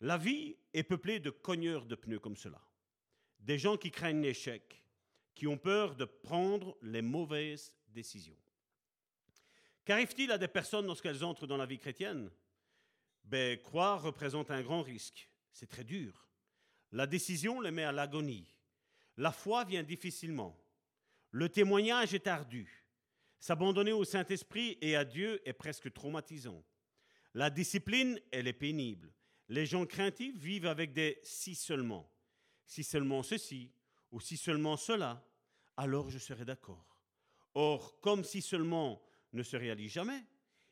La 0.00 0.16
vie 0.16 0.56
est 0.72 0.84
peuplée 0.84 1.18
de 1.18 1.30
cogneurs 1.30 1.84
de 1.84 1.94
pneus 1.94 2.20
comme 2.20 2.36
cela. 2.36 2.60
Des 3.40 3.58
gens 3.58 3.76
qui 3.76 3.90
craignent 3.90 4.22
l'échec, 4.22 4.82
qui 5.34 5.46
ont 5.46 5.58
peur 5.58 5.96
de 5.96 6.04
prendre 6.04 6.76
les 6.82 7.02
mauvaises 7.02 7.72
décisions. 7.88 8.36
Qu'arrive-t-il 9.84 10.30
à 10.30 10.38
des 10.38 10.48
personnes 10.48 10.86
lorsqu'elles 10.86 11.24
entrent 11.24 11.46
dans 11.46 11.56
la 11.56 11.66
vie 11.66 11.78
chrétienne? 11.78 12.30
Ben, 13.24 13.58
Croire 13.58 14.02
représente 14.02 14.50
un 14.50 14.62
grand 14.62 14.82
risque. 14.82 15.28
C'est 15.52 15.68
très 15.68 15.84
dur. 15.84 16.28
La 16.92 17.06
décision 17.06 17.60
les 17.60 17.70
met 17.70 17.84
à 17.84 17.92
l'agonie. 17.92 18.54
La 19.16 19.32
foi 19.32 19.64
vient 19.64 19.82
difficilement. 19.82 20.56
Le 21.30 21.48
témoignage 21.48 22.14
est 22.14 22.26
ardu. 22.26 22.84
S'abandonner 23.40 23.92
au 23.92 24.04
Saint-Esprit 24.04 24.78
et 24.80 24.96
à 24.96 25.04
Dieu 25.04 25.40
est 25.48 25.52
presque 25.52 25.92
traumatisant. 25.92 26.64
La 27.34 27.50
discipline, 27.50 28.20
elle 28.30 28.48
est 28.48 28.52
pénible. 28.52 29.12
Les 29.48 29.66
gens 29.66 29.86
craintifs 29.86 30.36
vivent 30.36 30.66
avec 30.66 30.92
des 30.92 31.18
si 31.22 31.54
seulement. 31.54 32.10
Si 32.66 32.84
seulement 32.84 33.22
ceci, 33.22 33.72
ou 34.10 34.20
si 34.20 34.36
seulement 34.36 34.76
cela, 34.76 35.26
alors 35.76 36.10
je 36.10 36.18
serai 36.18 36.44
d'accord. 36.44 37.00
Or, 37.54 37.98
comme 38.00 38.24
si 38.24 38.42
seulement 38.42 39.02
ne 39.32 39.42
se 39.42 39.56
réalise 39.56 39.92
jamais, 39.92 40.22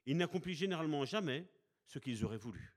ils 0.04 0.16
n'accomplissent 0.16 0.58
généralement 0.58 1.04
jamais 1.04 1.46
ce 1.86 1.98
qu'ils 1.98 2.24
auraient 2.24 2.36
voulu. 2.36 2.74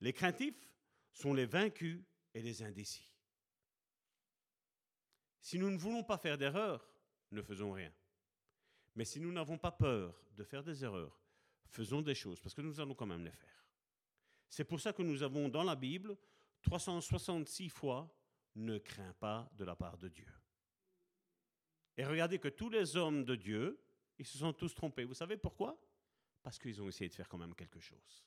Les 0.00 0.12
craintifs 0.12 0.70
sont 1.12 1.34
les 1.34 1.46
vaincus 1.46 2.00
et 2.34 2.42
les 2.42 2.62
indécis. 2.62 3.12
Si 5.40 5.58
nous 5.58 5.70
ne 5.70 5.78
voulons 5.78 6.02
pas 6.02 6.18
faire 6.18 6.38
d'erreurs, 6.38 6.88
ne 7.30 7.42
faisons 7.42 7.72
rien. 7.72 7.92
Mais 8.94 9.04
si 9.04 9.20
nous 9.20 9.32
n'avons 9.32 9.58
pas 9.58 9.72
peur 9.72 10.20
de 10.36 10.44
faire 10.44 10.62
des 10.62 10.82
erreurs, 10.82 11.20
faisons 11.68 12.02
des 12.02 12.14
choses, 12.14 12.40
parce 12.40 12.54
que 12.54 12.62
nous 12.62 12.80
allons 12.80 12.94
quand 12.94 13.06
même 13.06 13.24
les 13.24 13.30
faire. 13.30 13.65
C'est 14.48 14.64
pour 14.64 14.80
ça 14.80 14.92
que 14.92 15.02
nous 15.02 15.22
avons 15.22 15.48
dans 15.48 15.64
la 15.64 15.76
Bible 15.76 16.16
366 16.62 17.68
fois 17.68 18.12
ne 18.54 18.78
crains 18.78 19.12
pas 19.14 19.48
de 19.52 19.64
la 19.64 19.76
part 19.76 19.98
de 19.98 20.08
Dieu. 20.08 20.32
Et 21.96 22.04
regardez 22.04 22.38
que 22.38 22.48
tous 22.48 22.68
les 22.68 22.96
hommes 22.96 23.24
de 23.24 23.36
Dieu, 23.36 23.80
ils 24.18 24.26
se 24.26 24.38
sont 24.38 24.52
tous 24.52 24.74
trompés. 24.74 25.04
Vous 25.04 25.14
savez 25.14 25.36
pourquoi? 25.36 25.78
Parce 26.42 26.58
qu'ils 26.58 26.80
ont 26.82 26.88
essayé 26.88 27.08
de 27.08 27.14
faire 27.14 27.28
quand 27.28 27.38
même 27.38 27.54
quelque 27.54 27.80
chose. 27.80 28.24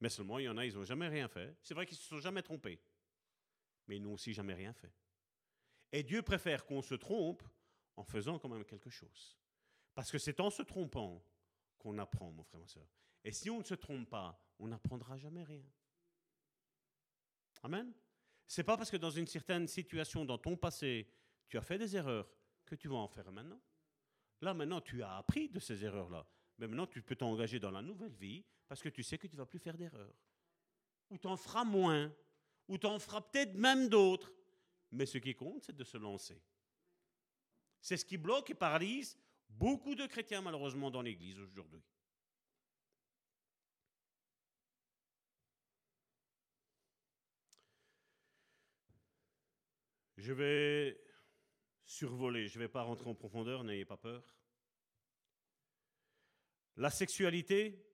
Mais 0.00 0.08
seulement, 0.08 0.38
il 0.38 0.44
y 0.44 0.48
en 0.48 0.56
a, 0.58 0.66
ils 0.66 0.74
n'ont 0.74 0.84
jamais 0.84 1.08
rien 1.08 1.28
fait. 1.28 1.56
C'est 1.62 1.74
vrai 1.74 1.86
qu'ils 1.86 1.96
ne 1.96 2.00
se 2.00 2.08
sont 2.08 2.18
jamais 2.18 2.42
trompés. 2.42 2.80
Mais 3.86 3.96
ils 3.96 4.02
n'ont 4.02 4.14
aussi 4.14 4.32
jamais 4.32 4.54
rien 4.54 4.72
fait. 4.72 4.92
Et 5.92 6.02
Dieu 6.02 6.22
préfère 6.22 6.66
qu'on 6.66 6.82
se 6.82 6.94
trompe 6.94 7.42
en 7.96 8.04
faisant 8.04 8.38
quand 8.38 8.48
même 8.48 8.64
quelque 8.64 8.90
chose. 8.90 9.36
Parce 9.94 10.10
que 10.10 10.18
c'est 10.18 10.40
en 10.40 10.50
se 10.50 10.62
trompant 10.62 11.24
qu'on 11.78 11.98
apprend, 11.98 12.30
mon 12.30 12.44
frère, 12.44 12.60
ma 12.60 12.66
soeur. 12.66 12.86
Et 13.24 13.32
si 13.32 13.50
on 13.50 13.58
ne 13.58 13.64
se 13.64 13.74
trompe 13.74 14.08
pas, 14.08 14.40
on 14.58 14.68
n'apprendra 14.68 15.16
jamais 15.16 15.44
rien. 15.44 15.64
Amen. 17.62 17.92
C'est 18.46 18.62
pas 18.62 18.76
parce 18.76 18.90
que 18.90 18.96
dans 18.96 19.10
une 19.10 19.26
certaine 19.26 19.66
situation 19.66 20.24
dans 20.24 20.38
ton 20.38 20.56
passé, 20.56 21.08
tu 21.48 21.58
as 21.58 21.62
fait 21.62 21.78
des 21.78 21.96
erreurs 21.96 22.30
que 22.64 22.74
tu 22.74 22.88
vas 22.88 22.96
en 22.96 23.08
faire 23.08 23.30
maintenant. 23.32 23.60
Là, 24.40 24.54
maintenant, 24.54 24.80
tu 24.80 25.02
as 25.02 25.16
appris 25.16 25.48
de 25.48 25.58
ces 25.58 25.84
erreurs-là. 25.84 26.26
Mais 26.58 26.66
maintenant, 26.68 26.86
tu 26.86 27.02
peux 27.02 27.16
t'engager 27.16 27.58
dans 27.58 27.70
la 27.70 27.82
nouvelle 27.82 28.14
vie 28.14 28.44
parce 28.68 28.82
que 28.82 28.88
tu 28.88 29.02
sais 29.02 29.18
que 29.18 29.26
tu 29.26 29.36
vas 29.36 29.46
plus 29.46 29.58
faire 29.58 29.76
d'erreurs. 29.76 30.14
Ou 31.10 31.18
tu 31.18 31.26
en 31.26 31.36
feras 31.36 31.64
moins. 31.64 32.12
Ou 32.68 32.78
tu 32.78 32.86
en 32.86 32.98
feras 32.98 33.20
peut-être 33.20 33.54
même 33.54 33.88
d'autres. 33.88 34.32
Mais 34.90 35.06
ce 35.06 35.18
qui 35.18 35.34
compte, 35.34 35.64
c'est 35.64 35.76
de 35.76 35.84
se 35.84 35.96
lancer. 35.96 36.40
C'est 37.80 37.96
ce 37.96 38.04
qui 38.04 38.16
bloque 38.16 38.50
et 38.50 38.54
paralyse 38.54 39.16
beaucoup 39.48 39.94
de 39.94 40.06
chrétiens, 40.06 40.42
malheureusement, 40.42 40.90
dans 40.90 41.02
l'Église 41.02 41.38
aujourd'hui. 41.38 41.82
Je 50.16 50.32
vais 50.32 51.00
survoler, 51.84 52.48
je 52.48 52.58
ne 52.58 52.64
vais 52.64 52.68
pas 52.68 52.82
rentrer 52.82 53.08
en 53.08 53.14
profondeur, 53.14 53.62
n'ayez 53.62 53.84
pas 53.84 53.96
peur. 53.96 54.36
La 56.76 56.90
sexualité 56.90 57.86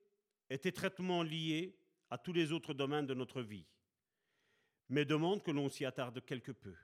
est 0.49 0.65
étroitement 0.65 1.23
liée 1.23 1.77
à 2.09 2.17
tous 2.17 2.33
les 2.33 2.51
autres 2.51 2.73
domaines 2.73 3.05
de 3.05 3.13
notre 3.13 3.41
vie, 3.41 3.65
mais 4.89 5.05
demande 5.05 5.43
que 5.43 5.51
l'on 5.51 5.69
s'y 5.69 5.85
attarde 5.85 6.25
quelque 6.25 6.51
peu. 6.51 6.75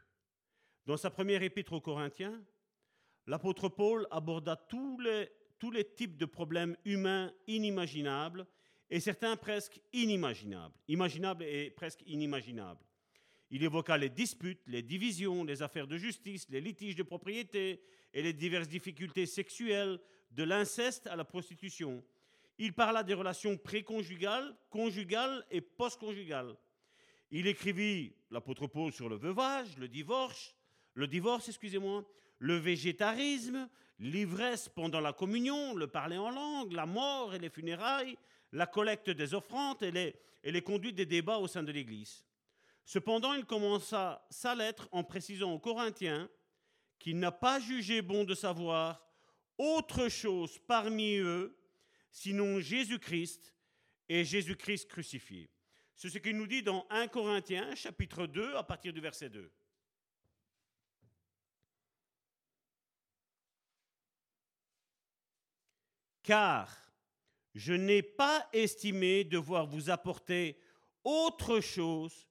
Dans 0.85 0.97
sa 0.97 1.09
première 1.09 1.43
épître 1.43 1.73
aux 1.73 1.81
Corinthiens, 1.81 2.43
l'apôtre 3.29 3.69
Paul 3.69 4.07
aborda 4.09 4.55
tous 4.55 4.99
les, 4.99 5.85
types 5.95 6.17
de 6.17 6.25
problèmes 6.25 6.75
humains 6.83 7.31
inimaginables 7.45 8.47
et 8.89 8.99
certains 8.99 9.37
presque 9.37 9.79
inimaginables, 9.93 10.73
imaginables 10.87 11.43
et 11.43 11.69
presque 11.69 12.01
inimaginables. 12.07 12.83
Il 13.51 13.63
évoqua 13.63 13.99
les 13.99 14.09
disputes, 14.09 14.61
les 14.65 14.81
divisions, 14.81 15.43
les 15.43 15.61
affaires 15.61 15.85
de 15.85 15.97
justice, 15.97 16.47
les 16.49 16.59
litiges 16.59 16.95
de 16.95 17.03
propriété 17.03 17.83
et 18.15 18.23
les 18.23 18.33
diverses 18.33 18.67
difficultés 18.67 19.27
sexuelles, 19.27 19.99
de 20.31 20.43
l'inceste 20.43 21.05
à 21.05 21.15
la 21.15 21.23
prostitution. 21.23 22.03
Il 22.57 22.73
parla 22.73 23.03
des 23.03 23.13
relations 23.13 23.57
préconjugales, 23.57 24.55
conjugales 24.71 25.45
et 25.51 25.61
postconjugales. 25.61 26.55
Il 27.29 27.45
écrivit, 27.45 28.13
l'apôtre 28.31 28.65
Paul, 28.65 28.91
sur 28.91 29.07
le 29.07 29.17
veuvage, 29.17 29.77
le 29.77 29.87
divorce, 29.87 30.55
le 30.95 31.07
divorce, 31.07 31.47
excusez-moi, 31.47 32.05
le 32.39 32.55
végétarisme, 32.55 33.69
l'ivresse 33.99 34.69
pendant 34.69 35.01
la 35.01 35.13
communion, 35.13 35.75
le 35.75 35.87
parler 35.87 36.17
en 36.17 36.31
langue, 36.31 36.71
la 36.71 36.85
mort 36.85 37.35
et 37.35 37.39
les 37.39 37.49
funérailles, 37.49 38.17
la 38.53 38.65
collecte 38.65 39.09
des 39.09 39.33
offrandes 39.33 39.83
et 39.83 39.91
les, 40.43 40.61
conduites 40.61 40.95
des 40.95 41.05
débats 41.05 41.37
au 41.37 41.47
sein 41.47 41.63
de 41.63 41.71
l'Église. 41.71 42.25
Cependant, 42.85 43.33
il 43.33 43.45
commença 43.45 44.25
sa 44.29 44.55
lettre 44.55 44.87
en 44.91 45.03
précisant 45.03 45.53
aux 45.53 45.59
Corinthiens 45.59 46.29
qu'il 46.97 47.19
n'a 47.19 47.31
pas 47.31 47.59
jugé 47.59 48.01
bon 48.01 48.23
de 48.23 48.33
savoir 48.33 49.05
autre 49.57 50.07
chose 50.07 50.57
parmi 50.67 51.17
eux, 51.17 51.55
sinon 52.09 52.59
Jésus-Christ 52.59 53.53
et 54.07 54.23
Jésus-Christ 54.23 54.87
crucifié. 54.87 55.49
C'est 55.95 56.09
ce 56.09 56.17
qu'il 56.17 56.37
nous 56.37 56.47
dit 56.47 56.63
dans 56.63 56.87
1 56.89 57.09
Corinthiens 57.09 57.75
chapitre 57.75 58.25
2 58.25 58.55
à 58.55 58.63
partir 58.63 58.93
du 58.93 59.01
verset 59.01 59.29
2. 59.29 59.51
Car 66.29 66.93
je 67.55 67.73
n'ai 67.73 68.03
pas 68.03 68.47
estimé 68.53 69.23
devoir 69.23 69.65
vous 69.65 69.89
apporter 69.89 70.59
autre 71.03 71.59
chose 71.59 72.27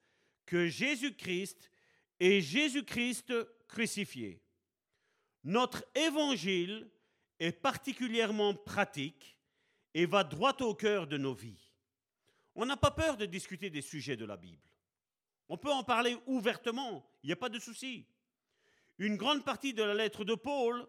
que 0.47 0.69
Jésus-Christ 0.69 1.69
est 2.21 2.41
Jésus-Christ 2.41 3.35
crucifié. 3.67 4.41
Notre 5.43 5.85
évangile 5.97 6.89
est 7.41 7.51
particulièrement 7.51 8.55
pratique 8.55 9.37
et 9.95 10.07
va 10.07 10.23
droit 10.23 10.57
au 10.61 10.77
cœur 10.77 11.09
de 11.09 11.17
nos 11.17 11.35
vies. 11.35 11.73
On 12.55 12.67
n'a 12.67 12.77
pas 12.77 12.93
peur 12.93 13.17
de 13.17 13.27
discuter 13.27 13.69
des 13.69 13.83
sujets 13.83 14.17
de 14.17 14.27
la 14.27 14.37
Bible. 14.37 14.71
On 15.49 15.57
peut 15.57 15.73
en 15.73 15.83
parler 15.83 16.17
ouvertement, 16.27 17.05
il 17.25 17.27
n'y 17.27 17.33
a 17.33 17.37
pas 17.37 17.49
de 17.49 17.59
souci. 17.59 18.07
Une 18.99 19.17
grande 19.17 19.45
partie 19.45 19.75
de 19.75 19.83
la 19.83 19.95
lettre 19.95 20.25
de 20.25 20.37
Paul, 20.37 20.87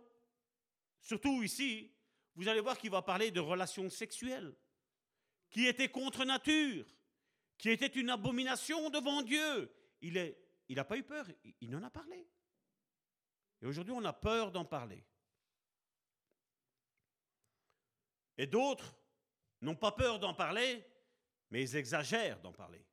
surtout 1.01 1.41
ici, 1.41 1.89
vous 2.35 2.47
allez 2.47 2.61
voir 2.61 2.77
qu'il 2.77 2.91
va 2.91 3.01
parler 3.01 3.31
de 3.31 3.39
relations 3.39 3.89
sexuelles, 3.89 4.55
qui 5.49 5.67
étaient 5.67 5.89
contre 5.89 6.25
nature, 6.25 6.85
qui 7.57 7.69
était 7.69 7.87
une 7.87 8.09
abomination 8.09 8.89
devant 8.89 9.21
Dieu. 9.21 9.71
Il 10.01 10.35
n'a 10.69 10.85
pas 10.85 10.97
eu 10.97 11.03
peur, 11.03 11.25
il 11.59 11.75
en 11.75 11.83
a 11.83 11.89
parlé. 11.89 12.27
Et 13.61 13.65
aujourd'hui, 13.65 13.93
on 13.93 14.05
a 14.05 14.13
peur 14.13 14.51
d'en 14.51 14.65
parler. 14.65 15.03
Et 18.37 18.47
d'autres 18.47 18.97
n'ont 19.61 19.75
pas 19.75 19.91
peur 19.91 20.19
d'en 20.19 20.33
parler, 20.33 20.85
mais 21.49 21.61
ils 21.61 21.75
exagèrent 21.75 22.39
d'en 22.39 22.53
parler. 22.53 22.85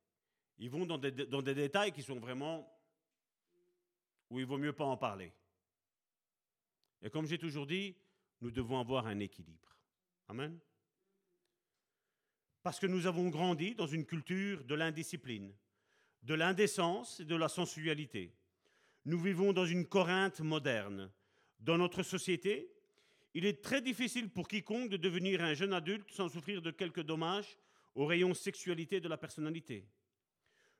Ils 0.59 0.71
vont 0.71 0.87
dans 0.87 0.99
des, 0.99 1.13
dans 1.13 1.43
des 1.43 1.55
détails 1.55 1.93
qui 1.93 2.03
sont 2.03 2.19
vraiment 2.19 2.73
où 4.31 4.41
il 4.41 4.47
vaut 4.47 4.59
mieux 4.59 4.73
pas 4.73 4.85
en 4.85 4.97
parler. 4.97 5.33
Et 7.03 7.11
comme 7.11 7.27
j'ai 7.27 7.39
toujours 7.39 7.67
dit, 7.67 7.97
nous 8.41 8.51
devons 8.51 8.79
avoir 8.79 9.07
un 9.07 9.19
équilibre. 9.21 9.77
Amen. 10.29 10.59
Parce 12.63 12.79
que 12.81 12.87
nous 12.87 13.07
avons 13.07 13.29
grandi 13.29 13.75
dans 13.75 13.87
une 13.87 14.05
culture 14.05 14.65
de 14.65 14.75
l'indiscipline, 14.75 15.55
de 16.23 16.35
l'indécence 16.35 17.21
et 17.21 17.25
de 17.25 17.37
la 17.37 17.49
sensualité. 17.49 18.35
Nous 19.05 19.21
vivons 19.21 19.53
dans 19.53 19.67
une 19.67 19.87
Corinthe 19.87 20.41
moderne. 20.41 21.11
Dans 21.61 21.79
notre 21.79 22.03
société, 22.03 22.73
il 23.35 23.47
est 23.47 23.63
très 23.63 23.81
difficile 23.81 24.31
pour 24.31 24.49
quiconque 24.49 24.91
de 24.91 24.97
devenir 24.97 25.43
un 25.43 25.55
jeune 25.55 25.73
adulte 25.73 26.11
sans 26.11 26.29
souffrir 26.29 26.61
de 26.61 26.71
quelques 26.71 27.03
dommages 27.03 27.57
au 27.95 28.05
rayon 28.05 28.35
sexualité 28.35 29.01
de 29.01 29.09
la 29.09 29.17
personnalité. 29.17 29.87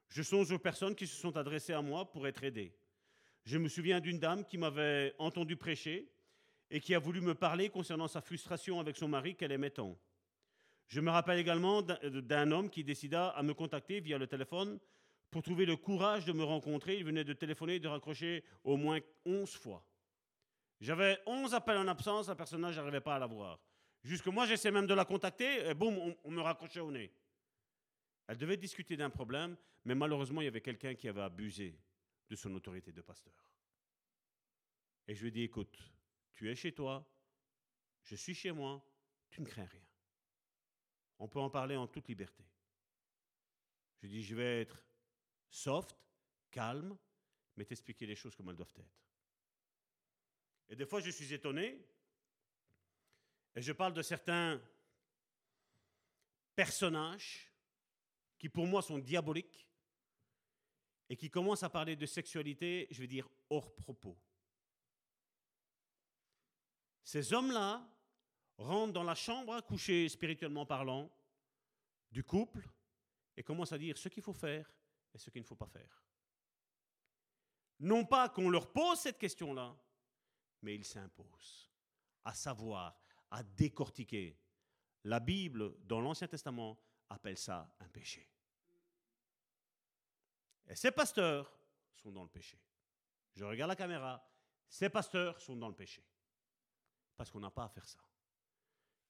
Je 0.09 0.23
songe 0.23 0.51
aux 0.53 0.59
personnes 0.59 0.95
qui 0.95 1.07
se 1.07 1.17
sont 1.17 1.37
adressées 1.37 1.73
à 1.73 1.83
moi 1.83 2.11
pour 2.11 2.27
être 2.27 2.45
aidées. 2.45 2.75
Je 3.45 3.59
me 3.59 3.69
souviens 3.69 4.01
d'une 4.01 4.19
dame 4.19 4.45
qui 4.45 4.59
m'avait 4.59 5.15
entendu 5.19 5.57
prêcher 5.57 6.11
et 6.71 6.81
qui 6.81 6.95
a 6.95 6.99
voulu 6.99 7.21
me 7.21 7.35
parler 7.35 7.69
concernant 7.69 8.09
sa 8.09 8.21
frustration 8.21 8.81
avec 8.81 8.97
son 8.97 9.09
mari 9.09 9.35
qu'elle 9.35 9.53
aimait 9.53 9.71
tant. 9.71 9.97
Je 10.89 11.01
me 11.01 11.11
rappelle 11.11 11.39
également 11.39 11.83
d'un 11.83 12.51
homme 12.53 12.71
qui 12.71 12.85
décida 12.85 13.29
à 13.31 13.43
me 13.43 13.55
contacter 13.55 14.01
via 14.01 14.19
le 14.19 14.27
téléphone 14.27 14.79
pour 15.31 15.43
trouver 15.43 15.67
le 15.67 15.77
courage 15.77 16.25
de 16.25 16.33
me 16.33 16.45
rencontrer. 16.45 16.97
Il 16.97 17.05
venait 17.05 17.25
de 17.25 17.33
téléphoner 17.33 17.77
et 17.77 17.81
de 17.81 17.89
raccrocher 17.89 18.45
au 18.63 18.77
moins 18.77 19.01
11 19.25 19.51
fois. 19.51 19.85
J'avais 20.81 21.19
11 21.27 21.55
appels 21.55 21.79
en 21.79 21.89
absence, 21.89 22.29
la 22.29 22.35
personne 22.35 22.61
je 22.71 22.79
n'arrivais 22.79 23.01
pas 23.01 23.17
à 23.17 23.19
la 23.19 23.27
voir. 23.27 23.59
Jusque 24.05 24.27
moi, 24.27 24.47
j'essaie 24.47 24.71
même 24.71 24.87
de 24.87 24.95
la 24.95 25.05
contacter, 25.05 25.69
et 25.69 25.75
boum, 25.75 26.15
on 26.23 26.31
me 26.31 26.41
raccrochait 26.41 26.81
au 26.81 26.93
nez. 26.93 27.11
Elle 28.29 28.37
devait 28.37 28.57
discuter 28.57 28.97
d'un 28.97 29.11
problème, 29.11 29.57
mais 29.85 29.95
malheureusement, 29.95 30.41
il 30.43 30.45
y 30.45 30.49
avait 30.49 30.61
quelqu'un 30.61 30.95
qui 30.95 31.09
avait 31.09 31.23
abusé 31.23 31.77
de 32.29 32.37
son 32.37 32.55
autorité 32.55 32.93
de 32.93 33.01
pasteur. 33.01 33.35
Et 35.09 35.15
je 35.15 35.23
lui 35.23 35.29
ai 35.29 35.33
dit, 35.33 35.43
écoute, 35.43 35.77
tu 36.37 36.51
es 36.51 36.55
chez 36.55 36.73
toi, 36.73 37.05
je 38.03 38.15
suis 38.15 38.35
chez 38.35 38.53
moi, 38.53 38.85
tu 39.31 39.41
ne 39.41 39.47
crains 39.47 39.65
rien. 39.65 39.87
On 41.19 41.29
peut 41.29 41.41
en 41.41 41.51
parler 41.51 41.77
en 41.77 41.87
toute 41.87 42.09
liberté. 42.09 42.45
Je 44.03 44.07
dis, 44.07 44.23
je 44.23 44.37
vais 44.37 44.61
être 44.61 44.85
soft, 45.49 45.97
calme, 46.51 46.97
mais 47.57 47.65
t'expliquer 47.65 48.07
les 48.07 48.15
choses 48.15 48.37
comme 48.37 48.51
elles 48.51 48.57
doivent 48.57 48.75
être. 48.77 49.03
Et 50.69 50.77
des 50.77 50.85
fois, 50.87 51.01
je 51.01 51.11
suis 51.11 51.33
étonné, 51.33 51.83
et 53.55 53.63
je 53.63 53.73
parle 53.73 53.95
de 53.95 54.03
certains 54.03 54.61
personnages 56.55 57.51
qui 58.39 58.51
pour 58.51 58.67
moi 58.67 58.83
sont 58.83 58.99
diaboliques, 58.99 59.67
et 61.09 61.17
qui 61.17 61.31
commencent 61.31 61.63
à 61.63 61.71
parler 61.71 61.97
de 61.97 62.05
sexualité, 62.05 62.89
je 62.91 63.01
vais 63.01 63.07
dire, 63.07 63.29
hors 63.49 63.75
propos. 63.75 64.19
Ces 67.07 67.33
hommes-là 67.33 67.89
rentrent 68.59 68.93
dans 68.93 69.05
la 69.05 69.15
chambre 69.15 69.55
à 69.55 69.63
coucher 69.63 70.09
spirituellement 70.09 70.67
parlant 70.67 71.09
du 72.11 72.25
couple 72.25 72.69
et 73.37 73.45
commencent 73.45 73.71
à 73.71 73.79
dire 73.79 73.97
ce 73.97 74.09
qu'il 74.09 74.25
faut 74.25 74.33
faire 74.33 74.69
et 75.15 75.19
ce 75.19 75.31
qu'il 75.31 75.41
ne 75.41 75.47
faut 75.47 75.55
pas 75.55 75.69
faire. 75.69 76.03
Non 77.79 78.05
pas 78.05 78.29
qu'on 78.29 78.51
leur 78.51 78.73
pose 78.73 78.99
cette 78.99 79.19
question-là, 79.19 79.77
mais 80.63 80.75
ils 80.75 80.85
s'imposent 80.85 81.71
à 82.25 82.35
savoir, 82.35 82.99
à 83.31 83.45
décortiquer. 83.45 84.37
La 85.05 85.21
Bible, 85.21 85.77
dans 85.87 86.01
l'Ancien 86.01 86.27
Testament, 86.27 86.77
appelle 87.09 87.39
ça 87.39 87.73
un 87.79 87.89
péché. 87.89 88.29
Et 90.67 90.75
ces 90.75 90.91
pasteurs 90.91 91.57
sont 91.95 92.11
dans 92.11 92.25
le 92.25 92.29
péché. 92.29 92.59
Je 93.33 93.45
regarde 93.45 93.69
la 93.69 93.77
caméra, 93.77 94.29
ces 94.69 94.89
pasteurs 94.89 95.41
sont 95.41 95.55
dans 95.55 95.69
le 95.69 95.77
péché. 95.77 96.03
Parce 97.17 97.31
qu'on 97.31 97.41
n'a 97.41 97.51
pas 97.51 97.65
à 97.65 97.69
faire 97.69 97.89
ça. 97.89 97.99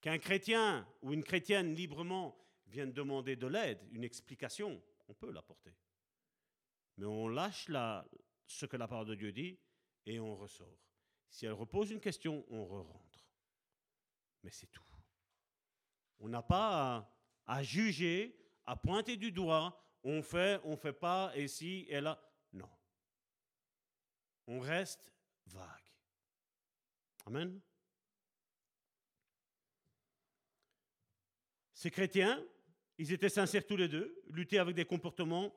Qu'un 0.00 0.18
chrétien 0.18 0.86
ou 1.02 1.12
une 1.12 1.24
chrétienne 1.24 1.74
librement 1.74 2.36
vienne 2.66 2.92
demander 2.92 3.36
de 3.36 3.46
l'aide, 3.46 3.80
une 3.92 4.04
explication, 4.04 4.80
on 5.08 5.14
peut 5.14 5.30
l'apporter. 5.30 5.74
Mais 6.96 7.06
on 7.06 7.28
lâche 7.28 7.68
ce 8.46 8.66
que 8.66 8.76
la 8.76 8.88
parole 8.88 9.06
de 9.06 9.14
Dieu 9.14 9.32
dit 9.32 9.58
et 10.06 10.20
on 10.20 10.36
ressort. 10.36 10.78
Si 11.28 11.46
elle 11.46 11.52
repose 11.52 11.90
une 11.90 12.00
question, 12.00 12.44
on 12.48 12.64
re-rentre. 12.64 13.26
Mais 14.42 14.50
c'est 14.50 14.68
tout. 14.68 14.82
On 16.20 16.28
n'a 16.28 16.42
pas 16.42 16.96
à, 16.96 17.56
à, 17.58 17.62
juger, 17.62 18.38
à 18.64 18.76
pointer 18.76 19.16
du 19.16 19.32
doigt, 19.32 19.78
on 20.02 20.22
fait, 20.22 20.60
on 20.64 20.76
fait 20.76 20.92
pas, 20.92 21.32
et 21.34 21.48
si, 21.48 21.84
et 21.88 22.00
là. 22.00 22.18
Non. 22.52 22.70
On 24.46 24.60
reste 24.60 25.12
vague. 25.46 25.92
Amen. 27.26 27.60
Ces 31.86 31.92
chrétiens, 31.92 32.44
ils 32.98 33.12
étaient 33.12 33.28
sincères 33.28 33.64
tous 33.64 33.76
les 33.76 33.86
deux, 33.86 34.20
luttaient 34.30 34.58
avec 34.58 34.74
des 34.74 34.84
comportements 34.84 35.54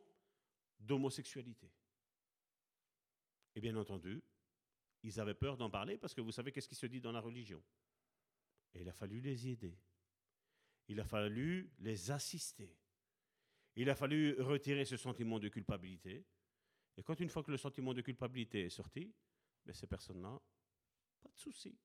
d'homosexualité. 0.80 1.72
Et 3.56 3.60
bien 3.60 3.76
entendu, 3.76 4.22
ils 5.02 5.20
avaient 5.20 5.34
peur 5.34 5.58
d'en 5.58 5.72
parler 5.72 5.98
parce 5.98 6.14
que 6.14 6.22
vous 6.22 6.32
savez 6.32 6.52
qu'est-ce 6.52 6.68
qui 6.68 6.76
se 6.76 6.86
dit 6.86 7.02
dans 7.02 7.12
la 7.12 7.20
religion. 7.20 7.64
Et 8.76 8.82
il 8.82 8.90
a 8.90 8.94
fallu 8.94 9.22
les 9.22 9.48
aider. 9.48 9.76
Il 10.88 11.00
a 11.00 11.04
fallu 11.04 11.74
les 11.80 12.12
assister. 12.12 12.78
Il 13.76 13.90
a 13.90 13.96
fallu 13.96 14.40
retirer 14.40 14.86
ce 14.86 14.98
sentiment 14.98 15.40
de 15.40 15.50
culpabilité. 15.50 16.28
Et 16.96 17.02
quand 17.02 17.20
une 17.20 17.30
fois 17.30 17.42
que 17.42 17.50
le 17.50 17.58
sentiment 17.58 17.96
de 17.96 18.02
culpabilité 18.02 18.66
est 18.66 18.70
sorti, 18.70 19.12
ben, 19.66 19.74
ces 19.74 19.88
personnes-là, 19.88 20.40
pas 21.24 21.32
de 21.32 21.40
souci. 21.40 21.76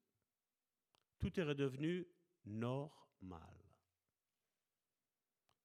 Tout 1.18 1.40
est 1.40 1.44
redevenu 1.44 2.06
normal 2.44 3.63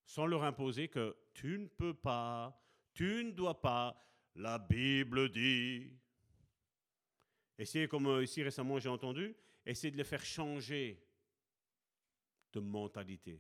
sans 0.10 0.26
leur 0.26 0.44
imposer 0.44 0.88
que 0.88 1.16
tu 1.36 1.60
ne 1.60 1.68
peux 1.68 1.94
pas, 1.94 2.60
tu 2.96 3.24
ne 3.26 3.30
dois 3.30 3.62
pas, 3.62 3.96
la 4.34 4.58
Bible 4.58 5.30
dit. 5.30 5.96
Essayez, 7.60 7.88
comme 7.88 8.08
euh, 8.08 8.24
ici 8.24 8.42
récemment 8.42 8.80
j'ai 8.80 8.90
entendu, 8.90 9.36
essayez 9.68 9.92
de 9.92 9.98
les 9.98 10.04
faire 10.04 10.26
changer 10.26 11.06
de 12.52 12.60
mentalité. 12.60 13.40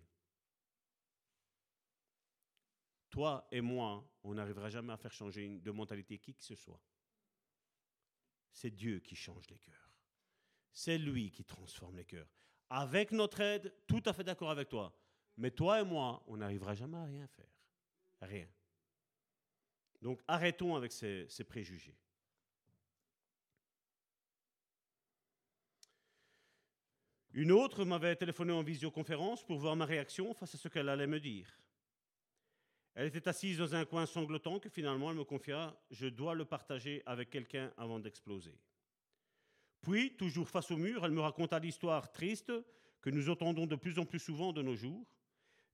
Toi 3.10 3.48
et 3.52 3.62
moi, 3.62 4.08
on 4.24 4.36
n'arrivera 4.36 4.70
jamais 4.70 4.94
à 4.94 4.98
faire 4.98 5.12
changer 5.12 5.50
de 5.50 5.72
mentalité 5.72 6.20
qui 6.20 6.36
que 6.36 6.44
ce 6.44 6.54
soit. 6.54 6.80
C'est 8.52 8.70
Dieu 8.70 9.00
qui 9.00 9.16
change 9.16 9.50
les 9.50 9.58
cœurs. 9.58 9.92
C'est 10.72 11.00
lui 11.00 11.32
qui 11.32 11.44
transforme 11.44 11.98
les 11.98 12.06
cœurs. 12.06 12.30
Avec 12.70 13.12
notre 13.12 13.40
aide, 13.40 13.74
tout 13.88 14.04
à 14.06 14.14
fait 14.14 14.24
d'accord 14.24 14.52
avec 14.52 14.70
toi. 14.70 14.96
Mais 15.40 15.52
toi 15.52 15.80
et 15.80 15.86
moi, 15.86 16.22
on 16.28 16.36
n'arrivera 16.36 16.76
jamais 16.76 16.98
à 16.98 17.06
rien 17.06 17.26
faire. 17.28 17.48
Rien. 18.22 18.48
Donc 20.02 20.22
arrêtons 20.28 20.76
avec 20.76 20.92
ces, 20.92 21.28
préjugés. 21.48 21.96
Une 27.32 27.54
autre 27.54 27.86
m'avait 27.86 28.18
téléphoné 28.18 28.52
en 28.52 28.64
visioconférence 28.64 29.46
pour 29.46 29.60
voir 29.60 29.78
ma 29.78 29.86
réaction 29.86 30.34
face 30.34 30.56
à 30.56 30.58
ce 30.58 30.68
qu'elle 30.68 30.90
allait 30.90 31.08
me 31.08 31.22
dire. 31.22 31.48
Elle 32.94 33.08
était 33.08 33.30
assise 33.30 33.60
dans 33.60 33.74
un 33.74 33.86
coin 33.86 34.06
sanglotant 34.06 34.60
que 34.60 34.68
finalement 34.68 35.10
elle 35.10 35.18
me 35.18 35.24
confia 35.24 35.74
Je 35.90 36.08
dois 36.08 36.36
le 36.36 36.44
partager 36.44 37.02
avec 37.06 37.30
quelqu'un 37.30 37.72
avant 37.78 38.00
d'exploser. 38.00 38.60
Puis, 39.80 40.18
toujours 40.18 40.50
face 40.50 40.70
au 40.72 40.76
mur, 40.76 41.06
elle 41.06 41.12
me 41.12 41.22
raconta 41.22 41.60
l'histoire 41.60 42.12
triste 42.12 42.52
que 43.00 43.10
nous 43.10 43.30
entendons 43.30 43.68
de 43.68 43.78
plus 43.78 43.98
en 44.00 44.06
plus 44.06 44.20
souvent 44.20 44.52
de 44.52 44.62
nos 44.62 44.76
jours 44.76 45.08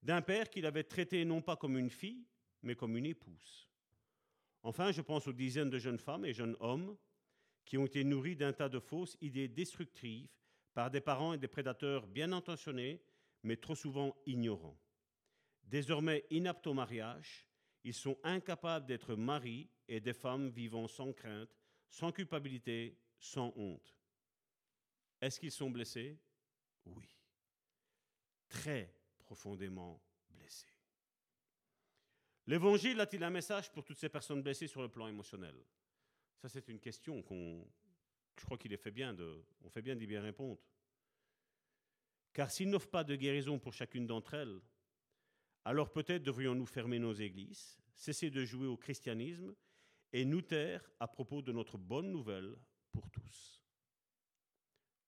d'un 0.06 0.22
père 0.22 0.52
qu'il 0.52 0.68
avait 0.68 0.84
traité 0.84 1.26
non 1.26 1.41
pas 1.41 1.56
comme 1.56 1.80
une 1.80 1.90
fille, 1.90 2.27
mais 2.61 2.76
comme 2.76 2.95
une 2.95 3.07
épouse. 3.07 3.68
Enfin, 4.61 4.91
je 4.91 5.02
pense 5.02 5.27
aux 5.27 5.34
dizaines 5.34 5.72
de 5.72 5.80
jeunes 5.80 5.98
femmes 5.98 6.26
et 6.26 6.34
jeunes 6.34 6.56
hommes 6.60 6.95
qui 7.65 7.80
ont 7.80 7.88
été 7.88 8.03
nourris 8.03 8.36
d'un 8.36 8.53
tas 8.53 8.69
de 8.69 8.80
fausses 8.80 9.18
idées 9.19 9.48
destructives 9.48 10.30
par 10.76 10.91
des 10.91 11.02
parents 11.02 11.34
et 11.34 11.40
des 11.40 11.48
prédateurs 11.48 12.06
bien 12.06 12.32
intentionnés, 12.34 13.02
mais 13.41 13.57
trop 13.57 13.73
souvent 13.73 14.15
ignorants. 14.27 14.80
Désormais 15.64 16.23
inaptes 16.30 16.68
au 16.68 16.76
mariage, 16.76 17.48
ils 17.84 17.94
sont 17.94 18.19
incapables 18.23 18.86
d'être 18.86 19.15
maris 19.15 19.72
et 19.88 19.99
des 19.99 20.14
femmes 20.14 20.49
vivant 20.49 20.88
sans 20.88 21.14
crainte, 21.14 21.49
sans 21.90 22.11
culpabilité, 22.11 22.99
sans 23.18 23.52
honte. 23.56 23.98
Est-ce 25.19 25.40
qu'ils 25.40 25.52
sont 25.52 25.72
blessés? 25.72 26.19
Oui. 26.86 27.07
Très 28.48 28.95
profondément 29.26 30.02
blessé. 30.30 30.68
L'Évangile 32.48 33.00
a-t-il 33.02 33.24
un 33.24 33.32
message 33.32 33.72
pour 33.72 33.84
toutes 33.84 33.98
ces 33.98 34.10
personnes 34.10 34.44
blessées 34.44 34.68
sur 34.68 34.82
le 34.82 34.90
plan 34.90 35.08
émotionnel? 35.08 35.56
Ça, 36.38 36.48
c'est 36.48 36.70
une 36.70 36.80
question 36.80 37.24
qu'on, 37.24 37.68
je 38.38 38.46
crois 38.46 38.58
qu'il 38.58 38.72
est 38.72 38.78
fait 38.78 38.92
bien 38.92 39.14
de, 39.14 39.44
on 39.64 39.70
fait 39.70 39.82
bien 39.82 39.96
d'y 39.96 40.06
bien 40.06 40.22
répondre. 40.22 40.62
Car 42.34 42.52
s'il 42.52 42.70
n'offre 42.70 42.90
pas 42.90 43.04
de 43.04 43.16
guérison 43.16 43.58
pour 43.58 43.74
chacune 43.74 44.06
d'entre 44.06 44.36
elles, 44.36 44.62
alors 45.64 45.92
peut-être 45.92 46.22
devrions-nous 46.22 46.68
fermer 46.68 47.00
nos 47.00 47.14
églises, 47.14 47.80
cesser 47.96 48.30
de 48.30 48.46
jouer 48.46 48.68
au 48.68 48.78
christianisme 48.78 49.56
et 50.14 50.24
nous 50.24 50.42
taire 50.42 50.88
à 51.00 51.08
propos 51.08 51.42
de 51.42 51.52
notre 51.52 51.80
bonne 51.80 52.12
nouvelle 52.12 52.56
pour 52.92 53.10
tous. 53.10 53.64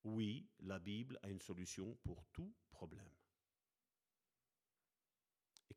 Oui, 0.03 0.48
la 0.61 0.80
Bible 0.80 1.19
a 1.22 1.30
une 1.30 1.41
solution 1.41 1.95
pour 2.03 2.26
tout 2.31 2.52
problème 2.72 3.16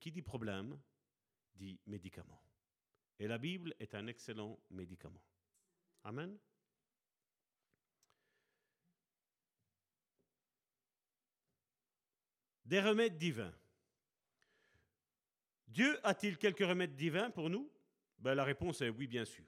qui 0.01 0.11
dit 0.11 0.23
problème 0.23 0.79
dit 1.55 1.79
médicament. 1.87 2.43
Et 3.19 3.29
la 3.29 3.39
Bible 3.39 3.75
est 3.79 3.95
un 3.95 4.07
excellent 4.07 4.59
médicament. 4.71 5.23
Amen. 6.05 6.39
Des 12.65 12.81
remèdes 12.81 13.19
divins. 13.19 13.53
Dieu 15.69 15.99
a-t-il 16.03 16.39
quelques 16.39 16.67
remèdes 16.67 16.97
divins 16.97 17.31
pour 17.31 17.51
nous? 17.51 17.71
Ben, 18.19 18.35
La 18.35 18.45
réponse 18.45 18.81
est 18.81 18.89
oui, 18.89 19.07
bien 19.07 19.25
sûr. 19.25 19.45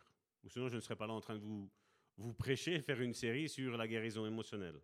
Sinon, 0.48 0.68
je 0.68 0.76
ne 0.76 0.80
serais 0.80 0.96
pas 0.96 1.06
là 1.06 1.14
en 1.14 1.20
train 1.20 1.36
de 1.36 1.40
vous, 1.40 1.70
vous 2.16 2.34
prêcher 2.34 2.80
faire 2.80 3.00
une 3.00 3.14
série 3.14 3.48
sur 3.48 3.76
la 3.76 3.88
guérison 3.88 4.26
émotionnelle. 4.26 4.80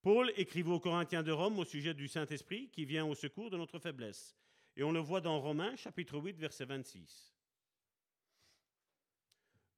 Paul 0.00 0.32
écrivait 0.36 0.70
aux 0.70 0.80
Corinthiens 0.80 1.22
de 1.22 1.32
Rome 1.32 1.58
au 1.58 1.64
sujet 1.64 1.92
du 1.92 2.08
Saint-Esprit 2.08 2.70
qui 2.70 2.84
vient 2.84 3.04
au 3.04 3.14
secours 3.14 3.50
de 3.50 3.58
notre 3.58 3.78
faiblesse. 3.78 4.39
Et 4.76 4.82
on 4.82 4.92
le 4.92 5.00
voit 5.00 5.20
dans 5.20 5.40
Romains 5.40 5.76
chapitre 5.76 6.18
8 6.18 6.38
verset 6.38 6.64
26. 6.64 7.34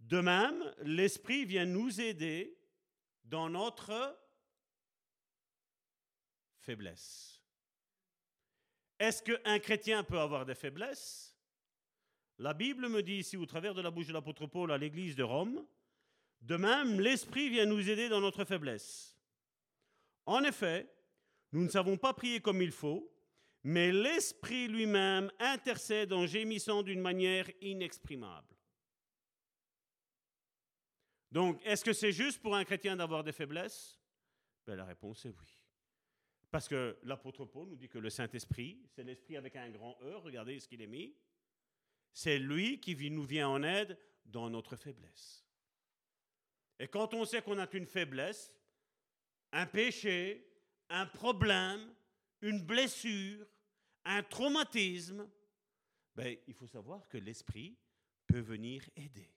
De 0.00 0.20
même, 0.20 0.74
l'Esprit 0.82 1.44
vient 1.44 1.64
nous 1.64 2.00
aider 2.00 2.58
dans 3.24 3.48
notre 3.48 4.18
faiblesse. 6.58 7.40
Est-ce 8.98 9.22
qu'un 9.22 9.58
chrétien 9.58 10.04
peut 10.04 10.18
avoir 10.18 10.44
des 10.44 10.54
faiblesses? 10.54 11.36
La 12.38 12.54
Bible 12.54 12.88
me 12.88 13.02
dit 13.02 13.18
ici, 13.18 13.36
au 13.36 13.46
travers 13.46 13.74
de 13.74 13.82
la 13.82 13.90
bouche 13.90 14.08
de 14.08 14.12
l'apôtre 14.12 14.46
Paul 14.46 14.72
à 14.72 14.78
l'église 14.78 15.16
de 15.16 15.22
Rome, 15.22 15.64
de 16.40 16.56
même, 16.56 17.00
l'Esprit 17.00 17.48
vient 17.48 17.66
nous 17.66 17.88
aider 17.88 18.08
dans 18.08 18.20
notre 18.20 18.44
faiblesse. 18.44 19.16
En 20.26 20.42
effet, 20.42 20.92
nous 21.52 21.62
ne 21.62 21.68
savons 21.68 21.96
pas 21.96 22.14
prier 22.14 22.40
comme 22.40 22.62
il 22.62 22.72
faut, 22.72 23.12
mais 23.64 23.92
l'Esprit 23.92 24.68
lui-même 24.68 25.30
intercède 25.38 26.12
en 26.12 26.26
gémissant 26.26 26.82
d'une 26.82 27.00
manière 27.00 27.48
inexprimable. 27.60 28.56
Donc, 31.30 31.60
est-ce 31.64 31.84
que 31.84 31.92
c'est 31.92 32.12
juste 32.12 32.42
pour 32.42 32.54
un 32.54 32.64
chrétien 32.64 32.96
d'avoir 32.96 33.24
des 33.24 33.32
faiblesses? 33.32 33.98
Ben, 34.66 34.76
La 34.76 34.84
réponse 34.84 35.24
est 35.24 35.30
oui. 35.30 35.58
Parce 36.50 36.68
que 36.68 36.98
l'apôtre 37.04 37.46
Paul 37.46 37.68
nous 37.68 37.76
dit 37.76 37.88
que 37.88 37.98
le 37.98 38.10
Saint-Esprit, 38.10 38.82
c'est 38.90 39.02
l'Esprit 39.02 39.38
avec 39.38 39.56
un 39.56 39.70
grand 39.70 39.96
E, 40.02 40.16
regardez 40.16 40.60
ce 40.60 40.68
qu'il 40.68 40.82
est 40.82 40.86
mis, 40.86 41.16
c'est 42.12 42.38
lui 42.38 42.78
qui 42.78 43.10
nous 43.10 43.24
vient 43.24 43.48
en 43.48 43.62
aide 43.62 43.98
dans 44.26 44.50
notre 44.50 44.76
faiblesse. 44.76 45.46
Et 46.78 46.88
quand 46.88 47.14
on 47.14 47.24
sait 47.24 47.40
qu'on 47.40 47.58
a 47.58 47.68
une 47.72 47.86
faiblesse, 47.86 48.52
un 49.52 49.66
péché, 49.66 50.46
un 50.90 51.06
problème, 51.06 51.94
une 52.42 52.60
blessure, 52.60 53.46
un 54.04 54.22
traumatisme, 54.22 55.28
ben, 56.14 56.36
il 56.46 56.54
faut 56.54 56.66
savoir 56.66 57.08
que 57.08 57.18
l'Esprit 57.18 57.78
peut 58.26 58.40
venir 58.40 58.82
aider. 58.96 59.32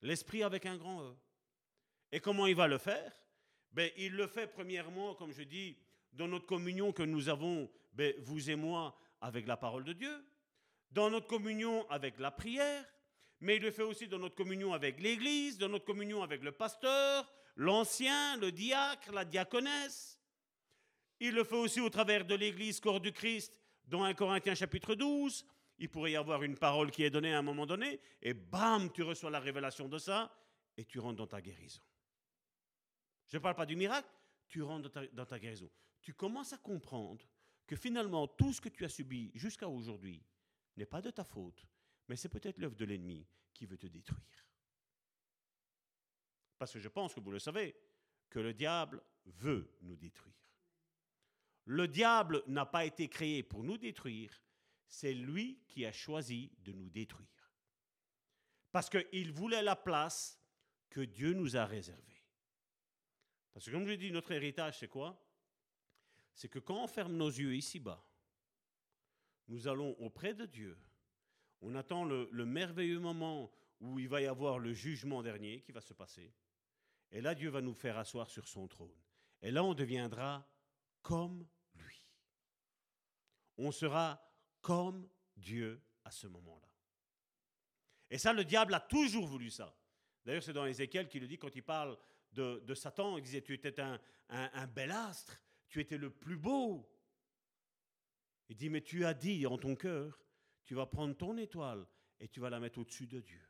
L'Esprit 0.00 0.42
avec 0.42 0.66
un 0.66 0.76
grand 0.76 1.02
E. 1.02 1.14
Et 2.10 2.20
comment 2.20 2.46
il 2.46 2.54
va 2.54 2.66
le 2.66 2.78
faire? 2.78 3.12
Ben, 3.72 3.90
il 3.96 4.12
le 4.12 4.26
fait 4.26 4.46
premièrement, 4.46 5.14
comme 5.14 5.32
je 5.32 5.42
dis, 5.42 5.76
dans 6.12 6.28
notre 6.28 6.46
communion 6.46 6.92
que 6.92 7.02
nous 7.02 7.28
avons, 7.28 7.70
ben, 7.92 8.14
vous 8.18 8.50
et 8.50 8.56
moi, 8.56 8.98
avec 9.20 9.46
la 9.46 9.56
parole 9.56 9.84
de 9.84 9.92
Dieu, 9.92 10.24
dans 10.90 11.10
notre 11.10 11.26
communion 11.26 11.88
avec 11.90 12.18
la 12.18 12.30
prière, 12.30 12.84
mais 13.40 13.56
il 13.56 13.62
le 13.62 13.70
fait 13.70 13.82
aussi 13.82 14.08
dans 14.08 14.18
notre 14.18 14.34
communion 14.34 14.72
avec 14.72 15.00
l'Église, 15.00 15.58
dans 15.58 15.68
notre 15.68 15.84
communion 15.84 16.22
avec 16.22 16.42
le 16.42 16.52
pasteur, 16.52 17.32
l'ancien, 17.56 18.36
le 18.36 18.52
diacre, 18.52 19.10
la 19.12 19.24
diaconesse. 19.24 20.21
Il 21.24 21.36
le 21.36 21.44
fait 21.44 21.54
aussi 21.54 21.80
au 21.80 21.88
travers 21.88 22.24
de 22.24 22.34
l'Église 22.34 22.80
corps 22.80 23.00
du 23.00 23.12
Christ, 23.12 23.60
dans 23.86 24.02
1 24.02 24.12
Corinthiens 24.14 24.56
chapitre 24.56 24.96
12. 24.96 25.46
Il 25.78 25.88
pourrait 25.88 26.10
y 26.10 26.16
avoir 26.16 26.42
une 26.42 26.56
parole 26.56 26.90
qui 26.90 27.04
est 27.04 27.10
donnée 27.10 27.32
à 27.32 27.38
un 27.38 27.42
moment 27.42 27.64
donné, 27.64 28.00
et 28.20 28.34
bam, 28.34 28.90
tu 28.90 29.04
reçois 29.04 29.30
la 29.30 29.38
révélation 29.38 29.88
de 29.88 29.98
ça, 29.98 30.36
et 30.76 30.84
tu 30.84 30.98
rentres 30.98 31.18
dans 31.18 31.28
ta 31.28 31.40
guérison. 31.40 31.80
Je 33.28 33.36
ne 33.36 33.40
parle 33.40 33.54
pas 33.54 33.66
du 33.66 33.76
miracle, 33.76 34.08
tu 34.48 34.62
rentres 34.62 34.90
dans 35.12 35.24
ta, 35.24 35.38
guérison. 35.38 35.70
Tu 36.00 36.12
commences 36.12 36.54
à 36.54 36.58
comprendre 36.58 37.24
que 37.68 37.76
finalement, 37.76 38.26
tout 38.26 38.52
ce 38.52 38.60
que 38.60 38.68
tu 38.68 38.84
as 38.84 38.88
subi 38.88 39.30
jusqu'à 39.36 39.68
aujourd'hui 39.68 40.20
n'est 40.76 40.86
pas 40.86 41.00
de 41.00 41.10
ta 41.10 41.22
faute, 41.22 41.64
mais 42.08 42.16
c'est 42.16 42.30
peut-être 42.30 42.58
l'œuvre 42.58 42.74
de 42.74 42.84
l'ennemi 42.84 43.24
qui 43.54 43.64
veut 43.64 43.78
te 43.78 43.86
détruire. 43.86 44.48
Parce 46.58 46.72
que 46.72 46.80
je 46.80 46.88
pense 46.88 47.14
que 47.14 47.20
vous 47.20 47.30
le 47.30 47.38
savez, 47.38 47.76
que 48.28 48.40
le 48.40 48.52
diable 48.52 49.00
veut 49.24 49.70
nous 49.82 49.96
détruire. 49.96 50.41
Le 51.64 51.86
diable 51.88 52.42
n'a 52.46 52.66
pas 52.66 52.84
été 52.84 53.08
créé 53.08 53.42
pour 53.42 53.62
nous 53.62 53.78
détruire, 53.78 54.42
c'est 54.88 55.14
lui 55.14 55.62
qui 55.68 55.86
a 55.86 55.92
choisi 55.92 56.52
de 56.58 56.72
nous 56.72 56.90
détruire. 56.90 57.28
Parce 58.72 58.90
qu'il 58.90 59.32
voulait 59.32 59.62
la 59.62 59.76
place 59.76 60.40
que 60.90 61.00
Dieu 61.00 61.34
nous 61.34 61.56
a 61.56 61.64
réservée. 61.64 62.22
Parce 63.52 63.66
que 63.66 63.70
comme 63.70 63.86
je 63.86 63.92
dit, 63.92 64.10
notre 64.10 64.32
héritage, 64.32 64.78
c'est 64.78 64.88
quoi? 64.88 65.22
C'est 66.34 66.48
que 66.48 66.58
quand 66.58 66.82
on 66.82 66.86
ferme 66.86 67.16
nos 67.16 67.28
yeux 67.28 67.54
ici-bas, 67.54 68.02
nous 69.48 69.68
allons 69.68 69.94
auprès 69.98 70.34
de 70.34 70.46
Dieu. 70.46 70.78
On 71.60 71.74
attend 71.74 72.04
le, 72.04 72.44
merveilleux 72.44 72.98
moment 72.98 73.52
où 73.80 73.98
il 73.98 74.08
va 74.08 74.20
y 74.20 74.26
avoir 74.26 74.58
le 74.58 74.72
jugement 74.72 75.22
dernier 75.22 75.60
qui 75.60 75.72
va 75.72 75.80
se 75.80 75.92
passer. 75.92 76.32
Et 77.10 77.20
là, 77.20 77.34
Dieu 77.34 77.50
va 77.50 77.60
nous 77.60 77.74
faire 77.74 77.98
asseoir 77.98 78.30
sur 78.30 78.48
son 78.48 78.66
trône. 78.66 78.96
Et 79.42 79.50
là, 79.50 79.62
on 79.62 79.74
deviendra 79.74 80.46
comme 81.02 81.46
lui. 81.74 82.06
On 83.58 83.70
sera 83.70 84.22
comme 84.60 85.08
Dieu 85.36 85.82
à 86.04 86.10
ce 86.10 86.26
moment-là. 86.26 86.68
Et 88.10 88.18
ça, 88.18 88.32
le 88.32 88.44
diable 88.44 88.74
a 88.74 88.80
toujours 88.80 89.26
voulu 89.26 89.50
ça. 89.50 89.76
D'ailleurs, 90.24 90.42
c'est 90.42 90.52
dans 90.52 90.66
Ézéchiel 90.66 91.08
qu'il 91.08 91.22
le 91.22 91.28
dit 91.28 91.38
quand 91.38 91.54
il 91.54 91.62
parle 91.62 91.98
de, 92.32 92.74
Satan. 92.74 93.16
Il 93.16 93.22
disait, 93.22 93.42
tu 93.42 93.54
étais 93.54 93.80
un, 93.80 93.98
un, 94.28 94.66
bel 94.66 94.90
astre, 94.90 95.40
tu 95.68 95.80
étais 95.80 95.98
le 95.98 96.10
plus 96.10 96.36
beau. 96.36 96.88
Il 98.48 98.56
dit, 98.56 98.70
mais 98.70 98.82
tu 98.82 99.04
as 99.04 99.14
dit 99.14 99.46
en 99.46 99.58
ton 99.58 99.74
cœur, 99.74 100.20
tu 100.64 100.74
vas 100.74 100.86
prendre 100.86 101.16
ton 101.16 101.36
étoile 101.38 101.86
et 102.20 102.28
tu 102.28 102.40
vas 102.40 102.50
la 102.50 102.60
mettre 102.60 102.78
au-dessus 102.78 103.06
de 103.06 103.20
Dieu. 103.20 103.42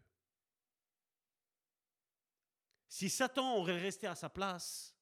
Si 2.89 3.11
Satan 3.11 3.57
aurait 3.57 3.81
resté 3.81 4.07
à 4.07 4.15
sa 4.15 4.29
place, 4.29 4.97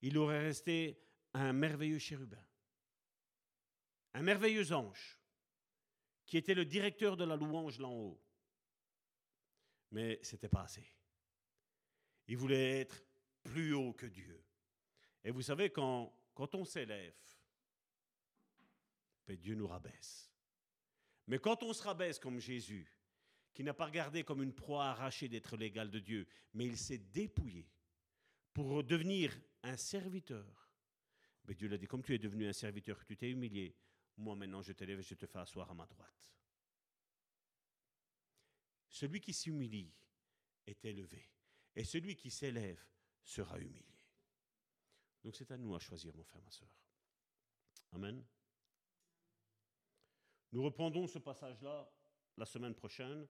il 0.00 0.16
aurait 0.16 0.42
resté 0.42 1.02
un 1.34 1.52
merveilleux 1.52 1.98
chérubin, 1.98 2.44
un 4.14 4.22
merveilleux 4.22 4.72
ange, 4.72 5.18
qui 6.26 6.36
était 6.36 6.54
le 6.54 6.64
directeur 6.64 7.16
de 7.16 7.24
la 7.24 7.36
louange 7.36 7.78
là 7.78 7.88
en 7.88 7.96
haut. 7.96 8.22
Mais 9.90 10.20
ce 10.22 10.32
n'était 10.32 10.48
pas 10.48 10.62
assez. 10.62 10.86
Il 12.28 12.36
voulait 12.36 12.80
être 12.80 13.02
plus 13.42 13.74
haut 13.74 13.92
que 13.92 14.06
Dieu. 14.06 14.44
Et 15.24 15.30
vous 15.30 15.42
savez, 15.42 15.70
quand, 15.70 16.14
quand 16.34 16.54
on 16.54 16.64
s'élève, 16.64 17.16
ben 19.26 19.36
Dieu 19.36 19.54
nous 19.54 19.66
rabaisse. 19.66 20.32
Mais 21.26 21.38
quand 21.38 21.62
on 21.62 21.72
se 21.72 21.82
rabaisse 21.82 22.18
comme 22.18 22.38
Jésus, 22.38 22.92
qui 23.52 23.64
n'a 23.64 23.74
pas 23.74 23.86
regardé 23.86 24.24
comme 24.24 24.42
une 24.42 24.54
proie 24.54 24.86
arrachée 24.86 25.28
d'être 25.28 25.56
l'égal 25.56 25.90
de 25.90 25.98
Dieu, 25.98 26.26
mais 26.54 26.66
il 26.66 26.76
s'est 26.76 26.98
dépouillé 26.98 27.68
pour 28.52 28.84
devenir 28.84 29.36
un 29.62 29.76
serviteur, 29.76 30.69
ben 31.44 31.54
Dieu 31.54 31.68
l'a 31.68 31.78
dit, 31.78 31.86
comme 31.86 32.02
tu 32.02 32.14
es 32.14 32.18
devenu 32.18 32.46
un 32.46 32.52
serviteur, 32.52 33.04
tu 33.04 33.16
t'es 33.16 33.30
humilié, 33.30 33.76
moi 34.16 34.36
maintenant 34.36 34.62
je 34.62 34.72
t'élève 34.72 35.00
et 35.00 35.02
je 35.02 35.14
te 35.14 35.26
fais 35.26 35.38
asseoir 35.38 35.70
à 35.70 35.74
ma 35.74 35.86
droite. 35.86 36.20
Celui 38.88 39.20
qui 39.20 39.32
s'humilie 39.32 39.92
est 40.66 40.84
élevé. 40.84 41.28
Et 41.76 41.84
celui 41.84 42.16
qui 42.16 42.30
s'élève 42.30 42.84
sera 43.22 43.58
humilié. 43.58 44.06
Donc 45.22 45.36
c'est 45.36 45.50
à 45.50 45.56
nous 45.56 45.74
à 45.74 45.78
choisir, 45.78 46.14
mon 46.14 46.24
frère, 46.24 46.42
ma 46.42 46.50
soeur. 46.50 46.68
Amen. 47.92 48.24
Nous 50.52 50.62
reprendrons 50.62 51.06
ce 51.06 51.18
passage-là 51.18 51.90
la 52.36 52.44
semaine 52.46 52.74
prochaine 52.74 53.26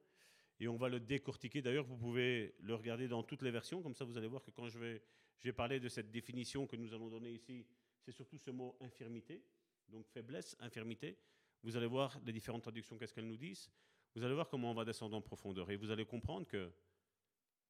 et 0.58 0.68
on 0.68 0.76
va 0.76 0.88
le 0.88 1.00
décortiquer. 1.00 1.60
D'ailleurs, 1.60 1.84
vous 1.84 1.96
pouvez 1.96 2.54
le 2.60 2.74
regarder 2.74 3.08
dans 3.08 3.22
toutes 3.22 3.42
les 3.42 3.50
versions, 3.50 3.82
comme 3.82 3.94
ça 3.94 4.04
vous 4.04 4.16
allez 4.16 4.28
voir 4.28 4.42
que 4.42 4.50
quand 4.50 4.68
je 4.68 4.78
vais, 4.78 5.02
je 5.38 5.48
vais 5.48 5.52
parler 5.52 5.80
de 5.80 5.88
cette 5.88 6.10
définition 6.10 6.66
que 6.66 6.76
nous 6.76 6.94
allons 6.94 7.08
donner 7.08 7.32
ici, 7.32 7.66
c'est 8.00 8.12
surtout 8.12 8.38
ce 8.38 8.50
mot 8.50 8.76
infirmité, 8.80 9.42
donc 9.88 10.06
faiblesse, 10.06 10.56
infirmité. 10.60 11.18
Vous 11.62 11.76
allez 11.76 11.86
voir 11.86 12.18
les 12.24 12.32
différentes 12.32 12.62
traductions, 12.62 12.96
qu'est-ce 12.98 13.12
qu'elles 13.12 13.26
nous 13.26 13.36
disent. 13.36 13.70
Vous 14.14 14.24
allez 14.24 14.34
voir 14.34 14.48
comment 14.48 14.70
on 14.70 14.74
va 14.74 14.84
descendre 14.84 15.16
en 15.16 15.20
profondeur 15.20 15.70
et 15.70 15.76
vous 15.76 15.90
allez 15.90 16.04
comprendre 16.04 16.46
que 16.46 16.72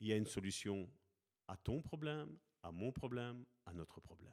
il 0.00 0.06
y 0.06 0.12
a 0.12 0.16
une 0.16 0.26
solution 0.26 0.88
à 1.46 1.56
ton 1.56 1.82
problème, 1.82 2.38
à 2.62 2.72
mon 2.72 2.90
problème, 2.92 3.44
à 3.66 3.72
notre 3.72 4.00
problème. 4.00 4.32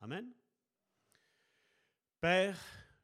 Amen. 0.00 0.30
Père, 2.20 2.60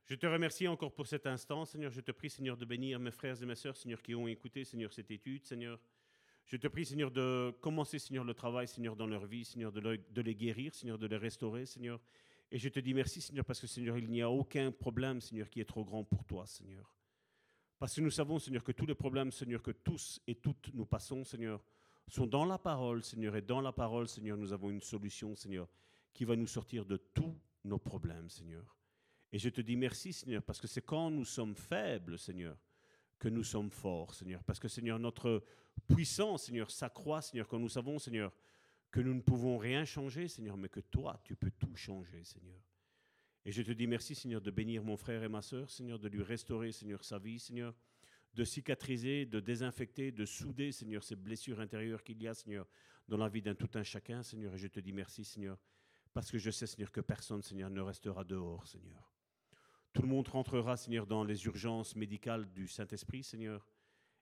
je 0.07 0.15
te 0.15 0.27
remercie 0.27 0.69
encore 0.69 0.93
pour 0.93 1.07
cet 1.07 1.27
instant, 1.27 1.65
Seigneur. 1.65 1.91
Je 1.91 2.01
te 2.01 2.13
prie, 2.13 2.29
Seigneur, 2.29 2.57
de 2.57 2.65
bénir 2.65 2.99
mes 2.99 3.11
frères 3.11 3.41
et 3.43 3.47
mes 3.47 3.55
sœurs, 3.55 3.77
Seigneur, 3.77 4.03
qui 4.03 4.15
ont 4.15 4.29
écouté, 4.29 4.65
Seigneur, 4.65 4.93
cette 4.93 5.11
étude, 5.11 5.47
Seigneur. 5.47 5.81
Je 6.47 6.57
te 6.59 6.69
prie, 6.69 6.85
Seigneur, 6.85 7.11
de 7.11 7.55
commencer, 7.61 7.99
Seigneur, 7.99 8.25
le 8.25 8.35
travail, 8.35 8.69
Seigneur, 8.69 8.97
dans 8.97 9.07
leur 9.07 9.25
vie, 9.25 9.47
Seigneur, 9.47 9.73
de, 9.73 10.21
les 10.21 10.35
guérir, 10.35 10.75
Seigneur, 10.75 10.99
de 10.99 11.07
les 11.07 11.17
restaurer, 11.17 11.65
Seigneur. 11.65 12.01
Et 12.51 12.59
je 12.59 12.69
te 12.69 12.79
dis 12.81 12.95
merci, 12.95 13.21
Seigneur, 13.21 13.45
parce 13.45 13.61
que, 13.61 13.67
Seigneur, 13.67 13.99
il 13.99 14.09
n'y 14.11 14.23
a 14.23 14.31
aucun 14.31 14.71
problème, 14.71 15.21
Seigneur, 15.21 15.49
qui 15.49 15.61
est 15.61 15.65
trop 15.65 15.85
grand 15.85 16.05
pour 16.05 16.25
toi, 16.25 16.47
Seigneur. 16.47 16.95
Parce 17.79 17.95
que 17.95 18.01
nous 18.01 18.11
savons, 18.11 18.39
Seigneur, 18.39 18.63
que 18.63 18.73
tous 18.73 18.87
les 18.87 18.95
problèmes, 18.95 19.31
Seigneur, 19.31 19.63
que 19.63 19.73
tous 19.73 20.21
et 20.27 20.37
toutes 20.37 20.73
nous 20.73 20.87
passons, 20.87 21.25
Seigneur, 21.25 21.63
sont 22.09 22.27
dans 22.27 22.45
la 22.45 22.59
parole, 22.59 23.03
Seigneur. 23.03 23.37
Et 23.37 23.43
dans 23.43 23.61
la 23.61 23.73
parole, 23.73 24.09
Seigneur, 24.09 24.37
nous 24.37 24.53
avons 24.53 24.71
une 24.71 24.81
solution, 24.81 25.35
Seigneur, 25.35 25.69
qui 26.13 26.25
va 26.25 26.37
nous 26.37 26.47
sortir 26.47 26.85
de 26.85 26.97
tous 26.97 27.37
nos 27.65 27.79
problèmes, 27.79 28.29
Seigneur. 28.29 28.77
Et 29.33 29.39
je 29.39 29.49
te 29.49 29.61
dis 29.61 29.77
merci, 29.77 30.13
Seigneur, 30.13 30.43
parce 30.43 30.61
que 30.61 30.67
c'est 30.69 30.83
quand 30.83 31.11
nous 31.11 31.25
sommes 31.25 31.57
faibles, 31.57 32.19
Seigneur, 32.19 32.57
que 33.19 33.29
nous 33.29 33.43
sommes 33.43 33.71
forts, 33.71 34.15
Seigneur. 34.15 34.45
Parce 34.45 34.61
que, 34.61 34.69
Seigneur, 34.69 34.99
notre 34.99 35.43
puissance, 35.89 36.45
Seigneur, 36.45 36.71
s'accroît, 36.71 37.21
Seigneur, 37.21 37.49
quand 37.49 37.59
nous 37.59 37.69
savons, 37.69 37.99
Seigneur, 37.99 38.33
que 38.95 39.01
nous 39.01 39.15
ne 39.15 39.23
pouvons 39.23 39.59
rien 39.59 39.85
changer, 39.85 40.29
Seigneur, 40.29 40.57
mais 40.57 40.69
que 40.69 40.79
toi, 40.79 41.21
tu 41.25 41.35
peux 41.35 41.51
tout 41.51 41.75
changer, 41.75 42.23
Seigneur. 42.23 42.63
Et 43.45 43.51
je 43.51 43.61
te 43.61 43.73
dis 43.73 43.89
merci, 43.89 44.15
Seigneur, 44.15 44.41
de 44.41 44.53
bénir 44.53 44.85
mon 44.85 44.97
frère 44.97 45.25
et 45.25 45.29
ma 45.29 45.43
sœur, 45.43 45.69
Seigneur, 45.69 45.99
de 45.99 46.07
lui 46.07 46.23
restaurer, 46.23 46.71
Seigneur, 46.71 47.05
sa 47.05 47.19
vie, 47.19 47.41
Seigneur, 47.41 47.75
de 48.35 48.45
cicatriser, 48.45 49.27
de 49.27 49.41
désinfecter, 49.41 50.13
de 50.13 50.25
souder, 50.25 50.71
Seigneur, 50.71 51.03
ces 51.03 51.17
blessures 51.17 51.59
intérieures 51.59 52.05
qu'il 52.05 52.23
y 52.23 52.29
a, 52.29 52.35
Seigneur, 52.35 52.69
dans 53.09 53.17
la 53.17 53.29
vie 53.29 53.43
d'un 53.43 53.57
tout 53.57 53.69
un 53.75 53.83
chacun, 53.83 54.23
Seigneur. 54.23 54.55
Et 54.55 54.59
je 54.59 54.69
te 54.69 54.79
dis 54.79 54.93
merci, 54.93 55.25
Seigneur, 55.25 55.59
parce 56.13 56.31
que 56.31 56.39
je 56.39 56.53
sais, 56.53 56.69
Seigneur, 56.69 56.93
que 56.93 57.01
personne, 57.01 57.43
Seigneur, 57.43 57.71
ne 57.71 57.81
restera 57.81 58.23
dehors, 58.23 58.65
Seigneur. 58.65 59.13
Tout 59.93 60.03
le 60.03 60.09
monde 60.09 60.29
rentrera, 60.29 60.77
Seigneur, 60.77 61.09
dans 61.09 61.25
les 61.25 61.47
urgences 61.47 61.97
médicales 61.97 62.49
du 62.53 62.69
Saint-Esprit, 62.69 63.25
Seigneur, 63.25 63.67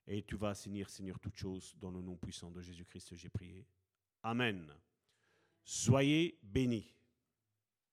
et 0.07 0.23
tu 0.23 0.35
vas 0.35 0.49
assainir, 0.49 0.89
Seigneur, 0.89 1.19
toutes 1.19 1.37
choses 1.37 1.75
dans 1.77 1.91
le 1.91 2.01
nom 2.01 2.17
puissant 2.17 2.49
de 2.49 2.59
Jésus-Christ, 2.59 3.15
j'ai 3.15 3.29
prié. 3.29 3.67
Amen. 4.23 4.65
Soyez 5.65 6.37
bénis. 6.41 6.95